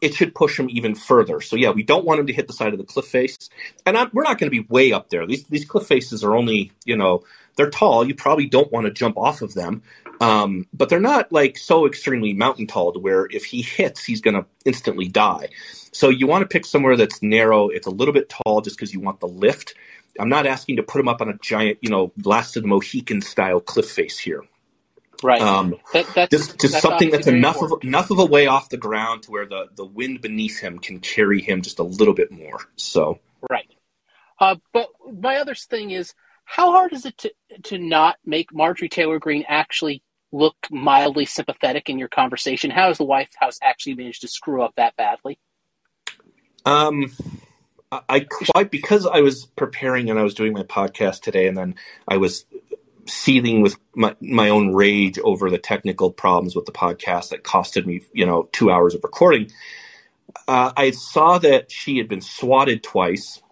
it 0.00 0.14
should 0.14 0.34
push 0.34 0.58
him 0.58 0.68
even 0.70 0.94
further. 0.94 1.40
So 1.40 1.56
yeah, 1.56 1.70
we 1.70 1.82
don't 1.82 2.04
want 2.04 2.20
him 2.20 2.26
to 2.26 2.32
hit 2.32 2.46
the 2.46 2.52
side 2.52 2.72
of 2.72 2.78
the 2.78 2.84
cliff 2.84 3.06
face, 3.06 3.50
and 3.86 3.96
I'm, 3.96 4.10
we're 4.12 4.22
not 4.22 4.38
going 4.38 4.50
to 4.50 4.62
be 4.62 4.66
way 4.68 4.92
up 4.92 5.10
there. 5.10 5.26
These 5.26 5.44
these 5.44 5.64
cliff 5.64 5.86
faces 5.86 6.24
are 6.24 6.34
only 6.34 6.72
you 6.84 6.96
know 6.96 7.24
they're 7.56 7.70
tall. 7.70 8.06
You 8.06 8.14
probably 8.14 8.46
don't 8.46 8.72
want 8.72 8.86
to 8.86 8.92
jump 8.92 9.18
off 9.18 9.42
of 9.42 9.54
them, 9.54 9.82
um, 10.20 10.66
but 10.72 10.88
they're 10.88 11.00
not 11.00 11.32
like 11.32 11.58
so 11.58 11.86
extremely 11.86 12.32
mountain 12.32 12.66
tall 12.66 12.92
to 12.92 12.98
where 12.98 13.26
if 13.30 13.44
he 13.44 13.62
hits, 13.62 14.04
he's 14.04 14.20
going 14.20 14.34
to 14.34 14.46
instantly 14.64 15.08
die. 15.08 15.48
So 15.92 16.08
you 16.08 16.26
want 16.26 16.42
to 16.42 16.46
pick 16.46 16.64
somewhere 16.64 16.96
that's 16.96 17.22
narrow. 17.22 17.68
It's 17.68 17.86
a 17.86 17.90
little 17.90 18.14
bit 18.14 18.28
tall 18.28 18.60
just 18.60 18.76
because 18.76 18.92
you 18.92 19.00
want 19.00 19.20
the 19.20 19.28
lift. 19.28 19.74
I'm 20.20 20.28
not 20.28 20.46
asking 20.46 20.76
to 20.76 20.82
put 20.82 21.00
him 21.00 21.08
up 21.08 21.20
on 21.20 21.28
a 21.28 21.38
giant, 21.38 21.78
you 21.80 21.90
know, 21.90 22.12
Last 22.24 22.56
of 22.56 22.62
the 22.62 22.68
Mohican 22.68 23.22
style 23.22 23.60
cliff 23.60 23.90
face 23.90 24.18
here. 24.18 24.44
Right. 25.22 25.40
Um, 25.40 25.76
that, 25.92 26.06
that's 26.14 26.30
just 26.30 26.60
just 26.60 26.74
that's 26.74 26.82
something 26.82 27.10
that's 27.10 27.26
enough 27.26 27.60
of 27.60 27.82
enough 27.82 28.10
of 28.10 28.18
a 28.18 28.24
way 28.24 28.46
off 28.46 28.68
the 28.68 28.76
ground 28.76 29.24
to 29.24 29.30
where 29.30 29.46
the 29.46 29.68
the 29.74 29.84
wind 29.84 30.20
beneath 30.20 30.60
him 30.60 30.78
can 30.78 31.00
carry 31.00 31.40
him 31.40 31.62
just 31.62 31.78
a 31.78 31.82
little 31.82 32.14
bit 32.14 32.30
more. 32.30 32.58
So 32.76 33.18
Right. 33.50 33.68
Uh, 34.40 34.56
but 34.72 34.88
my 35.12 35.36
other 35.36 35.54
thing 35.54 35.90
is, 35.90 36.14
how 36.44 36.72
hard 36.72 36.92
is 36.92 37.04
it 37.04 37.18
to 37.18 37.32
to 37.64 37.78
not 37.78 38.16
make 38.24 38.52
Marjorie 38.54 38.88
Taylor 38.88 39.18
Greene 39.18 39.44
actually 39.48 40.02
look 40.30 40.56
mildly 40.70 41.24
sympathetic 41.24 41.88
in 41.88 41.98
your 41.98 42.08
conversation? 42.08 42.70
How 42.70 42.88
has 42.88 42.98
the 42.98 43.04
White 43.04 43.30
House 43.36 43.58
actually 43.62 43.94
managed 43.94 44.22
to 44.22 44.28
screw 44.28 44.62
up 44.62 44.74
that 44.76 44.96
badly? 44.96 45.38
um 46.64 47.10
I, 47.90 48.00
I 48.08 48.20
quite 48.20 48.70
because 48.70 49.06
I 49.06 49.20
was 49.20 49.46
preparing 49.46 50.10
and 50.10 50.18
I 50.18 50.22
was 50.22 50.34
doing 50.34 50.52
my 50.52 50.62
podcast 50.62 51.22
today 51.22 51.48
and 51.48 51.56
then 51.56 51.74
I 52.06 52.18
was 52.18 52.44
seething 53.08 53.60
with 53.60 53.76
my, 53.94 54.14
my 54.20 54.48
own 54.48 54.74
rage 54.74 55.18
over 55.20 55.50
the 55.50 55.58
technical 55.58 56.12
problems 56.12 56.54
with 56.54 56.66
the 56.66 56.72
podcast 56.72 57.30
that 57.30 57.42
costed 57.42 57.86
me, 57.86 58.02
you 58.12 58.26
know, 58.26 58.48
two 58.52 58.70
hours 58.70 58.94
of 58.94 59.02
recording. 59.02 59.50
Uh, 60.46 60.72
I 60.76 60.90
saw 60.92 61.38
that 61.38 61.70
she 61.70 61.98
had 61.98 62.08
been 62.08 62.20
swatted 62.20 62.82
twice, 62.82 63.42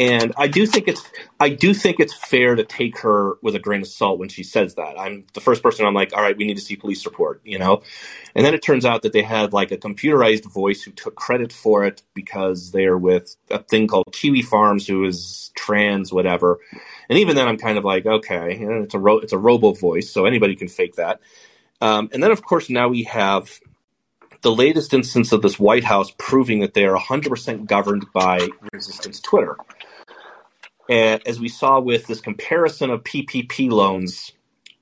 and 0.00 0.32
I 0.38 0.46
do 0.48 0.64
think 0.64 0.88
it's 0.88 1.02
I 1.38 1.50
do 1.50 1.74
think 1.74 2.00
it's 2.00 2.14
fair 2.14 2.54
to 2.54 2.64
take 2.64 3.00
her 3.00 3.34
with 3.42 3.54
a 3.54 3.58
grain 3.58 3.82
of 3.82 3.86
salt 3.86 4.18
when 4.18 4.30
she 4.30 4.42
says 4.42 4.76
that. 4.76 4.98
I'm 4.98 5.26
the 5.34 5.42
first 5.42 5.62
person. 5.62 5.84
I'm 5.84 5.92
like, 5.92 6.16
all 6.16 6.22
right, 6.22 6.36
we 6.36 6.46
need 6.46 6.56
to 6.56 6.62
see 6.62 6.74
police 6.74 7.04
report, 7.04 7.42
you 7.44 7.58
know. 7.58 7.82
And 8.34 8.46
then 8.46 8.54
it 8.54 8.62
turns 8.62 8.86
out 8.86 9.02
that 9.02 9.12
they 9.12 9.20
had 9.20 9.52
like 9.52 9.72
a 9.72 9.76
computerized 9.76 10.50
voice 10.50 10.82
who 10.82 10.90
took 10.90 11.16
credit 11.16 11.52
for 11.52 11.84
it 11.84 12.02
because 12.14 12.70
they're 12.70 12.96
with 12.96 13.36
a 13.50 13.62
thing 13.62 13.88
called 13.88 14.06
Kiwi 14.12 14.40
Farms, 14.40 14.86
who 14.86 15.04
is 15.04 15.50
trans, 15.54 16.14
whatever. 16.14 16.60
And 17.10 17.18
even 17.18 17.36
then, 17.36 17.46
I'm 17.46 17.58
kind 17.58 17.76
of 17.76 17.84
like, 17.84 18.06
okay, 18.06 18.56
it's 18.58 18.94
a 18.94 18.98
ro- 18.98 19.18
it's 19.18 19.34
a 19.34 19.38
robo 19.38 19.72
voice, 19.72 20.10
so 20.10 20.24
anybody 20.24 20.56
can 20.56 20.68
fake 20.68 20.94
that. 20.94 21.20
Um, 21.82 22.08
and 22.14 22.22
then, 22.22 22.30
of 22.30 22.42
course, 22.42 22.70
now 22.70 22.88
we 22.88 23.02
have 23.02 23.60
the 24.42 24.50
latest 24.50 24.94
instance 24.94 25.32
of 25.32 25.42
this 25.42 25.58
White 25.58 25.84
House 25.84 26.12
proving 26.16 26.60
that 26.60 26.72
they 26.72 26.86
are 26.86 26.96
100% 26.96 27.66
governed 27.66 28.06
by 28.14 28.48
resistance 28.72 29.20
Twitter. 29.20 29.56
As 30.90 31.38
we 31.38 31.48
saw 31.48 31.80
with 31.80 32.06
this 32.06 32.20
comparison 32.20 32.90
of 32.90 33.04
PPP 33.04 33.70
loans, 33.70 34.32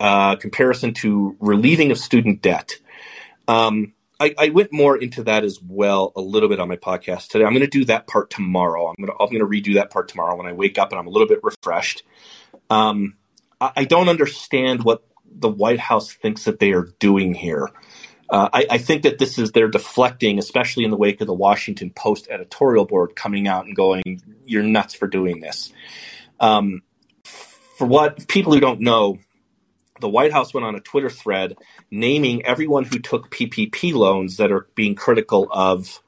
uh, 0.00 0.36
comparison 0.36 0.94
to 0.94 1.36
relieving 1.40 1.90
of 1.90 1.98
student 1.98 2.40
debt. 2.40 2.76
Um, 3.46 3.94
I, 4.20 4.34
I 4.36 4.48
went 4.48 4.72
more 4.72 4.96
into 4.96 5.22
that 5.24 5.44
as 5.44 5.60
well 5.62 6.12
a 6.16 6.20
little 6.20 6.48
bit 6.48 6.58
on 6.58 6.68
my 6.68 6.76
podcast 6.76 7.28
today. 7.28 7.44
I'm 7.44 7.52
going 7.52 7.60
to 7.60 7.66
do 7.66 7.84
that 7.86 8.06
part 8.06 8.30
tomorrow. 8.30 8.88
I'm 8.88 8.94
going 8.98 9.16
to 9.16 9.22
I'm 9.22 9.30
going 9.30 9.40
to 9.40 9.70
redo 9.70 9.74
that 9.74 9.90
part 9.90 10.08
tomorrow 10.08 10.36
when 10.36 10.46
I 10.46 10.52
wake 10.52 10.78
up 10.78 10.90
and 10.90 10.98
I'm 10.98 11.06
a 11.06 11.10
little 11.10 11.28
bit 11.28 11.40
refreshed. 11.42 12.02
Um, 12.70 13.14
I, 13.60 13.72
I 13.76 13.84
don't 13.84 14.08
understand 14.08 14.82
what 14.82 15.04
the 15.30 15.48
White 15.48 15.78
House 15.78 16.12
thinks 16.12 16.44
that 16.44 16.58
they 16.58 16.72
are 16.72 16.88
doing 16.98 17.34
here. 17.34 17.68
Uh, 18.30 18.48
I, 18.52 18.66
I 18.72 18.78
think 18.78 19.02
that 19.02 19.18
this 19.18 19.38
is 19.38 19.52
they're 19.52 19.68
deflecting, 19.68 20.38
especially 20.38 20.84
in 20.84 20.90
the 20.90 20.96
wake 20.96 21.20
of 21.20 21.26
the 21.26 21.34
Washington 21.34 21.90
Post 21.90 22.28
editorial 22.30 22.84
board 22.84 23.16
coming 23.16 23.48
out 23.48 23.64
and 23.64 23.74
going, 23.74 24.22
"You're 24.44 24.62
nuts 24.62 24.94
for 24.94 25.06
doing 25.06 25.40
this." 25.40 25.72
Um, 26.40 26.82
for 27.24 27.86
what 27.86 28.28
people 28.28 28.52
who 28.52 28.60
don't 28.60 28.80
know, 28.80 29.18
the 30.00 30.08
White 30.08 30.32
House 30.32 30.52
went 30.52 30.66
on 30.66 30.74
a 30.74 30.80
Twitter 30.80 31.10
thread 31.10 31.56
naming 31.90 32.44
everyone 32.44 32.84
who 32.84 32.98
took 32.98 33.30
PPP 33.30 33.94
loans 33.94 34.36
that 34.36 34.52
are 34.52 34.68
being 34.74 34.94
critical 34.94 35.48
of 35.50 36.02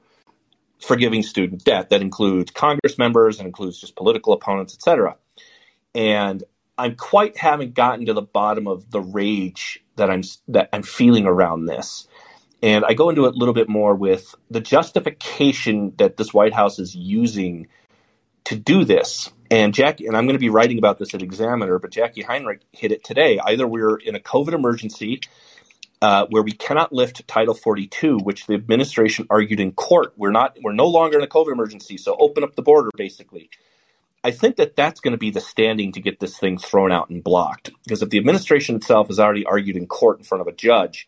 forgiving 0.79 1.23
student 1.23 1.63
debt. 1.63 1.89
That 1.89 2.01
includes 2.01 2.51
Congress 2.51 2.97
members 2.97 3.39
and 3.39 3.47
includes 3.47 3.79
just 3.79 3.95
political 3.95 4.33
opponents, 4.33 4.73
etc. 4.73 5.15
And 5.95 6.43
I'm 6.77 6.95
quite 6.95 7.37
haven't 7.37 7.73
gotten 7.73 8.05
to 8.05 8.13
the 8.13 8.21
bottom 8.21 8.67
of 8.67 8.91
the 8.91 9.01
rage 9.01 9.83
that 9.97 10.09
I'm 10.09 10.23
that 10.47 10.69
I'm 10.73 10.83
feeling 10.83 11.25
around 11.25 11.65
this. 11.65 12.07
And 12.61 12.85
I 12.85 12.93
go 12.93 13.09
into 13.09 13.25
it 13.25 13.35
a 13.35 13.37
little 13.37 13.53
bit 13.53 13.69
more 13.69 13.95
with 13.95 14.35
the 14.49 14.61
justification 14.61 15.93
that 15.97 16.17
this 16.17 16.33
White 16.33 16.53
House 16.53 16.77
is 16.79 16.95
using 16.95 17.67
to 18.45 18.55
do 18.55 18.85
this. 18.85 19.31
And 19.49 19.73
Jacqui, 19.73 20.07
and 20.07 20.15
I'm 20.15 20.25
going 20.25 20.35
to 20.35 20.39
be 20.39 20.49
writing 20.49 20.77
about 20.77 20.97
this 20.97 21.13
at 21.13 21.21
Examiner, 21.21 21.79
but 21.79 21.91
Jacqui 21.91 22.23
Heinrich 22.23 22.61
hit 22.71 22.91
it 22.91 23.03
today. 23.03 23.39
Either 23.39 23.67
we're 23.67 23.97
in 23.97 24.15
a 24.15 24.19
COVID 24.19 24.53
emergency 24.53 25.19
uh, 26.01 26.25
where 26.29 26.41
we 26.41 26.51
cannot 26.51 26.93
lift 26.93 27.27
Title 27.27 27.53
42, 27.53 28.19
which 28.19 28.47
the 28.47 28.53
administration 28.53 29.27
argued 29.29 29.59
in 29.59 29.71
court. 29.71 30.13
We're 30.17 30.31
not. 30.31 30.57
We're 30.63 30.73
no 30.73 30.87
longer 30.87 31.17
in 31.17 31.23
a 31.23 31.27
COVID 31.27 31.51
emergency, 31.51 31.97
so 31.97 32.15
open 32.19 32.43
up 32.43 32.55
the 32.55 32.61
border, 32.61 32.89
basically. 32.95 33.49
I 34.23 34.31
think 34.31 34.55
that 34.57 34.75
that's 34.75 34.99
going 34.99 35.13
to 35.13 35.17
be 35.17 35.31
the 35.31 35.41
standing 35.41 35.91
to 35.93 35.99
get 35.99 36.19
this 36.19 36.37
thing 36.37 36.57
thrown 36.57 36.91
out 36.91 37.09
and 37.09 37.23
blocked. 37.23 37.71
Because 37.83 38.01
if 38.01 38.09
the 38.09 38.19
administration 38.19 38.75
itself 38.75 39.07
has 39.07 39.19
already 39.19 39.45
argued 39.45 39.75
in 39.75 39.87
court 39.87 40.19
in 40.19 40.23
front 40.23 40.41
of 40.41 40.47
a 40.47 40.51
judge 40.51 41.07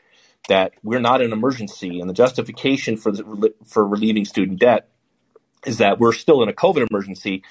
that 0.49 0.73
we're 0.83 0.99
not 0.99 1.21
an 1.21 1.31
emergency, 1.31 1.99
and 1.99 2.09
the 2.09 2.13
justification 2.13 2.97
for 2.97 3.11
the, 3.11 3.53
for 3.65 3.87
relieving 3.87 4.25
student 4.25 4.59
debt 4.59 4.89
is 5.65 5.77
that 5.77 5.99
we're 5.99 6.13
still 6.13 6.43
in 6.43 6.49
a 6.49 6.53
COVID 6.53 6.87
emergency, 6.89 7.43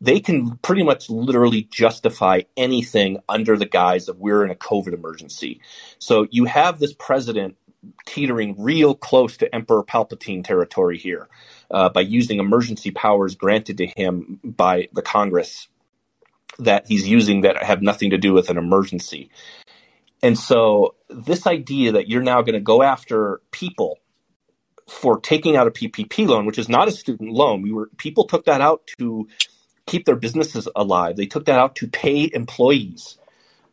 they 0.00 0.20
can 0.20 0.56
pretty 0.58 0.82
much 0.82 1.08
literally 1.08 1.62
justify 1.70 2.42
anything 2.56 3.18
under 3.28 3.56
the 3.56 3.66
guise 3.66 4.08
of 4.08 4.18
we're 4.18 4.44
in 4.44 4.50
a 4.50 4.54
COVID 4.54 4.92
emergency. 4.92 5.60
So 5.98 6.26
you 6.30 6.44
have 6.44 6.78
this 6.78 6.92
president 6.92 7.56
teetering 8.06 8.54
real 8.58 8.94
close 8.94 9.36
to 9.38 9.54
Emperor 9.54 9.82
Palpatine 9.82 10.44
territory 10.44 10.98
here 10.98 11.28
uh, 11.70 11.88
by 11.88 12.00
using 12.00 12.38
emergency 12.38 12.90
powers 12.90 13.34
granted 13.34 13.78
to 13.78 13.86
him 13.86 14.40
by 14.42 14.88
the 14.92 15.02
Congress 15.02 15.68
that 16.58 16.86
he's 16.86 17.06
using 17.06 17.42
that 17.42 17.62
have 17.62 17.82
nothing 17.82 18.10
to 18.10 18.18
do 18.18 18.32
with 18.32 18.48
an 18.48 18.58
emergency. 18.58 19.30
And 20.24 20.38
so 20.38 20.94
this 21.10 21.46
idea 21.46 21.92
that 21.92 22.08
you're 22.08 22.22
now 22.22 22.40
going 22.40 22.54
to 22.54 22.60
go 22.60 22.82
after 22.82 23.42
people 23.50 23.98
for 24.88 25.20
taking 25.20 25.54
out 25.54 25.66
a 25.66 25.70
PPP 25.70 26.26
loan, 26.26 26.46
which 26.46 26.56
is 26.56 26.66
not 26.66 26.88
a 26.88 26.92
student 26.92 27.30
loan, 27.30 27.60
we 27.60 27.72
were 27.72 27.90
people 27.98 28.24
took 28.24 28.46
that 28.46 28.62
out 28.62 28.86
to 28.98 29.28
keep 29.84 30.06
their 30.06 30.16
businesses 30.16 30.66
alive. 30.74 31.16
They 31.16 31.26
took 31.26 31.44
that 31.44 31.58
out 31.58 31.76
to 31.76 31.88
pay 31.88 32.30
employees. 32.32 33.18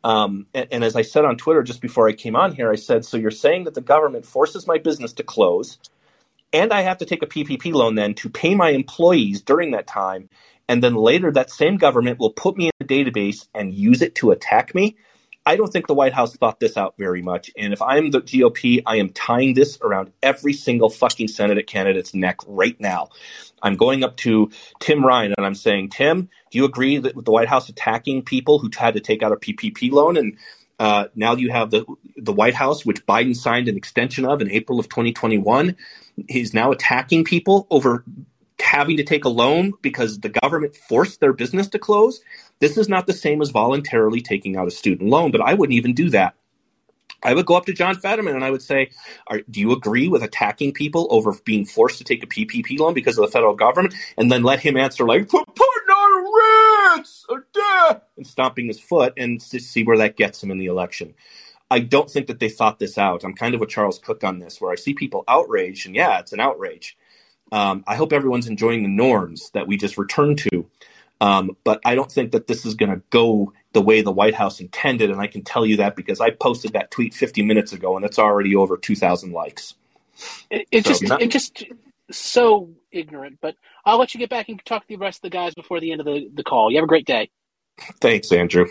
Um, 0.04 0.46
and, 0.54 0.68
and, 0.72 0.84
as 0.84 0.98
I 0.98 1.04
said 1.04 1.24
on 1.24 1.38
Twitter 1.38 1.64
just 1.64 1.80
before 1.80 2.10
I 2.10 2.14
came 2.14 2.36
on 2.36 2.54
here, 2.54 2.70
I 2.70 2.76
said, 2.76 3.06
so 3.06 3.16
you're 3.16 3.32
saying 3.32 3.64
that 3.64 3.76
the 3.76 3.82
government 3.82 4.26
forces 4.26 4.68
my 4.68 4.78
business 4.78 5.14
to 5.14 5.24
close, 5.24 5.78
and 6.52 6.74
I 6.74 6.82
have 6.82 6.98
to 6.98 7.06
take 7.06 7.24
a 7.24 7.28
PPP 7.28 7.72
loan 7.72 7.96
then 7.96 8.14
to 8.16 8.30
pay 8.30 8.56
my 8.56 8.72
employees 8.72 9.42
during 9.42 9.72
that 9.72 9.88
time, 9.88 10.28
and 10.68 10.84
then 10.84 10.96
later 10.96 11.32
that 11.32 11.50
same 11.50 11.78
government 11.78 12.20
will 12.20 12.34
put 12.34 12.58
me 12.58 12.66
in 12.66 12.72
a 12.82 12.84
database 12.84 13.48
and 13.54 13.74
use 13.74 14.02
it 14.02 14.16
to 14.16 14.32
attack 14.32 14.76
me? 14.76 14.98
I 15.46 15.56
don't 15.56 15.74
think 15.74 15.88
the 15.88 15.96
White 15.96 16.14
House 16.14 16.36
thought 16.36 16.60
this 16.60 16.78
out 16.78 16.94
very 16.98 17.22
much. 17.22 17.50
And 17.58 17.74
if 17.74 17.82
I'm 17.82 18.12
the 18.12 18.22
GOP, 18.22 18.84
I 18.86 18.98
am 18.98 19.10
tying 19.10 19.56
this 19.56 19.80
around 19.82 20.12
every 20.22 20.54
single 20.54 20.90
fucking 20.90 21.30
Senate 21.30 21.66
candidate's 21.66 22.14
neck 22.14 22.38
right 22.46 22.80
now. 22.80 23.10
I'm 23.64 23.76
going 23.76 24.04
up 24.04 24.18
to 24.18 24.52
Tim 24.80 25.04
Ryan 25.04 25.34
and 25.38 25.46
I'm 25.46 25.56
saying, 25.56 25.90
Tim, 25.90 26.30
do 26.52 26.58
you 26.58 26.66
agree 26.66 26.98
that 26.98 27.16
with 27.16 27.26
the 27.26 27.32
White 27.32 27.48
House 27.48 27.70
attacking 27.70 28.24
people 28.24 28.60
who 28.60 28.70
had 28.76 28.94
to 28.94 29.00
take 29.00 29.24
out 29.24 29.32
a 29.32 29.36
PPP 29.36 29.92
loan? 29.92 30.16
And 30.16 30.38
uh, 30.80 31.08
now 31.16 31.36
you 31.36 31.52
have 31.52 31.72
the 31.72 31.86
the 32.18 32.34
White 32.34 32.56
House, 32.56 32.86
which 32.86 33.06
Biden 33.06 33.36
signed 33.36 33.68
an 33.68 33.78
extension 33.78 34.26
of 34.26 34.42
in 34.42 34.50
April 34.52 34.80
of 34.80 34.90
2021. 34.90 35.76
He's 36.28 36.54
now 36.54 36.72
attacking 36.72 37.24
people 37.24 37.68
over 37.70 38.04
having 38.62 38.98
to 38.98 39.04
take 39.04 39.26
a 39.26 39.30
loan 39.30 39.74
because 39.82 40.20
the 40.20 40.30
government 40.30 40.76
forced 40.76 41.20
their 41.20 41.34
business 41.34 41.68
to 41.70 41.80
close. 41.80 42.22
This 42.60 42.78
is 42.78 42.88
not 42.88 43.08
the 43.08 43.14
same 43.14 43.42
as 43.42 43.50
voluntarily 43.50 44.22
taking 44.22 44.56
out 44.56 44.68
a 44.68 44.72
student 44.72 45.10
loan, 45.10 45.32
but 45.32 45.42
I 45.42 45.54
wouldn't 45.54 45.76
even 45.76 45.94
do 45.94 46.10
that. 46.12 46.36
I 47.24 47.36
would 47.36 47.46
go 47.46 47.56
up 47.56 47.66
to 47.68 47.74
John 47.74 47.96
Fetterman 47.96 48.36
and 48.36 48.44
I 48.44 48.50
would 48.50 48.64
say, 48.64 48.90
"Do 49.50 49.60
you 49.60 49.72
agree 49.72 50.08
with 50.08 50.24
attacking 50.24 50.74
people 50.74 51.08
over 51.12 51.34
being 51.46 51.66
forced 51.66 52.00
to 52.00 52.04
take 52.04 52.24
a 52.24 52.28
PPP 52.28 52.80
loan 52.80 52.96
because 52.96 53.18
of 53.18 53.26
the 53.26 53.32
federal 53.32 53.54
government?" 53.54 53.94
And 54.18 54.32
then 54.32 54.42
let 54.44 54.60
him 54.60 54.76
answer 54.76 55.06
like, 55.06 55.30
"Put 55.30 55.48
on 55.48 56.98
Ritz 56.98 57.26
and 58.18 58.26
stomping 58.26 58.68
his 58.68 58.80
foot, 58.80 59.14
and 59.18 59.42
see 59.42 59.84
where 59.84 59.98
that 59.98 60.18
gets 60.18 60.44
him 60.44 60.52
in 60.52 60.58
the 60.58 60.66
election. 60.66 61.14
I 61.70 61.80
don't 61.80 62.10
think 62.10 62.28
that 62.28 62.40
they 62.40 62.50
thought 62.50 62.80
this 62.80 62.98
out. 62.98 63.24
I'm 63.24 63.34
kind 63.34 63.54
of 63.54 63.62
with 63.62 63.70
Charles 63.70 64.00
Cooke 64.00 64.24
on 64.24 64.40
this, 64.40 64.60
where 64.60 64.72
I 64.72 64.76
see 64.76 64.94
people 64.94 65.24
outraged, 65.28 65.86
and 65.86 65.96
yeah, 65.96 66.20
it's 66.20 66.34
an 66.34 66.40
outrage. 66.40 66.98
Um, 67.52 67.84
I 67.88 67.96
hope 67.96 68.14
everyone's 68.14 68.48
enjoying 68.48 68.84
the 68.84 68.90
norms 68.90 69.50
that 69.54 69.68
we 69.68 69.78
just 69.78 69.98
returned 69.98 70.38
to. 70.40 70.70
Um, 71.20 71.56
but 71.64 71.80
I 71.86 71.94
don't 71.94 72.12
think 72.12 72.32
that 72.32 72.48
this 72.48 72.66
is 72.66 72.74
going 72.74 72.92
to 72.92 73.02
go 73.12 73.54
the 73.74 73.82
way 73.82 74.02
the 74.02 74.12
White 74.12 74.34
House 74.34 74.60
intended. 74.60 75.12
And 75.12 75.22
I 75.22 75.28
can 75.28 75.44
tell 75.44 75.66
you 75.66 75.78
that 75.78 75.96
because 75.96 76.20
I 76.20 76.32
posted 76.32 76.74
that 76.74 76.90
tweet 76.90 77.14
50 77.14 77.44
minutes 77.44 77.74
ago 77.74 77.96
and 77.96 78.06
it's 78.06 78.18
already 78.18 78.56
over 78.56 78.78
2,000 78.78 79.32
likes. 79.32 79.76
It, 80.50 80.68
it 80.72 80.84
so 80.86 80.90
just, 80.90 81.04
not- 81.04 81.22
it 81.22 81.30
just 81.30 81.64
so 82.10 82.70
ignorant, 82.92 83.38
but 83.42 83.56
I'll 83.86 84.00
let 84.00 84.14
you 84.14 84.20
get 84.20 84.30
back 84.30 84.50
and 84.50 84.64
talk 84.66 84.82
to 84.88 84.88
the 84.88 84.98
rest 84.98 85.20
of 85.20 85.22
the 85.24 85.30
guys 85.30 85.54
before 85.54 85.80
the 85.80 85.92
end 85.92 86.02
of 86.02 86.06
the, 86.06 86.30
the 86.34 86.44
call. 86.44 86.72
You 86.72 86.78
have 86.78 86.84
a 86.84 86.88
great 86.88 87.06
day. 87.06 87.30
Thanks, 88.02 88.32
Andrew. 88.32 88.68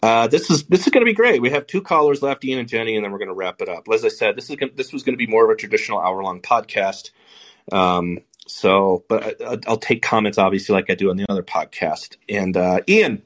Uh, 0.00 0.28
this 0.28 0.48
is 0.48 0.64
this 0.64 0.86
is 0.86 0.92
going 0.92 1.04
to 1.04 1.10
be 1.10 1.14
great. 1.14 1.42
We 1.42 1.50
have 1.50 1.66
two 1.66 1.82
callers 1.82 2.22
left, 2.22 2.44
Ian 2.44 2.60
and 2.60 2.68
Jenny, 2.68 2.94
and 2.94 3.04
then 3.04 3.10
we're 3.10 3.18
going 3.18 3.28
to 3.28 3.34
wrap 3.34 3.60
it 3.60 3.68
up. 3.68 3.88
As 3.92 4.04
I 4.04 4.08
said, 4.08 4.36
this 4.36 4.48
is 4.48 4.56
this 4.76 4.92
was 4.92 5.02
going 5.02 5.14
to 5.14 5.18
be 5.18 5.26
more 5.26 5.44
of 5.44 5.50
a 5.50 5.56
traditional 5.56 5.98
hour 5.98 6.22
long 6.22 6.40
podcast. 6.40 7.10
Um, 7.72 8.18
so, 8.46 9.04
but 9.08 9.40
I, 9.42 9.58
will 9.70 9.76
take 9.76 10.02
comments 10.02 10.38
obviously 10.38 10.74
like 10.74 10.90
I 10.90 10.94
do 10.94 11.10
on 11.10 11.16
the 11.16 11.26
other 11.28 11.42
podcast. 11.42 12.16
And 12.28 12.56
uh, 12.56 12.80
Ian, 12.88 13.22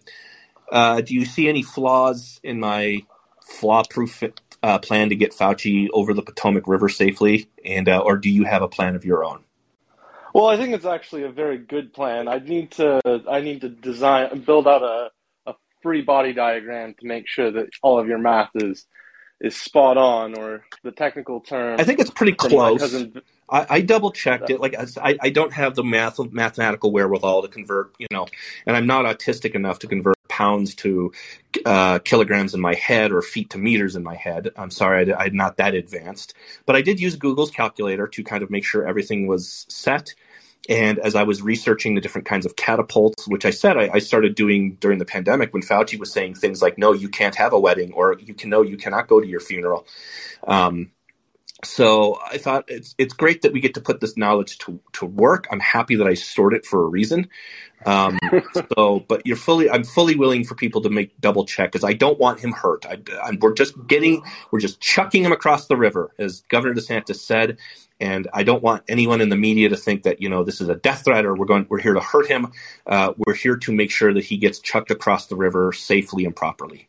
uh, 0.70 1.00
do 1.00 1.14
you 1.14 1.24
see 1.24 1.48
any 1.48 1.62
flaws 1.62 2.40
in 2.42 2.58
my 2.58 3.02
flaw-proof 3.44 4.22
uh, 4.62 4.78
plan 4.78 5.08
to 5.10 5.16
get 5.16 5.32
Fauci 5.32 5.88
over 5.92 6.14
the 6.14 6.22
Potomac 6.22 6.66
River 6.66 6.88
safely, 6.88 7.48
and 7.64 7.88
uh, 7.88 7.98
or 7.98 8.16
do 8.16 8.30
you 8.30 8.44
have 8.44 8.62
a 8.62 8.68
plan 8.68 8.94
of 8.96 9.04
your 9.04 9.24
own? 9.24 9.44
Well, 10.34 10.46
I 10.46 10.56
think 10.56 10.74
it's 10.74 10.86
actually 10.86 11.24
a 11.24 11.30
very 11.30 11.58
good 11.58 11.92
plan. 11.92 12.26
I 12.28 12.38
need 12.38 12.70
to 12.72 13.00
I 13.28 13.40
need 13.40 13.60
to 13.62 13.68
design 13.68 14.40
build 14.40 14.66
out 14.66 14.82
a, 14.82 15.10
a 15.50 15.54
free 15.82 16.02
body 16.02 16.32
diagram 16.32 16.94
to 17.00 17.06
make 17.06 17.28
sure 17.28 17.50
that 17.50 17.68
all 17.82 17.98
of 17.98 18.06
your 18.06 18.18
math 18.18 18.50
is 18.54 18.86
is 19.40 19.56
spot 19.56 19.98
on, 19.98 20.38
or 20.38 20.64
the 20.84 20.92
technical 20.92 21.40
term. 21.40 21.78
I 21.80 21.84
think 21.84 21.98
it's 21.98 22.10
pretty 22.10 22.32
close. 22.32 22.80
I, 23.52 23.66
I, 23.68 23.80
double 23.82 24.10
checked 24.10 24.48
it. 24.50 24.60
Like 24.60 24.74
I, 24.98 25.18
I 25.20 25.30
don't 25.30 25.52
have 25.52 25.74
the 25.74 25.84
math 25.84 26.18
mathematical 26.32 26.90
wherewithal 26.90 27.42
to 27.42 27.48
convert, 27.48 27.94
you 27.98 28.06
know, 28.10 28.26
and 28.66 28.76
I'm 28.76 28.86
not 28.86 29.04
autistic 29.04 29.54
enough 29.54 29.80
to 29.80 29.86
convert 29.86 30.16
pounds 30.28 30.74
to 30.76 31.12
uh, 31.66 31.98
kilograms 31.98 32.54
in 32.54 32.60
my 32.60 32.74
head 32.74 33.12
or 33.12 33.20
feet 33.20 33.50
to 33.50 33.58
meters 33.58 33.94
in 33.94 34.02
my 34.02 34.14
head. 34.14 34.50
I'm 34.56 34.70
sorry, 34.70 35.12
I, 35.12 35.24
I'm 35.24 35.36
not 35.36 35.58
that 35.58 35.74
advanced, 35.74 36.34
but 36.64 36.74
I 36.74 36.80
did 36.80 36.98
use 36.98 37.16
Google's 37.16 37.50
calculator 37.50 38.08
to 38.08 38.24
kind 38.24 38.42
of 38.42 38.50
make 38.50 38.64
sure 38.64 38.86
everything 38.86 39.26
was 39.26 39.66
set. 39.68 40.14
And 40.68 40.98
as 41.00 41.14
I 41.14 41.24
was 41.24 41.42
researching 41.42 41.94
the 41.94 42.00
different 42.00 42.26
kinds 42.26 42.46
of 42.46 42.56
catapults, 42.56 43.26
which 43.26 43.44
I 43.44 43.50
said 43.50 43.76
I, 43.76 43.90
I, 43.94 43.98
started 43.98 44.36
doing 44.36 44.76
during 44.80 44.98
the 44.98 45.04
pandemic 45.04 45.52
when 45.52 45.62
Fauci 45.62 45.98
was 45.98 46.12
saying 46.12 46.36
things 46.36 46.62
like, 46.62 46.78
no, 46.78 46.92
you 46.92 47.08
can't 47.08 47.34
have 47.34 47.52
a 47.52 47.58
wedding, 47.58 47.92
or 47.92 48.16
you 48.20 48.32
can, 48.32 48.48
no, 48.48 48.62
you 48.62 48.76
cannot 48.76 49.08
go 49.08 49.20
to 49.20 49.26
your 49.26 49.40
funeral. 49.40 49.86
Um, 50.46 50.92
so 51.64 52.18
I 52.24 52.38
thought 52.38 52.64
it's 52.68 52.94
it's 52.98 53.14
great 53.14 53.42
that 53.42 53.52
we 53.52 53.60
get 53.60 53.74
to 53.74 53.80
put 53.80 54.00
this 54.00 54.16
knowledge 54.16 54.58
to, 54.58 54.80
to 54.94 55.06
work. 55.06 55.46
I'm 55.50 55.60
happy 55.60 55.96
that 55.96 56.06
I 56.06 56.14
stored 56.14 56.54
it 56.54 56.66
for 56.66 56.84
a 56.84 56.88
reason. 56.88 57.28
Um, 57.86 58.18
so, 58.76 59.00
but 59.08 59.26
you're 59.26 59.36
fully, 59.36 59.70
I'm 59.70 59.84
fully 59.84 60.16
willing 60.16 60.44
for 60.44 60.54
people 60.54 60.82
to 60.82 60.90
make 60.90 61.20
double 61.20 61.44
check 61.44 61.72
because 61.72 61.84
I 61.84 61.92
don't 61.92 62.18
want 62.18 62.40
him 62.40 62.52
hurt. 62.52 62.86
I, 62.86 62.98
I, 63.22 63.38
we're 63.40 63.54
just 63.54 63.74
getting, 63.86 64.22
we're 64.50 64.60
just 64.60 64.80
chucking 64.80 65.24
him 65.24 65.32
across 65.32 65.66
the 65.66 65.76
river, 65.76 66.12
as 66.18 66.42
Governor 66.48 66.74
DeSantis 66.74 67.16
said, 67.16 67.58
and 68.00 68.28
I 68.32 68.42
don't 68.42 68.62
want 68.62 68.82
anyone 68.88 69.20
in 69.20 69.28
the 69.28 69.36
media 69.36 69.68
to 69.68 69.76
think 69.76 70.02
that 70.04 70.20
you 70.20 70.28
know 70.28 70.44
this 70.44 70.60
is 70.60 70.68
a 70.68 70.74
death 70.74 71.04
threat 71.04 71.24
or 71.24 71.34
we're 71.34 71.46
going, 71.46 71.66
we're 71.68 71.80
here 71.80 71.94
to 71.94 72.00
hurt 72.00 72.26
him. 72.26 72.52
Uh, 72.86 73.12
we're 73.16 73.34
here 73.34 73.56
to 73.56 73.72
make 73.72 73.90
sure 73.90 74.12
that 74.12 74.24
he 74.24 74.36
gets 74.36 74.58
chucked 74.58 74.90
across 74.90 75.26
the 75.26 75.36
river 75.36 75.72
safely 75.72 76.24
and 76.24 76.34
properly. 76.34 76.88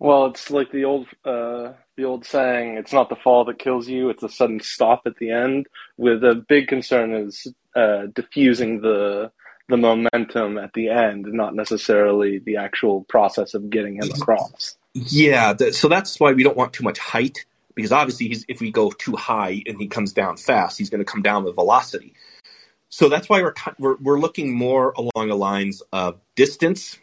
Well, 0.00 0.26
it's 0.26 0.50
like 0.50 0.70
the 0.70 0.84
old, 0.84 1.06
uh, 1.24 1.72
the 1.96 2.04
old 2.04 2.24
saying: 2.24 2.76
"It's 2.76 2.92
not 2.92 3.08
the 3.08 3.16
fall 3.16 3.44
that 3.46 3.58
kills 3.58 3.88
you; 3.88 4.10
it's 4.10 4.20
the 4.20 4.28
sudden 4.28 4.60
stop 4.60 5.02
at 5.06 5.16
the 5.16 5.30
end." 5.30 5.66
With 5.96 6.24
a 6.24 6.34
big 6.48 6.68
concern 6.68 7.14
is 7.14 7.46
uh, 7.74 8.06
diffusing 8.14 8.80
the 8.80 9.30
the 9.68 9.76
momentum 9.76 10.58
at 10.58 10.72
the 10.74 10.90
end, 10.90 11.26
not 11.26 11.54
necessarily 11.54 12.38
the 12.38 12.56
actual 12.56 13.04
process 13.04 13.54
of 13.54 13.70
getting 13.70 13.96
him 13.96 14.10
across. 14.10 14.76
Yeah, 14.92 15.54
so 15.72 15.88
that's 15.88 16.20
why 16.20 16.32
we 16.32 16.42
don't 16.42 16.56
want 16.56 16.72
too 16.74 16.84
much 16.84 16.98
height 16.98 17.44
because 17.74 17.92
obviously 17.92 18.36
if 18.48 18.60
we 18.60 18.70
go 18.70 18.90
too 18.90 19.16
high 19.16 19.62
and 19.66 19.78
he 19.78 19.86
comes 19.86 20.12
down 20.12 20.36
fast, 20.36 20.78
he's 20.78 20.90
going 20.90 21.00
to 21.00 21.04
come 21.04 21.22
down 21.22 21.44
with 21.44 21.54
velocity. 21.54 22.14
So 22.88 23.08
that's 23.08 23.28
why 23.28 23.42
we're, 23.42 23.54
we're 23.78 23.96
we're 23.96 24.20
looking 24.20 24.54
more 24.54 24.92
along 24.96 25.28
the 25.28 25.34
lines 25.34 25.82
of 25.92 26.20
distance 26.36 26.98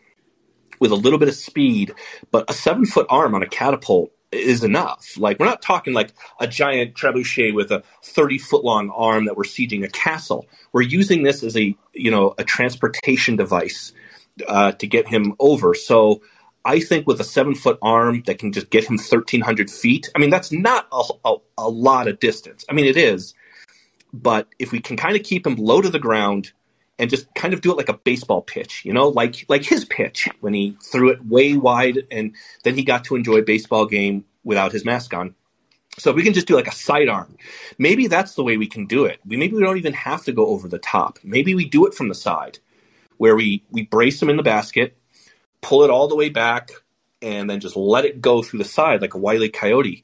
with 0.80 0.92
a 0.92 0.96
little 0.96 1.20
bit 1.20 1.28
of 1.28 1.36
speed, 1.36 1.94
but 2.32 2.50
a 2.50 2.54
seven 2.54 2.86
foot 2.86 3.06
arm 3.10 3.36
on 3.36 3.44
a 3.44 3.48
catapult 3.48 4.12
is 4.32 4.64
enough. 4.64 5.18
Like 5.18 5.40
we're 5.40 5.46
not 5.46 5.62
talking 5.62 5.94
like 5.94 6.14
a 6.40 6.48
giant 6.48 6.96
trebuchet 6.96 7.54
with 7.54 7.72
a 7.72 7.84
30 8.04 8.38
foot 8.38 8.64
long 8.64 8.90
arm 8.90 9.26
that 9.26 9.36
we're 9.36 9.44
sieging 9.44 9.84
a 9.84 9.90
castle. 9.90 10.48
We're 10.72 10.82
using 10.82 11.24
this 11.24 11.44
as 11.44 11.58
a 11.58 11.76
you 11.94 12.12
know 12.12 12.34
a 12.38 12.44
transportation 12.44 13.36
device 13.36 13.94
uh, 14.48 14.72
to 14.74 14.88
get 14.88 15.08
him 15.08 15.36
over. 15.40 15.74
So 15.74 16.22
I 16.64 16.80
think 16.80 17.08
with 17.08 17.20
a 17.20 17.26
seven 17.26 17.56
foot 17.56 17.78
arm 17.82 18.24
that 18.26 18.40
can 18.40 18.52
just 18.52 18.70
get 18.70 18.86
him 18.86 18.98
1,300 18.98 19.70
feet. 19.70 20.10
I 20.16 20.20
mean 20.20 20.30
that's 20.30 20.52
not 20.52 20.88
a, 20.92 21.04
a, 21.26 21.36
a 21.58 21.70
lot 21.70 22.08
of 22.08 22.20
distance. 22.20 22.64
I 22.70 22.74
mean 22.74 22.86
it 22.86 22.98
is, 22.98 23.34
but 24.14 24.48
if 24.60 24.72
we 24.72 24.80
can 24.80 24.98
kind 24.98 25.16
of 25.16 25.24
keep 25.24 25.46
him 25.46 25.56
low 25.56 25.82
to 25.82 25.90
the 25.90 26.00
ground 26.00 26.54
and 27.02 27.10
just 27.10 27.34
kind 27.34 27.56
of 27.56 27.62
do 27.62 27.72
it 27.72 27.78
like 27.78 27.90
a 27.90 27.94
baseball 27.98 28.44
pitch, 28.44 28.86
you 28.86 28.94
know, 28.94 29.10
like 29.10 29.44
like 29.50 29.66
his 29.66 29.86
pitch 29.86 30.30
when 30.40 30.54
he 30.54 30.78
threw 30.84 31.10
it 31.10 31.26
way 31.26 31.58
wide 31.58 32.04
and 32.12 32.36
then 32.64 32.76
he 32.76 32.84
got 32.84 33.04
to 33.06 33.16
enjoy 33.16 33.38
a 33.38 33.42
baseball 33.42 33.88
game 33.88 34.24
without 34.44 34.72
his 34.72 34.86
mask 34.86 35.12
on. 35.16 35.34
So 35.98 36.12
we 36.14 36.22
can 36.22 36.34
just 36.34 36.46
do 36.48 36.56
like 36.56 36.68
a 36.68 36.72
sidearm. 36.72 37.36
Maybe 37.80 38.06
that's 38.06 38.36
the 38.36 38.44
way 38.44 38.56
we 38.56 38.68
can 38.68 38.86
do 38.86 39.06
it. 39.06 39.20
We 39.26 39.36
maybe 39.36 39.56
we 39.56 39.64
don't 39.64 39.80
even 39.80 39.94
have 39.94 40.24
to 40.26 40.32
go 40.32 40.46
over 40.46 40.68
the 40.68 40.78
top. 40.78 41.18
Maybe 41.24 41.56
we 41.56 41.68
do 41.68 41.88
it 41.88 41.96
from 41.96 42.08
the 42.08 42.16
side 42.16 42.60
where 43.18 43.36
we 43.36 43.64
we 43.72 43.82
brace 43.82 44.22
him 44.22 44.30
in 44.30 44.38
the 44.38 44.44
basket, 44.44 44.96
pull 45.62 45.84
it 45.84 45.90
all 45.90 46.08
the 46.08 46.16
way 46.16 46.30
back 46.30 46.70
and 47.24 47.50
then 47.50 47.60
just 47.60 47.76
let 47.76 48.06
it 48.06 48.22
go 48.22 48.44
through 48.44 48.60
the 48.60 48.66
side 48.66 49.02
like 49.02 49.16
a 49.16 49.18
wily 49.20 49.50
coyote. 49.50 50.04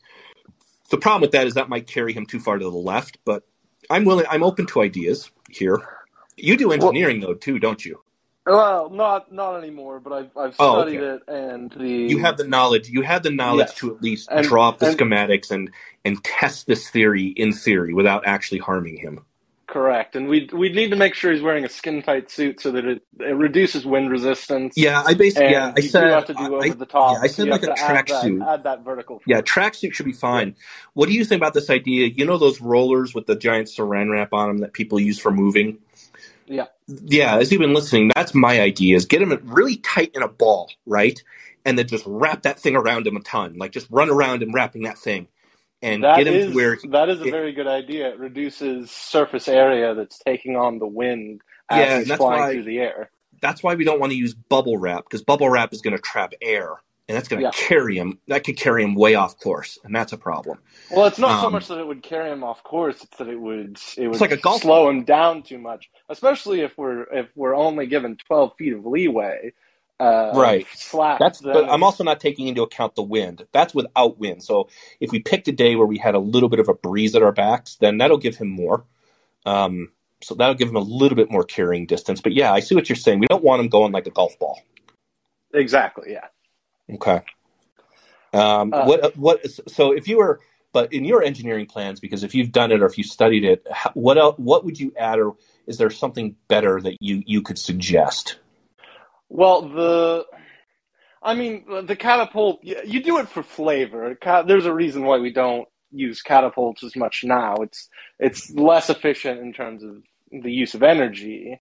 The 0.89 0.97
problem 0.97 1.21
with 1.21 1.31
that 1.33 1.45
is 1.45 1.53
that 1.53 1.69
might 1.69 1.85
carry 1.85 2.13
him 2.13 2.25
too 2.25 2.39
far 2.39 2.57
to 2.57 2.65
the 2.65 2.71
left, 2.71 3.19
but 3.23 3.43
I'm 3.87 4.03
willing 4.03 4.25
I'm 4.27 4.43
open 4.43 4.65
to 4.67 4.81
ideas 4.81 5.29
here. 5.47 5.96
You 6.38 6.55
do 6.55 6.71
engineering 6.71 7.19
well, 7.19 7.29
though 7.29 7.35
too, 7.35 7.59
don't 7.59 7.83
you? 7.83 8.01
Well, 8.45 8.89
not 8.89 9.31
not 9.33 9.57
anymore, 9.57 9.99
but 9.99 10.13
I've 10.13 10.38
I've 10.38 10.55
oh, 10.59 10.79
studied 10.79 11.01
oh, 11.01 11.03
okay. 11.03 11.23
it, 11.27 11.33
and 11.33 11.71
the 11.71 11.89
you 12.13 12.19
have 12.19 12.38
the 12.38 12.47
knowledge. 12.47 12.88
You 12.88 13.01
have 13.01 13.23
the 13.23 13.31
knowledge 13.31 13.67
yes. 13.69 13.77
to 13.79 13.95
at 13.95 14.01
least 14.01 14.29
and, 14.31 14.47
draw 14.47 14.69
up 14.69 14.79
the 14.79 14.88
and, 14.88 14.97
schematics 14.97 15.51
and 15.51 15.69
and 16.05 16.23
test 16.23 16.65
this 16.65 16.89
theory 16.89 17.25
in 17.25 17.51
theory 17.51 17.93
without 17.93 18.25
actually 18.25 18.59
harming 18.59 18.97
him. 18.97 19.25
Correct, 19.67 20.15
and 20.15 20.29
we 20.29 20.49
we 20.53 20.69
need 20.69 20.91
to 20.91 20.95
make 20.95 21.13
sure 21.13 21.33
he's 21.33 21.41
wearing 21.41 21.65
a 21.65 21.69
skin 21.69 22.01
tight 22.01 22.31
suit 22.31 22.61
so 22.61 22.71
that 22.71 22.85
it, 22.85 23.01
it 23.19 23.35
reduces 23.35 23.85
wind 23.85 24.09
resistance. 24.09 24.75
Yeah, 24.77 25.03
I 25.05 25.13
basically 25.13 25.51
yeah 25.51 25.73
I 25.75 25.81
said 25.81 26.09
have 26.09 26.25
to 26.27 26.33
do 26.33 26.55
over 26.55 26.63
I, 26.63 26.69
the 26.69 26.85
top. 26.85 27.17
Yeah, 27.17 27.23
I 27.23 27.27
said 27.27 27.49
like 27.49 27.63
a 27.63 27.67
tracksuit. 27.67 28.41
Add, 28.41 28.47
add, 28.47 28.63
that 28.63 28.85
vertical. 28.85 29.21
Yeah, 29.27 29.41
tracksuit 29.41 29.93
should 29.93 30.05
be 30.05 30.13
fine. 30.13 30.47
Yeah. 30.47 30.63
What 30.93 31.09
do 31.09 31.13
you 31.15 31.25
think 31.25 31.41
about 31.41 31.53
this 31.53 31.69
idea? 31.69 32.07
You 32.07 32.23
know 32.23 32.38
those 32.38 32.61
rollers 32.61 33.13
with 33.13 33.25
the 33.25 33.35
giant 33.35 33.67
saran 33.67 34.09
wrap 34.09 34.31
on 34.31 34.47
them 34.47 34.57
that 34.59 34.71
people 34.71 35.01
use 35.01 35.19
for 35.19 35.31
moving. 35.31 35.79
Yeah. 36.47 36.65
Yeah, 36.87 37.37
as 37.37 37.51
you've 37.51 37.61
been 37.61 37.73
listening, 37.73 38.11
that's 38.15 38.33
my 38.33 38.61
idea 38.61 38.95
is 38.95 39.05
get 39.05 39.21
him 39.21 39.37
really 39.43 39.77
tight 39.77 40.11
in 40.15 40.23
a 40.23 40.27
ball, 40.27 40.71
right? 40.85 41.21
And 41.65 41.77
then 41.77 41.87
just 41.87 42.05
wrap 42.07 42.43
that 42.43 42.59
thing 42.59 42.75
around 42.75 43.05
him 43.05 43.17
a 43.17 43.19
ton. 43.21 43.57
Like 43.57 43.71
just 43.71 43.87
run 43.89 44.09
around 44.09 44.41
and 44.41 44.53
wrapping 44.53 44.83
that 44.83 44.97
thing. 44.97 45.27
And 45.81 46.03
that 46.03 46.17
get 46.17 46.27
him 46.27 46.33
is, 46.33 46.47
to 46.47 46.55
where 46.55 46.77
that 46.89 47.09
is 47.09 47.21
a 47.21 47.25
it, 47.25 47.31
very 47.31 47.51
good 47.51 47.67
idea. 47.67 48.09
It 48.09 48.19
reduces 48.19 48.89
surface 48.89 49.47
area 49.47 49.93
that's 49.93 50.19
taking 50.19 50.55
on 50.55 50.79
the 50.79 50.87
wind 50.87 51.41
as 51.69 51.77
yeah, 51.77 51.99
he's 51.99 52.13
flying 52.13 52.41
why, 52.41 52.53
through 52.53 52.63
the 52.63 52.79
air. 52.79 53.11
That's 53.41 53.61
why 53.61 53.75
we 53.75 53.83
don't 53.83 53.99
want 53.99 54.11
to 54.11 54.17
use 54.17 54.33
bubble 54.33 54.77
wrap 54.77 55.03
because 55.03 55.21
bubble 55.21 55.49
wrap 55.49 55.73
is 55.73 55.81
going 55.81 55.95
to 55.95 56.01
trap 56.01 56.33
air 56.41 56.77
and 57.07 57.15
that's 57.15 57.27
going 57.27 57.39
to 57.39 57.45
yeah. 57.45 57.51
carry 57.53 57.97
him. 57.97 58.19
That 58.27 58.43
could 58.43 58.57
carry 58.57 58.83
him 58.83 58.95
way 58.95 59.15
off 59.15 59.39
course, 59.39 59.79
and 59.83 59.95
that's 59.95 60.13
a 60.13 60.17
problem. 60.17 60.59
Well, 60.91 61.05
it's 61.05 61.19
not 61.19 61.31
um, 61.31 61.41
so 61.41 61.49
much 61.49 61.67
that 61.67 61.79
it 61.79 61.87
would 61.87 62.03
carry 62.03 62.31
him 62.31 62.43
off 62.43 62.63
course; 62.63 63.01
it's 63.03 63.17
that 63.17 63.27
it 63.27 63.39
would 63.39 63.79
it 63.97 64.07
would 64.07 64.19
like 64.19 64.31
a 64.31 64.37
golf 64.37 64.61
slow 64.61 64.89
him 64.89 65.03
down 65.03 65.43
too 65.43 65.57
much, 65.57 65.89
especially 66.09 66.61
if 66.61 66.77
we're 66.77 67.03
if 67.03 67.27
we're 67.35 67.55
only 67.55 67.87
given 67.87 68.17
twelve 68.17 68.53
feet 68.57 68.73
of 68.73 68.85
leeway. 68.85 69.53
Uh, 69.99 70.31
right. 70.35 70.67
Slack, 70.75 71.17
that's 71.17 71.41
but 71.41 71.67
I'm 71.69 71.81
also 71.81 72.03
not 72.03 72.19
taking 72.19 72.47
into 72.47 72.61
account 72.61 72.93
the 72.93 73.01
wind. 73.01 73.47
That's 73.51 73.73
without 73.73 74.19
wind. 74.19 74.43
So 74.43 74.69
if 74.99 75.11
we 75.11 75.19
picked 75.19 75.47
a 75.47 75.51
day 75.51 75.75
where 75.75 75.87
we 75.87 75.97
had 75.97 76.13
a 76.13 76.19
little 76.19 76.49
bit 76.49 76.59
of 76.59 76.69
a 76.69 76.75
breeze 76.75 77.15
at 77.15 77.23
our 77.23 77.31
backs, 77.31 77.77
then 77.77 77.97
that'll 77.97 78.19
give 78.19 78.35
him 78.35 78.49
more. 78.49 78.85
Um, 79.47 79.91
so 80.21 80.35
that'll 80.35 80.55
give 80.55 80.69
him 80.69 80.75
a 80.75 80.81
little 80.81 81.15
bit 81.15 81.31
more 81.31 81.43
carrying 81.43 81.87
distance. 81.87 82.21
But 82.21 82.33
yeah, 82.33 82.53
I 82.53 82.59
see 82.59 82.75
what 82.75 82.89
you're 82.89 82.95
saying. 82.95 83.19
We 83.19 83.27
don't 83.27 83.43
want 83.43 83.59
him 83.59 83.69
going 83.69 83.91
like 83.91 84.05
a 84.05 84.11
golf 84.11 84.37
ball. 84.37 84.61
Exactly. 85.53 86.11
Yeah. 86.11 86.27
Okay. 86.93 87.21
Um, 88.33 88.73
Uh, 88.73 88.85
what 88.85 89.17
what? 89.17 89.45
So 89.69 89.91
if 89.91 90.07
you 90.07 90.17
were, 90.17 90.39
but 90.73 90.93
in 90.93 91.05
your 91.05 91.23
engineering 91.23 91.65
plans, 91.65 91.99
because 91.99 92.23
if 92.23 92.35
you've 92.35 92.51
done 92.51 92.71
it 92.71 92.81
or 92.81 92.85
if 92.85 92.97
you 92.97 93.03
studied 93.03 93.43
it, 93.43 93.65
what 93.93 94.17
else, 94.17 94.35
what 94.38 94.65
would 94.65 94.79
you 94.79 94.93
add, 94.97 95.19
or 95.19 95.35
is 95.65 95.77
there 95.77 95.89
something 95.89 96.35
better 96.47 96.81
that 96.81 96.97
you 96.99 97.23
you 97.25 97.41
could 97.41 97.57
suggest? 97.57 98.38
Well, 99.29 99.67
the, 99.67 100.25
I 101.21 101.35
mean, 101.35 101.65
the 101.85 101.95
catapult. 101.95 102.63
You 102.63 103.01
do 103.03 103.17
it 103.19 103.27
for 103.27 103.43
flavor. 103.43 104.17
There's 104.45 104.65
a 104.65 104.73
reason 104.73 105.03
why 105.03 105.17
we 105.17 105.31
don't 105.31 105.67
use 105.91 106.21
catapults 106.21 106.83
as 106.83 106.95
much 106.95 107.23
now. 107.23 107.55
It's 107.55 107.89
it's 108.19 108.51
less 108.51 108.89
efficient 108.89 109.39
in 109.39 109.53
terms 109.53 109.83
of 109.83 110.03
the 110.31 110.51
use 110.51 110.73
of 110.75 110.83
energy. 110.83 111.59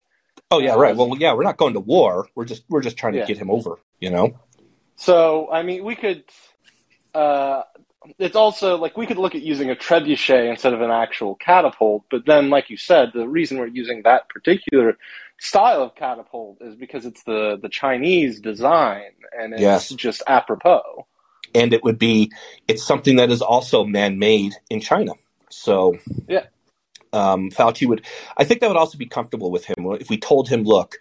Oh 0.51 0.59
yeah, 0.61 0.75
right. 0.75 0.95
Well, 0.95 1.17
yeah, 1.19 1.33
we're 1.33 1.45
not 1.45 1.57
going 1.57 1.75
to 1.75 1.81
war. 1.81 2.29
We're 2.35 2.45
just 2.45 2.65
we're 2.69 2.83
just 2.83 2.97
trying 2.97 3.15
to 3.15 3.21
Yeah. 3.21 3.27
get 3.27 3.39
him 3.39 3.51
over. 3.51 3.79
You 4.01 4.11
know. 4.11 4.39
So, 4.97 5.49
I 5.51 5.63
mean, 5.63 5.85
we 5.85 5.95
could. 5.95 6.25
Uh, 7.15 7.63
it's 8.19 8.37
also 8.37 8.77
like 8.77 8.97
we 8.97 9.07
could 9.07 9.19
look 9.19 9.35
at 9.35 9.43
using 9.43 9.71
a 9.71 9.75
trebuchet 9.77 10.49
instead 10.51 10.73
of 10.73 10.81
an 10.81 10.91
actual 10.91 11.35
catapult, 11.35 12.05
but 12.11 12.25
then, 12.27 12.51
like 12.51 12.71
you 12.71 12.77
said, 12.77 13.11
the 13.15 13.29
reason 13.29 13.59
we're 13.59 13.67
using 13.67 14.03
that 14.05 14.29
particular 14.29 14.97
style 15.39 15.83
of 15.83 15.95
catapult 15.95 16.59
is 16.61 16.75
because 16.77 17.05
it's 17.05 17.23
the 17.25 17.59
the 17.61 17.69
Chinese 17.69 18.41
design 18.41 19.11
and 19.39 19.53
it's 19.53 19.61
Yes. 19.61 19.89
just 19.91 20.23
apropos. 20.27 21.07
and 21.55 21.73
it 21.73 21.83
would 21.85 21.99
be 21.99 22.31
it's 22.69 22.83
something 22.83 23.17
that 23.17 23.31
is 23.31 23.41
also 23.43 23.85
man-made 23.85 24.55
in 24.71 24.81
China. 24.81 25.13
So 25.51 25.99
Yeah. 26.29 26.47
um, 27.13 27.51
Fauci 27.51 27.87
would 27.87 28.05
I 28.37 28.45
think 28.45 28.61
that 28.61 28.69
would 28.69 28.77
also 28.77 28.99
be 28.99 29.07
comfortable 29.07 29.51
with 29.51 29.65
him 29.65 29.77
if 30.01 30.09
we 30.11 30.19
told 30.19 30.49
him, 30.49 30.63
look, 30.65 30.97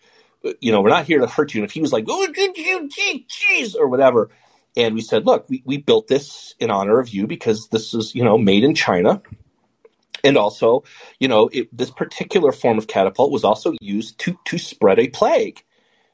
you 0.59 0.71
know, 0.71 0.81
we're 0.81 0.89
not 0.89 1.05
here 1.05 1.19
to 1.19 1.27
hurt 1.27 1.53
you. 1.53 1.61
And 1.61 1.69
if 1.69 1.73
he 1.73 1.81
was 1.81 1.93
like, 1.93 2.05
oh, 2.07 2.27
did 2.31 2.57
you, 2.57 2.89
gee, 2.89 3.25
jeez, 3.29 3.75
or 3.75 3.87
whatever, 3.87 4.29
and 4.77 4.93
we 4.95 5.01
said, 5.01 5.25
look, 5.25 5.49
we, 5.49 5.63
we 5.65 5.77
built 5.77 6.07
this 6.07 6.55
in 6.59 6.69
honor 6.69 6.99
of 6.99 7.09
you 7.09 7.27
because 7.27 7.67
this 7.69 7.93
is 7.93 8.13
you 8.15 8.23
know 8.23 8.37
made 8.37 8.63
in 8.63 8.75
China. 8.75 9.21
And 10.23 10.37
also, 10.37 10.83
you 11.19 11.27
know, 11.27 11.49
it, 11.53 11.75
this 11.75 11.91
particular 11.91 12.51
form 12.51 12.77
of 12.77 12.87
catapult 12.87 13.31
was 13.31 13.43
also 13.43 13.73
used 13.79 14.17
to 14.19 14.37
to 14.45 14.57
spread 14.57 14.99
a 14.99 15.07
plague. 15.07 15.63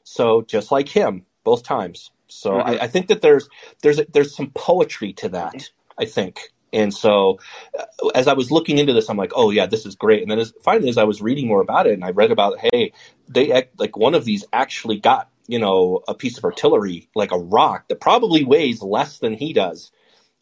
So 0.04 0.42
just 0.42 0.70
like 0.70 0.88
him, 0.88 1.24
both 1.44 1.62
times. 1.62 2.10
So 2.26 2.52
Mhm. 2.52 2.66
I, 2.66 2.84
I 2.84 2.88
think 2.88 3.08
that 3.08 3.22
there's 3.22 3.48
there's 3.82 4.00
there's 4.12 4.36
some 4.36 4.50
poetry 4.54 5.12
to 5.14 5.28
that. 5.30 5.70
I 5.98 6.04
think, 6.04 6.40
and 6.72 6.92
so 6.92 7.38
uh, 7.78 8.08
as 8.14 8.28
I 8.28 8.32
was 8.34 8.50
looking 8.50 8.78
into 8.78 8.92
this, 8.92 9.08
I'm 9.08 9.16
like, 9.16 9.32
oh 9.34 9.50
yeah, 9.50 9.66
this 9.66 9.86
is 9.86 9.94
great. 9.94 10.22
And 10.22 10.30
then 10.30 10.38
as, 10.38 10.52
finally, 10.62 10.88
as 10.88 10.98
I 10.98 11.04
was 11.04 11.22
reading 11.22 11.48
more 11.48 11.60
about 11.60 11.86
it, 11.86 11.94
and 11.94 12.04
I 12.04 12.10
read 12.10 12.30
about, 12.30 12.58
hey, 12.58 12.92
they 13.28 13.52
act- 13.52 13.78
like 13.78 13.96
one 13.96 14.14
of 14.14 14.24
these 14.24 14.44
actually 14.52 14.98
got 14.98 15.28
you 15.48 15.58
know 15.58 16.02
a 16.08 16.14
piece 16.14 16.38
of 16.38 16.44
artillery, 16.44 17.08
like 17.14 17.32
a 17.32 17.38
rock 17.38 17.88
that 17.88 18.00
probably 18.00 18.44
weighs 18.44 18.82
less 18.82 19.18
than 19.18 19.34
he 19.34 19.52
does, 19.52 19.90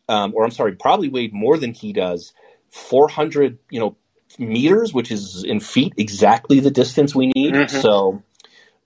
um, 0.09 0.33
or 0.35 0.45
I'm 0.45 0.51
sorry, 0.51 0.76
probably 0.76 1.09
weighed 1.09 1.33
more 1.33 1.59
than 1.59 1.72
he 1.72 1.93
does, 1.93 2.33
400 2.70 3.59
you 3.70 3.81
know 3.81 3.97
meters, 4.39 4.95
which 4.95 5.11
is 5.11 5.45
in 5.45 5.61
feet 5.61 5.95
exactly 5.97 6.61
the 6.61 6.70
distance 6.70 7.14
we 7.14 7.33
need. 7.35 7.55
Mhm. 7.55 7.83
So 7.83 8.22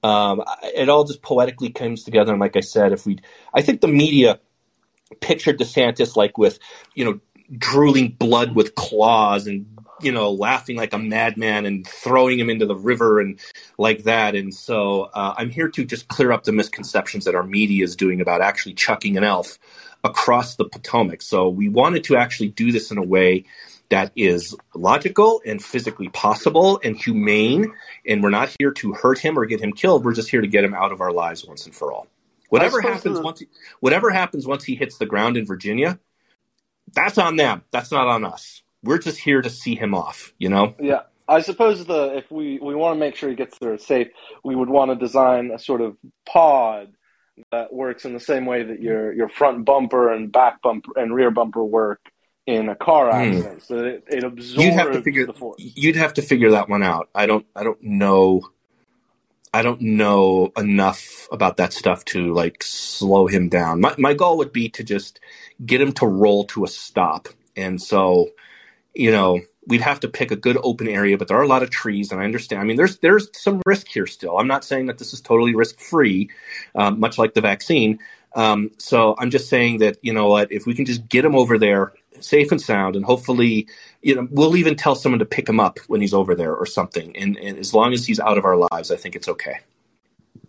um, 0.04 0.42
it 0.62 0.88
all 0.90 1.04
just 1.04 1.22
poetically 1.22 1.70
comes 1.70 2.04
together. 2.04 2.32
And 2.32 2.40
like 2.40 2.56
I 2.56 2.60
said, 2.60 2.92
if 2.92 3.06
we, 3.06 3.18
I 3.54 3.62
think 3.62 3.80
the 3.80 3.88
media 3.88 4.38
pictured 5.20 5.58
DeSantis 5.58 6.14
like 6.14 6.36
with, 6.36 6.58
you 6.94 7.06
know, 7.06 7.20
drooling 7.58 8.10
blood 8.10 8.54
with 8.54 8.74
claws 8.74 9.46
and, 9.46 9.66
you 10.00 10.12
know, 10.12 10.30
laughing 10.30 10.76
like 10.76 10.92
a 10.92 10.98
madman 10.98 11.66
and 11.66 11.86
throwing 11.86 12.38
him 12.38 12.50
into 12.50 12.66
the 12.66 12.76
river 12.76 13.20
and 13.20 13.38
like 13.78 14.04
that. 14.04 14.34
And 14.34 14.54
so 14.54 15.10
uh, 15.14 15.34
I'm 15.36 15.50
here 15.50 15.68
to 15.68 15.84
just 15.84 16.08
clear 16.08 16.32
up 16.32 16.44
the 16.44 16.52
misconceptions 16.52 17.24
that 17.24 17.34
our 17.34 17.42
media 17.42 17.84
is 17.84 17.96
doing 17.96 18.20
about 18.20 18.40
actually 18.40 18.74
chucking 18.74 19.16
an 19.16 19.24
elf 19.24 19.58
across 20.02 20.56
the 20.56 20.64
Potomac. 20.64 21.22
So 21.22 21.48
we 21.48 21.68
wanted 21.68 22.04
to 22.04 22.16
actually 22.16 22.48
do 22.48 22.72
this 22.72 22.90
in 22.90 22.98
a 22.98 23.02
way 23.02 23.44
that 23.90 24.12
is 24.16 24.56
logical 24.74 25.40
and 25.46 25.62
physically 25.62 26.08
possible 26.08 26.80
and 26.82 26.96
humane. 26.96 27.72
And 28.06 28.22
we're 28.22 28.30
not 28.30 28.54
here 28.58 28.72
to 28.72 28.92
hurt 28.92 29.18
him 29.18 29.38
or 29.38 29.46
get 29.46 29.60
him 29.60 29.72
killed. 29.72 30.04
We're 30.04 30.14
just 30.14 30.30
here 30.30 30.40
to 30.40 30.46
get 30.46 30.64
him 30.64 30.74
out 30.74 30.92
of 30.92 31.00
our 31.00 31.12
lives 31.12 31.44
once 31.44 31.66
and 31.66 31.74
for 31.74 31.92
all. 31.92 32.06
Whatever 32.48 32.80
happens 32.80 33.18
the- 33.18 33.24
once, 33.24 33.40
he, 33.40 33.48
whatever 33.80 34.10
happens 34.10 34.46
once 34.46 34.64
he 34.64 34.74
hits 34.74 34.98
the 34.98 35.06
ground 35.06 35.36
in 35.36 35.44
Virginia, 35.46 35.98
that's 36.92 37.18
on 37.18 37.36
them. 37.36 37.62
That's 37.72 37.90
not 37.90 38.06
on 38.06 38.24
us. 38.24 38.62
We're 38.82 38.98
just 38.98 39.18
here 39.18 39.40
to 39.42 39.50
see 39.50 39.74
him 39.74 39.94
off. 39.94 40.32
You 40.38 40.48
know? 40.50 40.74
Yeah, 40.80 41.00
I 41.28 41.40
suppose 41.40 41.84
the 41.86 42.16
if 42.16 42.30
we 42.30 42.58
we 42.60 42.74
want 42.74 42.96
to 42.96 43.00
make 43.00 43.16
sure 43.16 43.28
he 43.30 43.34
gets 43.36 43.58
there 43.58 43.78
safe, 43.78 44.08
we 44.44 44.54
would 44.54 44.68
want 44.68 44.90
to 44.90 44.96
design 44.96 45.50
a 45.54 45.58
sort 45.58 45.80
of 45.80 45.96
pod 46.26 46.92
that 47.50 47.72
works 47.72 48.04
in 48.04 48.12
the 48.14 48.20
same 48.20 48.46
way 48.46 48.62
that 48.62 48.80
your 48.80 49.12
your 49.12 49.28
front 49.28 49.64
bumper 49.64 50.12
and 50.12 50.30
back 50.30 50.62
bumper 50.62 50.92
and 50.96 51.14
rear 51.14 51.30
bumper 51.30 51.64
work 51.64 52.00
in 52.46 52.68
a 52.68 52.76
car 52.76 53.06
Hmm. 53.10 53.16
accident, 53.32 53.62
so 53.62 53.76
that 53.76 53.84
it, 53.86 54.04
it 54.08 54.24
absorbs 54.24 54.62
You'd 54.64 54.74
have 54.74 54.92
to 54.92 55.02
figure. 55.02 55.26
the 55.26 55.32
force. 55.32 55.56
You'd 55.58 55.96
have 55.96 56.12
to 56.14 56.22
figure 56.22 56.50
that 56.50 56.68
one 56.68 56.82
out. 56.82 57.08
I 57.14 57.24
don't. 57.26 57.46
I 57.56 57.64
don't 57.64 57.82
know. 57.82 58.42
I 59.54 59.62
don't 59.62 59.80
know 59.80 60.52
enough 60.56 61.28
about 61.30 61.58
that 61.58 61.72
stuff 61.72 62.04
to 62.06 62.34
like 62.34 62.64
slow 62.64 63.28
him 63.28 63.48
down. 63.48 63.80
My 63.80 63.94
my 63.98 64.12
goal 64.12 64.36
would 64.38 64.52
be 64.52 64.68
to 64.70 64.82
just 64.82 65.20
get 65.64 65.80
him 65.80 65.92
to 65.92 66.06
roll 66.06 66.42
to 66.46 66.64
a 66.64 66.68
stop, 66.68 67.28
and 67.54 67.80
so 67.80 68.30
you 68.94 69.12
know 69.12 69.42
we'd 69.68 69.80
have 69.80 70.00
to 70.00 70.08
pick 70.08 70.32
a 70.32 70.36
good 70.36 70.58
open 70.64 70.88
area. 70.88 71.16
But 71.16 71.28
there 71.28 71.38
are 71.38 71.42
a 71.44 71.46
lot 71.46 71.62
of 71.62 71.70
trees, 71.70 72.10
and 72.10 72.20
I 72.20 72.24
understand. 72.24 72.62
I 72.62 72.64
mean, 72.64 72.76
there's 72.76 72.98
there's 72.98 73.28
some 73.32 73.62
risk 73.64 73.86
here 73.86 74.08
still. 74.08 74.38
I'm 74.38 74.48
not 74.48 74.64
saying 74.64 74.86
that 74.86 74.98
this 74.98 75.12
is 75.12 75.20
totally 75.20 75.54
risk 75.54 75.78
free, 75.78 76.30
um, 76.74 76.98
much 76.98 77.16
like 77.16 77.34
the 77.34 77.40
vaccine. 77.40 78.00
Um, 78.34 78.70
so 78.78 79.14
I'm 79.18 79.30
just 79.30 79.48
saying 79.48 79.78
that 79.78 79.96
you 80.02 80.12
know 80.12 80.28
what, 80.28 80.50
if 80.50 80.66
we 80.66 80.74
can 80.74 80.84
just 80.84 81.08
get 81.08 81.24
him 81.24 81.36
over 81.36 81.58
there 81.58 81.92
safe 82.20 82.50
and 82.50 82.60
sound, 82.60 82.96
and 82.96 83.04
hopefully, 83.04 83.66
you 84.02 84.14
know, 84.14 84.28
we'll 84.30 84.56
even 84.56 84.76
tell 84.76 84.94
someone 84.94 85.18
to 85.18 85.24
pick 85.24 85.48
him 85.48 85.60
up 85.60 85.78
when 85.88 86.00
he's 86.00 86.14
over 86.14 86.34
there 86.34 86.54
or 86.54 86.66
something. 86.66 87.16
And, 87.16 87.36
and 87.36 87.58
as 87.58 87.74
long 87.74 87.92
as 87.92 88.06
he's 88.06 88.20
out 88.20 88.38
of 88.38 88.44
our 88.44 88.56
lives, 88.56 88.90
I 88.90 88.96
think 88.96 89.16
it's 89.16 89.28
okay. 89.28 89.60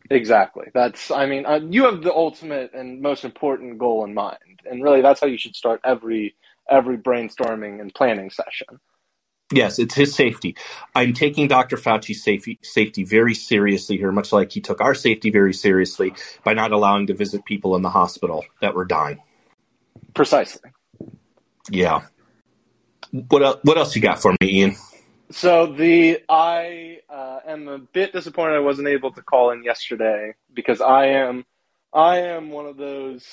Exactly. 0.09 0.67
That's. 0.73 1.09
I 1.09 1.25
mean, 1.25 1.45
uh, 1.45 1.59
you 1.69 1.86
have 1.86 2.03
the 2.03 2.13
ultimate 2.13 2.73
and 2.73 3.01
most 3.01 3.25
important 3.25 3.79
goal 3.79 4.03
in 4.05 4.13
mind, 4.13 4.61
and 4.69 4.83
really, 4.83 5.01
that's 5.01 5.19
how 5.19 5.27
you 5.27 5.38
should 5.38 5.55
start 5.55 5.81
every 5.83 6.36
every 6.69 6.97
brainstorming 6.97 7.81
and 7.81 7.93
planning 7.93 8.29
session. 8.29 8.79
Yes, 9.51 9.77
it's 9.77 9.93
his 9.93 10.15
safety. 10.15 10.55
I'm 10.95 11.13
taking 11.13 11.47
Dr. 11.47 11.77
Fauci's 11.77 12.23
safety 12.23 12.57
safety 12.63 13.03
very 13.03 13.35
seriously 13.35 13.97
here, 13.97 14.11
much 14.11 14.33
like 14.33 14.51
he 14.51 14.59
took 14.59 14.81
our 14.81 14.95
safety 14.95 15.29
very 15.29 15.53
seriously 15.53 16.13
by 16.43 16.53
not 16.53 16.71
allowing 16.71 17.07
to 17.07 17.13
visit 17.13 17.45
people 17.45 17.75
in 17.75 17.83
the 17.83 17.89
hospital 17.89 18.43
that 18.61 18.73
were 18.73 18.85
dying. 18.85 19.21
Precisely. 20.15 20.71
Yeah. 21.69 22.01
What 23.11 23.43
else, 23.43 23.59
what 23.63 23.77
else 23.77 23.95
you 23.95 24.01
got 24.01 24.19
for 24.19 24.31
me, 24.41 24.49
Ian? 24.49 24.75
So 25.29 25.67
the 25.67 26.21
I 26.27 26.99
uh, 27.09 27.39
am 27.47 27.67
a 27.67 27.77
bit 27.77 28.13
disappointed 28.13 28.55
I 28.55 28.59
wasn't 28.59 28.87
able 28.87 29.11
to 29.13 29.21
call 29.21 29.51
in 29.51 29.63
yesterday 29.63 30.33
because 30.53 30.81
I 30.81 31.07
am 31.07 31.45
I 31.93 32.17
am 32.17 32.49
one 32.49 32.65
of 32.65 32.77
those. 32.77 33.25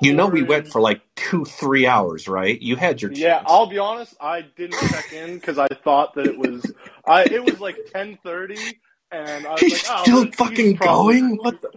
You 0.00 0.14
know 0.14 0.26
we 0.26 0.42
went 0.42 0.68
for 0.68 0.80
like 0.80 1.02
two, 1.14 1.44
three 1.44 1.86
hours, 1.86 2.26
right? 2.26 2.60
You 2.60 2.76
had 2.76 3.02
your 3.02 3.10
chance. 3.10 3.20
Yeah, 3.20 3.42
I'll 3.46 3.66
be 3.66 3.78
honest. 3.78 4.14
I 4.20 4.42
didn't 4.42 4.78
check 4.88 5.12
in 5.12 5.34
because 5.34 5.58
I 5.58 5.68
thought 5.68 6.14
that 6.14 6.26
it 6.26 6.38
was 6.38 6.64
I. 7.04 7.24
It 7.24 7.44
was 7.44 7.60
like 7.60 7.76
ten 7.92 8.18
thirty, 8.24 8.80
and 9.12 9.46
I 9.46 9.52
was 9.52 9.60
He's 9.60 9.88
like, 9.88 9.98
oh, 9.98 10.02
still 10.02 10.24
he's 10.24 10.34
fucking 10.36 10.76
probably- 10.76 11.20
going. 11.20 11.36
What 11.36 11.60
the? 11.62 11.70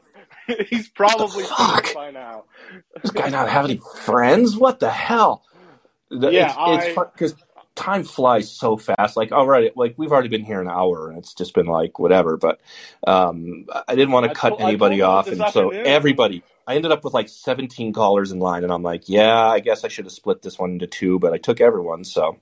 he's 0.70 0.90
probably 0.90 1.44
fuck? 1.44 1.94
by 1.94 2.12
now. 2.12 2.46
This 3.02 3.12
guy 3.12 3.30
not 3.30 3.50
have 3.50 3.66
any 3.66 3.80
friends? 4.04 4.58
What 4.58 4.80
the 4.80 4.90
hell? 4.90 5.44
Yeah, 6.10 6.54
it's, 6.76 7.00
because 7.14 7.34
time 7.76 8.04
flies 8.04 8.52
so 8.52 8.78
fast. 8.78 9.18
Like 9.18 9.32
already, 9.32 9.72
like 9.76 9.96
we've 9.98 10.12
already 10.12 10.30
been 10.30 10.44
here 10.44 10.62
an 10.62 10.68
hour, 10.68 11.10
and 11.10 11.18
it's 11.18 11.34
just 11.34 11.54
been 11.54 11.66
like 11.66 11.98
whatever. 11.98 12.38
But 12.38 12.62
um, 13.08 13.66
I 13.88 13.96
didn't 13.96 14.12
want 14.12 14.28
to 14.28 14.36
cut 14.36 14.50
told- 14.50 14.62
anybody 14.62 15.02
off, 15.02 15.28
and 15.28 15.38
so 15.38 15.46
afternoon. 15.46 15.88
everybody. 15.88 16.44
I 16.68 16.76
ended 16.76 16.92
up 16.92 17.04
with 17.04 17.14
like 17.14 17.30
17 17.30 17.94
callers 17.94 18.32
in 18.32 18.40
line, 18.40 18.64
and 18.64 18.72
I'm 18.72 18.84
like, 18.84 19.10
yeah, 19.10 19.48
I 19.48 19.60
guess 19.60 19.84
I 19.84 19.88
should 19.90 20.06
have 20.06 20.14
split 20.14 20.42
this 20.42 20.58
one 20.58 20.72
into 20.72 20.88
two, 20.88 21.20
but 21.20 21.34
I 21.34 21.38
took 21.38 21.60
everyone. 21.62 22.04
So 22.04 22.40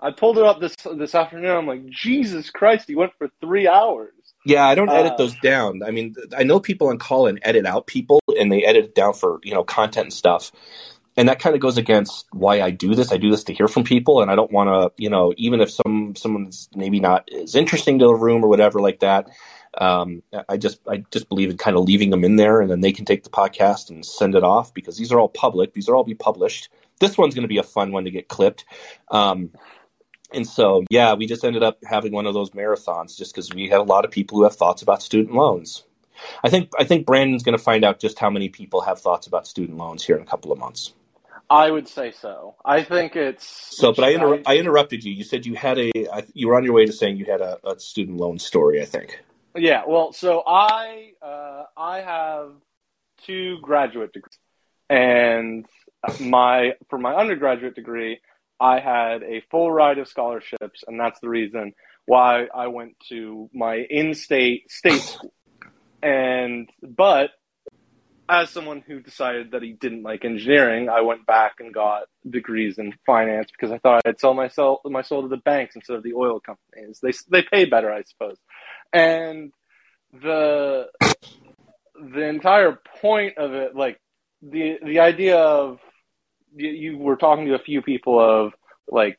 I 0.00 0.10
pulled 0.10 0.38
it 0.38 0.44
up 0.44 0.60
this 0.60 0.74
this 0.96 1.14
afternoon. 1.14 1.50
I'm 1.56 1.66
like, 1.66 1.86
Jesus 1.86 2.50
Christ, 2.50 2.86
he 2.88 2.94
went 2.94 3.12
for 3.18 3.28
three 3.40 3.66
hours. 3.68 4.12
yeah, 4.44 4.66
I 4.66 4.74
don't 4.74 4.90
edit 4.90 5.12
Uh, 5.12 5.16
those 5.16 5.34
down. 5.36 5.82
I 5.84 5.90
mean, 5.90 6.14
I 6.36 6.42
know 6.42 6.60
people 6.60 6.88
on 6.88 6.98
call 6.98 7.26
and 7.26 7.38
edit 7.42 7.66
out 7.66 7.86
people, 7.86 8.20
and 8.38 8.50
they 8.50 8.64
edit 8.64 8.84
it 8.86 8.94
down 8.94 9.14
for 9.14 9.40
you 9.42 9.54
know 9.54 9.64
content 9.64 10.06
and 10.06 10.12
stuff. 10.12 10.50
and 11.16 11.28
that 11.28 11.40
kind 11.40 11.56
of 11.56 11.60
goes 11.60 11.76
against 11.76 12.26
why 12.32 12.60
I 12.60 12.70
do 12.70 12.94
this. 12.94 13.10
I 13.10 13.16
do 13.16 13.28
this 13.28 13.42
to 13.44 13.52
hear 13.52 13.66
from 13.66 13.82
people, 13.82 14.22
and 14.22 14.30
I 14.30 14.36
don't 14.36 14.52
want 14.52 14.68
to, 14.68 15.02
you 15.02 15.10
know, 15.10 15.34
even 15.36 15.60
if 15.60 15.68
some 15.68 16.14
someone's 16.14 16.68
maybe 16.76 17.00
not 17.00 17.28
as 17.32 17.56
interesting 17.56 17.98
to 17.98 18.06
the 18.06 18.14
room 18.14 18.44
or 18.44 18.48
whatever 18.48 18.80
like 18.80 19.00
that. 19.00 19.28
Um, 19.76 20.22
I 20.48 20.56
just 20.56 20.80
I 20.88 21.04
just 21.10 21.28
believe 21.28 21.50
in 21.50 21.56
kind 21.56 21.76
of 21.76 21.84
leaving 21.84 22.10
them 22.10 22.24
in 22.24 22.36
there, 22.36 22.60
and 22.60 22.70
then 22.70 22.80
they 22.80 22.92
can 22.92 23.04
take 23.04 23.24
the 23.24 23.30
podcast 23.30 23.90
and 23.90 24.04
send 24.04 24.34
it 24.34 24.42
off 24.42 24.72
because 24.72 24.96
these 24.96 25.12
are 25.12 25.20
all 25.20 25.28
public. 25.28 25.74
These 25.74 25.88
are 25.88 25.94
all 25.94 26.04
be 26.04 26.14
published. 26.14 26.68
This 27.00 27.16
one's 27.16 27.34
going 27.34 27.42
to 27.42 27.48
be 27.48 27.58
a 27.58 27.62
fun 27.62 27.92
one 27.92 28.04
to 28.04 28.10
get 28.10 28.28
clipped. 28.28 28.64
Um, 29.10 29.50
and 30.32 30.46
so, 30.46 30.84
yeah, 30.90 31.14
we 31.14 31.26
just 31.26 31.44
ended 31.44 31.62
up 31.62 31.78
having 31.84 32.12
one 32.12 32.26
of 32.26 32.34
those 32.34 32.50
marathons 32.50 33.16
just 33.16 33.34
because 33.34 33.50
we 33.52 33.68
had 33.68 33.78
a 33.78 33.84
lot 33.84 34.04
of 34.04 34.10
people 34.10 34.36
who 34.36 34.44
have 34.44 34.56
thoughts 34.56 34.82
about 34.82 35.02
student 35.02 35.34
loans. 35.34 35.84
I 36.42 36.50
think 36.50 36.70
I 36.78 36.84
think 36.84 37.06
Brandon's 37.06 37.42
going 37.42 37.56
to 37.56 37.62
find 37.62 37.84
out 37.84 38.00
just 38.00 38.18
how 38.18 38.28
many 38.28 38.48
people 38.48 38.80
have 38.82 39.00
thoughts 39.00 39.26
about 39.26 39.46
student 39.46 39.78
loans 39.78 40.04
here 40.04 40.16
in 40.16 40.22
a 40.22 40.26
couple 40.26 40.50
of 40.50 40.58
months. 40.58 40.92
I 41.50 41.70
would 41.70 41.88
say 41.88 42.10
so. 42.10 42.56
I 42.64 42.82
think 42.82 43.16
it's 43.16 43.46
so. 43.46 43.92
But 43.92 44.04
I, 44.04 44.10
inter- 44.10 44.42
I 44.44 44.58
interrupted 44.58 45.02
you. 45.04 45.12
You 45.12 45.24
said 45.24 45.46
you 45.46 45.54
had 45.54 45.78
a. 45.78 45.92
You 46.34 46.48
were 46.48 46.56
on 46.56 46.64
your 46.64 46.74
way 46.74 46.84
to 46.84 46.92
saying 46.92 47.16
you 47.16 47.24
had 47.24 47.40
a, 47.40 47.58
a 47.64 47.78
student 47.78 48.18
loan 48.18 48.38
story. 48.38 48.82
I 48.82 48.84
think. 48.84 49.20
Yeah. 49.58 49.82
Well, 49.86 50.12
so 50.12 50.42
I 50.46 51.12
uh, 51.22 51.64
I 51.76 52.00
have 52.00 52.52
two 53.24 53.58
graduate 53.62 54.12
degrees, 54.12 54.38
and 54.88 55.66
my 56.20 56.74
for 56.88 56.98
my 56.98 57.14
undergraduate 57.14 57.74
degree, 57.74 58.20
I 58.60 58.80
had 58.80 59.22
a 59.22 59.42
full 59.50 59.70
ride 59.70 59.98
of 59.98 60.08
scholarships, 60.08 60.84
and 60.86 60.98
that's 60.98 61.20
the 61.20 61.28
reason 61.28 61.74
why 62.06 62.46
I 62.54 62.68
went 62.68 62.96
to 63.10 63.50
my 63.52 63.76
in-state 63.76 64.70
state 64.70 65.02
school. 65.02 65.32
And 66.02 66.70
but 66.82 67.30
as 68.28 68.50
someone 68.50 68.82
who 68.86 69.00
decided 69.00 69.52
that 69.52 69.62
he 69.62 69.72
didn't 69.72 70.02
like 70.02 70.24
engineering, 70.24 70.88
I 70.88 71.00
went 71.00 71.26
back 71.26 71.54
and 71.60 71.72
got 71.72 72.02
degrees 72.28 72.78
in 72.78 72.94
finance 73.06 73.50
because 73.50 73.72
I 73.72 73.78
thought 73.78 74.02
I'd 74.04 74.20
sell 74.20 74.34
myself 74.34 74.80
my 74.84 75.02
soul 75.02 75.22
to 75.22 75.28
the 75.28 75.38
banks 75.38 75.76
instead 75.76 75.96
of 75.96 76.02
the 76.02 76.14
oil 76.14 76.40
companies. 76.40 77.00
They 77.02 77.12
they 77.30 77.42
pay 77.42 77.64
better, 77.64 77.92
I 77.92 78.02
suppose. 78.02 78.36
And 78.92 79.52
the 80.12 80.86
the 82.00 82.22
entire 82.22 82.78
point 83.00 83.38
of 83.38 83.52
it, 83.52 83.74
like 83.74 84.00
the 84.42 84.78
the 84.84 85.00
idea 85.00 85.38
of 85.38 85.78
you, 86.54 86.70
you 86.70 86.98
were 86.98 87.16
talking 87.16 87.46
to 87.46 87.54
a 87.54 87.58
few 87.58 87.82
people 87.82 88.18
of 88.18 88.52
like 88.88 89.18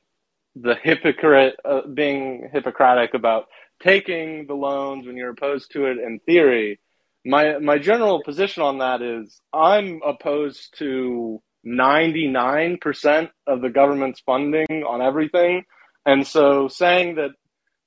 the 0.56 0.76
hypocrite 0.76 1.56
uh, 1.64 1.82
being 1.94 2.50
hippocratic 2.52 3.14
about 3.14 3.46
taking 3.82 4.48
the 4.48 4.54
loans 4.54 5.06
when 5.06 5.16
you're 5.16 5.32
opposed 5.32 5.72
to 5.72 5.86
it 5.86 5.98
in 5.98 6.20
theory. 6.26 6.80
My 7.26 7.60
my 7.60 7.78
general 7.78 8.24
position 8.24 8.64
on 8.64 8.80
that 8.80 9.02
is 9.02 9.40
I'm 9.54 10.02
opposed 10.06 10.78
to 10.80 11.42
99% 11.66 13.30
of 13.48 13.62
the 13.62 13.70
government's 13.70 14.22
funding 14.22 14.84
on 14.88 15.02
everything. 15.02 15.66
And 16.06 16.26
so 16.26 16.70
saying 16.70 17.16
that 17.16 17.32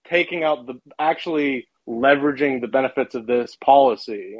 taking 0.08 0.44
out 0.44 0.66
the 0.66 0.74
actually 0.98 1.66
leveraging 1.88 2.60
the 2.60 2.68
benefits 2.68 3.14
of 3.14 3.26
this 3.26 3.56
policy 3.62 4.36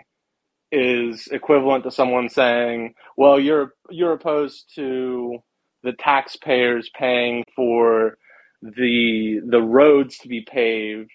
is 0.70 1.28
equivalent 1.30 1.84
to 1.84 1.90
someone 1.90 2.28
saying, 2.28 2.94
well, 3.16 3.38
you're 3.38 3.74
you're 3.90 4.14
opposed 4.14 4.74
to 4.74 5.38
the 5.82 5.92
taxpayers 5.92 6.90
paying 6.98 7.44
for 7.54 8.16
the 8.62 9.40
the 9.46 9.60
roads 9.60 10.18
to 10.18 10.28
be 10.28 10.40
paved 10.40 11.10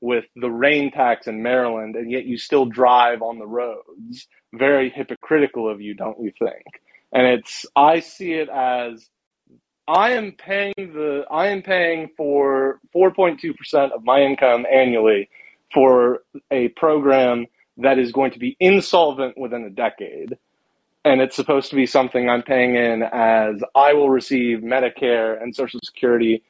with 0.00 0.24
the 0.34 0.50
rain 0.50 0.90
tax 0.90 1.26
in 1.26 1.42
Maryland, 1.42 1.94
and 1.94 2.10
yet 2.10 2.24
you 2.24 2.38
still 2.38 2.64
drive 2.64 3.22
on 3.22 3.38
the 3.38 3.46
roads. 3.46 4.26
Very 4.54 4.90
hypocritical 4.90 5.70
of 5.70 5.80
you, 5.80 5.94
don't 5.94 6.20
you 6.20 6.32
think? 6.38 6.64
And 7.12 7.26
it's 7.26 7.66
I 7.76 8.00
see 8.00 8.32
it 8.32 8.48
as 8.48 9.08
I 9.86 10.12
am 10.12 10.32
paying 10.32 10.74
the 10.76 11.24
I 11.30 11.48
am 11.48 11.62
paying 11.62 12.10
for 12.16 12.80
4.2 12.96 13.56
percent 13.56 13.92
of 13.92 14.04
my 14.04 14.22
income 14.22 14.64
annually 14.72 15.28
for 15.72 16.20
a 16.50 16.68
program 16.68 17.46
that 17.78 17.98
is 17.98 18.12
going 18.12 18.32
to 18.32 18.38
be 18.38 18.56
insolvent 18.60 19.36
within 19.38 19.64
a 19.64 19.70
decade. 19.70 20.36
And 21.04 21.20
it's 21.20 21.34
supposed 21.34 21.70
to 21.70 21.76
be 21.76 21.86
something 21.86 22.28
I'm 22.28 22.42
paying 22.42 22.76
in 22.76 23.02
as 23.02 23.62
I 23.74 23.94
will 23.94 24.10
receive 24.10 24.58
Medicare 24.58 25.42
and 25.42 25.54
Social 25.54 25.80
Security 25.82 26.44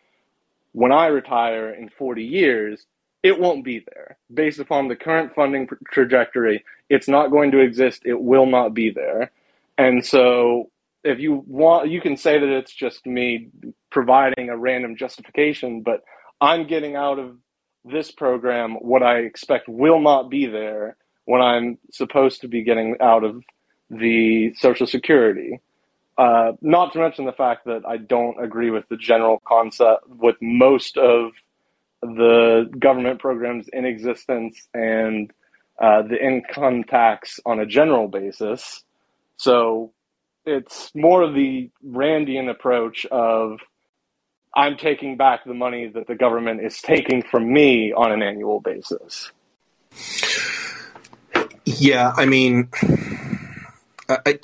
when 0.73 0.93
I 0.93 1.07
retire 1.07 1.71
in 1.71 1.89
40 1.89 2.23
years. 2.23 2.85
It 3.23 3.39
won't 3.39 3.65
be 3.65 3.85
there. 3.87 4.19
Based 4.33 4.59
upon 4.59 4.89
the 4.89 4.97
current 4.97 5.35
funding 5.35 5.69
trajectory, 5.91 6.65
it's 6.91 7.09
not 7.09 7.31
going 7.31 7.53
to 7.53 7.61
exist. 7.61 8.03
It 8.05 8.21
will 8.21 8.47
not 8.47 8.75
be 8.75 8.91
there. 8.91 9.31
And 9.79 10.05
so 10.05 10.71
if 11.05 11.19
you 11.19 11.45
want, 11.47 11.89
you 11.89 12.01
can 12.01 12.17
say 12.17 12.39
that 12.39 12.49
it's 12.49 12.73
just 12.73 13.07
me 13.07 13.49
providing 13.91 14.51
a 14.51 14.57
random 14.57 14.97
justification, 14.97 15.83
but 15.83 16.03
I'm 16.41 16.67
getting 16.67 16.97
out 16.97 17.19
of 17.19 17.37
this 17.85 18.11
program 18.11 18.75
what 18.75 19.03
I 19.03 19.19
expect 19.19 19.69
will 19.69 20.01
not 20.01 20.31
be 20.31 20.47
there 20.47 20.97
when 21.25 21.41
I'm 21.41 21.79
supposed 21.91 22.41
to 22.43 22.49
be 22.49 22.63
getting 22.63 22.97
out 23.01 23.25
of 23.25 23.43
the 23.91 24.55
Social 24.55 24.87
Security. 24.87 25.61
Uh, 26.19 26.53
not 26.61 26.93
to 26.93 26.99
mention 26.99 27.25
the 27.25 27.33
fact 27.33 27.65
that 27.67 27.83
I 27.87 27.97
don't 27.97 28.43
agree 28.43 28.71
with 28.71 28.89
the 28.89 28.97
general 28.97 29.43
concept 29.47 30.07
with 30.09 30.37
most 30.41 30.97
of 30.97 31.33
the 32.03 32.71
government 32.79 33.21
programs 33.21 33.69
in 33.73 33.85
existence 33.85 34.69
and 34.75 35.33
uh, 35.81 36.03
the 36.03 36.23
income 36.23 36.85
tax 36.85 37.41
on 37.47 37.61
a 37.61 37.67
general 37.67 38.09
basis. 38.09 38.85
So 39.37 39.93
it's 40.45 40.91
more 40.95 41.23
of 41.23 41.35
the 41.35 41.71
Randian 41.85 42.51
approach 42.51 43.07
of 43.07 43.59
I'm 44.55 44.77
taking 44.77 45.17
back 45.17 45.45
the 45.45 45.55
money 45.55 45.89
that 45.89 46.07
the 46.07 46.15
government 46.15 46.63
is 46.65 46.81
taking 46.81 47.23
from 47.23 47.53
me 47.53 47.93
on 47.93 48.13
an 48.13 48.23
annual 48.23 48.61
basis. 48.61 49.33
Yeah, 51.65 52.13
I 52.17 52.27
mean, 52.27 52.69
I, 54.09 54.39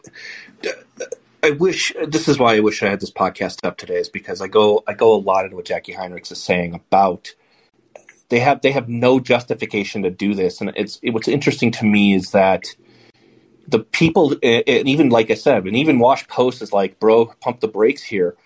I 1.42 1.50
wish 1.50 1.92
this 2.06 2.28
is 2.28 2.38
why 2.38 2.56
I 2.56 2.60
wish 2.60 2.82
I 2.82 2.88
had 2.88 3.00
this 3.00 3.10
podcast 3.10 3.64
up 3.64 3.76
today 3.76 3.96
is 3.96 4.08
because 4.08 4.40
I 4.40 4.48
go 4.48 4.82
I 4.86 4.94
go 4.94 5.14
a 5.14 5.18
lot 5.18 5.44
into 5.44 5.56
what 5.56 5.66
Jacqui 5.66 5.94
Heinrichs 5.94 6.32
is 6.32 6.42
saying 6.42 6.74
about 6.74 7.34
they 8.28 8.40
have 8.40 8.60
they 8.62 8.72
have 8.72 8.88
no 8.88 9.20
justification 9.20 10.02
to 10.02 10.10
do 10.10 10.34
this, 10.34 10.60
and 10.60 10.72
it's 10.76 10.98
it, 11.02 11.10
what's 11.10 11.28
interesting 11.28 11.70
to 11.72 11.84
me 11.84 12.14
is 12.14 12.32
that 12.32 12.74
the 13.66 13.80
people 13.80 14.34
and 14.42 14.88
even 14.88 15.10
like 15.10 15.30
I 15.30 15.34
said, 15.34 15.64
and 15.64 15.76
even 15.76 15.98
Wash 15.98 16.26
Post 16.28 16.62
is 16.62 16.72
like, 16.72 16.98
bro, 16.98 17.26
pump 17.40 17.60
the 17.60 17.68
brakes 17.68 18.02
here. 18.02 18.36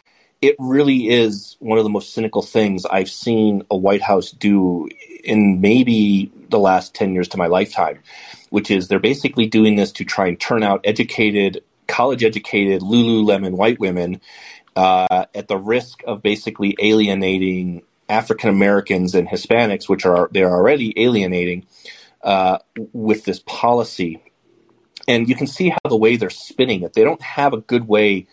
It 0.42 0.56
really 0.58 1.08
is 1.08 1.56
one 1.60 1.78
of 1.78 1.84
the 1.84 1.90
most 1.90 2.12
cynical 2.12 2.42
things 2.42 2.84
I've 2.84 3.08
seen 3.08 3.64
a 3.70 3.76
White 3.76 4.02
House 4.02 4.32
do 4.32 4.88
in 5.22 5.60
maybe 5.60 6.32
the 6.50 6.58
last 6.58 6.94
10 6.94 7.14
years 7.14 7.28
to 7.28 7.38
my 7.38 7.46
lifetime, 7.46 8.00
which 8.50 8.68
is 8.68 8.88
they're 8.88 8.98
basically 8.98 9.46
doing 9.46 9.76
this 9.76 9.92
to 9.92 10.04
try 10.04 10.26
and 10.26 10.38
turn 10.38 10.64
out 10.64 10.80
educated, 10.82 11.62
college 11.86 12.24
educated, 12.24 12.82
Lululemon 12.82 13.52
white 13.52 13.78
women 13.78 14.20
uh, 14.74 15.26
at 15.32 15.46
the 15.46 15.56
risk 15.56 16.02
of 16.08 16.22
basically 16.22 16.76
alienating 16.80 17.82
African 18.08 18.50
Americans 18.50 19.14
and 19.14 19.28
Hispanics, 19.28 19.88
which 19.88 20.04
are 20.04 20.28
they're 20.32 20.50
already 20.50 20.92
alienating 20.96 21.66
uh, 22.24 22.58
with 22.92 23.24
this 23.24 23.40
policy. 23.46 24.22
And 25.06 25.28
you 25.28 25.36
can 25.36 25.46
see 25.46 25.68
how 25.68 25.78
the 25.88 25.96
way 25.96 26.16
they're 26.16 26.30
spinning 26.30 26.82
it, 26.82 26.94
they 26.94 27.04
don't 27.04 27.22
have 27.22 27.52
a 27.52 27.58
good 27.58 27.86
way 27.86 28.26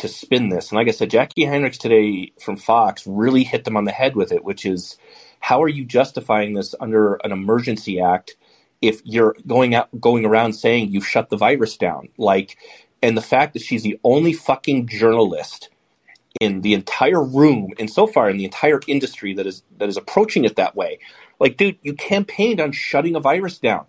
to 0.00 0.08
spin 0.08 0.48
this. 0.48 0.70
And 0.70 0.76
like 0.76 0.88
I 0.88 0.92
said, 0.92 1.10
Jacqui 1.10 1.46
Heinrichs 1.46 1.78
today 1.78 2.32
from 2.40 2.56
Fox 2.56 3.06
really 3.06 3.44
hit 3.44 3.64
them 3.64 3.76
on 3.76 3.84
the 3.84 3.92
head 3.92 4.16
with 4.16 4.32
it, 4.32 4.44
which 4.44 4.66
is 4.66 4.98
how 5.40 5.62
are 5.62 5.68
you 5.68 5.84
justifying 5.84 6.54
this 6.54 6.74
under 6.80 7.14
an 7.24 7.32
emergency 7.32 8.00
act 8.00 8.36
if 8.82 9.00
you're 9.04 9.36
going 9.46 9.74
out 9.74 9.88
going 10.00 10.24
around 10.24 10.54
saying 10.54 10.90
you 10.90 11.00
shut 11.00 11.30
the 11.30 11.36
virus 11.36 11.76
down? 11.76 12.08
Like 12.18 12.56
and 13.02 13.16
the 13.16 13.22
fact 13.22 13.54
that 13.54 13.62
she's 13.62 13.82
the 13.82 13.98
only 14.04 14.32
fucking 14.32 14.88
journalist 14.88 15.70
in 16.40 16.60
the 16.60 16.74
entire 16.74 17.22
room 17.22 17.72
and 17.78 17.90
so 17.90 18.06
far 18.06 18.30
in 18.30 18.36
the 18.36 18.44
entire 18.44 18.80
industry 18.86 19.34
that 19.34 19.46
is 19.46 19.62
that 19.78 19.88
is 19.88 19.96
approaching 19.96 20.44
it 20.44 20.56
that 20.56 20.76
way. 20.76 20.98
Like, 21.38 21.56
dude, 21.56 21.78
you 21.82 21.94
campaigned 21.94 22.60
on 22.60 22.72
shutting 22.72 23.16
a 23.16 23.20
virus 23.20 23.58
down. 23.58 23.86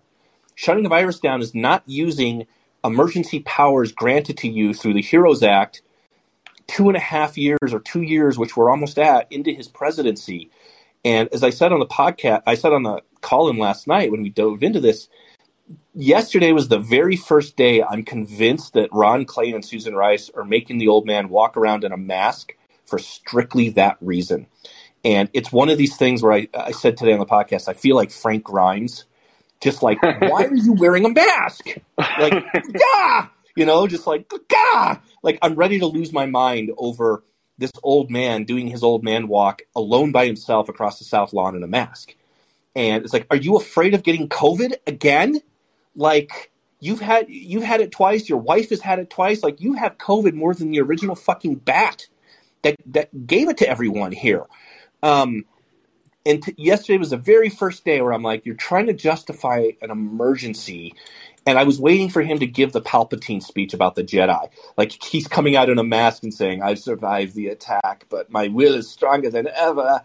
Shutting 0.54 0.86
a 0.86 0.88
virus 0.88 1.20
down 1.20 1.42
is 1.42 1.54
not 1.54 1.82
using 1.86 2.46
emergency 2.84 3.40
powers 3.40 3.92
granted 3.92 4.38
to 4.38 4.48
you 4.48 4.74
through 4.74 4.94
the 4.94 5.02
HEROES 5.02 5.42
Act 5.42 5.82
two 6.66 6.88
and 6.88 6.96
a 6.96 7.00
half 7.00 7.36
years 7.36 7.72
or 7.72 7.80
two 7.80 8.02
years, 8.02 8.38
which 8.38 8.56
we're 8.56 8.70
almost 8.70 8.98
at, 8.98 9.30
into 9.30 9.52
his 9.52 9.68
presidency 9.68 10.50
and 11.04 11.28
as 11.32 11.42
I 11.42 11.50
said 11.50 11.72
on 11.72 11.80
the 11.80 11.86
podcast, 11.86 12.42
I 12.46 12.54
said 12.54 12.72
on 12.72 12.84
the 12.84 13.02
call 13.20 13.48
in 13.48 13.58
last 13.58 13.86
night 13.86 14.10
when 14.10 14.22
we 14.22 14.30
dove 14.30 14.62
into 14.62 14.80
this, 14.80 15.08
yesterday 15.94 16.52
was 16.52 16.68
the 16.68 16.78
very 16.78 17.16
first 17.16 17.56
day 17.56 17.82
I'm 17.82 18.04
convinced 18.04 18.74
that 18.74 18.92
Ron 18.92 19.24
Klain 19.24 19.54
and 19.54 19.64
Susan 19.64 19.94
Rice 19.96 20.30
are 20.34 20.44
making 20.44 20.78
the 20.78 20.88
old 20.88 21.06
man 21.06 21.28
walk 21.28 21.56
around 21.56 21.84
in 21.84 21.92
a 21.92 21.96
mask 21.96 22.52
for 22.86 22.98
strictly 22.98 23.70
that 23.70 23.96
reason. 24.00 24.46
And 25.04 25.28
it's 25.32 25.50
one 25.50 25.68
of 25.68 25.78
these 25.78 25.96
things 25.96 26.22
where 26.22 26.32
I, 26.32 26.48
I 26.54 26.70
said 26.70 26.96
today 26.96 27.12
on 27.12 27.18
the 27.18 27.26
podcast, 27.26 27.68
I 27.68 27.72
feel 27.72 27.96
like 27.96 28.12
Frank 28.12 28.44
Grimes, 28.44 29.04
just 29.60 29.82
like, 29.82 30.00
why 30.20 30.44
are 30.44 30.54
you 30.54 30.74
wearing 30.74 31.04
a 31.04 31.08
mask? 31.08 31.66
Like, 31.98 32.44
yeah, 32.54 33.26
you 33.56 33.66
know, 33.66 33.86
just 33.86 34.06
like, 34.06 34.30
gah! 34.48 35.00
Like, 35.22 35.38
I'm 35.42 35.54
ready 35.54 35.78
to 35.78 35.86
lose 35.86 36.12
my 36.12 36.26
mind 36.26 36.70
over 36.78 37.24
this 37.58 37.72
old 37.82 38.10
man 38.10 38.44
doing 38.44 38.68
his 38.68 38.82
old 38.82 39.04
man 39.04 39.28
walk 39.28 39.62
alone 39.76 40.12
by 40.12 40.26
himself 40.26 40.68
across 40.68 40.98
the 40.98 41.04
South 41.04 41.32
Lawn 41.32 41.54
in 41.54 41.62
a 41.62 41.68
mask. 41.68 42.14
And 42.74 43.04
it's 43.04 43.12
like, 43.12 43.26
are 43.30 43.36
you 43.36 43.56
afraid 43.56 43.94
of 43.94 44.02
getting 44.02 44.28
COVID 44.28 44.74
again? 44.86 45.40
Like 45.94 46.50
you've 46.80 47.00
had 47.00 47.26
you've 47.28 47.62
had 47.62 47.80
it 47.80 47.92
twice, 47.92 48.28
your 48.28 48.38
wife 48.38 48.70
has 48.70 48.80
had 48.80 48.98
it 48.98 49.10
twice. 49.10 49.42
Like 49.42 49.60
you 49.60 49.74
have 49.74 49.98
COVID 49.98 50.34
more 50.34 50.54
than 50.54 50.70
the 50.70 50.80
original 50.80 51.14
fucking 51.14 51.56
bat 51.56 52.06
that 52.62 52.76
that 52.86 53.26
gave 53.26 53.48
it 53.48 53.58
to 53.58 53.68
everyone 53.68 54.12
here. 54.12 54.46
Um, 55.02 55.44
and 56.24 56.42
t- 56.42 56.54
yesterday 56.56 56.98
was 56.98 57.10
the 57.10 57.16
very 57.16 57.50
first 57.50 57.84
day 57.84 58.00
where 58.00 58.12
I'm 58.12 58.22
like, 58.22 58.46
you're 58.46 58.54
trying 58.54 58.86
to 58.86 58.92
justify 58.92 59.70
an 59.82 59.90
emergency. 59.90 60.94
And 61.44 61.58
I 61.58 61.64
was 61.64 61.80
waiting 61.80 62.08
for 62.08 62.22
him 62.22 62.38
to 62.38 62.46
give 62.46 62.72
the 62.72 62.80
Palpatine 62.80 63.42
speech 63.42 63.74
about 63.74 63.96
the 63.96 64.04
Jedi. 64.04 64.48
Like 64.76 65.02
he's 65.02 65.26
coming 65.26 65.56
out 65.56 65.68
in 65.68 65.78
a 65.78 65.84
mask 65.84 66.22
and 66.22 66.32
saying, 66.32 66.62
I've 66.62 66.78
survived 66.78 67.34
the 67.34 67.48
attack, 67.48 68.06
but 68.08 68.30
my 68.30 68.48
will 68.48 68.74
is 68.74 68.88
stronger 68.88 69.28
than 69.28 69.48
ever. 69.48 70.02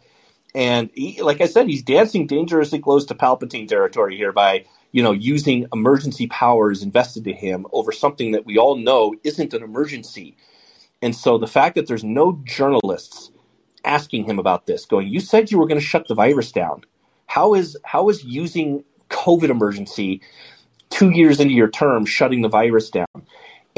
And 0.55 0.89
he, 0.95 1.21
like 1.21 1.41
I 1.41 1.45
said, 1.45 1.67
he's 1.67 1.83
dancing 1.83 2.25
dangerously 2.25 2.79
close 2.79 3.05
to 3.05 3.15
Palpatine 3.15 3.67
territory 3.67 4.17
here 4.17 4.31
by, 4.31 4.65
you 4.91 5.03
know, 5.03 5.11
using 5.11 5.67
emergency 5.71 6.25
powers 6.25 6.81
invested 6.81 7.25
to 7.25 7.33
him 7.33 7.67
over 7.71 7.91
something 7.91 8.31
that 8.31 8.45
we 8.45 8.57
all 8.57 8.75
know 8.75 9.13
isn't 9.23 9.53
an 9.53 9.61
emergency. 9.61 10.35
And 11.03 11.15
so 11.15 11.37
the 11.37 11.45
fact 11.45 11.75
that 11.75 11.87
there's 11.87 12.03
no 12.03 12.41
journalists 12.43 13.29
asking 13.85 14.25
him 14.25 14.39
about 14.39 14.65
this, 14.65 14.85
going, 14.85 15.07
"You 15.07 15.19
said 15.19 15.51
you 15.51 15.59
were 15.59 15.67
going 15.67 15.79
to 15.79 15.85
shut 15.85 16.07
the 16.07 16.15
virus 16.15 16.51
down. 16.51 16.83
How 17.27 17.53
is 17.53 17.77
how 17.83 18.09
is 18.09 18.23
using 18.23 18.83
COVID 19.09 19.49
emergency 19.49 20.21
two 20.97 21.09
years 21.11 21.39
into 21.39 21.53
your 21.53 21.69
term 21.69 22.05
shutting 22.05 22.41
the 22.41 22.49
virus 22.49 22.89
down?" 22.89 23.05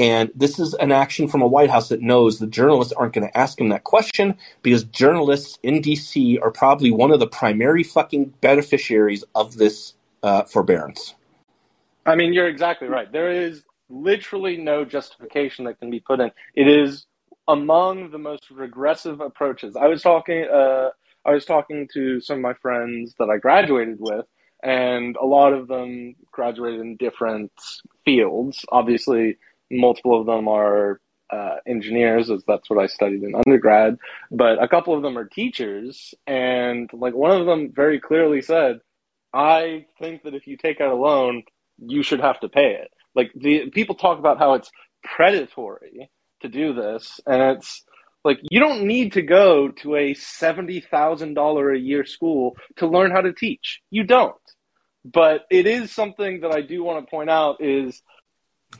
And 0.00 0.30
this 0.34 0.58
is 0.58 0.72
an 0.74 0.92
action 0.92 1.28
from 1.28 1.42
a 1.42 1.46
White 1.46 1.68
House 1.68 1.90
that 1.90 2.00
knows 2.00 2.38
the 2.38 2.46
journalists 2.46 2.90
aren't 2.94 3.12
going 3.12 3.28
to 3.28 3.36
ask 3.36 3.60
him 3.60 3.68
that 3.68 3.84
question 3.84 4.34
because 4.62 4.82
journalists 4.84 5.58
in 5.62 5.82
D.C. 5.82 6.38
are 6.38 6.50
probably 6.50 6.90
one 6.90 7.10
of 7.10 7.20
the 7.20 7.26
primary 7.26 7.82
fucking 7.82 8.32
beneficiaries 8.40 9.24
of 9.34 9.58
this 9.58 9.92
uh, 10.22 10.44
forbearance. 10.44 11.14
I 12.06 12.14
mean, 12.16 12.32
you're 12.32 12.48
exactly 12.48 12.88
right. 12.88 13.12
There 13.12 13.30
is 13.30 13.62
literally 13.90 14.56
no 14.56 14.86
justification 14.86 15.66
that 15.66 15.78
can 15.78 15.90
be 15.90 16.00
put 16.00 16.20
in. 16.20 16.30
It 16.54 16.66
is 16.66 17.06
among 17.46 18.10
the 18.10 18.18
most 18.18 18.50
regressive 18.50 19.20
approaches. 19.20 19.76
I 19.76 19.86
was 19.86 20.00
talking, 20.00 20.46
uh, 20.50 20.90
I 21.26 21.32
was 21.32 21.44
talking 21.44 21.88
to 21.92 22.20
some 22.20 22.36
of 22.36 22.42
my 22.42 22.54
friends 22.54 23.14
that 23.18 23.28
I 23.28 23.36
graduated 23.36 23.98
with, 24.00 24.24
and 24.62 25.16
a 25.16 25.24
lot 25.24 25.52
of 25.52 25.68
them 25.68 26.14
graduated 26.32 26.80
in 26.80 26.96
different 26.96 27.52
fields. 28.04 28.64
Obviously, 28.70 29.38
multiple 29.70 30.18
of 30.20 30.26
them 30.26 30.48
are 30.48 31.00
uh, 31.32 31.56
engineers, 31.66 32.30
as 32.30 32.42
that's 32.46 32.68
what 32.68 32.82
I 32.82 32.86
studied 32.86 33.22
in 33.22 33.34
undergrad. 33.34 33.98
But 34.30 34.62
a 34.62 34.68
couple 34.68 34.94
of 34.94 35.02
them 35.02 35.16
are 35.16 35.24
teachers, 35.24 36.14
and 36.26 36.90
like 36.92 37.14
one 37.14 37.38
of 37.38 37.46
them 37.46 37.72
very 37.72 38.00
clearly 38.00 38.42
said, 38.42 38.80
"I 39.32 39.86
think 39.98 40.24
that 40.24 40.34
if 40.34 40.46
you 40.46 40.56
take 40.56 40.80
out 40.80 40.92
a 40.92 40.96
loan, 40.96 41.44
you 41.78 42.02
should 42.02 42.20
have 42.20 42.40
to 42.40 42.48
pay 42.48 42.74
it." 42.74 42.90
Like 43.14 43.30
the 43.34 43.70
people 43.70 43.94
talk 43.94 44.18
about 44.18 44.38
how 44.38 44.54
it's 44.54 44.70
predatory 45.04 46.10
to 46.42 46.48
do 46.48 46.72
this, 46.72 47.20
and 47.26 47.56
it's 47.56 47.84
like 48.24 48.38
you 48.50 48.60
don't 48.60 48.84
need 48.84 49.12
to 49.14 49.22
go 49.22 49.68
to 49.68 49.96
a 49.96 50.14
seventy 50.14 50.80
thousand 50.80 51.34
dollar 51.34 51.72
a 51.72 51.78
year 51.78 52.04
school 52.04 52.56
to 52.76 52.86
learn 52.86 53.10
how 53.10 53.20
to 53.20 53.32
teach. 53.32 53.80
You 53.90 54.04
don't. 54.04 54.34
But 55.04 55.46
it 55.50 55.66
is 55.66 55.92
something 55.92 56.40
that 56.40 56.52
I 56.52 56.60
do 56.60 56.84
want 56.84 57.04
to 57.04 57.10
point 57.10 57.30
out 57.30 57.62
is 57.62 58.02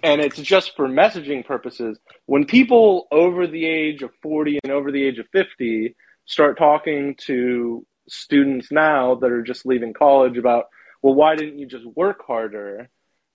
and 0.03 0.21
it's 0.21 0.41
just 0.41 0.77
for 0.77 0.89
messaging 0.89 1.45
purposes. 1.45 1.99
When 2.27 2.45
people 2.45 3.09
over 3.11 3.47
the 3.47 3.67
age 3.67 4.03
of 4.03 4.11
40 4.23 4.61
and 4.63 4.73
over 4.73 4.93
the 4.93 5.03
age 5.03 5.19
of 5.19 5.27
50 5.33 5.97
start 6.27 6.59
talking 6.59 7.17
to 7.27 7.85
students 8.09 8.71
now 8.71 9.17
that 9.17 9.33
are 9.33 9.43
just 9.43 9.67
leaving 9.67 9.93
college 9.93 10.39
about, 10.39 10.67
well, 11.03 11.15
why 11.15 11.35
didn't 11.35 11.59
you 11.59 11.67
just 11.67 11.87
work 11.97 12.25
harder? 12.25 12.89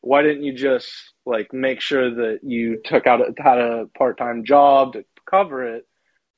why 0.05 0.21
didn't 0.21 0.43
you 0.43 0.53
just 0.53 0.87
like 1.25 1.51
make 1.51 1.81
sure 1.81 2.13
that 2.13 2.39
you 2.43 2.79
took 2.85 3.07
out 3.07 3.21
a, 3.21 3.33
had 3.41 3.57
a 3.57 3.87
part-time 3.97 4.45
job 4.45 4.93
to 4.93 5.03
cover 5.27 5.63
it 5.63 5.87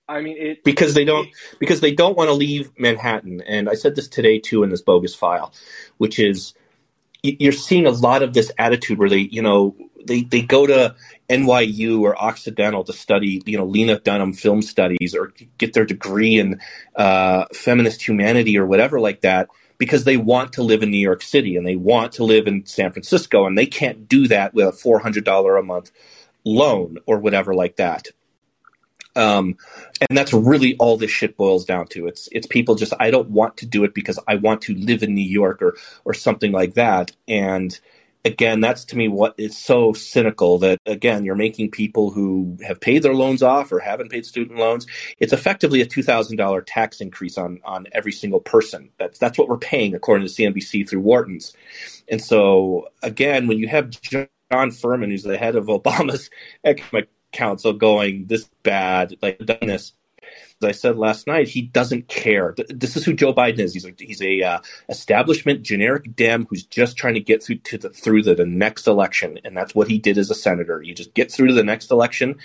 i 0.07 0.21
mean 0.21 0.37
it 0.37 0.63
because 0.63 0.93
they 0.93 1.05
don't 1.05 1.29
because 1.59 1.81
they 1.81 1.93
don't 1.93 2.17
want 2.17 2.29
to 2.29 2.33
leave 2.33 2.71
manhattan 2.77 3.41
and 3.41 3.69
i 3.69 3.73
said 3.73 3.95
this 3.95 4.07
today 4.07 4.39
too 4.39 4.63
in 4.63 4.69
this 4.69 4.81
bogus 4.81 5.15
file 5.15 5.53
which 5.97 6.19
is 6.19 6.53
you're 7.23 7.51
seeing 7.51 7.85
a 7.85 7.91
lot 7.91 8.21
of 8.21 8.33
this 8.33 8.51
attitude 8.57 8.97
where 8.97 9.09
they 9.09 9.27
you 9.31 9.41
know 9.41 9.75
they, 10.07 10.21
they 10.21 10.41
go 10.41 10.65
to 10.65 10.95
NYU 11.29 12.01
or 12.01 12.19
Occidental 12.21 12.83
to 12.85 12.93
study, 12.93 13.41
you 13.45 13.57
know, 13.57 13.65
Lena 13.65 13.99
Dunham 13.99 14.33
film 14.33 14.61
studies 14.61 15.13
or 15.13 15.33
get 15.57 15.73
their 15.73 15.85
degree 15.85 16.39
in 16.39 16.59
uh, 16.95 17.45
feminist 17.53 18.07
humanity 18.07 18.57
or 18.57 18.65
whatever 18.65 18.99
like 18.99 19.21
that 19.21 19.49
because 19.77 20.05
they 20.05 20.17
want 20.17 20.53
to 20.53 20.63
live 20.63 20.81
in 20.81 20.89
New 20.89 20.97
York 20.97 21.21
City 21.21 21.55
and 21.55 21.67
they 21.67 21.75
want 21.75 22.13
to 22.13 22.23
live 22.23 22.47
in 22.47 22.65
San 22.65 22.91
Francisco 22.91 23.45
and 23.45 23.57
they 23.57 23.65
can't 23.65 24.07
do 24.07 24.27
that 24.27 24.53
with 24.53 24.67
a 24.67 24.71
$400 24.71 25.59
a 25.59 25.63
month 25.63 25.91
loan 26.43 26.97
or 27.05 27.19
whatever 27.19 27.53
like 27.53 27.75
that. 27.75 28.07
Um, 29.17 29.57
and 30.09 30.17
that's 30.17 30.33
really 30.33 30.77
all 30.77 30.97
this 30.97 31.11
shit 31.11 31.37
boils 31.37 31.65
down 31.65 31.87
to. 31.89 32.07
It's 32.07 32.29
it's 32.33 32.47
people 32.47 32.75
just 32.75 32.93
I 32.99 33.11
don't 33.11 33.31
want 33.31 33.57
to 33.57 33.67
do 33.67 33.83
it 33.85 33.93
because 33.95 34.19
I 34.27 34.35
want 34.35 34.61
to 34.63 34.75
live 34.75 35.03
in 35.03 35.15
New 35.15 35.21
York 35.21 35.61
or 35.61 35.77
or 36.05 36.15
something 36.15 36.53
like 36.53 36.75
that. 36.75 37.11
And 37.27 37.79
again, 38.25 38.61
that's 38.61 38.85
to 38.85 38.97
me 38.97 39.09
what 39.09 39.35
is 39.37 39.57
so 39.57 39.93
cynical 39.93 40.59
that 40.59 40.79
again, 40.85 41.25
you're 41.25 41.35
making 41.35 41.71
people 41.71 42.11
who 42.11 42.57
have 42.65 42.81
paid 42.81 43.03
their 43.03 43.15
loans 43.15 43.43
off 43.43 43.71
or 43.71 43.79
haven't 43.79 44.11
paid 44.11 44.25
student 44.25 44.59
loans. 44.59 44.87
It's 45.19 45.33
effectively 45.33 45.81
a 45.81 45.87
two 45.87 46.03
thousand 46.03 46.37
dollar 46.37 46.61
tax 46.61 47.01
increase 47.01 47.37
on 47.37 47.59
on 47.65 47.87
every 47.93 48.13
single 48.13 48.41
person. 48.41 48.91
That's 48.99 49.19
that's 49.19 49.37
what 49.39 49.49
we're 49.49 49.57
paying 49.57 49.95
according 49.95 50.27
to 50.27 50.33
CNBC 50.33 50.89
through 50.89 51.01
Wharton's. 51.01 51.53
And 52.09 52.21
so 52.21 52.89
again, 53.03 53.47
when 53.47 53.59
you 53.59 53.67
have 53.69 53.89
John 53.89 54.71
Furman, 54.71 55.11
who's 55.11 55.23
the 55.23 55.37
head 55.37 55.55
of 55.55 55.65
Obama's 55.67 56.29
economic 56.65 57.09
council, 57.31 57.73
going 57.73 58.25
this 58.27 58.49
bad, 58.63 59.15
like 59.21 59.39
done 59.39 59.57
this 59.61 59.93
as 60.61 60.69
I 60.69 60.71
said 60.71 60.97
last 60.97 61.27
night, 61.27 61.47
he 61.47 61.61
doesn't 61.61 62.07
care. 62.07 62.55
This 62.69 62.97
is 62.97 63.05
who 63.05 63.13
Joe 63.13 63.33
Biden 63.33 63.59
is. 63.59 63.73
He's 63.73 63.85
a, 63.85 63.93
he's 63.97 64.21
a 64.23 64.41
uh, 64.41 64.59
establishment 64.89 65.61
generic 65.61 66.15
Dem 66.15 66.47
who's 66.49 66.65
just 66.65 66.97
trying 66.97 67.13
to 67.13 67.19
get 67.19 67.43
through 67.43 67.57
to 67.57 67.77
the, 67.77 67.89
through 67.91 68.23
the, 68.23 68.33
the 68.33 68.45
next 68.45 68.87
election, 68.87 69.39
and 69.43 69.55
that's 69.55 69.75
what 69.75 69.87
he 69.87 69.99
did 69.99 70.17
as 70.17 70.31
a 70.31 70.35
senator. 70.35 70.81
You 70.81 70.95
just 70.95 71.13
get 71.13 71.31
through 71.31 71.47
to 71.47 71.53
the 71.53 71.63
next 71.63 71.91
election, 71.91 72.37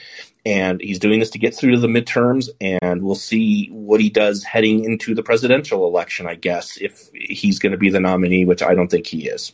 and 0.44 0.80
he's 0.80 0.98
doing 0.98 1.20
this 1.20 1.30
to 1.30 1.38
get 1.38 1.54
through 1.54 1.72
to 1.72 1.78
the 1.78 1.86
midterms, 1.86 2.50
and 2.60 3.02
we'll 3.02 3.14
see 3.14 3.68
what 3.68 4.00
he 4.00 4.10
does 4.10 4.44
heading 4.44 4.84
into 4.84 5.14
the 5.14 5.22
presidential 5.22 5.86
election. 5.86 6.26
I 6.26 6.34
guess 6.34 6.76
if 6.76 7.08
he's 7.14 7.58
going 7.58 7.72
to 7.72 7.78
be 7.78 7.88
the 7.88 8.00
nominee, 8.00 8.44
which 8.44 8.62
I 8.62 8.74
don't 8.74 8.90
think 8.90 9.06
he 9.06 9.26
is. 9.26 9.52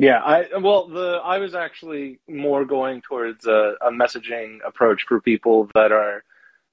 Yeah, 0.00 0.18
I 0.18 0.46
well, 0.58 0.88
the 0.88 1.20
I 1.22 1.36
was 1.36 1.54
actually 1.54 2.20
more 2.26 2.64
going 2.64 3.02
towards 3.02 3.46
a, 3.46 3.74
a 3.82 3.90
messaging 3.90 4.60
approach 4.66 5.04
for 5.06 5.20
people 5.20 5.68
that 5.74 5.92
are 5.92 6.24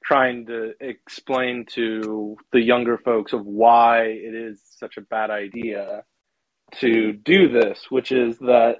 trying 0.01 0.45
to 0.45 0.71
explain 0.79 1.65
to 1.73 2.37
the 2.53 2.61
younger 2.61 2.97
folks 2.97 3.33
of 3.33 3.45
why 3.45 4.03
it 4.03 4.33
is 4.33 4.61
such 4.79 4.95
a 4.95 5.01
bad 5.01 5.29
idea 5.29 6.05
to 6.75 7.11
do 7.11 7.49
this, 7.49 7.87
which 7.89 8.13
is 8.13 8.39
that 8.39 8.75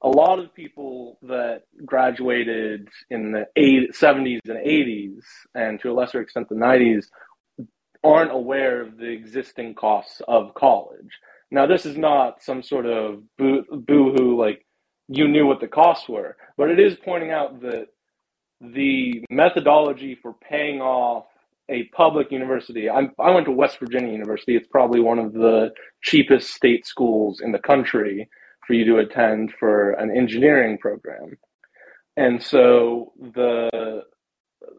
a 0.00 0.08
lot 0.08 0.38
of 0.38 0.54
people 0.54 1.18
that 1.22 1.62
graduated 1.84 2.86
in 3.10 3.32
the 3.32 3.46
70s 3.58 4.38
and 4.44 4.64
80s, 4.64 5.24
and 5.56 5.80
to 5.80 5.90
a 5.90 5.92
lesser 5.92 6.20
extent 6.20 6.48
the 6.48 6.54
90s, 6.54 7.06
aren't 8.04 8.30
aware 8.30 8.80
of 8.80 8.96
the 8.96 9.10
existing 9.10 9.74
costs 9.74 10.22
of 10.28 10.54
college. 10.54 11.10
Now, 11.52 11.66
this 11.66 11.84
is 11.84 11.98
not 11.98 12.42
some 12.42 12.62
sort 12.62 12.86
of 12.86 13.22
boo 13.36 13.62
hoo, 13.68 14.40
like 14.40 14.64
you 15.08 15.28
knew 15.28 15.46
what 15.46 15.60
the 15.60 15.68
costs 15.68 16.08
were, 16.08 16.34
but 16.56 16.70
it 16.70 16.80
is 16.80 16.96
pointing 17.04 17.30
out 17.30 17.60
that 17.60 17.88
the 18.62 19.22
methodology 19.28 20.16
for 20.22 20.32
paying 20.32 20.80
off 20.80 21.26
a 21.68 21.84
public 21.94 22.32
university. 22.32 22.88
I'm, 22.88 23.12
I 23.18 23.30
went 23.30 23.44
to 23.46 23.52
West 23.52 23.78
Virginia 23.78 24.10
University. 24.10 24.56
It's 24.56 24.66
probably 24.68 25.00
one 25.00 25.18
of 25.18 25.34
the 25.34 25.72
cheapest 26.02 26.54
state 26.54 26.86
schools 26.86 27.40
in 27.42 27.52
the 27.52 27.58
country 27.58 28.30
for 28.66 28.72
you 28.72 28.86
to 28.86 28.98
attend 28.98 29.52
for 29.60 29.92
an 29.92 30.10
engineering 30.10 30.78
program. 30.78 31.36
And 32.16 32.42
so 32.42 33.12
the 33.34 34.04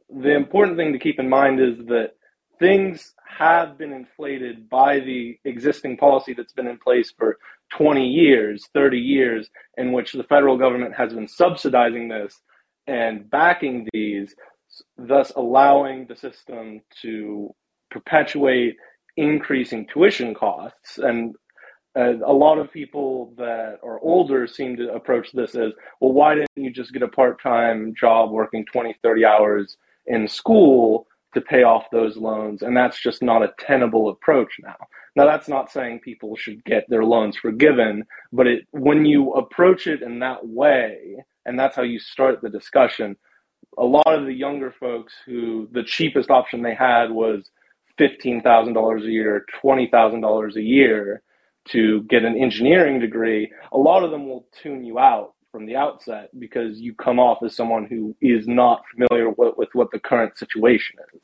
the 0.09 0.35
important 0.35 0.77
thing 0.77 0.93
to 0.93 0.99
keep 0.99 1.19
in 1.19 1.29
mind 1.29 1.59
is 1.59 1.77
that 1.87 2.13
things 2.59 3.13
have 3.37 3.77
been 3.77 3.91
inflated 3.91 4.69
by 4.69 4.99
the 4.99 5.37
existing 5.45 5.97
policy 5.97 6.33
that's 6.33 6.53
been 6.53 6.67
in 6.67 6.77
place 6.77 7.11
for 7.17 7.37
20 7.77 8.07
years, 8.07 8.67
30 8.73 8.97
years, 8.97 9.49
in 9.77 9.91
which 9.91 10.13
the 10.13 10.23
federal 10.23 10.57
government 10.57 10.93
has 10.95 11.13
been 11.13 11.27
subsidizing 11.27 12.07
this 12.07 12.39
and 12.87 13.29
backing 13.29 13.87
these, 13.93 14.35
thus 14.97 15.31
allowing 15.35 16.05
the 16.07 16.15
system 16.15 16.81
to 17.01 17.53
perpetuate 17.89 18.75
increasing 19.17 19.87
tuition 19.91 20.33
costs. 20.33 20.97
And 20.97 21.35
uh, 21.95 22.17
a 22.25 22.33
lot 22.33 22.57
of 22.57 22.71
people 22.71 23.33
that 23.37 23.77
are 23.83 23.99
older 23.99 24.47
seem 24.47 24.75
to 24.77 24.93
approach 24.93 25.31
this 25.31 25.55
as 25.55 25.71
well, 26.01 26.13
why 26.13 26.35
didn't 26.35 26.49
you 26.55 26.71
just 26.71 26.93
get 26.93 27.03
a 27.03 27.07
part 27.07 27.41
time 27.41 27.93
job 27.99 28.31
working 28.31 28.65
20, 28.65 28.95
30 29.03 29.25
hours 29.25 29.77
in 30.07 30.27
school 30.27 31.07
to 31.33 31.41
pay 31.41 31.63
off 31.63 31.85
those 31.91 32.17
loans? 32.17 32.61
And 32.61 32.75
that's 32.75 33.01
just 33.01 33.21
not 33.21 33.43
a 33.43 33.53
tenable 33.59 34.09
approach 34.09 34.53
now. 34.61 34.75
Now, 35.15 35.25
that's 35.25 35.47
not 35.47 35.71
saying 35.71 35.99
people 35.99 36.35
should 36.35 36.63
get 36.65 36.85
their 36.89 37.03
loans 37.03 37.37
forgiven, 37.37 38.03
but 38.31 38.47
it, 38.47 38.65
when 38.71 39.05
you 39.05 39.33
approach 39.33 39.85
it 39.85 40.01
in 40.01 40.19
that 40.19 40.45
way, 40.47 41.23
and 41.45 41.59
that's 41.59 41.75
how 41.75 41.83
you 41.83 41.99
start 41.99 42.41
the 42.41 42.49
discussion. 42.49 43.15
A 43.77 43.83
lot 43.83 44.07
of 44.07 44.25
the 44.25 44.33
younger 44.33 44.71
folks 44.71 45.13
who 45.25 45.67
the 45.71 45.83
cheapest 45.83 46.29
option 46.29 46.61
they 46.61 46.75
had 46.75 47.11
was 47.11 47.49
fifteen 47.97 48.41
thousand 48.41 48.73
dollars 48.73 49.03
a 49.03 49.11
year, 49.11 49.45
twenty 49.61 49.87
thousand 49.91 50.21
dollars 50.21 50.55
a 50.55 50.61
year 50.61 51.21
to 51.69 52.03
get 52.03 52.23
an 52.23 52.37
engineering 52.37 52.99
degree, 52.99 53.51
a 53.71 53.77
lot 53.77 54.03
of 54.03 54.11
them 54.11 54.27
will 54.27 54.45
tune 54.61 54.83
you 54.83 54.99
out 54.99 55.33
from 55.53 55.67
the 55.67 55.75
outset 55.75 56.29
because 56.39 56.81
you 56.81 56.95
come 56.95 57.19
off 57.19 57.37
as 57.43 57.55
someone 57.55 57.85
who 57.85 58.15
is 58.19 58.47
not 58.47 58.83
familiar 58.91 59.29
with, 59.29 59.55
with 59.55 59.69
what 59.73 59.91
the 59.91 59.99
current 59.99 60.35
situation 60.35 60.97
is. 61.13 61.21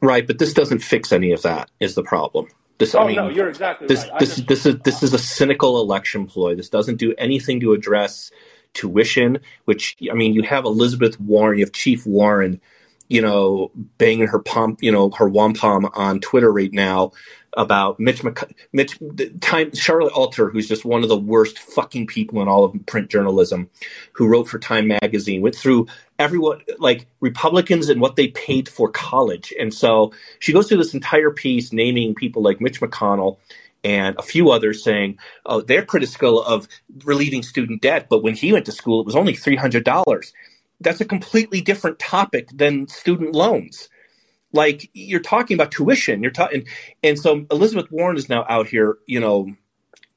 Right, 0.00 0.24
but 0.24 0.38
this 0.38 0.54
doesn't 0.54 0.78
fix 0.78 1.12
any 1.12 1.32
of 1.32 1.42
that. 1.42 1.68
Is 1.80 1.96
the 1.96 2.04
problem? 2.04 2.46
This, 2.78 2.94
oh 2.94 3.00
I 3.00 3.06
mean, 3.08 3.16
no, 3.16 3.28
you're 3.28 3.48
exactly 3.48 3.88
this 3.88 4.08
right. 4.08 4.20
this 4.20 4.36
just, 4.36 4.48
this 4.48 4.66
is 4.66 4.76
this 4.84 5.02
is 5.02 5.12
a 5.14 5.18
cynical 5.18 5.80
election 5.80 6.26
ploy. 6.26 6.54
This 6.54 6.68
doesn't 6.68 6.96
do 6.96 7.14
anything 7.18 7.60
to 7.60 7.72
address 7.72 8.30
tuition. 8.72 9.40
Which 9.64 9.96
I 10.10 10.14
mean, 10.14 10.34
you 10.34 10.42
have 10.42 10.64
Elizabeth 10.64 11.20
Warren, 11.20 11.58
you 11.58 11.64
have 11.64 11.72
Chief 11.72 12.06
Warren, 12.06 12.60
you 13.08 13.20
know, 13.20 13.70
banging 13.98 14.28
her 14.28 14.40
pump, 14.40 14.82
you 14.82 14.92
know, 14.92 15.10
her 15.10 15.28
wampum 15.28 15.86
on 15.94 16.20
Twitter 16.20 16.52
right 16.52 16.72
now 16.72 17.12
about 17.56 17.98
Mitch 17.98 18.22
McC- 18.22 18.52
Mitch 18.72 18.98
time 19.40 19.74
Charlotte 19.74 20.12
Alter, 20.12 20.50
who's 20.50 20.68
just 20.68 20.84
one 20.84 21.02
of 21.02 21.08
the 21.08 21.16
worst 21.16 21.58
fucking 21.58 22.06
people 22.06 22.42
in 22.42 22.48
all 22.48 22.64
of 22.64 22.74
print 22.86 23.10
journalism, 23.10 23.70
who 24.12 24.26
wrote 24.26 24.48
for 24.48 24.58
Time 24.58 24.88
magazine, 24.88 25.40
went 25.40 25.56
through 25.56 25.86
everyone 26.18 26.60
like 26.78 27.06
Republicans 27.20 27.88
and 27.88 28.00
what 28.00 28.16
they 28.16 28.28
paid 28.28 28.68
for 28.68 28.90
college. 28.90 29.52
And 29.58 29.72
so 29.72 30.12
she 30.38 30.52
goes 30.52 30.68
through 30.68 30.78
this 30.78 30.94
entire 30.94 31.30
piece 31.30 31.72
naming 31.72 32.14
people 32.14 32.42
like 32.42 32.60
Mitch 32.60 32.80
McConnell 32.80 33.38
and 33.82 34.16
a 34.18 34.22
few 34.22 34.50
others 34.50 34.82
saying, 34.82 35.18
oh, 35.44 35.60
they're 35.60 35.84
critical 35.84 36.42
of 36.42 36.66
relieving 37.04 37.42
student 37.42 37.82
debt, 37.82 38.06
but 38.08 38.22
when 38.22 38.34
he 38.34 38.52
went 38.52 38.66
to 38.66 38.72
school, 38.72 39.00
it 39.00 39.06
was 39.06 39.16
only 39.16 39.34
$300. 39.34 40.32
That's 40.80 41.00
a 41.00 41.04
completely 41.04 41.60
different 41.60 41.98
topic 41.98 42.48
than 42.52 42.88
student 42.88 43.34
loans 43.34 43.88
like 44.54 44.88
you're 44.94 45.20
talking 45.20 45.56
about 45.56 45.70
tuition. 45.70 46.22
You're 46.22 46.32
talking 46.32 46.66
and 47.02 47.18
so 47.18 47.44
elizabeth 47.50 47.90
warren 47.90 48.16
is 48.16 48.30
now 48.30 48.46
out 48.48 48.68
here 48.68 48.96
you 49.06 49.20
know 49.20 49.54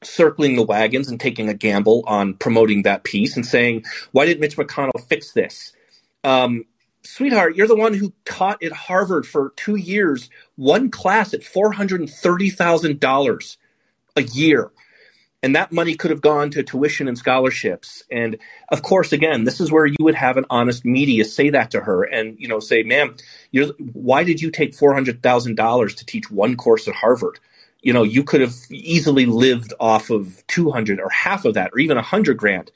circling 0.03 0.55
the 0.55 0.63
wagons 0.63 1.09
and 1.09 1.19
taking 1.19 1.49
a 1.49 1.53
gamble 1.53 2.05
on 2.07 2.35
promoting 2.35 2.83
that 2.83 3.03
piece 3.03 3.35
and 3.35 3.45
saying 3.45 3.83
why 4.11 4.25
didn't 4.25 4.39
mitch 4.39 4.55
mcconnell 4.55 5.05
fix 5.09 5.33
this? 5.33 5.73
Um, 6.23 6.63
sweetheart 7.03 7.55
you're 7.55 7.67
the 7.67 7.75
one 7.75 7.93
who 7.93 8.13
taught 8.25 8.63
at 8.63 8.71
harvard 8.71 9.25
for 9.25 9.53
two 9.55 9.75
years 9.75 10.29
one 10.55 10.91
class 10.91 11.33
at 11.33 11.41
$430000 11.41 13.57
a 14.15 14.21
year 14.21 14.71
and 15.47 15.55
that 15.55 15.71
money 15.71 15.95
could 15.95 16.11
have 16.11 16.19
gone 16.19 16.51
to 16.51 16.61
tuition 16.61 17.07
and 17.07 17.17
scholarships. 17.17 18.03
And 18.11 18.37
of 18.69 18.81
course 18.81 19.13
again 19.13 19.45
this 19.45 19.61
is 19.61 19.71
where 19.71 19.85
you 19.85 19.95
would 20.01 20.13
have 20.13 20.35
an 20.35 20.43
honest 20.49 20.83
media 20.83 21.23
say 21.23 21.49
that 21.51 21.71
to 21.71 21.79
her 21.79 22.03
and 22.03 22.37
you 22.37 22.49
know 22.49 22.59
say 22.59 22.83
ma'am 22.83 23.15
why 23.93 24.25
did 24.25 24.41
you 24.41 24.51
take 24.51 24.75
$400000 24.75 25.95
to 25.95 26.05
teach 26.05 26.29
one 26.29 26.57
course 26.57 26.85
at 26.89 26.95
harvard? 26.95 27.39
You 27.81 27.93
know 27.93 28.03
you 28.03 28.25
could 28.25 28.41
have 28.41 28.55
easily 28.69 29.25
lived 29.25 29.73
off 29.79 30.09
of 30.09 30.45
200 30.47 30.99
or 30.99 31.09
half 31.09 31.45
of 31.45 31.53
that 31.53 31.71
or 31.73 31.79
even 31.79 31.95
100 31.95 32.35
grand 32.37 32.69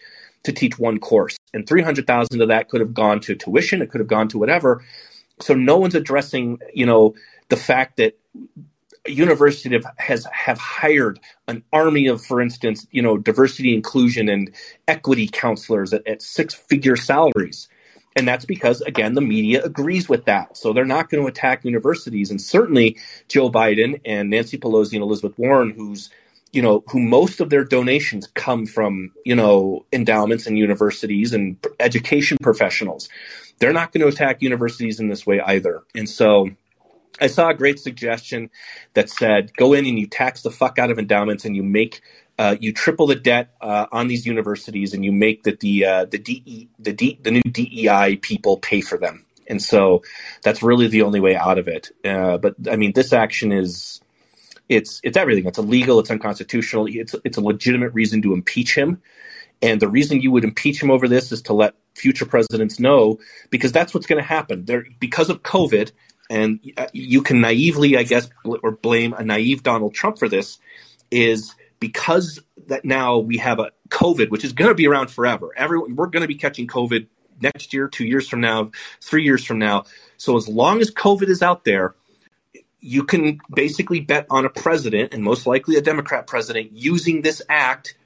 to 0.43 0.53
teach 0.53 0.79
one 0.79 0.97
course. 0.97 1.35
And 1.53 1.67
300000 1.67 2.41
of 2.41 2.47
that 2.47 2.69
could 2.69 2.79
have 2.79 2.93
gone 2.93 3.19
to 3.21 3.35
tuition. 3.35 3.81
It 3.81 3.91
could 3.91 3.99
have 3.99 4.07
gone 4.07 4.29
to 4.29 4.39
whatever. 4.39 4.81
So 5.41 5.53
no 5.53 5.77
one's 5.77 5.95
addressing 5.95 6.59
you 6.73 6.85
know 6.85 7.15
the 7.49 7.57
fact 7.57 7.97
that 7.97 8.17
university 9.07 9.75
have, 9.75 9.85
has 9.97 10.25
have 10.31 10.57
hired 10.57 11.19
an 11.47 11.63
army 11.73 12.07
of, 12.07 12.23
for 12.23 12.41
instance, 12.41 12.85
you 12.91 13.01
know, 13.01 13.17
diversity, 13.17 13.73
inclusion, 13.73 14.29
and 14.29 14.51
equity 14.87 15.27
counselors 15.27 15.93
at, 15.93 16.05
at 16.07 16.21
six 16.21 16.53
figure 16.53 16.95
salaries. 16.95 17.67
And 18.15 18.27
that's 18.27 18.45
because, 18.45 18.81
again, 18.81 19.13
the 19.13 19.21
media 19.21 19.63
agrees 19.63 20.09
with 20.09 20.25
that. 20.25 20.57
So 20.57 20.73
they're 20.73 20.85
not 20.85 21.09
going 21.09 21.23
to 21.23 21.29
attack 21.29 21.63
universities. 21.63 22.29
And 22.29 22.41
certainly 22.41 22.97
Joe 23.29 23.49
Biden 23.49 24.01
and 24.05 24.29
Nancy 24.29 24.57
Pelosi 24.57 24.93
and 24.93 25.01
Elizabeth 25.01 25.37
Warren, 25.39 25.71
who's, 25.71 26.09
you 26.51 26.61
know, 26.61 26.83
who 26.87 26.99
most 26.99 27.39
of 27.39 27.49
their 27.49 27.63
donations 27.63 28.27
come 28.33 28.65
from, 28.65 29.13
you 29.25 29.33
know, 29.33 29.85
endowments 29.93 30.45
and 30.45 30.57
universities 30.57 31.33
and 31.33 31.55
education 31.79 32.37
professionals. 32.41 33.07
They're 33.59 33.71
not 33.71 33.93
going 33.93 34.01
to 34.01 34.13
attack 34.13 34.41
universities 34.41 34.99
in 34.99 35.07
this 35.07 35.25
way 35.25 35.39
either. 35.39 35.81
And 35.95 36.09
so 36.09 36.49
I 37.19 37.27
saw 37.27 37.49
a 37.49 37.53
great 37.53 37.79
suggestion 37.79 38.49
that 38.93 39.09
said 39.09 39.55
go 39.55 39.73
in 39.73 39.85
and 39.85 39.99
you 39.99 40.07
tax 40.07 40.41
the 40.41 40.51
fuck 40.51 40.79
out 40.79 40.91
of 40.91 40.97
endowments 40.97 41.45
and 41.45 41.55
you 41.55 41.63
make 41.63 42.01
uh, 42.39 42.55
you 42.59 42.73
triple 42.73 43.05
the 43.05 43.15
debt 43.15 43.53
uh, 43.61 43.85
on 43.91 44.07
these 44.07 44.25
universities 44.25 44.93
and 44.93 45.05
you 45.05 45.11
make 45.11 45.43
that 45.43 45.59
the 45.59 45.85
uh, 45.85 46.05
the 46.05 46.17
DE, 46.17 46.67
the 46.79 46.93
D, 46.93 47.19
the 47.21 47.31
new 47.31 47.41
DEI 47.41 48.15
people 48.15 48.57
pay 48.57 48.81
for 48.81 48.97
them. 48.97 49.25
And 49.47 49.61
so 49.61 50.01
that's 50.43 50.63
really 50.63 50.87
the 50.87 51.01
only 51.01 51.19
way 51.19 51.35
out 51.35 51.59
of 51.59 51.67
it. 51.67 51.91
Uh, 52.05 52.37
but 52.37 52.55
I 52.69 52.77
mean, 52.77 52.93
this 52.93 53.13
action 53.13 53.51
is 53.51 54.01
it's 54.69 55.01
it's 55.03 55.17
everything. 55.17 55.45
It's 55.45 55.59
illegal. 55.59 55.99
It's 55.99 56.09
unconstitutional. 56.09 56.87
It's 56.89 57.13
it's 57.23 57.37
a 57.37 57.41
legitimate 57.41 57.93
reason 57.93 58.21
to 58.23 58.33
impeach 58.33 58.75
him. 58.75 59.01
And 59.61 59.79
the 59.79 59.89
reason 59.89 60.21
you 60.21 60.31
would 60.31 60.43
impeach 60.43 60.81
him 60.81 60.89
over 60.89 61.07
this 61.07 61.31
is 61.31 61.41
to 61.43 61.53
let 61.53 61.75
future 61.93 62.25
presidents 62.25 62.79
know, 62.79 63.19
because 63.51 63.71
that's 63.71 63.93
what's 63.93 64.07
going 64.07 64.19
to 64.19 64.27
happen. 64.27 64.65
There, 64.65 64.85
because 64.99 65.29
of 65.29 65.43
COVID, 65.43 65.91
and 66.31 66.61
uh, 66.77 66.87
you 66.93 67.21
can 67.21 67.41
naively, 67.41 67.97
I 67.97 68.03
guess, 68.03 68.29
or 68.45 68.71
blame 68.71 69.13
a 69.13 69.23
naive 69.23 69.63
Donald 69.63 69.93
Trump 69.93 70.17
for 70.17 70.29
this, 70.29 70.59
is 71.11 71.53
because 71.81 72.39
that 72.67 72.85
now 72.85 73.17
we 73.17 73.37
have 73.37 73.59
a 73.59 73.71
COVID, 73.89 74.29
which 74.29 74.45
is 74.45 74.53
going 74.53 74.69
to 74.69 74.75
be 74.75 74.87
around 74.87 75.11
forever. 75.11 75.49
Everyone, 75.57 75.97
we're 75.97 76.07
going 76.07 76.21
to 76.21 76.29
be 76.29 76.35
catching 76.35 76.67
COVID 76.67 77.07
next 77.41 77.73
year, 77.73 77.89
two 77.89 78.05
years 78.05 78.29
from 78.29 78.39
now, 78.39 78.71
three 79.01 79.25
years 79.25 79.43
from 79.43 79.59
now. 79.59 79.83
So 80.15 80.37
as 80.37 80.47
long 80.47 80.79
as 80.79 80.89
COVID 80.89 81.27
is 81.27 81.41
out 81.41 81.65
there, 81.65 81.95
you 82.79 83.03
can 83.03 83.39
basically 83.53 83.99
bet 83.99 84.25
on 84.29 84.45
a 84.45 84.49
president, 84.49 85.13
and 85.13 85.23
most 85.23 85.45
likely 85.45 85.75
a 85.75 85.81
Democrat 85.81 86.27
president, 86.27 86.71
using 86.71 87.23
this 87.23 87.41
act 87.49 87.97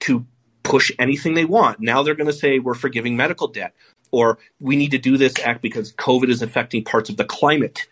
to 0.00 0.24
push 0.62 0.90
anything 0.98 1.34
they 1.34 1.44
want. 1.44 1.80
Now 1.80 2.02
they're 2.02 2.14
going 2.14 2.28
to 2.28 2.32
say 2.32 2.60
we're 2.60 2.74
forgiving 2.74 3.14
medical 3.14 3.48
debt 3.48 3.74
or 4.10 4.38
we 4.60 4.76
need 4.76 4.90
to 4.92 4.98
do 4.98 5.16
this 5.16 5.34
act 5.44 5.62
because 5.62 5.92
COVID 5.94 6.28
is 6.28 6.42
affecting 6.42 6.84
parts 6.84 7.10
of 7.10 7.16
the 7.16 7.24
climate 7.24 7.86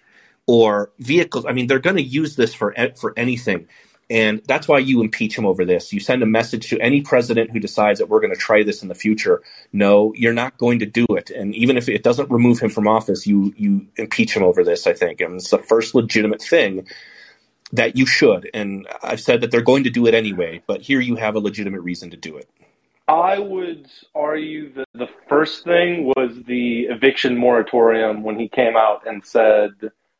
or 0.46 0.90
vehicles. 0.98 1.44
I 1.46 1.52
mean, 1.52 1.66
they're 1.66 1.78
going 1.78 1.96
to 1.96 2.02
use 2.02 2.36
this 2.36 2.54
for 2.54 2.74
for 2.96 3.12
anything. 3.16 3.68
And 4.08 4.40
that's 4.46 4.68
why 4.68 4.78
you 4.78 5.00
impeach 5.00 5.36
him 5.36 5.44
over 5.44 5.64
this. 5.64 5.92
You 5.92 5.98
send 5.98 6.22
a 6.22 6.26
message 6.26 6.68
to 6.68 6.78
any 6.78 7.00
president 7.00 7.50
who 7.50 7.58
decides 7.58 7.98
that 7.98 8.08
we're 8.08 8.20
going 8.20 8.32
to 8.32 8.38
try 8.38 8.62
this 8.62 8.82
in 8.82 8.88
the 8.88 8.94
future. 8.94 9.42
No, 9.72 10.12
you're 10.14 10.32
not 10.32 10.58
going 10.58 10.78
to 10.78 10.86
do 10.86 11.06
it. 11.10 11.30
And 11.30 11.52
even 11.56 11.76
if 11.76 11.88
it 11.88 12.04
doesn't 12.04 12.30
remove 12.30 12.60
him 12.60 12.70
from 12.70 12.86
office, 12.86 13.26
you 13.26 13.52
you 13.56 13.86
impeach 13.96 14.36
him 14.36 14.44
over 14.44 14.62
this. 14.62 14.86
I 14.86 14.92
think, 14.92 15.20
and 15.20 15.36
it's 15.36 15.50
the 15.50 15.58
first 15.58 15.94
legitimate 15.94 16.40
thing 16.40 16.86
that 17.72 17.96
you 17.96 18.06
should. 18.06 18.48
And 18.54 18.86
I've 19.02 19.20
said 19.20 19.40
that 19.40 19.50
they're 19.50 19.60
going 19.60 19.84
to 19.84 19.90
do 19.90 20.06
it 20.06 20.14
anyway. 20.14 20.62
But 20.68 20.82
here 20.82 21.00
you 21.00 21.16
have 21.16 21.34
a 21.34 21.40
legitimate 21.40 21.80
reason 21.80 22.10
to 22.10 22.16
do 22.16 22.36
it. 22.36 22.48
I 23.08 23.38
would 23.38 23.88
argue 24.14 24.72
that 24.74 24.86
the 24.94 25.08
first 25.28 25.64
thing 25.64 26.06
was 26.16 26.42
the 26.46 26.82
eviction 26.82 27.36
moratorium 27.36 28.22
when 28.24 28.38
he 28.38 28.48
came 28.48 28.76
out 28.76 29.06
and 29.06 29.24
said 29.24 29.70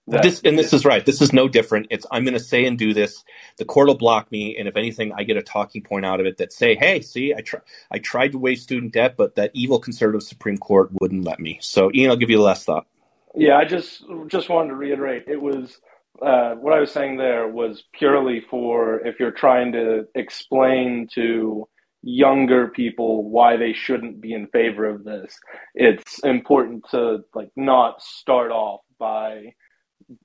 that 0.09 0.22
this 0.22 0.41
and 0.45 0.57
this 0.57 0.72
is 0.72 0.84
right. 0.84 1.05
This 1.05 1.20
is 1.20 1.32
no 1.32 1.49
different. 1.49 1.89
It's 1.91 2.07
I'm 2.12 2.22
going 2.22 2.34
to 2.34 2.41
say 2.41 2.64
and 2.64 2.78
do 2.78 2.95
this. 2.95 3.24
The 3.59 3.64
court 3.64 3.89
will 3.89 3.97
block 3.97 4.30
me, 4.30 4.57
and 4.57 4.68
if 4.68 4.76
anything, 4.76 5.12
I 5.12 5.24
get 5.24 5.37
a 5.37 5.43
talking 5.43 5.82
point 5.82 6.07
out 6.07 6.20
of 6.20 6.26
it 6.26 6.37
that 6.37 6.53
say, 6.53 6.76
"Hey, 6.76 7.01
see, 7.01 7.34
I 7.34 7.41
try, 7.41 7.61
I 7.91 7.99
tried 7.99 8.32
to 8.32 8.39
waive 8.39 8.59
student 8.59 8.93
debt, 8.93 9.16
but 9.16 9.34
that 9.34 9.51
evil 9.53 9.80
conservative 9.80 10.22
Supreme 10.22 10.58
Court 10.58 10.91
wouldn't 11.00 11.25
let 11.25 11.41
me." 11.41 11.58
So, 11.61 11.91
Ian, 11.92 12.11
I'll 12.11 12.17
give 12.17 12.30
you 12.30 12.37
the 12.37 12.45
last 12.45 12.67
thought. 12.67 12.87
Yeah, 13.34 13.57
I 13.57 13.64
just 13.64 14.04
just 14.29 14.49
wanted 14.49 14.68
to 14.68 14.76
reiterate. 14.76 15.25
It 15.26 15.42
was 15.42 15.80
uh, 16.22 16.54
what 16.54 16.72
I 16.72 16.79
was 16.79 16.92
saying 16.92 17.17
there 17.17 17.49
was 17.49 17.83
purely 17.92 18.42
for 18.49 19.04
if 19.04 19.18
you're 19.18 19.33
trying 19.33 19.72
to 19.72 20.07
explain 20.14 21.08
to 21.14 21.68
younger 22.07 22.68
people 22.68 23.28
why 23.28 23.57
they 23.57 23.72
shouldn't 23.72 24.20
be 24.20 24.33
in 24.33 24.46
favor 24.46 24.87
of 24.87 25.03
this. 25.03 25.37
It's 25.74 26.20
important 26.20 26.84
to 26.92 27.24
like 27.34 27.50
not 27.57 28.00
start 28.00 28.53
off 28.53 28.83
by 28.96 29.54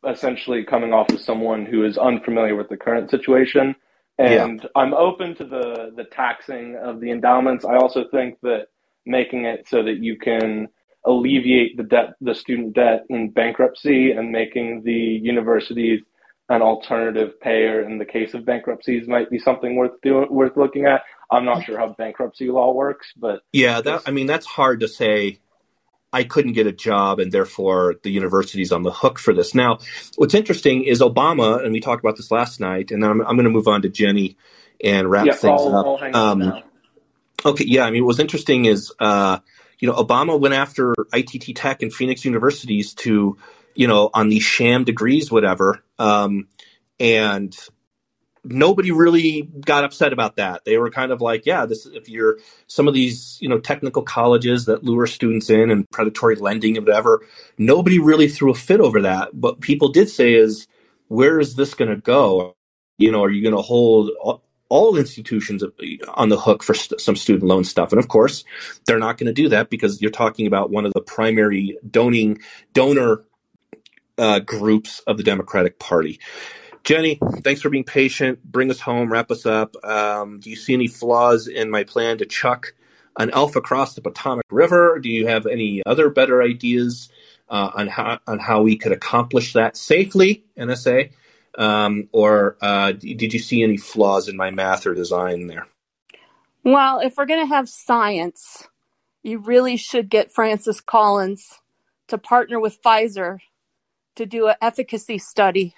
essentially 0.07 0.63
coming 0.63 0.93
off 0.93 1.11
as 1.11 1.25
someone 1.25 1.65
who 1.65 1.83
is 1.83 1.97
unfamiliar 1.97 2.55
with 2.55 2.69
the 2.69 2.77
current 2.77 3.09
situation. 3.09 3.75
And 4.19 4.61
yeah. 4.61 4.69
I'm 4.75 4.93
open 4.93 5.33
to 5.37 5.43
the 5.43 5.91
the 5.95 6.03
taxing 6.03 6.77
of 6.77 6.99
the 6.99 7.09
endowments. 7.09 7.65
I 7.65 7.77
also 7.77 8.05
think 8.11 8.39
that 8.43 8.67
making 9.07 9.45
it 9.45 9.67
so 9.67 9.81
that 9.81 9.97
you 9.97 10.19
can 10.19 10.67
alleviate 11.07 11.77
the 11.77 11.83
debt 11.83 12.13
the 12.21 12.35
student 12.35 12.75
debt 12.75 13.05
in 13.09 13.31
bankruptcy 13.31 14.11
and 14.11 14.31
making 14.31 14.83
the 14.83 14.91
universities 14.91 16.01
an 16.51 16.61
alternative 16.61 17.39
payer 17.39 17.81
in 17.81 17.97
the 17.97 18.05
case 18.05 18.33
of 18.33 18.45
bankruptcies 18.45 19.07
might 19.07 19.29
be 19.29 19.39
something 19.39 19.77
worth 19.77 20.01
doing, 20.01 20.27
worth 20.29 20.57
looking 20.57 20.85
at. 20.85 21.03
I'm 21.31 21.45
not 21.45 21.63
sure 21.63 21.79
how 21.79 21.95
bankruptcy 21.97 22.49
law 22.49 22.73
works, 22.73 23.13
but 23.15 23.41
yeah, 23.53 23.79
that 23.79 24.03
I 24.05 24.11
mean 24.11 24.27
that's 24.27 24.45
hard 24.45 24.81
to 24.81 24.87
say. 24.87 25.39
I 26.13 26.25
couldn't 26.25 26.51
get 26.51 26.67
a 26.67 26.73
job, 26.73 27.21
and 27.21 27.31
therefore 27.31 27.95
the 28.03 28.11
university's 28.11 28.73
on 28.73 28.83
the 28.83 28.91
hook 28.91 29.17
for 29.17 29.33
this. 29.33 29.55
Now, 29.55 29.79
what's 30.17 30.33
interesting 30.33 30.83
is 30.83 30.99
Obama, 30.99 31.63
and 31.63 31.71
we 31.71 31.79
talked 31.79 32.03
about 32.03 32.17
this 32.17 32.31
last 32.31 32.59
night, 32.59 32.91
and 32.91 33.05
I'm, 33.05 33.21
I'm 33.21 33.37
going 33.37 33.45
to 33.45 33.49
move 33.49 33.69
on 33.69 33.83
to 33.83 33.89
Jenny 33.89 34.35
and 34.83 35.09
wrap 35.09 35.25
yeah, 35.25 35.35
things 35.35 35.61
I'll, 35.61 35.73
up. 35.73 36.01
I'll 36.01 36.15
um, 36.15 36.63
okay, 37.45 37.63
yeah, 37.65 37.85
I 37.85 37.91
mean, 37.91 38.05
what's 38.05 38.19
interesting 38.19 38.65
is, 38.65 38.91
uh, 38.99 39.39
you 39.79 39.87
know, 39.87 39.95
Obama 39.95 40.37
went 40.37 40.53
after 40.53 40.93
ITT 41.13 41.55
Tech 41.55 41.81
and 41.81 41.93
Phoenix 41.93 42.25
universities 42.25 42.93
to 42.95 43.37
you 43.76 43.88
know, 43.88 44.10
on 44.14 44.30
these 44.30 44.43
sham 44.43 44.84
degrees, 44.84 45.31
whatever. 45.31 45.84
Um, 45.99 46.48
and 46.99 47.57
nobody 48.43 48.91
really 48.91 49.43
got 49.43 49.84
upset 49.84 50.14
about 50.14 50.38
that. 50.38 50.65
They 50.65 50.77
were 50.77 50.89
kind 50.89 51.11
of 51.11 51.22
like, 51.22 51.45
yeah, 51.45 51.65
this 51.65 51.85
if 51.85 52.10
you're 52.10 52.39
some 52.68 52.88
of 52.88 52.93
these, 52.93 53.38
you 53.41 53.49
know, 53.49 53.60
technical 53.60 54.02
colleges 54.02 54.65
that 54.65 54.84
lure 54.84 55.07
students 55.07 55.49
in 55.49 55.69
and 55.69 55.89
predatory 55.91 56.35
lending 56.35 56.77
and 56.77 56.85
whatever, 56.85 57.26
nobody 57.57 57.99
really 57.99 58.27
threw 58.27 58.52
a 58.52 58.56
fit 58.56 58.80
over 58.80 59.02
that. 59.02 59.30
But 59.34 59.61
people 59.61 59.89
did 59.89 60.10
say 60.10 60.34
is, 60.34 60.68
where 61.07 61.39
is 61.39 61.56
this 61.56 61.73
going 61.73 61.91
to 61.91 61.98
go? 61.98 62.56
You 62.98 63.11
know, 63.11 63.23
are 63.23 63.30
you 63.30 63.41
going 63.41 63.56
to 63.56 63.61
hold 63.61 64.11
all, 64.69 64.95
institutions 64.95 65.64
on 66.14 66.30
the 66.30 66.39
hook 66.39 66.64
for 66.64 66.73
st- 66.73 67.02
some 67.02 67.15
student 67.18 67.43
loan 67.43 67.65
stuff? 67.65 67.91
And 67.91 67.99
of 67.99 68.07
course, 68.07 68.45
they're 68.85 68.99
not 68.99 69.18
going 69.18 69.27
to 69.27 69.34
do 69.34 69.49
that 69.49 69.69
because 69.69 70.02
you're 70.02 70.11
talking 70.11 70.48
about 70.48 70.69
one 70.69 70.85
of 70.85 70.93
the 70.93 71.02
primary 71.02 71.77
doning 71.89 72.39
donor 72.72 73.26
uh, 74.22 74.39
groups 74.39 74.99
of 75.07 75.18
the 75.18 75.23
Democratic 75.23 75.80
Party. 75.80 76.19
Jenny, 76.84 77.19
thanks 77.43 77.61
for 77.61 77.69
being 77.69 77.84
patient. 77.84 78.43
Bring 78.43 78.69
us 78.69 78.80
home, 78.80 79.11
wrap 79.11 79.31
us 79.31 79.45
up. 79.45 79.76
Um, 79.84 80.39
do 80.39 80.49
you 80.49 80.56
see 80.56 80.73
any 80.73 80.88
flaws 80.88 81.48
in 81.48 81.69
my 81.69 81.84
plan 81.84 82.19
to 82.19 82.26
chuck 82.26 82.73
an 83.18 83.31
elf 83.31 83.56
across 83.56 83.95
the 83.95 84.02
Potomac 84.02 84.45
River? 84.49 84.99
Do 84.99 85.10
you 85.10 85.27
have 85.27 85.45
any 85.48 85.81
other 85.85 86.10
better 86.10 86.41
ideas 86.41 87.10
uh, 87.49 87.72
on 87.76 87.88
how 87.88 88.19
on 88.27 88.39
how 88.39 88.61
we 88.61 88.77
could 88.77 88.91
accomplish 88.91 89.53
that 89.53 89.76
safely, 89.76 90.43
NSA? 90.57 91.11
Um, 91.57 92.07
or 92.14 92.57
uh, 92.61 92.93
did 92.93 93.34
you 93.34 93.39
see 93.39 93.61
any 93.61 93.77
flaws 93.77 94.30
in 94.30 94.38
my 94.38 94.52
math 94.52 94.85
or 94.85 94.93
design 94.93 95.48
there? 95.48 95.68
Well, 96.64 96.99
if 96.99 97.18
we're 97.18 97.26
going 97.26 97.45
to 97.45 97.53
have 97.53 97.68
science, 97.68 98.68
you 99.23 99.39
really 99.39 99.77
should 99.77 100.10
get 100.10 100.31
Francis 100.31 100.80
Collins 100.80 101.60
to 102.07 102.18
partner 102.18 102.60
with 102.60 102.81
Pfizer 102.81 103.39
to 104.15 104.25
do 104.25 104.47
an 104.47 104.55
efficacy 104.61 105.17
study 105.17 105.75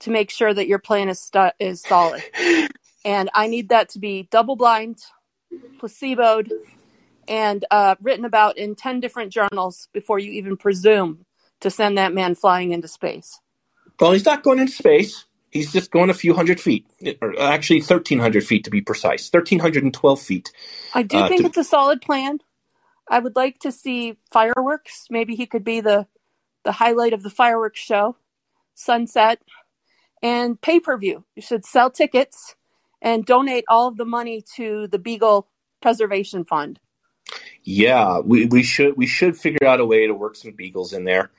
to 0.00 0.10
make 0.10 0.30
sure 0.30 0.52
that 0.52 0.66
your 0.66 0.78
plan 0.78 1.08
is 1.08 1.20
stu- 1.20 1.52
is 1.58 1.80
solid. 1.82 2.22
And 3.04 3.30
I 3.34 3.48
need 3.48 3.70
that 3.70 3.88
to 3.90 3.98
be 3.98 4.28
double 4.30 4.54
blind, 4.54 4.98
placeboed, 5.80 6.52
and 7.26 7.64
uh, 7.68 7.96
written 8.00 8.24
about 8.24 8.58
in 8.58 8.76
10 8.76 9.00
different 9.00 9.32
journals 9.32 9.88
before 9.92 10.20
you 10.20 10.30
even 10.30 10.56
presume 10.56 11.26
to 11.62 11.68
send 11.68 11.98
that 11.98 12.14
man 12.14 12.36
flying 12.36 12.70
into 12.70 12.86
space. 12.86 13.40
Well, 13.98 14.12
he's 14.12 14.24
not 14.24 14.44
going 14.44 14.60
into 14.60 14.72
space. 14.72 15.26
He's 15.50 15.72
just 15.72 15.90
going 15.90 16.10
a 16.10 16.14
few 16.14 16.32
hundred 16.32 16.60
feet, 16.60 16.86
or 17.20 17.36
actually 17.40 17.80
1,300 17.80 18.46
feet 18.46 18.62
to 18.64 18.70
be 18.70 18.80
precise, 18.80 19.28
1,312 19.32 20.20
feet. 20.22 20.52
I 20.94 21.02
do 21.02 21.18
Uh, 21.18 21.28
think 21.28 21.40
to- 21.40 21.48
it's 21.48 21.58
a 21.58 21.64
solid 21.64 22.00
plan. 22.02 22.38
I 23.10 23.18
would 23.18 23.34
like 23.34 23.58
to 23.62 23.72
see 23.72 24.16
fireworks. 24.30 25.06
Maybe 25.10 25.34
he 25.34 25.46
could 25.46 25.64
be 25.64 25.80
the 25.80 26.06
the 26.64 26.72
highlight 26.72 27.12
of 27.12 27.22
the 27.22 27.30
fireworks 27.30 27.80
show, 27.80 28.16
sunset, 28.74 29.40
and 30.22 30.60
pay 30.60 30.80
per 30.80 30.96
view. 30.96 31.24
You 31.34 31.42
should 31.42 31.64
sell 31.64 31.90
tickets 31.90 32.54
and 33.00 33.26
donate 33.26 33.64
all 33.68 33.88
of 33.88 33.96
the 33.96 34.04
money 34.04 34.44
to 34.56 34.86
the 34.86 34.98
Beagle 34.98 35.48
Preservation 35.80 36.44
Fund. 36.44 36.78
Yeah, 37.64 38.20
we, 38.20 38.46
we 38.46 38.62
should 38.62 38.96
we 38.96 39.06
should 39.06 39.36
figure 39.36 39.66
out 39.66 39.80
a 39.80 39.86
way 39.86 40.06
to 40.06 40.14
work 40.14 40.36
some 40.36 40.52
beagles 40.52 40.92
in 40.92 41.04
there. 41.04 41.30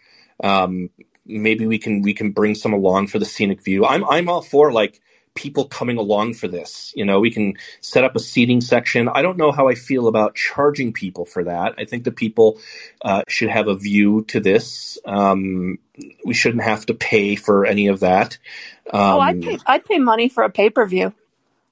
Um, 0.43 0.89
maybe 1.25 1.67
we 1.67 1.77
can 1.77 2.01
we 2.01 2.13
can 2.13 2.31
bring 2.31 2.55
some 2.55 2.73
along 2.73 3.07
for 3.07 3.19
the 3.19 3.25
scenic 3.25 3.63
view. 3.63 3.85
I'm 3.85 4.03
I'm 4.05 4.29
all 4.29 4.41
for 4.41 4.71
like 4.71 5.01
people 5.35 5.65
coming 5.65 5.97
along 5.97 6.35
for 6.35 6.47
this. 6.47 6.93
You 6.95 7.05
know, 7.05 7.19
we 7.19 7.31
can 7.31 7.55
set 7.81 8.03
up 8.03 8.15
a 8.15 8.19
seating 8.19 8.61
section. 8.61 9.09
I 9.09 9.21
don't 9.21 9.37
know 9.37 9.51
how 9.51 9.67
I 9.69 9.75
feel 9.75 10.07
about 10.07 10.35
charging 10.35 10.93
people 10.93 11.25
for 11.25 11.43
that. 11.45 11.75
I 11.77 11.85
think 11.85 12.03
the 12.03 12.11
people 12.11 12.59
uh, 13.03 13.23
should 13.27 13.49
have 13.49 13.67
a 13.67 13.75
view 13.75 14.23
to 14.29 14.39
this. 14.39 14.97
Um, 15.05 15.79
we 16.25 16.33
shouldn't 16.33 16.63
have 16.63 16.85
to 16.87 16.93
pay 16.93 17.35
for 17.35 17.65
any 17.65 17.87
of 17.87 18.01
that. 18.01 18.37
Um, 18.91 19.01
oh, 19.01 19.19
I'd 19.19 19.41
pay, 19.41 19.59
I'd 19.65 19.85
pay 19.85 19.99
money 19.99 20.29
for 20.29 20.43
a 20.43 20.49
pay 20.51 20.69
per 20.69 20.85
view. 20.85 21.13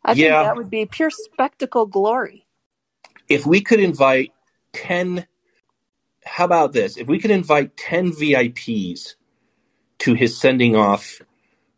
I 0.03 0.15
think 0.15 0.23
Yeah. 0.27 0.41
that 0.41 0.55
would 0.57 0.69
be 0.69 0.85
pure 0.85 1.11
spectacle 1.11 1.85
glory. 1.87 2.45
if 3.29 3.45
we 3.45 3.61
could 3.61 3.79
invite 3.79 4.33
10 4.73 5.27
how 6.25 6.45
about 6.45 6.73
this 6.73 6.97
if 6.97 7.07
we 7.07 7.19
could 7.19 7.31
invite 7.31 7.77
10 7.77 8.11
vips 8.13 9.15
to 9.99 10.13
his 10.13 10.37
sending 10.39 10.75
off 10.75 11.21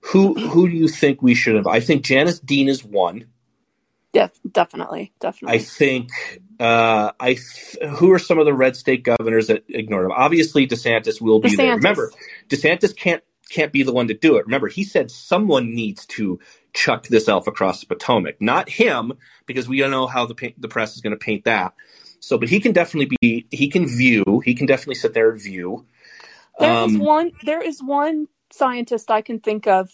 who 0.06 0.34
who 0.50 0.70
do 0.70 0.76
you 0.76 0.88
think 0.88 1.22
we 1.22 1.36
should 1.36 1.56
have? 1.56 1.68
I 1.68 1.80
think 1.80 2.04
janice 2.04 2.40
dean 2.40 2.68
is 2.68 2.84
one. 2.84 3.26
Def- 4.12 4.40
definitely, 4.52 5.12
definitely. 5.20 5.58
i 5.58 5.60
think 5.60 6.10
uh 6.60 7.12
i 7.20 7.34
th- 7.34 7.92
who 7.98 8.12
are 8.12 8.20
some 8.20 8.38
of 8.38 8.46
the 8.46 8.54
red 8.54 8.76
state 8.76 9.04
governors 9.04 9.48
that 9.48 9.64
ignored 9.70 10.06
him? 10.06 10.12
Obviously 10.12 10.68
desantis 10.68 11.20
will 11.20 11.40
be 11.40 11.56
there. 11.56 11.76
Remember 11.76 12.12
desantis 12.48 12.96
can't 12.96 13.24
can't 13.50 13.72
be 13.72 13.82
the 13.84 13.94
one 13.94 14.08
to 14.10 14.14
do 14.14 14.38
it. 14.38 14.46
Remember 14.46 14.68
he 14.68 14.84
said 14.84 15.10
someone 15.10 15.74
needs 15.74 16.06
to 16.08 16.40
chuck 16.74 17.08
this 17.08 17.28
elf 17.28 17.48
across 17.48 17.80
the 17.80 17.88
potomac. 17.88 18.40
Not 18.40 18.70
him 18.70 19.14
because 19.48 19.68
we 19.68 19.80
don't 19.80 19.92
know 19.92 20.06
how 20.08 20.26
the 20.28 20.54
the 20.58 20.68
press 20.68 20.96
is 20.96 21.02
going 21.02 21.12
to 21.12 21.18
paint 21.18 21.46
that. 21.46 21.74
So 22.20 22.38
but 22.38 22.50
he 22.50 22.60
can 22.60 22.72
definitely 22.72 23.18
be 23.20 23.48
he 23.50 23.68
can 23.68 23.88
view 23.88 24.44
he 24.46 24.54
can 24.54 24.68
definitely 24.68 24.96
sit 24.96 25.14
there 25.14 25.32
and 25.32 25.42
view. 25.42 25.88
There 26.60 26.72
is 26.86 26.94
Um, 26.96 27.00
one. 27.00 27.32
There 27.44 27.62
is 27.62 27.82
one 27.82 28.28
scientist 28.54 29.10
I 29.12 29.22
can 29.22 29.40
think 29.40 29.68
of 29.68 29.92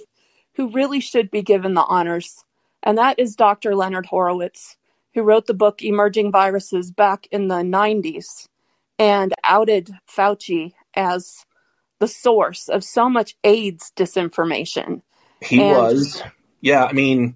who 0.56 0.69
really 0.72 0.99
should 0.99 1.31
be 1.31 1.41
given 1.41 1.73
the 1.73 1.84
honors, 1.84 2.44
and 2.84 2.98
that 2.98 3.18
is 3.19 3.36
Dr. 3.36 3.76
Leonard 3.76 4.06
Horowitz, 4.07 4.77
who 5.14 5.22
wrote 5.23 5.48
the 5.48 5.53
book 5.53 5.81
Emerging 5.81 6.31
Viruses 6.31 6.91
back 6.91 7.27
in 7.31 7.48
the 7.48 7.56
'90s 7.64 8.48
and 8.98 9.34
outed 9.44 9.91
Fauci 10.07 10.73
as 10.94 11.45
the 11.99 12.07
source 12.07 12.68
of 12.68 12.84
so 12.84 13.10
much 13.10 13.36
AIDS 13.44 13.91
disinformation. 13.95 15.02
He 15.41 15.61
And- 15.61 15.77
was. 15.77 16.22
Yeah, 16.61 16.84
I 16.84 16.91
mean, 16.91 17.36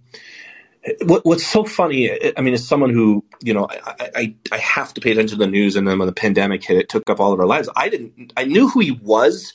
what, 1.05 1.25
what's 1.25 1.47
so 1.47 1.63
funny? 1.63 2.11
I 2.37 2.41
mean, 2.41 2.53
as 2.53 2.67
someone 2.67 2.89
who 2.89 3.23
you 3.41 3.53
know, 3.53 3.69
I, 3.71 4.09
I 4.15 4.35
I 4.51 4.57
have 4.57 4.93
to 4.95 5.01
pay 5.01 5.11
attention 5.11 5.39
to 5.39 5.45
the 5.45 5.49
news, 5.49 5.77
and 5.77 5.87
then 5.87 5.97
when 5.99 6.07
the 6.07 6.13
pandemic 6.13 6.61
hit, 6.63 6.77
it 6.77 6.89
took 6.89 7.09
up 7.09 7.21
all 7.21 7.31
of 7.31 7.39
our 7.39 7.45
lives. 7.45 7.69
I 7.77 7.87
didn't. 7.87 8.33
I 8.35 8.43
knew 8.43 8.67
who 8.67 8.81
he 8.81 8.91
was, 8.91 9.53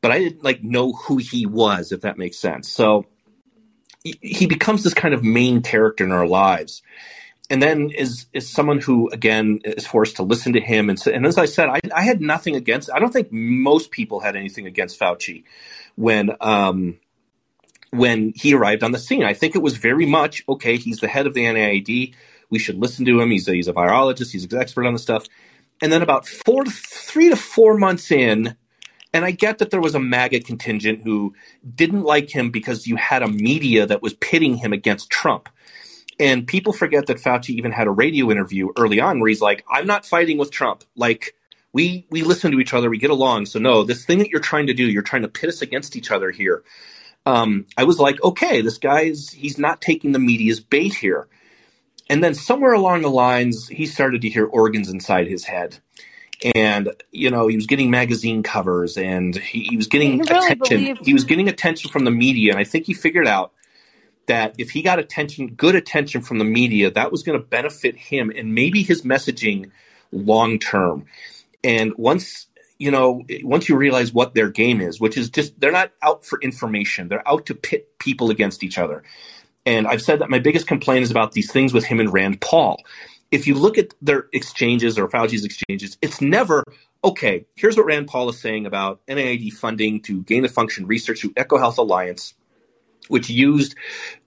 but 0.00 0.10
I 0.10 0.18
didn't 0.18 0.44
like 0.44 0.62
know 0.62 0.92
who 0.92 1.16
he 1.16 1.46
was, 1.46 1.92
if 1.92 2.02
that 2.02 2.18
makes 2.18 2.38
sense. 2.38 2.68
So 2.68 3.06
he, 4.02 4.46
becomes 4.46 4.84
this 4.84 4.94
kind 4.94 5.14
of 5.14 5.24
main 5.24 5.62
character 5.62 6.04
in 6.04 6.12
our 6.12 6.26
lives. 6.26 6.82
And 7.50 7.62
then 7.62 7.90
is 7.90 8.26
is 8.34 8.48
someone 8.48 8.78
who 8.78 9.08
again 9.08 9.60
is 9.64 9.86
forced 9.86 10.16
to 10.16 10.22
listen 10.22 10.52
to 10.52 10.60
him 10.60 10.90
and 10.90 11.06
and 11.06 11.24
as 11.26 11.38
I 11.38 11.46
said, 11.46 11.70
I, 11.70 11.80
I 11.94 12.02
had 12.02 12.20
nothing 12.20 12.56
against. 12.56 12.90
I 12.92 12.98
don't 12.98 13.12
think 13.12 13.32
most 13.32 13.90
people 13.90 14.20
had 14.20 14.36
anything 14.36 14.66
against 14.66 15.00
Fauci 15.00 15.44
when 15.96 16.30
um, 16.42 16.98
when 17.90 18.34
he 18.36 18.52
arrived 18.52 18.82
on 18.82 18.92
the 18.92 18.98
scene. 18.98 19.24
I 19.24 19.32
think 19.32 19.54
it 19.54 19.62
was 19.62 19.78
very 19.78 20.04
much 20.04 20.44
okay. 20.46 20.76
He's 20.76 20.98
the 20.98 21.08
head 21.08 21.26
of 21.26 21.32
the 21.32 21.44
NIAID. 21.44 22.14
We 22.50 22.58
should 22.58 22.78
listen 22.78 23.06
to 23.06 23.20
him. 23.20 23.30
He's 23.30 23.48
a, 23.48 23.54
he's 23.54 23.68
a 23.68 23.72
virologist. 23.72 24.32
He's 24.32 24.44
an 24.44 24.58
expert 24.58 24.86
on 24.86 24.92
the 24.92 24.98
stuff. 24.98 25.26
And 25.80 25.92
then 25.92 26.02
about 26.02 26.26
four 26.26 26.64
three 26.66 27.30
to 27.30 27.36
four 27.36 27.78
months 27.78 28.10
in, 28.10 28.56
and 29.18 29.24
I 29.26 29.32
get 29.32 29.58
that 29.58 29.72
there 29.72 29.80
was 29.80 29.96
a 29.96 30.00
MAGA 30.00 30.42
contingent 30.42 31.02
who 31.02 31.34
didn't 31.74 32.04
like 32.04 32.30
him 32.30 32.52
because 32.52 32.86
you 32.86 32.94
had 32.94 33.20
a 33.24 33.26
media 33.28 33.84
that 33.84 34.00
was 34.00 34.14
pitting 34.14 34.58
him 34.58 34.72
against 34.72 35.10
Trump. 35.10 35.48
And 36.20 36.46
people 36.46 36.72
forget 36.72 37.06
that 37.06 37.16
Fauci 37.18 37.50
even 37.50 37.72
had 37.72 37.88
a 37.88 37.90
radio 37.90 38.30
interview 38.30 38.68
early 38.78 39.00
on 39.00 39.18
where 39.18 39.28
he's 39.28 39.40
like, 39.40 39.64
"I'm 39.68 39.88
not 39.88 40.06
fighting 40.06 40.38
with 40.38 40.52
Trump. 40.52 40.84
Like 40.94 41.34
we 41.72 42.06
we 42.10 42.22
listen 42.22 42.52
to 42.52 42.60
each 42.60 42.74
other, 42.74 42.88
we 42.88 42.98
get 42.98 43.10
along. 43.10 43.46
So 43.46 43.58
no, 43.58 43.82
this 43.82 44.04
thing 44.04 44.18
that 44.20 44.30
you're 44.30 44.40
trying 44.40 44.68
to 44.68 44.74
do, 44.74 44.84
you're 44.88 45.02
trying 45.02 45.22
to 45.22 45.28
pit 45.28 45.48
us 45.48 45.62
against 45.62 45.96
each 45.96 46.12
other 46.12 46.30
here." 46.30 46.62
Um, 47.26 47.66
I 47.76 47.82
was 47.84 47.98
like, 47.98 48.22
"Okay, 48.22 48.60
this 48.62 48.78
guy's 48.78 49.30
he's 49.30 49.58
not 49.58 49.80
taking 49.80 50.12
the 50.12 50.20
media's 50.20 50.60
bait 50.60 50.94
here." 50.94 51.26
And 52.08 52.24
then 52.24 52.34
somewhere 52.34 52.72
along 52.74 53.02
the 53.02 53.10
lines, 53.10 53.68
he 53.68 53.86
started 53.86 54.22
to 54.22 54.28
hear 54.30 54.46
organs 54.46 54.90
inside 54.90 55.26
his 55.26 55.44
head. 55.46 55.78
And 56.54 56.90
you 57.10 57.30
know 57.30 57.48
he 57.48 57.56
was 57.56 57.66
getting 57.66 57.90
magazine 57.90 58.42
covers, 58.42 58.96
and 58.96 59.34
he, 59.36 59.64
he 59.64 59.76
was 59.76 59.86
getting 59.88 60.12
He 60.12 60.18
really 60.18 60.52
attention. 60.52 60.78
believed- 60.78 61.06
He 61.06 61.12
was 61.14 61.24
getting 61.24 61.48
attention 61.48 61.90
from 61.90 62.04
the 62.04 62.10
media, 62.12 62.52
and 62.52 62.60
I 62.60 62.64
think 62.64 62.86
he 62.86 62.94
figured 62.94 63.26
out 63.26 63.52
that 64.26 64.54
if 64.58 64.70
he 64.70 64.82
got 64.82 64.98
attention, 64.98 65.48
good 65.54 65.74
attention 65.74 66.20
from 66.22 66.38
the 66.38 66.44
media, 66.44 66.90
that 66.90 67.10
was 67.10 67.22
going 67.22 67.38
to 67.38 67.44
benefit 67.44 67.96
him 67.96 68.30
and 68.34 68.54
maybe 68.54 68.82
his 68.82 69.02
messaging 69.02 69.70
long 70.12 70.58
term. 70.58 71.06
And 71.64 71.92
once 71.96 72.46
you 72.78 72.92
know, 72.92 73.24
once 73.42 73.68
you 73.68 73.76
realize 73.76 74.12
what 74.12 74.34
their 74.34 74.48
game 74.48 74.80
is, 74.80 75.00
which 75.00 75.16
is 75.16 75.30
just 75.30 75.58
they're 75.60 75.72
not 75.72 75.90
out 76.02 76.24
for 76.24 76.40
information, 76.40 77.08
they're 77.08 77.26
out 77.28 77.46
to 77.46 77.54
pit 77.54 77.98
people 77.98 78.30
against 78.30 78.62
each 78.62 78.78
other. 78.78 79.02
And 79.66 79.86
I've 79.86 80.00
said 80.02 80.20
that 80.20 80.30
my 80.30 80.38
biggest 80.38 80.66
complaint 80.68 81.02
is 81.02 81.10
about 81.10 81.32
these 81.32 81.50
things 81.52 81.74
with 81.74 81.84
him 81.84 82.00
and 82.00 82.12
Rand 82.12 82.40
Paul. 82.40 82.80
If 83.30 83.46
you 83.46 83.54
look 83.54 83.78
at 83.78 83.94
their 84.00 84.26
exchanges 84.32 84.98
or 84.98 85.08
Fauci's 85.08 85.44
exchanges, 85.44 85.98
it's 86.00 86.20
never 86.20 86.64
okay. 87.04 87.46
Here's 87.56 87.76
what 87.76 87.86
Rand 87.86 88.08
Paul 88.08 88.28
is 88.28 88.40
saying 88.40 88.66
about 88.66 89.00
NIAID 89.06 89.52
funding 89.52 90.00
to 90.02 90.22
gain 90.22 90.44
of 90.44 90.50
function 90.50 90.86
research 90.86 91.20
through 91.20 91.34
EcoHealth 91.34 91.78
Alliance 91.78 92.34
which 93.08 93.28
used 93.28 93.74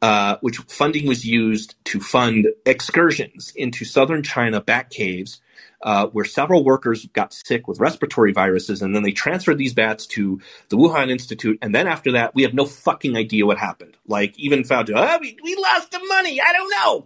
uh, 0.01 0.37
which 0.41 0.57
funding 0.67 1.07
was 1.07 1.25
used 1.25 1.75
to 1.85 1.99
fund 1.99 2.47
excursions 2.65 3.53
into 3.55 3.85
southern 3.85 4.23
China 4.23 4.59
bat 4.61 4.89
caves. 4.89 5.41
Uh, 5.83 6.05
where 6.09 6.25
several 6.25 6.63
workers 6.63 7.07
got 7.07 7.33
sick 7.33 7.67
with 7.67 7.79
respiratory 7.79 8.31
viruses, 8.31 8.83
and 8.83 8.95
then 8.95 9.01
they 9.01 9.11
transferred 9.11 9.57
these 9.57 9.73
bats 9.73 10.05
to 10.05 10.39
the 10.69 10.77
Wuhan 10.77 11.09
Institute. 11.09 11.57
And 11.59 11.73
then 11.73 11.87
after 11.87 12.11
that, 12.11 12.35
we 12.35 12.43
have 12.43 12.53
no 12.53 12.67
fucking 12.67 13.17
idea 13.17 13.47
what 13.47 13.57
happened. 13.57 13.97
Like 14.07 14.37
even 14.37 14.61
Fauci, 14.61 14.91
oh, 14.95 15.17
we, 15.19 15.35
we 15.43 15.55
lost 15.55 15.89
the 15.89 15.99
money. 16.07 16.39
I 16.39 16.53
don't 16.53 16.69
know. 16.69 17.05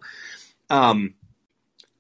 Um, 0.69 1.13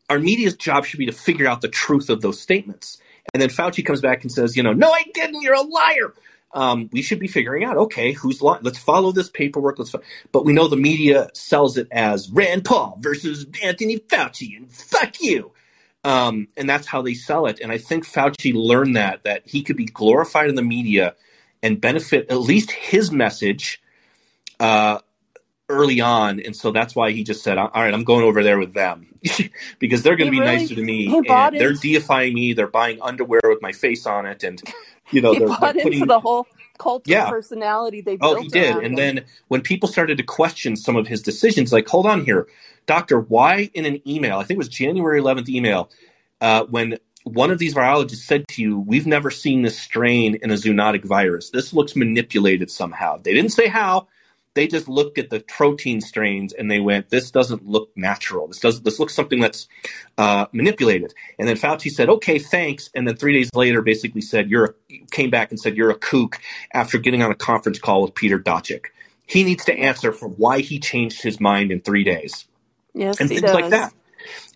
our 0.09 0.19
media's 0.19 0.55
job 0.55 0.85
should 0.85 0.99
be 0.99 1.05
to 1.05 1.11
figure 1.11 1.47
out 1.47 1.61
the 1.61 1.67
truth 1.67 2.09
of 2.09 2.21
those 2.21 2.39
statements. 2.39 2.97
And 3.33 3.41
then 3.41 3.49
Fauci 3.49 3.83
comes 3.85 4.01
back 4.01 4.23
and 4.23 4.31
says, 4.31 4.55
you 4.55 4.63
know, 4.63 4.73
no, 4.73 4.91
I 4.91 5.03
didn't. 5.13 5.41
You're 5.41 5.55
a 5.55 5.61
liar 5.61 6.13
um, 6.55 6.89
we 6.93 7.01
should 7.01 7.19
be 7.19 7.27
figuring 7.27 7.63
out 7.63 7.77
okay 7.77 8.13
who's 8.13 8.41
lying 8.41 8.63
let's 8.63 8.79
follow 8.79 9.11
this 9.11 9.29
paperwork 9.29 9.77
let's 9.77 9.91
fo-. 9.91 10.01
but 10.31 10.45
we 10.45 10.53
know 10.53 10.67
the 10.67 10.77
media 10.77 11.29
sells 11.33 11.77
it 11.77 11.87
as 11.91 12.31
rand 12.31 12.65
paul 12.65 12.97
versus 13.01 13.45
anthony 13.61 13.99
fauci 13.99 14.57
and 14.57 14.71
fuck 14.71 15.21
you 15.21 15.51
um, 16.03 16.47
and 16.55 16.69
that's 16.69 16.87
how 16.87 17.01
they 17.01 17.13
sell 17.13 17.45
it 17.45 17.59
and 17.59 17.71
i 17.71 17.77
think 17.77 18.05
fauci 18.05 18.53
learned 18.53 18.95
that 18.95 19.23
that 19.23 19.43
he 19.45 19.61
could 19.61 19.75
be 19.75 19.85
glorified 19.85 20.49
in 20.49 20.55
the 20.55 20.63
media 20.63 21.13
and 21.61 21.81
benefit 21.81 22.31
at 22.31 22.39
least 22.39 22.71
his 22.71 23.11
message 23.11 23.81
uh, 24.59 24.99
early 25.69 25.99
on 25.99 26.39
and 26.39 26.55
so 26.55 26.71
that's 26.71 26.95
why 26.95 27.11
he 27.11 27.23
just 27.23 27.43
said 27.43 27.57
all 27.57 27.69
right 27.73 27.93
i'm 27.93 28.03
going 28.03 28.23
over 28.23 28.43
there 28.43 28.59
with 28.59 28.73
them 28.73 29.07
because 29.79 30.03
they're 30.03 30.15
going 30.15 30.27
to 30.27 30.31
be 30.31 30.39
really, 30.39 30.57
nicer 30.57 30.75
to 30.75 30.83
me 30.83 31.07
and 31.07 31.59
they're 31.59 31.73
deifying 31.73 32.33
me 32.33 32.53
they're 32.53 32.67
buying 32.67 33.01
underwear 33.01 33.41
with 33.45 33.61
my 33.61 33.71
face 33.71 34.05
on 34.05 34.25
it 34.25 34.43
and 34.43 34.61
you 35.11 35.21
know, 35.21 35.33
he 35.33 35.39
they're, 35.39 35.47
bought 35.47 35.61
they're 35.61 35.73
putting, 35.73 35.93
into 35.93 36.05
the 36.05 36.19
whole 36.19 36.47
cult 36.77 37.07
yeah. 37.07 37.29
personality 37.29 38.01
they 38.01 38.17
oh, 38.21 38.41
he 38.41 38.47
did. 38.47 38.75
And 38.75 38.87
him. 38.87 38.95
then 38.95 39.25
when 39.47 39.61
people 39.61 39.87
started 39.87 40.17
to 40.17 40.23
question 40.23 40.75
some 40.75 40.95
of 40.95 41.07
his 41.07 41.21
decisions, 41.21 41.71
like, 41.71 41.87
hold 41.87 42.05
on 42.05 42.25
here, 42.25 42.47
doctor, 42.85 43.19
why 43.19 43.69
in 43.73 43.85
an 43.85 44.07
email? 44.07 44.39
I 44.39 44.43
think 44.43 44.57
it 44.57 44.59
was 44.59 44.69
January 44.69 45.21
11th 45.21 45.49
email 45.49 45.89
uh, 46.41 46.65
when 46.65 46.97
one 47.23 47.49
of 47.49 47.57
these 47.57 47.73
virologists 47.73 48.17
said 48.17 48.47
to 48.49 48.61
you, 48.61 48.79
"We've 48.79 49.07
never 49.07 49.31
seen 49.31 49.63
this 49.63 49.79
strain 49.79 50.35
in 50.35 50.51
a 50.51 50.55
zoonotic 50.55 51.03
virus. 51.03 51.49
This 51.49 51.73
looks 51.73 51.95
manipulated 51.95 52.69
somehow." 52.69 53.17
They 53.17 53.33
didn't 53.33 53.51
say 53.51 53.67
how. 53.67 54.07
They 54.55 54.67
just 54.67 54.87
looked 54.87 55.17
at 55.17 55.29
the 55.29 55.41
protein 55.41 56.01
strains 56.01 56.53
and 56.53 56.71
they 56.71 56.79
went, 56.79 57.09
"This 57.09 57.29
doesn't 57.29 57.67
look 57.67 57.91
natural. 57.95 58.47
This 58.47 58.59
does 58.59 58.81
this 58.81 58.99
looks 58.99 59.13
something 59.13 59.39
that's 59.39 59.67
uh, 60.17 60.47
manipulated." 60.51 61.13
And 61.37 61.47
then 61.47 61.57
Fauci 61.57 61.91
said, 61.91 62.09
"Okay, 62.09 62.39
thanks." 62.39 62.89
And 62.95 63.07
then 63.07 63.15
three 63.15 63.33
days 63.33 63.49
later, 63.53 63.81
basically 63.81 64.21
said, 64.21 64.49
"You're 64.49 64.65
a, 64.89 65.05
came 65.11 65.29
back 65.29 65.51
and 65.51 65.59
said 65.59 65.77
you're 65.77 65.91
a 65.91 65.99
kook." 65.99 66.39
After 66.73 66.97
getting 66.97 67.21
on 67.21 67.31
a 67.31 67.35
conference 67.35 67.79
call 67.79 68.01
with 68.01 68.15
Peter 68.15 68.39
Daszak, 68.39 68.85
he 69.27 69.43
needs 69.43 69.65
to 69.65 69.73
answer 69.77 70.11
for 70.11 70.29
why 70.29 70.61
he 70.61 70.79
changed 70.79 71.21
his 71.21 71.39
mind 71.39 71.71
in 71.71 71.81
three 71.81 72.03
days. 72.03 72.45
Yes, 72.93 73.19
and 73.19 73.29
things 73.29 73.43
like 73.43 73.69
that. 73.69 73.93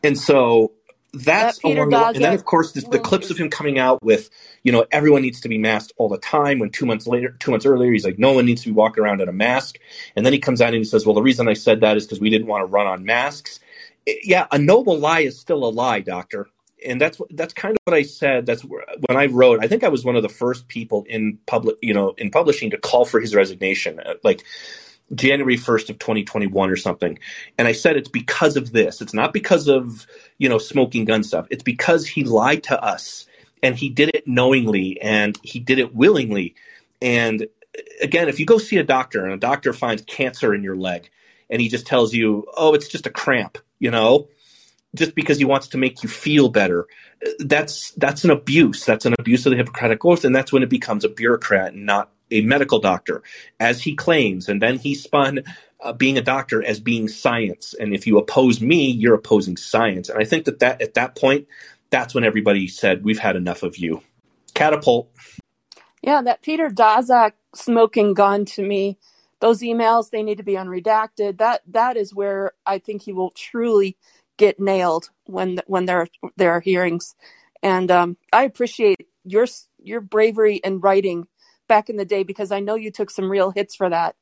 And 0.04 0.18
so 0.18 0.72
that's 1.14 1.58
That 1.58 1.62
Peter 1.62 1.82
along 1.82 1.90
the. 1.90 2.16
And 2.16 2.24
then, 2.24 2.34
of 2.34 2.46
course, 2.46 2.72
the, 2.72 2.82
the 2.82 3.00
clips 3.00 3.30
of 3.32 3.38
him 3.38 3.50
coming 3.50 3.80
out 3.80 4.02
with, 4.04 4.30
you 4.64 4.72
know, 4.72 4.86
everyone 4.92 5.22
needs 5.22 5.42
to 5.42 5.50
be 5.50 5.58
masked 5.58 5.94
all 5.98 6.10
the 6.10 6.18
time. 6.20 6.60
When 6.60 6.70
two 6.70 6.86
months 6.86 7.08
later, 7.08 7.36
two 7.40 7.52
months 7.52 7.66
earlier, 7.66 7.92
he's 7.92 8.06
like, 8.06 8.20
no 8.20 8.34
one 8.34 8.46
needs 8.46 8.62
to 8.64 8.70
be 8.70 8.74
walking 8.74 9.04
around 9.04 9.22
in 9.22 9.30
a 9.30 9.34
mask. 9.34 9.78
And 10.16 10.26
then 10.26 10.34
he 10.34 10.40
comes 10.40 10.62
out 10.62 10.70
and 10.70 10.78
he 10.78 10.84
says, 10.84 11.06
well, 11.06 11.16
the 11.16 11.22
reason 11.22 11.48
I 11.48 11.54
said 11.54 11.82
that 11.82 11.98
is 11.98 12.06
because 12.06 12.20
we 12.20 12.30
didn't 12.30 12.48
want 12.48 12.62
to 12.62 12.66
run 12.66 12.88
on 12.88 13.06
masks. 13.06 13.60
It- 14.06 14.26
yeah, 14.26 14.48
a 14.52 14.60
noble 14.60 15.00
lie 15.00 15.22
is 15.22 15.40
still 15.40 15.64
a 15.64 15.70
lie, 15.72 16.02
doctor. 16.02 16.48
And 16.86 17.02
that's 17.02 17.20
that's 17.32 17.54
kind 17.54 17.74
of 17.74 17.80
what 17.84 17.94
I 17.94 18.04
said. 18.04 18.46
That's 18.46 18.64
when 18.64 19.18
I 19.18 19.26
wrote. 19.26 19.62
I 19.62 19.68
think 19.68 19.84
I 19.84 19.90
was 19.90 20.06
one 20.06 20.16
of 20.16 20.24
the 20.24 20.30
first 20.30 20.70
people 20.70 21.06
in 21.10 21.38
public, 21.46 21.76
you 21.82 21.94
know, 21.94 22.14
in 22.18 22.32
publishing 22.32 22.70
to 22.70 22.78
call 22.78 23.04
for 23.04 23.20
his 23.20 23.36
resignation. 23.36 24.00
Uh, 24.00 24.14
Like 24.24 24.46
January 25.16 25.58
1st 25.58 25.90
of 25.90 26.00
2021 26.00 26.70
or 26.70 26.76
something. 26.76 27.18
And 27.58 27.68
I 27.68 27.72
said 27.72 27.98
it's 27.98 28.10
because 28.10 28.58
of 28.58 28.72
this. 28.72 29.02
It's 29.02 29.14
not 29.14 29.34
because 29.34 29.68
of, 29.68 30.06
you 30.38 30.50
know, 30.50 30.58
smoking 30.58 31.06
gun 31.06 31.24
stuff. 31.24 31.48
It's 31.50 31.64
because 31.64 32.08
he 32.08 32.24
lied 32.24 32.64
to 32.64 32.82
us 32.84 33.26
and 33.64 33.76
he 33.76 33.90
did 33.90 34.10
it 34.14 34.28
knowingly 34.28 35.00
and 35.02 35.38
he 35.44 35.60
did 35.60 35.80
it 35.80 35.96
willingly. 35.96 36.56
And 37.02 37.44
uh, 37.44 37.82
again, 38.02 38.30
if 38.30 38.40
you 38.40 38.46
go 38.46 38.58
see 38.58 38.78
a 38.78 38.84
doctor 38.84 39.24
and 39.24 39.34
a 39.34 39.38
doctor 39.38 39.74
finds 39.74 40.02
cancer 40.04 40.54
in 40.54 40.64
your 40.64 40.76
leg 40.76 41.10
and 41.50 41.62
he 41.62 41.68
just 41.68 41.88
tells 41.88 42.14
you, 42.14 42.46
"Oh, 42.56 42.74
it's 42.74 42.88
just 42.88 43.08
a 43.08 43.10
cramp," 43.10 43.58
you 43.80 43.90
know, 43.90 44.28
just 44.96 45.16
because 45.16 45.38
he 45.38 45.46
wants 45.46 45.68
to 45.70 45.78
make 45.78 46.04
you 46.04 46.10
feel 46.10 46.50
better, 46.50 46.88
uh, 47.26 47.32
that's 47.40 47.92
that's 47.92 48.24
an 48.24 48.30
abuse. 48.30 48.86
That's 48.86 49.06
an 49.06 49.16
abuse 49.18 49.46
of 49.46 49.52
the 49.52 49.58
Hippocratic 49.58 50.04
Oath, 50.06 50.24
and 50.24 50.36
that's 50.36 50.52
when 50.54 50.64
it 50.64 50.70
becomes 50.70 51.04
a 51.04 51.10
bureaucrat 51.10 51.74
and 51.74 51.86
not 51.86 52.12
a 52.32 52.42
medical 52.42 52.80
doctor, 52.80 53.24
as 53.60 53.82
he 53.82 53.96
claims. 53.96 54.50
And 54.50 54.62
then 54.62 54.78
he 54.78 54.96
spun 54.96 55.44
uh, 55.82 55.94
being 55.94 56.18
a 56.18 56.22
doctor 56.22 56.64
as 56.64 56.80
being 56.80 57.08
science. 57.08 57.74
And 57.80 57.94
if 57.94 58.06
you 58.06 58.18
oppose 58.18 58.62
me, 58.62 58.90
you're 58.92 59.16
opposing 59.16 59.58
science. 59.58 60.10
And 60.10 60.20
I 60.20 60.26
think 60.26 60.46
that, 60.46 60.60
that 60.60 60.82
at 60.82 60.94
that 60.96 61.16
point, 61.16 61.48
that's 61.90 62.14
when 62.14 62.24
everybody 62.24 62.68
said, 62.68 63.04
"We've 63.04 63.20
had 63.20 63.36
enough 63.36 63.64
of 63.64 63.78
you." 63.78 64.02
Catapult. 64.54 65.10
Yeah, 66.02 66.22
that 66.22 66.42
Peter 66.42 66.70
Daszak 66.70 67.34
smoking 67.56 68.14
gun 68.14 68.46
to 68.46 68.64
me. 68.64 68.98
Those 69.42 69.62
emails 69.62 70.10
they 70.10 70.24
need 70.24 70.38
to 70.38 70.44
be 70.44 70.54
unredacted. 70.54 71.38
That 71.38 71.62
that 71.68 71.98
is 71.98 72.14
where 72.14 72.52
I 72.66 72.80
think 72.80 73.04
he 73.04 73.14
will 73.14 73.32
truly 73.32 73.98
get 74.38 74.60
nailed 74.60 75.10
when 75.26 75.60
when 75.68 75.86
there 75.86 76.08
there 76.38 76.52
are 76.52 76.60
hearings. 76.60 77.16
And 77.64 77.90
um, 77.92 78.18
I 78.32 78.44
appreciate 78.44 79.08
your 79.24 79.48
your 79.82 80.02
bravery 80.02 80.58
in 80.58 80.80
writing 80.80 81.28
back 81.70 81.90
in 81.90 81.96
the 81.96 82.04
day 82.04 82.24
because 82.24 82.52
I 82.52 82.60
know 82.60 82.76
you 82.76 82.92
took 82.92 83.10
some 83.10 83.32
real 83.32 83.52
hits 83.52 83.76
for 83.76 83.90
that. 83.90 84.16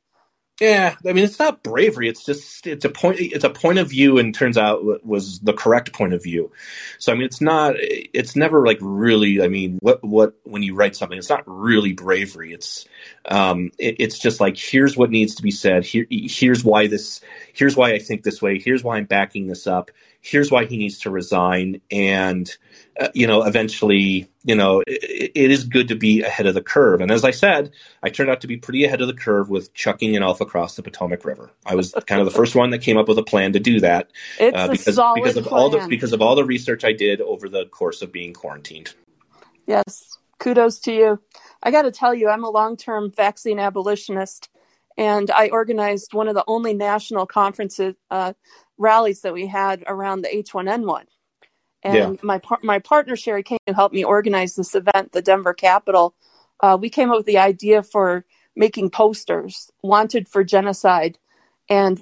Yeah, 0.59 0.95
I 1.07 1.13
mean 1.13 1.23
it's 1.23 1.37
not 1.37 1.61
bravery. 1.61 2.09
It's 2.09 2.25
just 2.25 2.65
it's 2.65 2.83
a 2.83 2.89
point. 2.89 3.17
It's 3.19 3.43
a 3.43 3.49
point 3.49 3.77
of 3.77 3.91
view, 3.91 4.17
and 4.17 4.33
turns 4.33 4.57
out 4.57 5.05
was 5.05 5.39
the 5.39 5.53
correct 5.53 5.93
point 5.93 6.13
of 6.13 6.23
view. 6.23 6.51
So 6.97 7.11
I 7.11 7.15
mean, 7.15 7.25
it's 7.25 7.41
not. 7.41 7.75
It's 7.77 8.35
never 8.35 8.65
like 8.65 8.79
really. 8.81 9.39
I 9.39 9.49
mean, 9.49 9.77
what 9.81 10.03
what 10.03 10.33
when 10.45 10.63
you 10.63 10.73
write 10.73 10.95
something, 10.95 11.17
it's 11.17 11.29
not 11.29 11.43
really 11.45 11.93
bravery. 11.93 12.53
It's 12.53 12.87
um, 13.25 13.69
it, 13.77 13.97
it's 13.99 14.17
just 14.17 14.39
like 14.39 14.57
here's 14.57 14.97
what 14.97 15.11
needs 15.11 15.35
to 15.35 15.43
be 15.43 15.51
said. 15.51 15.85
Here 15.85 16.07
here's 16.09 16.63
why 16.63 16.87
this. 16.87 17.21
Here's 17.53 17.77
why 17.77 17.91
I 17.93 17.99
think 17.99 18.23
this 18.23 18.41
way. 18.41 18.57
Here's 18.57 18.83
why 18.83 18.97
I'm 18.97 19.05
backing 19.05 19.45
this 19.45 19.67
up. 19.67 19.91
Here's 20.27 20.51
why 20.51 20.65
he 20.65 20.77
needs 20.77 20.99
to 20.99 21.09
resign. 21.09 21.81
And 21.89 22.55
uh, 22.99 23.09
you 23.13 23.27
know, 23.27 23.43
eventually, 23.43 24.27
you 24.43 24.55
know, 24.55 24.81
it, 24.87 25.31
it 25.35 25.51
is 25.51 25.63
good 25.63 25.87
to 25.89 25.95
be 25.95 26.23
ahead 26.23 26.47
of 26.47 26.55
the 26.55 26.61
curve. 26.61 26.99
And 26.99 27.11
as 27.11 27.23
I 27.23 27.31
said, 27.31 27.71
I 28.01 28.09
turned 28.09 28.29
out 28.29 28.41
to 28.41 28.47
be 28.47 28.57
pretty 28.57 28.83
ahead 28.83 29.01
of 29.01 29.07
the 29.07 29.13
curve 29.13 29.49
with 29.49 29.73
chucking 29.73 30.15
an 30.15 30.23
elf 30.23 30.41
across 30.41 30.75
the 30.75 30.83
Potomac 30.83 31.23
River. 31.23 31.51
I 31.65 31.75
was 31.75 31.93
kind 32.07 32.19
of 32.19 32.25
the 32.25 32.31
first 32.31 32.55
one 32.55 32.71
that 32.71 32.79
came 32.79 32.97
up 32.97 33.07
with 33.07 33.19
a 33.19 33.23
plan 33.23 33.53
to 33.53 33.59
do 33.59 33.79
that 33.81 34.11
It's 34.39 34.57
uh, 34.57 34.67
because 34.67 34.99
because 35.15 35.37
of 35.37 35.47
all 35.47 35.69
the 35.69 35.85
because 35.87 36.13
of 36.13 36.21
all 36.21 36.35
the 36.35 36.45
research 36.45 36.83
I 36.83 36.93
did 36.93 37.21
over 37.21 37.49
the 37.49 37.65
course 37.65 38.01
of 38.01 38.11
being 38.11 38.33
quarantined. 38.33 38.93
Yes, 39.65 40.17
kudos 40.39 40.79
to 40.81 40.93
you. 40.93 41.21
I 41.61 41.71
got 41.71 41.83
to 41.83 41.91
tell 41.91 42.13
you, 42.13 42.29
I'm 42.29 42.43
a 42.43 42.49
long 42.49 42.77
term 42.77 43.11
vaccine 43.11 43.59
abolitionist, 43.59 44.49
and 44.97 45.29
I 45.31 45.49
organized 45.49 46.13
one 46.13 46.27
of 46.27 46.35
the 46.35 46.43
only 46.47 46.73
national 46.73 47.25
conferences, 47.25 47.95
uh, 48.09 48.33
rallies 48.77 49.21
that 49.21 49.33
we 49.33 49.47
had 49.47 49.83
around 49.87 50.21
the 50.21 50.29
H1N1. 50.29 51.05
And 51.83 51.95
Yeah. 51.95 52.11
my, 52.23 52.39
par- 52.39 52.59
my 52.63 52.79
partner, 52.79 53.15
Sherry 53.15 53.43
King, 53.43 53.59
who 53.67 53.73
helped 53.73 53.95
me 53.95 54.03
organize 54.03 54.55
this 54.55 54.75
event, 54.75 55.11
the 55.11 55.21
Denver 55.21 55.53
Capitol, 55.53 56.15
uh, 56.59 56.77
we 56.79 56.89
came 56.89 57.11
up 57.11 57.17
with 57.17 57.25
the 57.25 57.37
idea 57.37 57.83
for 57.83 58.25
making 58.55 58.89
posters 58.89 59.71
wanted 59.83 60.27
for 60.27 60.43
genocide. 60.43 61.19
And 61.69 62.01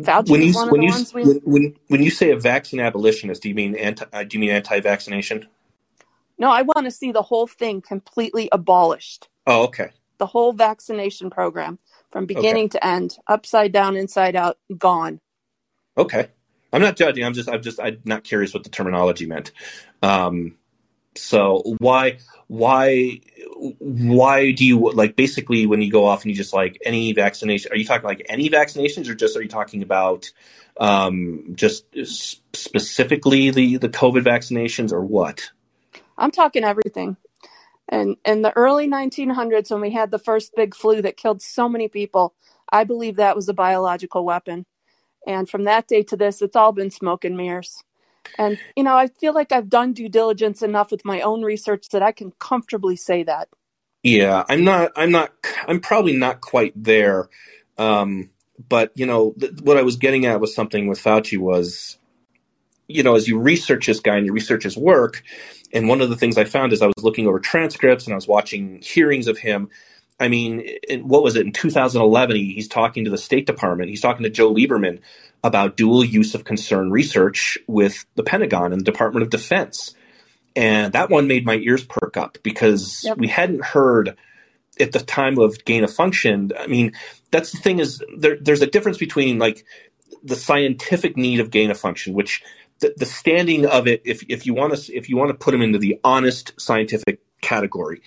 Fauci 0.00 0.30
When 0.30 0.42
you 0.42 0.52
one 0.54 0.68
of 0.68 0.72
when 0.72 0.80
the 0.80 0.86
you 0.86 0.92
ones 0.92 1.12
we. 1.14 1.24
when, 1.24 1.40
when 1.44 1.76
when 1.88 2.02
you 2.02 2.10
say 2.10 2.30
a 2.30 2.38
vaccine 2.38 2.80
abolitionist, 2.80 3.42
do 3.42 3.48
you 3.50 3.54
mean 3.54 3.74
anti 3.76 4.06
uh, 4.12 4.22
do 4.24 4.36
you 4.36 4.40
mean 4.40 4.50
anti-vaccination? 4.50 5.46
No, 6.38 6.50
I 6.50 6.62
want 6.62 6.86
to 6.86 6.90
see 6.90 7.12
the 7.12 7.20
whole 7.22 7.46
thing 7.46 7.82
completely 7.82 8.48
abolished. 8.50 9.28
Oh, 9.46 9.64
okay. 9.64 9.90
the 10.18 10.26
whole 10.26 10.52
vaccination 10.52 11.28
program 11.28 11.78
from 12.12 12.24
beginning 12.26 12.68
to 12.70 12.86
end, 12.86 13.18
upside 13.26 13.72
down, 13.72 13.96
inside 13.96 14.36
out, 14.36 14.58
gone. 14.78 15.20
Okay. 15.96 16.28
I'm 16.72 16.82
not 16.82 16.96
judging. 16.96 17.24
I'm 17.24 17.34
just 17.34 17.48
I'm 17.48 17.62
just 17.62 17.80
I'm 17.80 18.00
not 18.04 18.24
curious 18.24 18.54
what 18.54 18.64
the 18.64 18.70
terminology 18.70 19.26
meant. 19.26 19.52
Um, 20.02 20.56
so 21.16 21.62
why 21.78 22.18
why 22.46 23.20
why 23.78 24.52
do 24.52 24.64
you 24.64 24.92
like 24.92 25.16
basically 25.16 25.66
when 25.66 25.82
you 25.82 25.90
go 25.90 26.04
off 26.04 26.22
and 26.22 26.30
you 26.30 26.36
just 26.36 26.52
like 26.52 26.78
any 26.84 27.12
vaccination? 27.12 27.72
Are 27.72 27.76
you 27.76 27.84
talking 27.84 28.06
like 28.06 28.24
any 28.28 28.48
vaccinations 28.48 29.08
or 29.08 29.14
just 29.14 29.36
are 29.36 29.42
you 29.42 29.48
talking 29.48 29.82
about 29.82 30.30
um, 30.78 31.52
just 31.54 31.84
specifically 32.52 33.50
the 33.50 33.76
the 33.78 33.88
COVID 33.88 34.22
vaccinations 34.22 34.92
or 34.92 35.04
what? 35.04 35.50
I'm 36.16 36.30
talking 36.30 36.64
everything. 36.64 37.16
And 37.88 38.16
in 38.24 38.42
the 38.42 38.56
early 38.56 38.88
1900s, 38.88 39.70
when 39.72 39.80
we 39.80 39.90
had 39.90 40.12
the 40.12 40.18
first 40.18 40.54
big 40.54 40.76
flu 40.76 41.02
that 41.02 41.16
killed 41.16 41.42
so 41.42 41.68
many 41.68 41.88
people, 41.88 42.34
I 42.70 42.84
believe 42.84 43.16
that 43.16 43.34
was 43.34 43.48
a 43.48 43.54
biological 43.54 44.24
weapon. 44.24 44.64
And 45.26 45.48
from 45.48 45.64
that 45.64 45.88
day 45.88 46.02
to 46.04 46.16
this, 46.16 46.42
it's 46.42 46.56
all 46.56 46.72
been 46.72 46.90
smoke 46.90 47.24
and 47.24 47.36
mirrors. 47.36 47.82
And, 48.38 48.58
you 48.76 48.84
know, 48.84 48.96
I 48.96 49.08
feel 49.08 49.34
like 49.34 49.52
I've 49.52 49.68
done 49.68 49.92
due 49.92 50.08
diligence 50.08 50.62
enough 50.62 50.90
with 50.90 51.04
my 51.04 51.20
own 51.20 51.42
research 51.42 51.88
that 51.90 52.02
I 52.02 52.12
can 52.12 52.32
comfortably 52.38 52.96
say 52.96 53.22
that. 53.24 53.48
Yeah, 54.02 54.44
I'm 54.48 54.64
not. 54.64 54.92
I'm 54.96 55.10
not. 55.10 55.32
I'm 55.68 55.80
probably 55.80 56.16
not 56.16 56.40
quite 56.40 56.72
there. 56.74 57.28
Um, 57.76 58.30
but 58.68 58.92
you 58.94 59.06
know, 59.06 59.34
th- 59.38 59.60
what 59.62 59.76
I 59.76 59.82
was 59.82 59.96
getting 59.96 60.26
at 60.26 60.40
with 60.40 60.50
something 60.50 60.86
with 60.86 60.98
Fauci 61.02 61.38
was, 61.38 61.98
you 62.88 63.02
know, 63.02 63.14
as 63.14 63.28
you 63.28 63.38
research 63.38 63.86
this 63.86 64.00
guy 64.00 64.16
and 64.16 64.26
you 64.26 64.32
research 64.32 64.64
his 64.64 64.76
work, 64.76 65.22
and 65.72 65.88
one 65.88 66.00
of 66.00 66.08
the 66.08 66.16
things 66.16 66.38
I 66.38 66.44
found 66.44 66.72
is 66.72 66.80
I 66.82 66.86
was 66.86 67.04
looking 67.04 67.26
over 67.26 67.38
transcripts 67.38 68.06
and 68.06 68.14
I 68.14 68.16
was 68.16 68.28
watching 68.28 68.80
hearings 68.82 69.26
of 69.28 69.38
him. 69.38 69.68
I 70.20 70.28
mean, 70.28 70.60
in, 70.88 71.08
what 71.08 71.22
was 71.24 71.36
it 71.36 71.46
in 71.46 71.52
2011? 71.52 72.36
He, 72.36 72.54
he's 72.54 72.68
talking 72.68 73.04
to 73.06 73.10
the 73.10 73.18
State 73.18 73.46
Department. 73.46 73.90
He's 73.90 74.02
talking 74.02 74.24
to 74.24 74.30
Joe 74.30 74.54
Lieberman 74.54 75.00
about 75.42 75.76
dual 75.76 76.04
use 76.04 76.34
of 76.34 76.44
concern 76.44 76.90
research 76.90 77.58
with 77.66 78.06
the 78.16 78.22
Pentagon 78.22 78.72
and 78.72 78.80
the 78.82 78.84
Department 78.84 79.24
of 79.24 79.30
Defense. 79.30 79.94
And 80.56 80.92
that 80.92 81.10
one 81.10 81.28
made 81.28 81.46
my 81.46 81.56
ears 81.56 81.84
perk 81.84 82.16
up 82.16 82.38
because 82.42 83.02
Yep. 83.04 83.18
we 83.18 83.28
hadn't 83.28 83.64
heard 83.64 84.16
at 84.80 84.92
the 84.92 85.00
time 85.00 85.38
of 85.38 85.64
gain 85.64 85.84
of 85.84 85.92
function. 85.92 86.52
I 86.58 86.66
mean, 86.66 86.92
that's 87.30 87.52
the 87.52 87.58
thing 87.58 87.78
is 87.78 88.02
there, 88.18 88.36
there's 88.40 88.62
a 88.62 88.66
difference 88.66 88.98
between 88.98 89.38
like 89.38 89.64
the 90.22 90.36
scientific 90.36 91.16
need 91.16 91.40
of 91.40 91.50
gain 91.50 91.70
of 91.70 91.78
function, 91.78 92.14
which 92.14 92.42
the, 92.80 92.94
the 92.96 93.06
standing 93.06 93.66
of 93.66 93.86
it, 93.86 94.02
if, 94.04 94.22
if 94.28 94.46
you 94.46 94.54
want 94.54 94.74
to, 94.76 94.94
if 94.94 95.08
you 95.08 95.16
want 95.16 95.30
to 95.30 95.34
put 95.34 95.52
them 95.52 95.62
into 95.62 95.78
the 95.78 96.00
honest 96.04 96.58
scientific 96.60 97.20
category, 97.42 98.02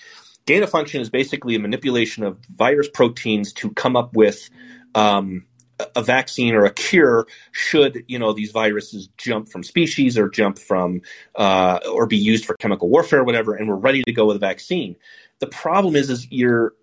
gain 0.45 0.63
of 0.63 0.69
function 0.71 1.01
is 1.01 1.09
basically 1.09 1.55
a 1.55 1.59
manipulation 1.59 2.23
of 2.23 2.39
virus 2.55 2.89
proteins 2.93 3.53
to 3.53 3.71
come 3.71 3.95
up 3.95 4.15
with 4.15 4.49
um, 4.95 5.45
a- 5.79 6.03
vaccine 6.03 6.55
or 6.55 6.65
a 6.65 6.73
cure 6.73 7.27
should 7.51 8.03
you 8.07 8.19
know 8.19 8.33
these 8.33 8.51
viruses 8.51 9.09
jump 9.17 9.49
from 9.49 9.63
species 9.63 10.17
or 10.17 10.29
jump 10.29 10.59
from 10.59 11.01
uh, 11.35 11.79
or 11.91 12.07
be 12.07 12.17
used 12.17 12.45
for 12.45 12.55
chemical 12.57 12.89
warfare 12.89 13.21
or 13.21 13.25
whatever 13.25 13.55
and 13.55 13.69
we're 13.69 13.75
ready 13.75 14.03
to 14.03 14.13
go 14.13 14.25
with 14.27 14.37
a 14.37 14.39
vaccine. 14.41 14.95
The 15.39 15.47
problem 15.47 15.95
is 15.95 16.09
is 16.09 16.27
you're 16.31 16.73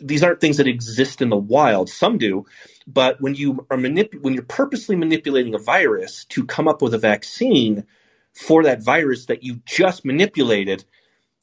these 0.00 0.24
aren't 0.24 0.40
things 0.40 0.58
that 0.58 0.68
exist 0.68 1.22
in 1.22 1.30
the 1.30 1.36
wild. 1.36 1.90
Some 1.90 2.18
do 2.18 2.44
but 2.86 3.20
when 3.20 3.34
you 3.34 3.66
are 3.70 3.78
manip- 3.78 4.20
when 4.22 4.34
you're 4.34 4.42
purposely 4.44 4.96
manipulating 4.96 5.54
a 5.54 5.58
virus 5.58 6.24
to 6.26 6.46
come 6.46 6.68
up 6.68 6.82
with 6.82 6.94
a 6.94 6.98
vaccine 6.98 7.86
for 8.34 8.62
that 8.64 8.82
virus 8.84 9.26
that 9.26 9.42
you 9.42 9.60
just 9.66 10.04
manipulated 10.04 10.84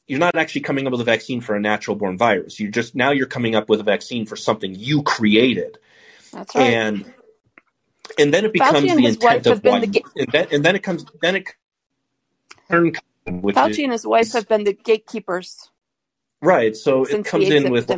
you're 0.07 0.19
not 0.19 0.35
actually 0.35 0.61
coming 0.61 0.85
up 0.85 0.91
with 0.91 1.01
a 1.01 1.05
vaccine 1.05 1.41
for 1.41 1.55
a 1.55 1.59
natural 1.59 1.95
born 1.95 2.17
virus. 2.17 2.59
You're 2.59 2.71
just 2.71 2.95
now 2.95 3.11
you're 3.11 3.25
coming 3.25 3.55
up 3.55 3.69
with 3.69 3.79
a 3.79 3.83
vaccine 3.83 4.25
for 4.25 4.35
something 4.35 4.75
you 4.75 5.03
created. 5.03 5.77
That's 6.31 6.53
right. 6.55 6.73
and 6.73 7.13
and 8.19 8.33
then 8.33 8.45
it 8.45 8.49
Fauci 8.49 8.53
becomes 8.53 8.91
and 8.91 8.99
the 8.99 9.05
intent 9.05 9.47
of 9.47 9.63
why 9.63 9.79
the 9.79 10.03
and 10.15 10.31
then 10.31 10.47
and 10.51 10.65
then 10.65 10.75
it 10.75 10.83
comes 10.83 11.05
then 11.21 11.35
it 11.37 11.47
turn 12.69 12.93
Fauci 13.27 13.69
is 13.69 13.79
and 13.79 13.91
his 13.91 14.05
wife 14.05 14.31
have 14.33 14.47
been 14.47 14.63
the 14.63 14.73
gatekeepers. 14.73 15.69
Right. 16.41 16.75
So 16.75 17.05
it 17.05 17.25
comes 17.25 17.49
in 17.49 17.71
with 17.71 17.89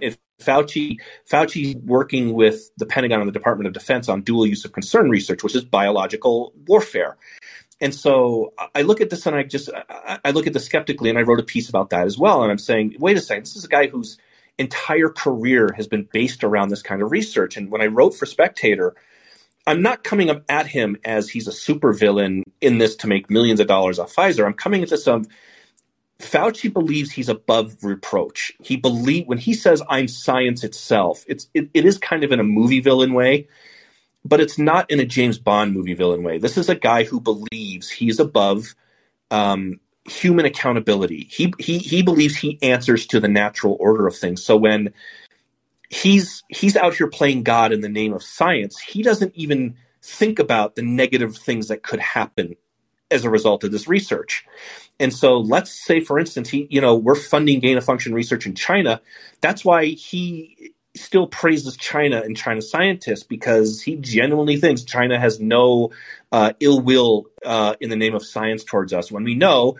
if 0.00 0.16
Fauci 0.40 0.96
Fauci 1.30 1.82
working 1.84 2.32
with 2.32 2.70
the 2.78 2.86
Pentagon 2.86 3.20
and 3.20 3.28
the 3.28 3.32
Department 3.32 3.66
of 3.66 3.74
Defense 3.74 4.08
on 4.08 4.22
dual 4.22 4.46
use 4.46 4.64
of 4.64 4.72
concern 4.72 5.10
research, 5.10 5.42
which 5.42 5.54
is 5.54 5.64
biological 5.64 6.54
warfare. 6.66 7.16
And 7.82 7.94
so 7.94 8.54
I- 8.58 8.82
look 8.82 9.02
at 9.02 9.10
this 9.10 9.26
and 9.26 9.36
I 9.36 9.42
just 9.42 9.68
I 10.24 10.30
look 10.32 10.46
at 10.46 10.54
this 10.54 10.64
skeptically, 10.64 11.10
and 11.10 11.18
I 11.18 11.22
wrote 11.22 11.40
a 11.40 11.44
piece 11.44 11.68
about 11.68 11.90
that 11.90 12.06
as 12.06 12.18
well. 12.18 12.42
And 12.42 12.50
I'm 12.52 12.58
saying, 12.58 12.96
wait 13.00 13.18
a 13.18 13.20
second, 13.20 13.44
this 13.44 13.56
is 13.56 13.64
a 13.64 13.68
guy 13.68 13.88
whose 13.88 14.18
entire 14.58 15.10
career 15.10 15.74
has 15.76 15.88
been 15.88 16.08
based 16.12 16.44
around 16.44 16.70
this 16.70 16.82
kind 16.82 17.02
of 17.02 17.12
research. 17.12 17.58
And 17.58 17.70
when 17.70 17.82
I 17.82 17.86
wrote 17.86 18.14
for 18.14 18.26
Spectator, 18.26 18.94
I'm 19.66 19.82
not 19.82 20.04
coming 20.04 20.30
up 20.30 20.44
at 20.48 20.68
him 20.68 20.96
as 21.04 21.30
he's 21.30 21.48
a 21.48 21.52
supervillain 21.52 22.42
in 22.60 22.78
this 22.78 22.96
to 22.96 23.08
make 23.08 23.30
millions 23.30 23.60
of 23.60 23.68
dollars 23.68 23.98
off 23.98 24.14
Pfizer. 24.14 24.46
I'm 24.46 24.54
coming 24.54 24.82
at 24.82 24.90
this 24.90 25.08
of 25.08 25.26
Fauci 26.20 26.72
believes 26.72 27.10
he's 27.12 27.28
above 27.28 27.82
reproach. 27.82 28.52
He 28.62 28.76
believe 28.76 29.26
when 29.26 29.38
he 29.38 29.54
says 29.54 29.82
I'm 29.88 30.08
science 30.08 30.64
itself, 30.64 31.24
it's 31.28 31.48
it, 31.54 31.68
it 31.74 31.84
is 31.84 31.98
kind 31.98 32.24
of 32.24 32.32
in 32.32 32.40
a 32.40 32.44
movie 32.44 32.80
villain 32.80 33.14
way, 33.14 33.48
but 34.24 34.40
it's 34.40 34.58
not 34.58 34.90
in 34.90 35.00
a 35.00 35.04
James 35.04 35.38
Bond 35.38 35.72
movie 35.74 35.94
villain 35.94 36.22
way. 36.22 36.38
This 36.38 36.56
is 36.56 36.68
a 36.68 36.74
guy 36.74 37.04
who 37.04 37.20
believes 37.20 37.90
he's 37.90 38.20
above 38.20 38.74
um, 39.30 39.80
human 40.04 40.46
accountability. 40.46 41.28
He 41.30 41.52
he 41.58 41.78
he 41.78 42.02
believes 42.02 42.36
he 42.36 42.58
answers 42.62 43.06
to 43.08 43.20
the 43.20 43.28
natural 43.28 43.76
order 43.80 44.06
of 44.06 44.16
things. 44.16 44.44
So 44.44 44.56
when 44.56 44.92
he's 45.88 46.42
he's 46.48 46.76
out 46.76 46.94
here 46.94 47.08
playing 47.08 47.42
God 47.42 47.72
in 47.72 47.80
the 47.80 47.88
name 47.88 48.12
of 48.12 48.22
science, 48.22 48.78
he 48.78 49.02
doesn't 49.02 49.34
even 49.34 49.76
think 50.02 50.38
about 50.38 50.74
the 50.74 50.82
negative 50.82 51.36
things 51.36 51.68
that 51.68 51.82
could 51.82 52.00
happen 52.00 52.56
as 53.10 53.24
a 53.24 53.30
result 53.30 53.62
of 53.62 53.70
this 53.70 53.86
research. 53.86 54.44
And 54.98 55.12
so 55.12 55.38
let's 55.38 55.70
say, 55.70 56.00
for 56.00 56.18
instance, 56.18 56.48
he, 56.48 56.66
you 56.70 56.80
know, 56.80 56.96
we're 56.96 57.14
funding 57.14 57.60
gain 57.60 57.76
of 57.76 57.84
function 57.84 58.14
research 58.14 58.46
in 58.46 58.54
China. 58.54 59.00
That's 59.40 59.64
why 59.64 59.86
he 59.86 60.71
still 60.94 61.26
praises 61.26 61.76
China 61.76 62.20
and 62.24 62.36
China 62.36 62.60
scientists 62.60 63.22
because 63.22 63.80
he 63.80 63.96
genuinely 63.96 64.56
thinks 64.56 64.82
China 64.82 65.18
has 65.18 65.40
no 65.40 65.90
uh, 66.30 66.52
ill 66.60 66.80
will 66.80 67.26
uh, 67.44 67.74
in 67.80 67.90
the 67.90 67.96
name 67.96 68.14
of 68.14 68.24
science 68.24 68.64
towards 68.64 68.92
us. 68.92 69.10
When 69.10 69.24
we 69.24 69.34
know 69.34 69.76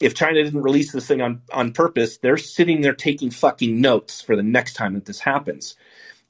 if 0.00 0.14
China 0.14 0.42
didn't 0.42 0.62
release 0.62 0.92
this 0.92 1.06
thing 1.06 1.20
on, 1.20 1.42
on 1.52 1.72
purpose, 1.72 2.18
they're 2.18 2.38
sitting 2.38 2.80
there 2.80 2.94
taking 2.94 3.30
fucking 3.30 3.80
notes 3.80 4.20
for 4.22 4.36
the 4.36 4.42
next 4.42 4.74
time 4.74 4.94
that 4.94 5.04
this 5.04 5.20
happens. 5.20 5.76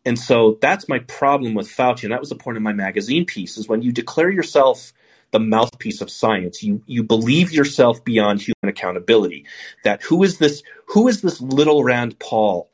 And 0.04 0.18
so 0.18 0.58
that's 0.60 0.88
my 0.88 1.00
problem 1.00 1.54
with 1.54 1.68
Fauci. 1.68 2.04
And 2.04 2.12
that 2.12 2.20
was 2.20 2.30
the 2.30 2.36
point 2.36 2.56
of 2.56 2.62
my 2.62 2.72
magazine 2.72 3.24
piece 3.26 3.58
is 3.58 3.68
when 3.68 3.82
you 3.82 3.92
declare 3.92 4.30
yourself 4.30 4.92
the 5.30 5.40
mouthpiece 5.40 6.00
of 6.00 6.10
science, 6.10 6.62
you 6.62 6.82
you 6.86 7.02
believe 7.02 7.52
yourself 7.52 8.02
beyond 8.02 8.40
human 8.40 8.70
accountability. 8.70 9.44
That 9.84 10.02
who 10.02 10.22
is 10.22 10.38
this 10.38 10.62
who 10.86 11.08
is 11.08 11.20
this 11.20 11.40
little 11.40 11.84
Rand 11.84 12.18
Paul, 12.18 12.70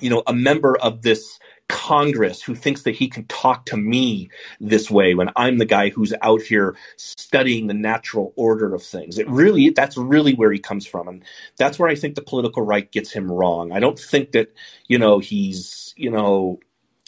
you 0.00 0.10
know, 0.10 0.22
a 0.26 0.34
member 0.34 0.76
of 0.76 1.02
this 1.02 1.38
Congress 1.68 2.42
who 2.42 2.54
thinks 2.54 2.82
that 2.82 2.94
he 2.94 3.08
can 3.08 3.24
talk 3.24 3.66
to 3.66 3.76
me 3.76 4.30
this 4.60 4.90
way 4.90 5.14
when 5.14 5.30
I'm 5.34 5.58
the 5.58 5.64
guy 5.64 5.88
who's 5.88 6.14
out 6.22 6.42
here 6.42 6.76
studying 6.96 7.66
the 7.66 7.74
natural 7.74 8.32
order 8.36 8.72
of 8.74 8.82
things. 8.82 9.18
It 9.18 9.28
really 9.28 9.70
that's 9.70 9.96
really 9.96 10.34
where 10.34 10.52
he 10.52 10.60
comes 10.60 10.86
from. 10.86 11.08
And 11.08 11.24
that's 11.56 11.78
where 11.78 11.88
I 11.88 11.96
think 11.96 12.14
the 12.14 12.22
political 12.22 12.62
right 12.62 12.90
gets 12.92 13.10
him 13.10 13.30
wrong. 13.30 13.72
I 13.72 13.80
don't 13.80 13.98
think 13.98 14.32
that, 14.32 14.54
you 14.86 14.98
know, 14.98 15.18
he's, 15.18 15.92
you 15.96 16.10
know, 16.10 16.60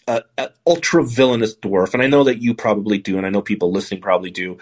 a, 0.08 0.22
a 0.38 0.50
ultra 0.66 1.04
villainous 1.04 1.54
dwarf, 1.54 1.94
and 1.94 2.02
I 2.02 2.06
know 2.06 2.24
that 2.24 2.40
you 2.40 2.54
probably 2.54 2.98
do, 2.98 3.18
and 3.18 3.26
I 3.26 3.30
know 3.30 3.42
people 3.42 3.70
listening 3.70 4.00
probably 4.00 4.30
do. 4.30 4.56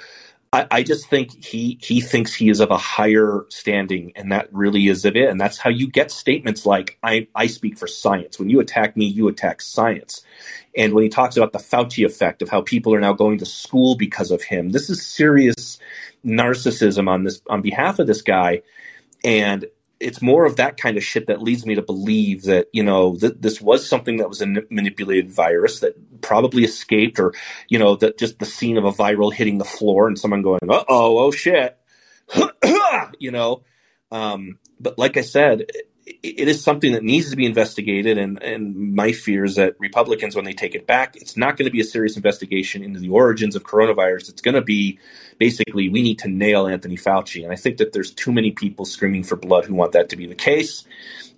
I, 0.57 0.67
I 0.71 0.83
just 0.83 1.11
think 1.11 1.45
he 1.45 1.79
he 1.83 2.01
thinks 2.01 2.33
he 2.35 2.49
is 2.49 2.61
of 2.61 2.71
a 2.71 2.79
higher 2.79 3.45
standing, 3.51 4.13
and 4.17 4.33
that 4.33 4.49
really 4.55 4.89
is 4.89 5.05
of 5.05 5.15
it. 5.15 5.29
And 5.29 5.39
that's 5.39 5.59
how 5.59 5.69
you 5.69 5.87
get 5.87 6.11
statements 6.11 6.65
like 6.65 6.99
"I 7.03 7.29
I 7.35 7.47
speak 7.47 7.77
for 7.77 7.87
science." 7.87 8.39
When 8.39 8.49
you 8.49 8.59
attack 8.61 8.97
me, 8.97 9.05
you 9.05 9.29
attack 9.29 9.61
science. 9.61 10.23
And 10.75 10.95
when 10.95 11.05
he 11.05 11.11
talks 11.11 11.37
about 11.37 11.53
the 11.53 11.59
Fauci 11.59 12.07
effect 12.07 12.41
of 12.41 12.49
how 12.49 12.63
people 12.63 12.95
are 12.95 13.01
now 13.01 13.13
going 13.13 13.37
to 13.39 13.47
school 13.47 13.97
because 13.97 14.31
of 14.31 14.43
him, 14.43 14.71
this 14.71 14.89
is 14.89 15.05
serious 15.05 15.79
narcissism 16.25 17.07
on 17.07 17.25
this 17.25 17.43
on 17.51 17.61
behalf 17.61 17.99
of 17.99 18.07
this 18.07 18.23
guy. 18.23 18.63
And 19.25 19.67
it's 20.01 20.21
more 20.21 20.45
of 20.45 20.57
that 20.57 20.77
kind 20.77 20.97
of 20.97 21.05
shit 21.05 21.27
that 21.27 21.43
leads 21.43 21.65
me 21.65 21.75
to 21.75 21.83
believe 21.83 22.43
that 22.45 22.69
you 22.73 22.83
know 22.83 23.17
that 23.17 23.43
this 23.43 23.61
was 23.61 23.89
something 23.89 24.19
that 24.19 24.29
was 24.29 24.43
a 24.43 24.47
manipulated 24.47 25.33
virus 25.33 25.81
that 25.81 26.21
probably 26.21 26.65
escaped, 26.65 27.19
or 27.19 27.35
you 27.69 27.79
know 27.79 27.97
that 27.97 28.19
just 28.19 28.39
the 28.39 28.45
scene 28.45 28.77
of 28.77 28.85
a 28.85 28.93
viral 28.93 29.33
hitting 29.33 29.59
the 29.59 29.65
floor 29.65 30.07
and 30.07 30.19
someone 30.19 30.43
going, 30.43 30.61
"Uh 30.69 30.85
oh, 30.89 31.19
oh 31.19 31.31
shit," 31.31 31.79
you 33.19 33.31
know. 33.31 33.63
Um, 34.11 34.59
but 34.79 34.99
like 34.99 35.17
I 35.17 35.23
said, 35.23 35.67
it, 36.07 36.49
is 36.49 36.63
something 36.63 36.93
that 36.93 37.03
needs 37.03 37.31
to 37.31 37.37
be 37.37 37.45
investigated, 37.45 38.17
and 38.17 38.41
and 38.43 38.95
my 38.95 39.13
fear 39.13 39.45
is 39.45 39.57
that 39.57 39.75
Republicans, 39.79 40.37
when 40.37 40.45
they 40.45 40.53
take 40.53 40.75
it 40.75 40.87
back, 40.87 41.17
it's 41.17 41.37
not 41.37 41.57
going 41.57 41.67
to 41.67 41.73
be 41.73 41.81
a 41.81 41.85
serious 41.85 42.17
investigation 42.17 42.83
into 42.85 43.01
the 43.01 43.09
origins 43.09 43.57
of 43.57 43.65
coronavirus. 43.65 44.29
It's 44.29 44.41
going 44.41 44.55
to 44.55 44.63
be 44.63 45.01
basically 45.39 45.89
we 45.89 46.03
need 46.03 46.21
to 46.21 46.29
nail 46.29 46.69
Anthony 46.69 46.97
Fauci, 46.97 47.43
and 47.43 47.53
I 47.53 47.57
think 47.57 47.79
that 47.79 47.93
there's 47.93 48.13
too 48.13 48.33
many 48.33 48.53
people 48.53 48.85
screaming 48.85 49.25
for 49.25 49.37
blood 49.37 49.65
who 49.65 49.75
want 49.75 49.93
that 49.93 50.11
to 50.11 50.17
be 50.17 50.27
the 50.27 50.37
case. 50.37 50.85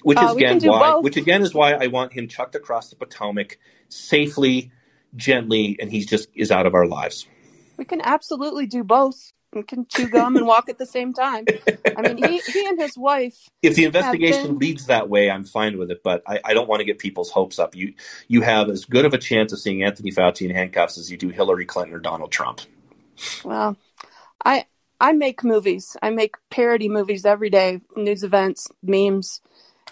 Which 0.03 0.19
Uh, 0.19 0.27
is 0.27 0.37
again 0.37 0.61
why, 0.61 0.93
both. 0.93 1.05
which 1.05 1.17
again 1.17 1.43
is 1.43 1.55
why 1.55 1.73
I 1.73 1.87
want 1.87 2.13
him 2.13 2.29
chucked 2.29 2.55
across 2.55 2.91
the 2.91 2.97
Potomac 2.97 3.59
safely, 3.89 4.71
gently, 5.17 5.77
and 5.81 5.91
he 5.91 6.05
just 6.05 6.29
is 6.35 6.51
out 6.51 6.67
of 6.67 6.75
our 6.75 6.87
lives. 6.87 7.27
We 7.79 7.85
can 7.85 8.01
absolutely 8.03 8.67
do 8.67 8.85
both. 8.85 9.33
We 9.55 9.63
can 9.63 9.87
chew 9.89 10.09
gum 10.09 10.37
and 10.37 10.47
walk 10.47 10.69
at 10.69 10.77
the 10.77 10.87
same 10.87 11.15
time. 11.15 11.47
I 11.97 12.03
mean, 12.03 12.19
he, 12.19 12.39
he 12.39 12.67
and 12.67 12.79
his 12.79 12.99
wife 12.99 13.49
if 13.63 13.75
the 13.75 13.85
investigation 13.85 14.43
been 14.43 14.59
leads 14.59 14.87
that 14.87 15.09
way, 15.09 15.31
I'm 15.31 15.45
fine 15.45 15.79
with 15.79 15.91
it. 15.91 16.03
But 16.03 16.23
I, 16.27 16.41
I 16.45 16.55
don't 16.55 16.69
want 16.69 16.81
to 16.81 16.85
get 16.85 16.99
people's 16.99 17.31
hopes 17.31 17.59
up. 17.59 17.75
You 17.75 17.95
you 18.29 18.43
have 18.43 18.69
as 18.69 18.85
good 18.85 19.05
of 19.05 19.15
a 19.15 19.19
chance 19.19 19.53
of 19.53 19.59
seeing 19.59 19.83
Anthony 19.83 20.13
Fauci 20.13 20.49
in 20.49 20.55
handcuffs 20.55 20.99
as 20.99 21.11
you 21.11 21.17
do 21.17 21.31
Hillary 21.31 21.65
Clinton 21.65 21.95
or 21.95 22.01
Donald 22.01 22.31
Trump. 22.31 22.61
Well, 23.45 23.77
I 24.45 24.67
I 25.01 25.13
make 25.13 25.45
movies. 25.45 25.97
I 26.03 26.11
make 26.11 26.37
parody 26.51 26.89
movies 26.89 27.25
every 27.25 27.51
day, 27.51 27.81
news 27.97 28.23
events, 28.23 28.69
memes, 28.83 29.41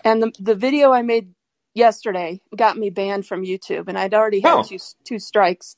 and 0.04 0.22
the 0.22 0.32
the 0.38 0.54
video 0.54 0.92
I 0.92 1.02
made 1.02 1.32
yesterday 1.74 2.40
got 2.54 2.76
me 2.76 2.90
banned 2.90 3.26
from 3.26 3.44
YouTube, 3.44 3.88
and 3.88 3.98
I'd 3.98 4.14
already 4.14 4.40
had 4.40 4.54
oh. 4.54 4.62
two 4.62 4.78
two 5.04 5.18
strikes, 5.18 5.76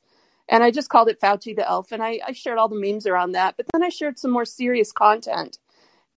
and 0.49 0.65
I 0.65 0.70
just 0.70 0.91
called 0.91 1.09
it 1.09 1.20
Fauci 1.20 1.57
the 1.57 1.69
Elf, 1.69 1.93
and 1.93 2.03
I, 2.03 2.20
I 2.27 2.33
shared 2.33 2.59
all 2.59 2.69
the 2.69 2.81
memes 2.81 3.07
around 3.07 3.33
that, 3.33 3.57
but 3.57 3.66
then 3.73 3.83
I 3.85 3.91
shared 3.91 4.19
some 4.19 4.33
more 4.33 4.47
serious 4.47 4.93
content, 4.93 5.59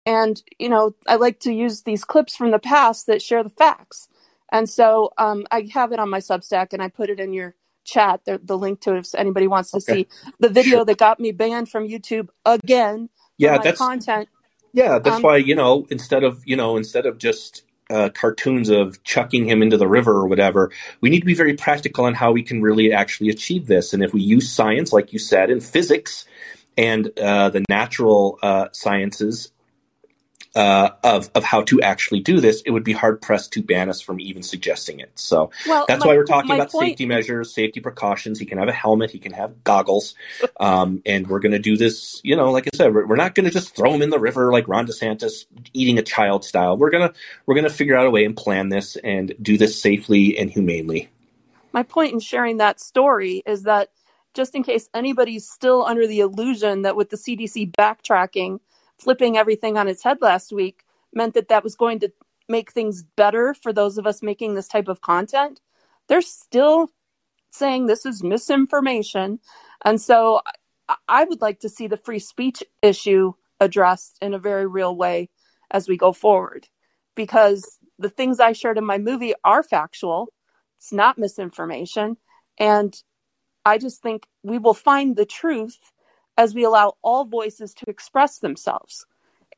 and 0.05 0.41
you 0.59 0.69
know 0.69 0.95
I 1.07 1.15
like 1.17 1.39
to 1.41 1.53
use 1.53 1.83
these 1.83 2.05
clips 2.05 2.35
from 2.37 2.51
the 2.51 2.59
past 2.59 3.07
that 3.07 3.21
share 3.21 3.43
the 3.43 3.49
facts. 3.51 4.09
And 4.51 4.69
so 4.69 5.11
um, 5.17 5.45
I 5.51 5.69
have 5.73 5.93
it 5.93 5.99
on 5.99 6.09
my 6.09 6.19
Substack 6.19 6.73
and 6.73 6.81
I 6.81 6.89
put 6.89 7.09
it 7.09 7.19
in 7.19 7.33
your 7.33 7.55
chat, 7.85 8.21
the, 8.25 8.39
the 8.43 8.57
link 8.57 8.81
to 8.81 8.95
it 8.95 8.99
if 8.99 9.15
anybody 9.15 9.47
wants 9.47 9.73
to 9.73 9.79
Okay. 9.79 9.81
see 9.81 10.07
the 10.39 10.49
video 10.49 10.83
Sure. 10.83 10.85
that 10.85 10.99
got 10.99 11.19
me 11.19 11.31
banned 11.33 11.69
from 11.69 11.87
YouTube 11.87 12.29
again 12.45 13.09
Yeah, 13.37 13.59
that's 13.59 13.73
content. 13.77 14.29
yeah, 14.73 14.99
that's 14.99 15.23
Um, 15.23 15.23
why 15.23 15.37
you 15.37 15.55
know 15.55 15.87
instead 15.91 16.23
of 16.23 16.43
you 16.45 16.55
know 16.57 16.77
instead 16.77 17.05
of 17.05 17.17
just 17.19 17.63
uh, 17.91 18.09
cartoons 18.09 18.69
of 18.69 19.03
chucking 19.03 19.45
him 19.47 19.61
into 19.61 19.77
the 19.77 19.87
river 19.87 20.13
or 20.13 20.27
whatever, 20.27 20.71
we 21.01 21.09
need 21.09 21.19
to 21.19 21.25
be 21.25 21.35
very 21.35 21.55
practical 21.55 22.05
on 22.05 22.13
how 22.13 22.31
we 22.31 22.41
can 22.41 22.61
really 22.61 22.91
actually 22.93 23.29
achieve 23.29 23.67
this. 23.67 23.93
And 23.93 24.03
if 24.03 24.13
we 24.13 24.21
use 24.21 24.49
science, 24.49 24.93
like 24.93 25.13
you 25.13 25.19
said, 25.19 25.49
and 25.49 25.63
physics 25.63 26.25
and 26.77 27.11
uh, 27.19 27.49
the 27.49 27.65
natural 27.69 28.39
uh, 28.41 28.67
sciences 28.71 29.51
uh, 30.55 30.89
of 31.03 31.29
of 31.33 31.43
how 31.43 31.61
to 31.63 31.81
actually 31.81 32.19
do 32.19 32.41
this, 32.41 32.61
it 32.65 32.71
would 32.71 32.83
be 32.83 32.91
hard 32.93 33.21
pressed 33.21 33.53
to 33.53 33.63
ban 33.63 33.89
us 33.89 34.01
from 34.01 34.19
even 34.19 34.43
suggesting 34.43 34.99
it. 34.99 35.11
So 35.15 35.51
well, 35.67 35.85
that's 35.87 36.01
my, 36.03 36.11
why 36.11 36.17
we're 36.17 36.25
talking 36.25 36.51
about 36.51 36.71
point, 36.71 36.89
safety 36.89 37.05
measures, 37.05 37.53
safety 37.53 37.79
precautions. 37.79 38.39
He 38.39 38.45
can 38.45 38.57
have 38.57 38.67
a 38.67 38.73
helmet, 38.73 39.11
he 39.11 39.19
can 39.19 39.31
have 39.31 39.63
goggles, 39.63 40.15
um, 40.59 41.01
and 41.05 41.27
we're 41.27 41.39
going 41.39 41.53
to 41.53 41.59
do 41.59 41.77
this. 41.77 42.19
You 42.23 42.35
know, 42.35 42.51
like 42.51 42.67
I 42.67 42.75
said, 42.75 42.93
we're, 42.93 43.05
we're 43.05 43.15
not 43.15 43.33
going 43.33 43.45
to 43.45 43.51
just 43.51 43.75
throw 43.75 43.93
him 43.93 44.01
in 44.01 44.09
the 44.09 44.19
river 44.19 44.51
like 44.51 44.67
Ron 44.67 44.87
DeSantis 44.87 45.45
eating 45.73 45.97
a 45.97 46.03
child 46.03 46.43
style. 46.43 46.77
We're 46.77 46.91
gonna 46.91 47.13
we're 47.45 47.55
gonna 47.55 47.69
figure 47.69 47.97
out 47.97 48.05
a 48.05 48.11
way 48.11 48.25
and 48.25 48.35
plan 48.35 48.69
this 48.69 48.97
and 48.97 49.33
do 49.41 49.57
this 49.57 49.81
safely 49.81 50.37
and 50.37 50.49
humanely. 50.49 51.09
my 51.71 51.83
point 51.83 52.13
in 52.13 52.19
sharing 52.19 52.57
that 52.57 52.79
story 52.79 53.41
is 53.45 53.63
that 53.63 53.89
just 54.33 54.55
in 54.55 54.63
case 54.63 54.89
anybody's 54.93 55.47
still 55.49 55.85
under 55.85 56.07
the 56.07 56.19
illusion 56.21 56.83
that 56.83 56.95
with 56.95 57.09
the 57.09 57.17
CDC 57.17 57.73
backtracking, 57.73 58.59
flipping 59.01 59.37
everything 59.37 59.77
on 59.77 59.89
its 59.89 60.03
head 60.03 60.19
last 60.21 60.53
week 60.53 60.83
meant 61.13 61.35
that 61.35 61.49
that 61.49 61.65
was 61.65 61.75
going 61.75 61.99
to 62.01 62.11
make 62.49 62.71
things 62.71 63.03
better 63.17 63.55
for 63.55 63.73
those 63.73 63.97
of 63.99 64.07
us 64.07 64.23
making 64.23 64.55
this 64.55 64.69
type 64.69 64.89
of 64.89 65.01
content, 65.01 65.61
they're 66.09 66.21
still 66.23 66.91
saying 67.51 67.87
this 67.87 68.05
is 68.05 68.23
misinformation. 68.23 69.39
And 69.85 70.01
so 70.01 70.41
I- 70.87 70.97
would 71.25 71.41
like 71.41 71.61
to 71.61 71.69
see 71.69 71.87
the 71.87 71.97
free 71.97 72.19
speech 72.19 72.63
issue 72.81 73.33
addressed 73.59 74.17
in 74.21 74.33
a 74.33 74.39
very 74.39 74.67
real 74.67 74.95
way 74.95 75.29
as 75.71 75.87
we 75.87 75.97
go 75.97 76.13
forward 76.13 76.67
because 77.15 77.79
the 77.99 78.09
things 78.09 78.39
I 78.39 78.53
shared 78.53 78.77
in 78.79 78.85
my 78.85 78.97
movie 78.99 79.33
are 79.43 79.63
factual. 79.63 80.29
It's 80.79 80.93
not 80.93 81.17
misinformation. 81.17 82.17
And 82.59 82.95
I 83.65 83.79
just 83.79 84.03
think 84.03 84.27
we 84.43 84.59
will 84.59 84.75
find 84.75 85.15
the 85.17 85.25
truth 85.25 85.79
as 86.41 86.55
we 86.55 86.63
allow 86.63 86.95
all 87.03 87.23
voices 87.25 87.71
to 87.75 87.85
express 87.87 88.39
themselves. 88.39 89.05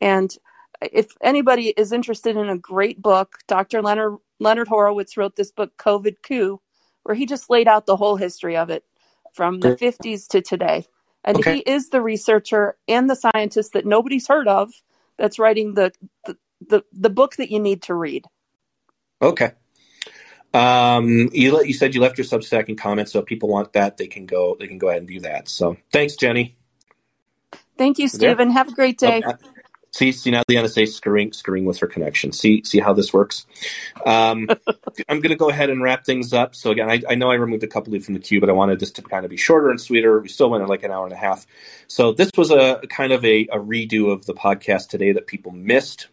And 0.02 0.36
if 0.82 1.16
anybody 1.22 1.70
is 1.70 1.94
interested 1.94 2.36
in 2.36 2.50
a 2.50 2.58
great 2.58 3.02
book, 3.02 3.38
Dr. 3.48 3.82
Leonard 3.82 4.18
Leonard 4.42 4.68
Horowitz 4.68 5.16
wrote 5.16 5.38
this 5.38 5.52
book, 5.52 5.72
COVID 5.78 6.18
Coup, 6.28 6.60
where 7.04 7.16
he 7.16 7.26
just 7.26 7.50
laid 7.50 7.70
out 7.70 7.86
the 7.86 7.96
whole 7.96 8.18
history 8.18 8.58
of 8.58 8.70
it 8.70 8.84
from 9.34 9.62
the 9.62 9.70
50s 9.70 10.28
to 10.28 10.42
today. 10.42 10.86
And 11.24 11.38
Okay. 11.38 11.54
he 11.54 11.60
is 11.60 11.88
the 11.88 12.02
researcher 12.02 12.76
and 12.90 13.10
the 13.10 13.16
scientist 13.16 13.72
that 13.74 13.86
nobody's 13.86 14.28
heard 14.28 14.50
of 14.50 14.74
that's 15.18 15.40
writing 15.40 15.76
the, 15.76 15.94
the, 16.26 16.38
the, 16.68 16.84
the 16.92 17.10
book 17.10 17.38
that 17.38 17.50
you 17.50 17.62
need 17.62 17.84
to 17.84 17.96
read. 17.96 18.26
Okay. 19.22 19.52
Um, 20.54 21.30
you 21.32 21.56
let, 21.56 21.68
you 21.68 21.74
said 21.74 21.96
you 21.96 22.02
left 22.02 22.18
your 22.18 22.26
Substack 22.26 22.68
and 22.68 22.78
comments, 22.78 23.14
so 23.14 23.20
if 23.20 23.26
people 23.26 23.48
want 23.48 23.72
that, 23.74 23.96
they 23.96 24.08
can 24.08 24.26
go 24.26 24.56
they 24.60 24.68
can 24.68 24.78
go 24.78 24.90
ahead 24.90 25.02
and 25.02 25.08
do 25.08 25.22
that. 25.22 25.48
So 25.48 25.78
thanks, 25.92 26.16
Jenny. 26.16 26.58
Thank 27.78 28.00
you? 28.00 28.08
Stephen. 28.08 28.52
Have 28.52 28.70
a 28.70 28.74
great 28.74 28.98
day. 28.98 29.22
Uh, 29.22 29.34
see, 29.92 30.12
see 30.12 30.32
now 30.32 30.44
the 30.48 30.56
NSA 30.56 30.88
screwing 30.88 31.34
screwing 31.34 31.66
with 31.66 31.80
her 31.80 31.88
connection. 31.88 32.32
See, 32.32 32.64
see 32.64 32.80
how 32.80 32.94
this 32.94 33.14
works. 33.14 33.46
Um, 34.06 34.50
I'm 35.10 35.22
going 35.22 35.30
to 35.30 35.36
go 35.36 35.50
ahead 35.50 35.70
and 35.70 35.82
wrap 35.82 36.06
things 36.06 36.34
up. 36.34 36.56
So 36.56 36.72
again, 36.72 36.90
I, 36.90 37.02
I 37.10 37.16
know 37.16 37.32
I 37.32 37.36
removed 37.36 37.64
a 37.64 37.68
couple 37.68 37.94
of 37.94 37.96
you 37.96 38.02
from 38.02 38.14
the 38.14 38.20
queue, 38.20 38.40
but 38.40 38.50
I 38.50 38.54
wanted 38.54 38.80
this 38.80 38.92
to 38.92 39.02
kind 39.02 39.26
of 39.26 39.32
be 39.32 39.38
shorter 39.38 39.70
and 39.70 39.80
sweeter. 39.80 40.20
We 40.20 40.30
still 40.30 40.50
went 40.50 40.64
at 40.64 40.70
like 40.70 40.84
an 40.84 40.92
hour 40.92 41.06
and 41.06 41.14
a 41.14 41.18
half. 41.18 41.46
So 41.88 42.12
this 42.12 42.32
was 42.38 42.52
a 42.52 42.82
kind 42.90 43.12
of 43.12 43.24
a, 43.26 43.48
a 43.48 43.58
redo 43.58 44.12
of 44.12 44.26
the 44.26 44.34
podcast 44.34 44.90
today 44.90 45.14
that 45.14 45.28
people 45.28 45.52
missed. 45.52 46.08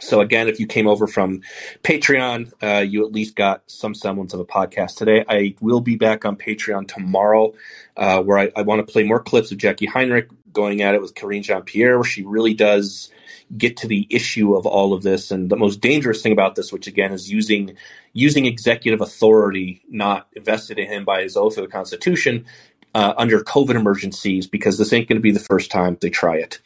So 0.00 0.20
again, 0.20 0.48
if 0.48 0.58
you 0.58 0.66
came 0.66 0.86
over 0.86 1.06
from 1.06 1.42
Patreon, 1.82 2.52
uh, 2.62 2.80
you 2.80 3.04
at 3.04 3.12
least 3.12 3.36
got 3.36 3.62
some 3.66 3.94
semblance 3.94 4.32
of 4.32 4.40
a 4.40 4.44
podcast 4.44 4.96
today. 4.96 5.24
I 5.28 5.54
will 5.60 5.80
be 5.80 5.96
back 5.96 6.24
on 6.24 6.36
Patreon 6.36 6.88
tomorrow, 6.88 7.54
uh, 7.96 8.22
where 8.22 8.38
I, 8.38 8.50
I 8.56 8.62
want 8.62 8.86
to 8.86 8.90
play 8.90 9.02
more 9.02 9.20
clips 9.20 9.52
of 9.52 9.58
Jacqui 9.58 9.88
Heinrich 9.88 10.28
going 10.52 10.82
at 10.82 10.94
it 10.94 11.02
with 11.02 11.14
Karine 11.14 11.42
Jean 11.42 11.62
Pierre, 11.62 11.98
where 11.98 12.04
she 12.04 12.24
really 12.24 12.54
does 12.54 13.10
get 13.56 13.76
to 13.78 13.88
the 13.88 14.06
issue 14.10 14.54
of 14.54 14.66
all 14.66 14.92
of 14.92 15.02
this. 15.02 15.30
And 15.30 15.50
the 15.50 15.56
most 15.56 15.80
dangerous 15.80 16.22
thing 16.22 16.32
about 16.32 16.54
this, 16.54 16.72
which 16.72 16.86
again 16.86 17.12
is 17.12 17.30
using 17.30 17.76
using 18.12 18.46
executive 18.46 19.00
authority 19.00 19.82
not 19.88 20.28
invested 20.34 20.78
in 20.78 20.88
him 20.88 21.04
by 21.04 21.22
his 21.22 21.36
oath 21.36 21.56
of 21.58 21.64
the 21.64 21.70
Constitution 21.70 22.44
uh, 22.94 23.14
under 23.16 23.40
COVID 23.40 23.76
emergencies, 23.76 24.46
because 24.46 24.78
this 24.78 24.92
ain't 24.92 25.08
going 25.08 25.18
to 25.18 25.22
be 25.22 25.32
the 25.32 25.40
first 25.40 25.70
time 25.70 25.96
they 26.00 26.10
try 26.10 26.36
it. 26.36 26.60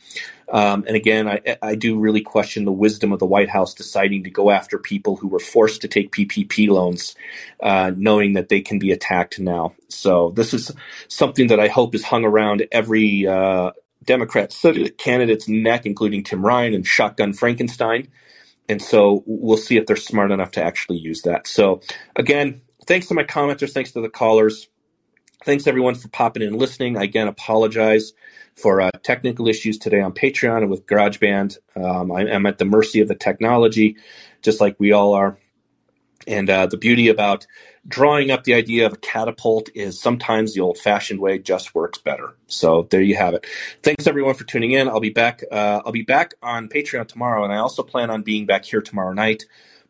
Um, 0.51 0.85
and 0.87 0.97
again, 0.97 1.29
I, 1.29 1.41
I 1.63 1.75
do 1.75 1.99
really 1.99 2.21
question 2.23 2.65
the 2.65 2.73
wisdom 2.73 3.13
of 3.13 3.19
the 3.19 3.27
White 3.27 3.49
House 3.49 3.75
deciding 3.75 4.25
to 4.25 4.31
go 4.31 4.51
after 4.51 4.79
people 4.79 5.17
who 5.17 5.29
were 5.29 5.41
forced 5.41 5.83
to 5.83 5.89
take 5.89 6.13
PPP 6.13 6.69
loans, 6.69 7.17
uh, 7.63 7.93
knowing 7.97 8.35
that 8.35 8.49
they 8.49 8.61
can 8.61 8.79
be 8.79 8.93
attacked 8.93 9.41
now. 9.41 9.75
So 9.89 10.33
this 10.37 10.55
is 10.55 10.73
something 11.09 11.49
that 11.49 11.61
I 11.61 11.69
hope 11.69 11.95
is 11.95 12.05
hung 12.05 12.25
around 12.25 12.67
every 12.73 13.27
uh, 13.27 13.73
Democrat 14.05 14.55
candidate's 14.99 15.49
neck, 15.49 15.87
including 15.87 16.25
Tim 16.25 16.45
Ryan 16.45 16.75
and 16.75 16.87
Shotgun 16.87 17.33
Frankenstein. 17.33 18.09
And 18.69 18.81
so 18.83 19.23
we'll 19.27 19.59
see 19.59 19.77
if 19.77 19.87
they're 19.87 19.97
smart 19.97 20.31
enough 20.31 20.53
to 20.53 20.63
actually 20.65 20.99
use 20.99 21.23
that. 21.23 21.47
So 21.47 21.81
again, 22.17 22.63
thanks 22.87 23.09
to 23.09 23.15
my 23.15 23.25
commenters, 23.25 23.73
thanks 23.73 23.93
to 23.93 24.01
the 24.01 24.09
callers. 24.09 24.69
Thanks 25.45 25.67
everyone 25.67 25.95
for 25.95 26.09
popping 26.09 26.43
in 26.43 26.49
and 26.49 26.57
listening. 26.57 26.97
I 26.97 27.03
again 27.03 27.29
apologize 27.29 28.15
for 28.57 28.81
uh, 28.81 28.91
technical 29.03 29.47
issues 29.47 29.77
today 29.77 30.01
on 30.01 30.13
Patreon 30.13 30.63
and 30.63 30.71
with 30.71 30.87
GarageBand. 30.87 31.59
Um, 31.77 32.11
I 32.11 32.23
am 32.23 32.47
at 32.47 32.57
the 32.57 32.65
mercy 32.65 33.01
of 33.01 33.09
the 33.09 33.15
technology, 33.15 33.97
just 34.41 34.59
like 34.59 34.75
we 34.79 34.93
all 34.93 35.13
are. 35.13 35.37
And 36.27 36.49
uh, 36.49 36.65
the 36.65 36.79
beauty 36.79 37.09
about 37.09 37.47
drawing 37.87 38.31
up 38.31 38.45
the 38.45 38.55
idea 38.55 38.87
of 38.87 38.95
a 38.95 38.97
catapult 38.97 39.69
is 39.75 40.01
sometimes 40.01 40.55
the 40.55 40.63
old 40.63 40.79
fashioned 40.79 41.21
way 41.21 41.39
just 41.39 41.75
works 41.75 41.99
better. 41.99 42.35
So 42.47 42.89
there 42.91 43.03
you 43.03 43.17
have 43.17 43.35
it. 43.35 43.45
Thanks 43.83 44.07
everyone 44.07 44.37
for 44.37 44.45
tuning 44.45 44.71
in. 44.71 44.89
I'll 44.89 44.99
be 44.99 45.11
back. 45.11 45.43
Uh, 45.53 45.83
I'll 45.85 45.93
be 45.93 46.05
back 46.05 46.33
on 46.43 46.71
Patreon 46.71 47.07
tomorrow, 47.07 47.45
and 47.45 47.53
I 47.53 47.59
also 47.59 47.83
plan 47.83 48.09
on 48.09 48.23
being 48.23 48.47
back 48.47 48.65
here 48.65 48.81
tomorrow 48.81 49.13
night 49.13 49.45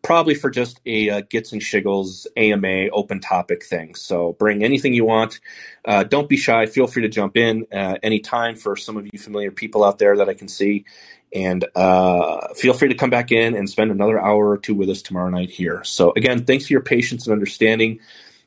probably 0.05 0.35
for 0.35 0.51
just 0.51 0.81
a 0.87 1.11
uh, 1.11 1.23
Gits 1.29 1.53
and 1.53 1.61
Shiggles 1.61 2.27
AMA 2.37 2.91
open 2.93 3.21
topic 3.21 3.65
thing. 3.65 3.95
So 3.95 4.35
bring 4.35 4.63
anything 4.63 4.95
you 4.95 5.07
want. 5.07 5.41
Uh, 5.85 6.05
don't 6.05 6.29
be 6.29 6.37
shy. 6.37 6.67
Feel 6.67 6.87
free 6.87 7.03
to 7.03 7.09
jump 7.09 7.37
in 7.37 7.67
uh, 7.73 7.97
anytime 8.03 8.55
for 8.55 8.77
some 8.77 8.97
of 8.97 9.09
you 9.11 9.19
familiar 9.19 9.51
people 9.51 9.83
out 9.83 9.99
there 9.99 10.17
that 10.19 10.29
I 10.29 10.35
can 10.35 10.47
see. 10.47 10.85
And 11.33 11.65
uh, 11.75 12.55
feel 12.55 12.75
free 12.75 12.89
to 12.89 12.95
come 12.95 13.11
back 13.11 13.33
in 13.33 13.57
and 13.57 13.69
spend 13.69 13.91
another 13.91 14.21
hour 14.21 14.51
or 14.51 14.59
two 14.59 14.75
with 14.75 14.89
us 14.89 15.03
tomorrow 15.03 15.31
night 15.31 15.51
here. 15.51 15.83
So, 15.83 16.13
again, 16.15 16.45
thanks 16.45 16.67
for 16.67 16.75
your 16.75 16.83
patience 16.83 17.27
and 17.27 17.33
understanding 17.33 17.99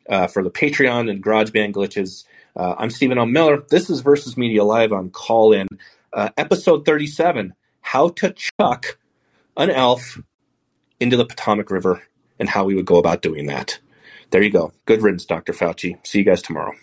uh, 0.08 0.28
for 0.28 0.42
the 0.42 0.52
Patreon 0.52 1.10
and 1.10 1.22
GarageBand 1.22 1.74
glitches. 1.74 2.24
Uh, 2.56 2.76
I'm 2.78 2.90
Stephen 2.90 3.18
L. 3.18 3.26
Miller. 3.26 3.64
This 3.70 3.90
is 3.90 4.00
Versus 4.00 4.38
Media 4.38 4.64
Live 4.64 4.94
on 4.94 5.10
Callin, 5.10 5.68
uh, 6.14 6.30
episode 6.38 6.86
37 6.86 7.54
How 7.82 8.10
to 8.10 8.34
Chuck 8.34 8.98
an 9.58 9.72
Elf 9.72 10.22
into 11.00 11.18
the 11.18 11.26
Potomac 11.26 11.72
River 11.72 12.04
and 12.40 12.50
how 12.50 12.66
we 12.66 12.76
would 12.76 12.86
go 12.88 12.98
about 12.98 13.22
doing 13.24 13.48
that. 13.48 13.80
There 14.32 14.44
you 14.44 14.52
go. 14.52 14.74
Good 14.86 15.02
riddance, 15.04 15.26
Dr. 15.26 15.54
Fauci. 15.54 16.06
See 16.08 16.20
you 16.20 16.26
guys 16.26 16.42
tomorrow. 16.42 16.74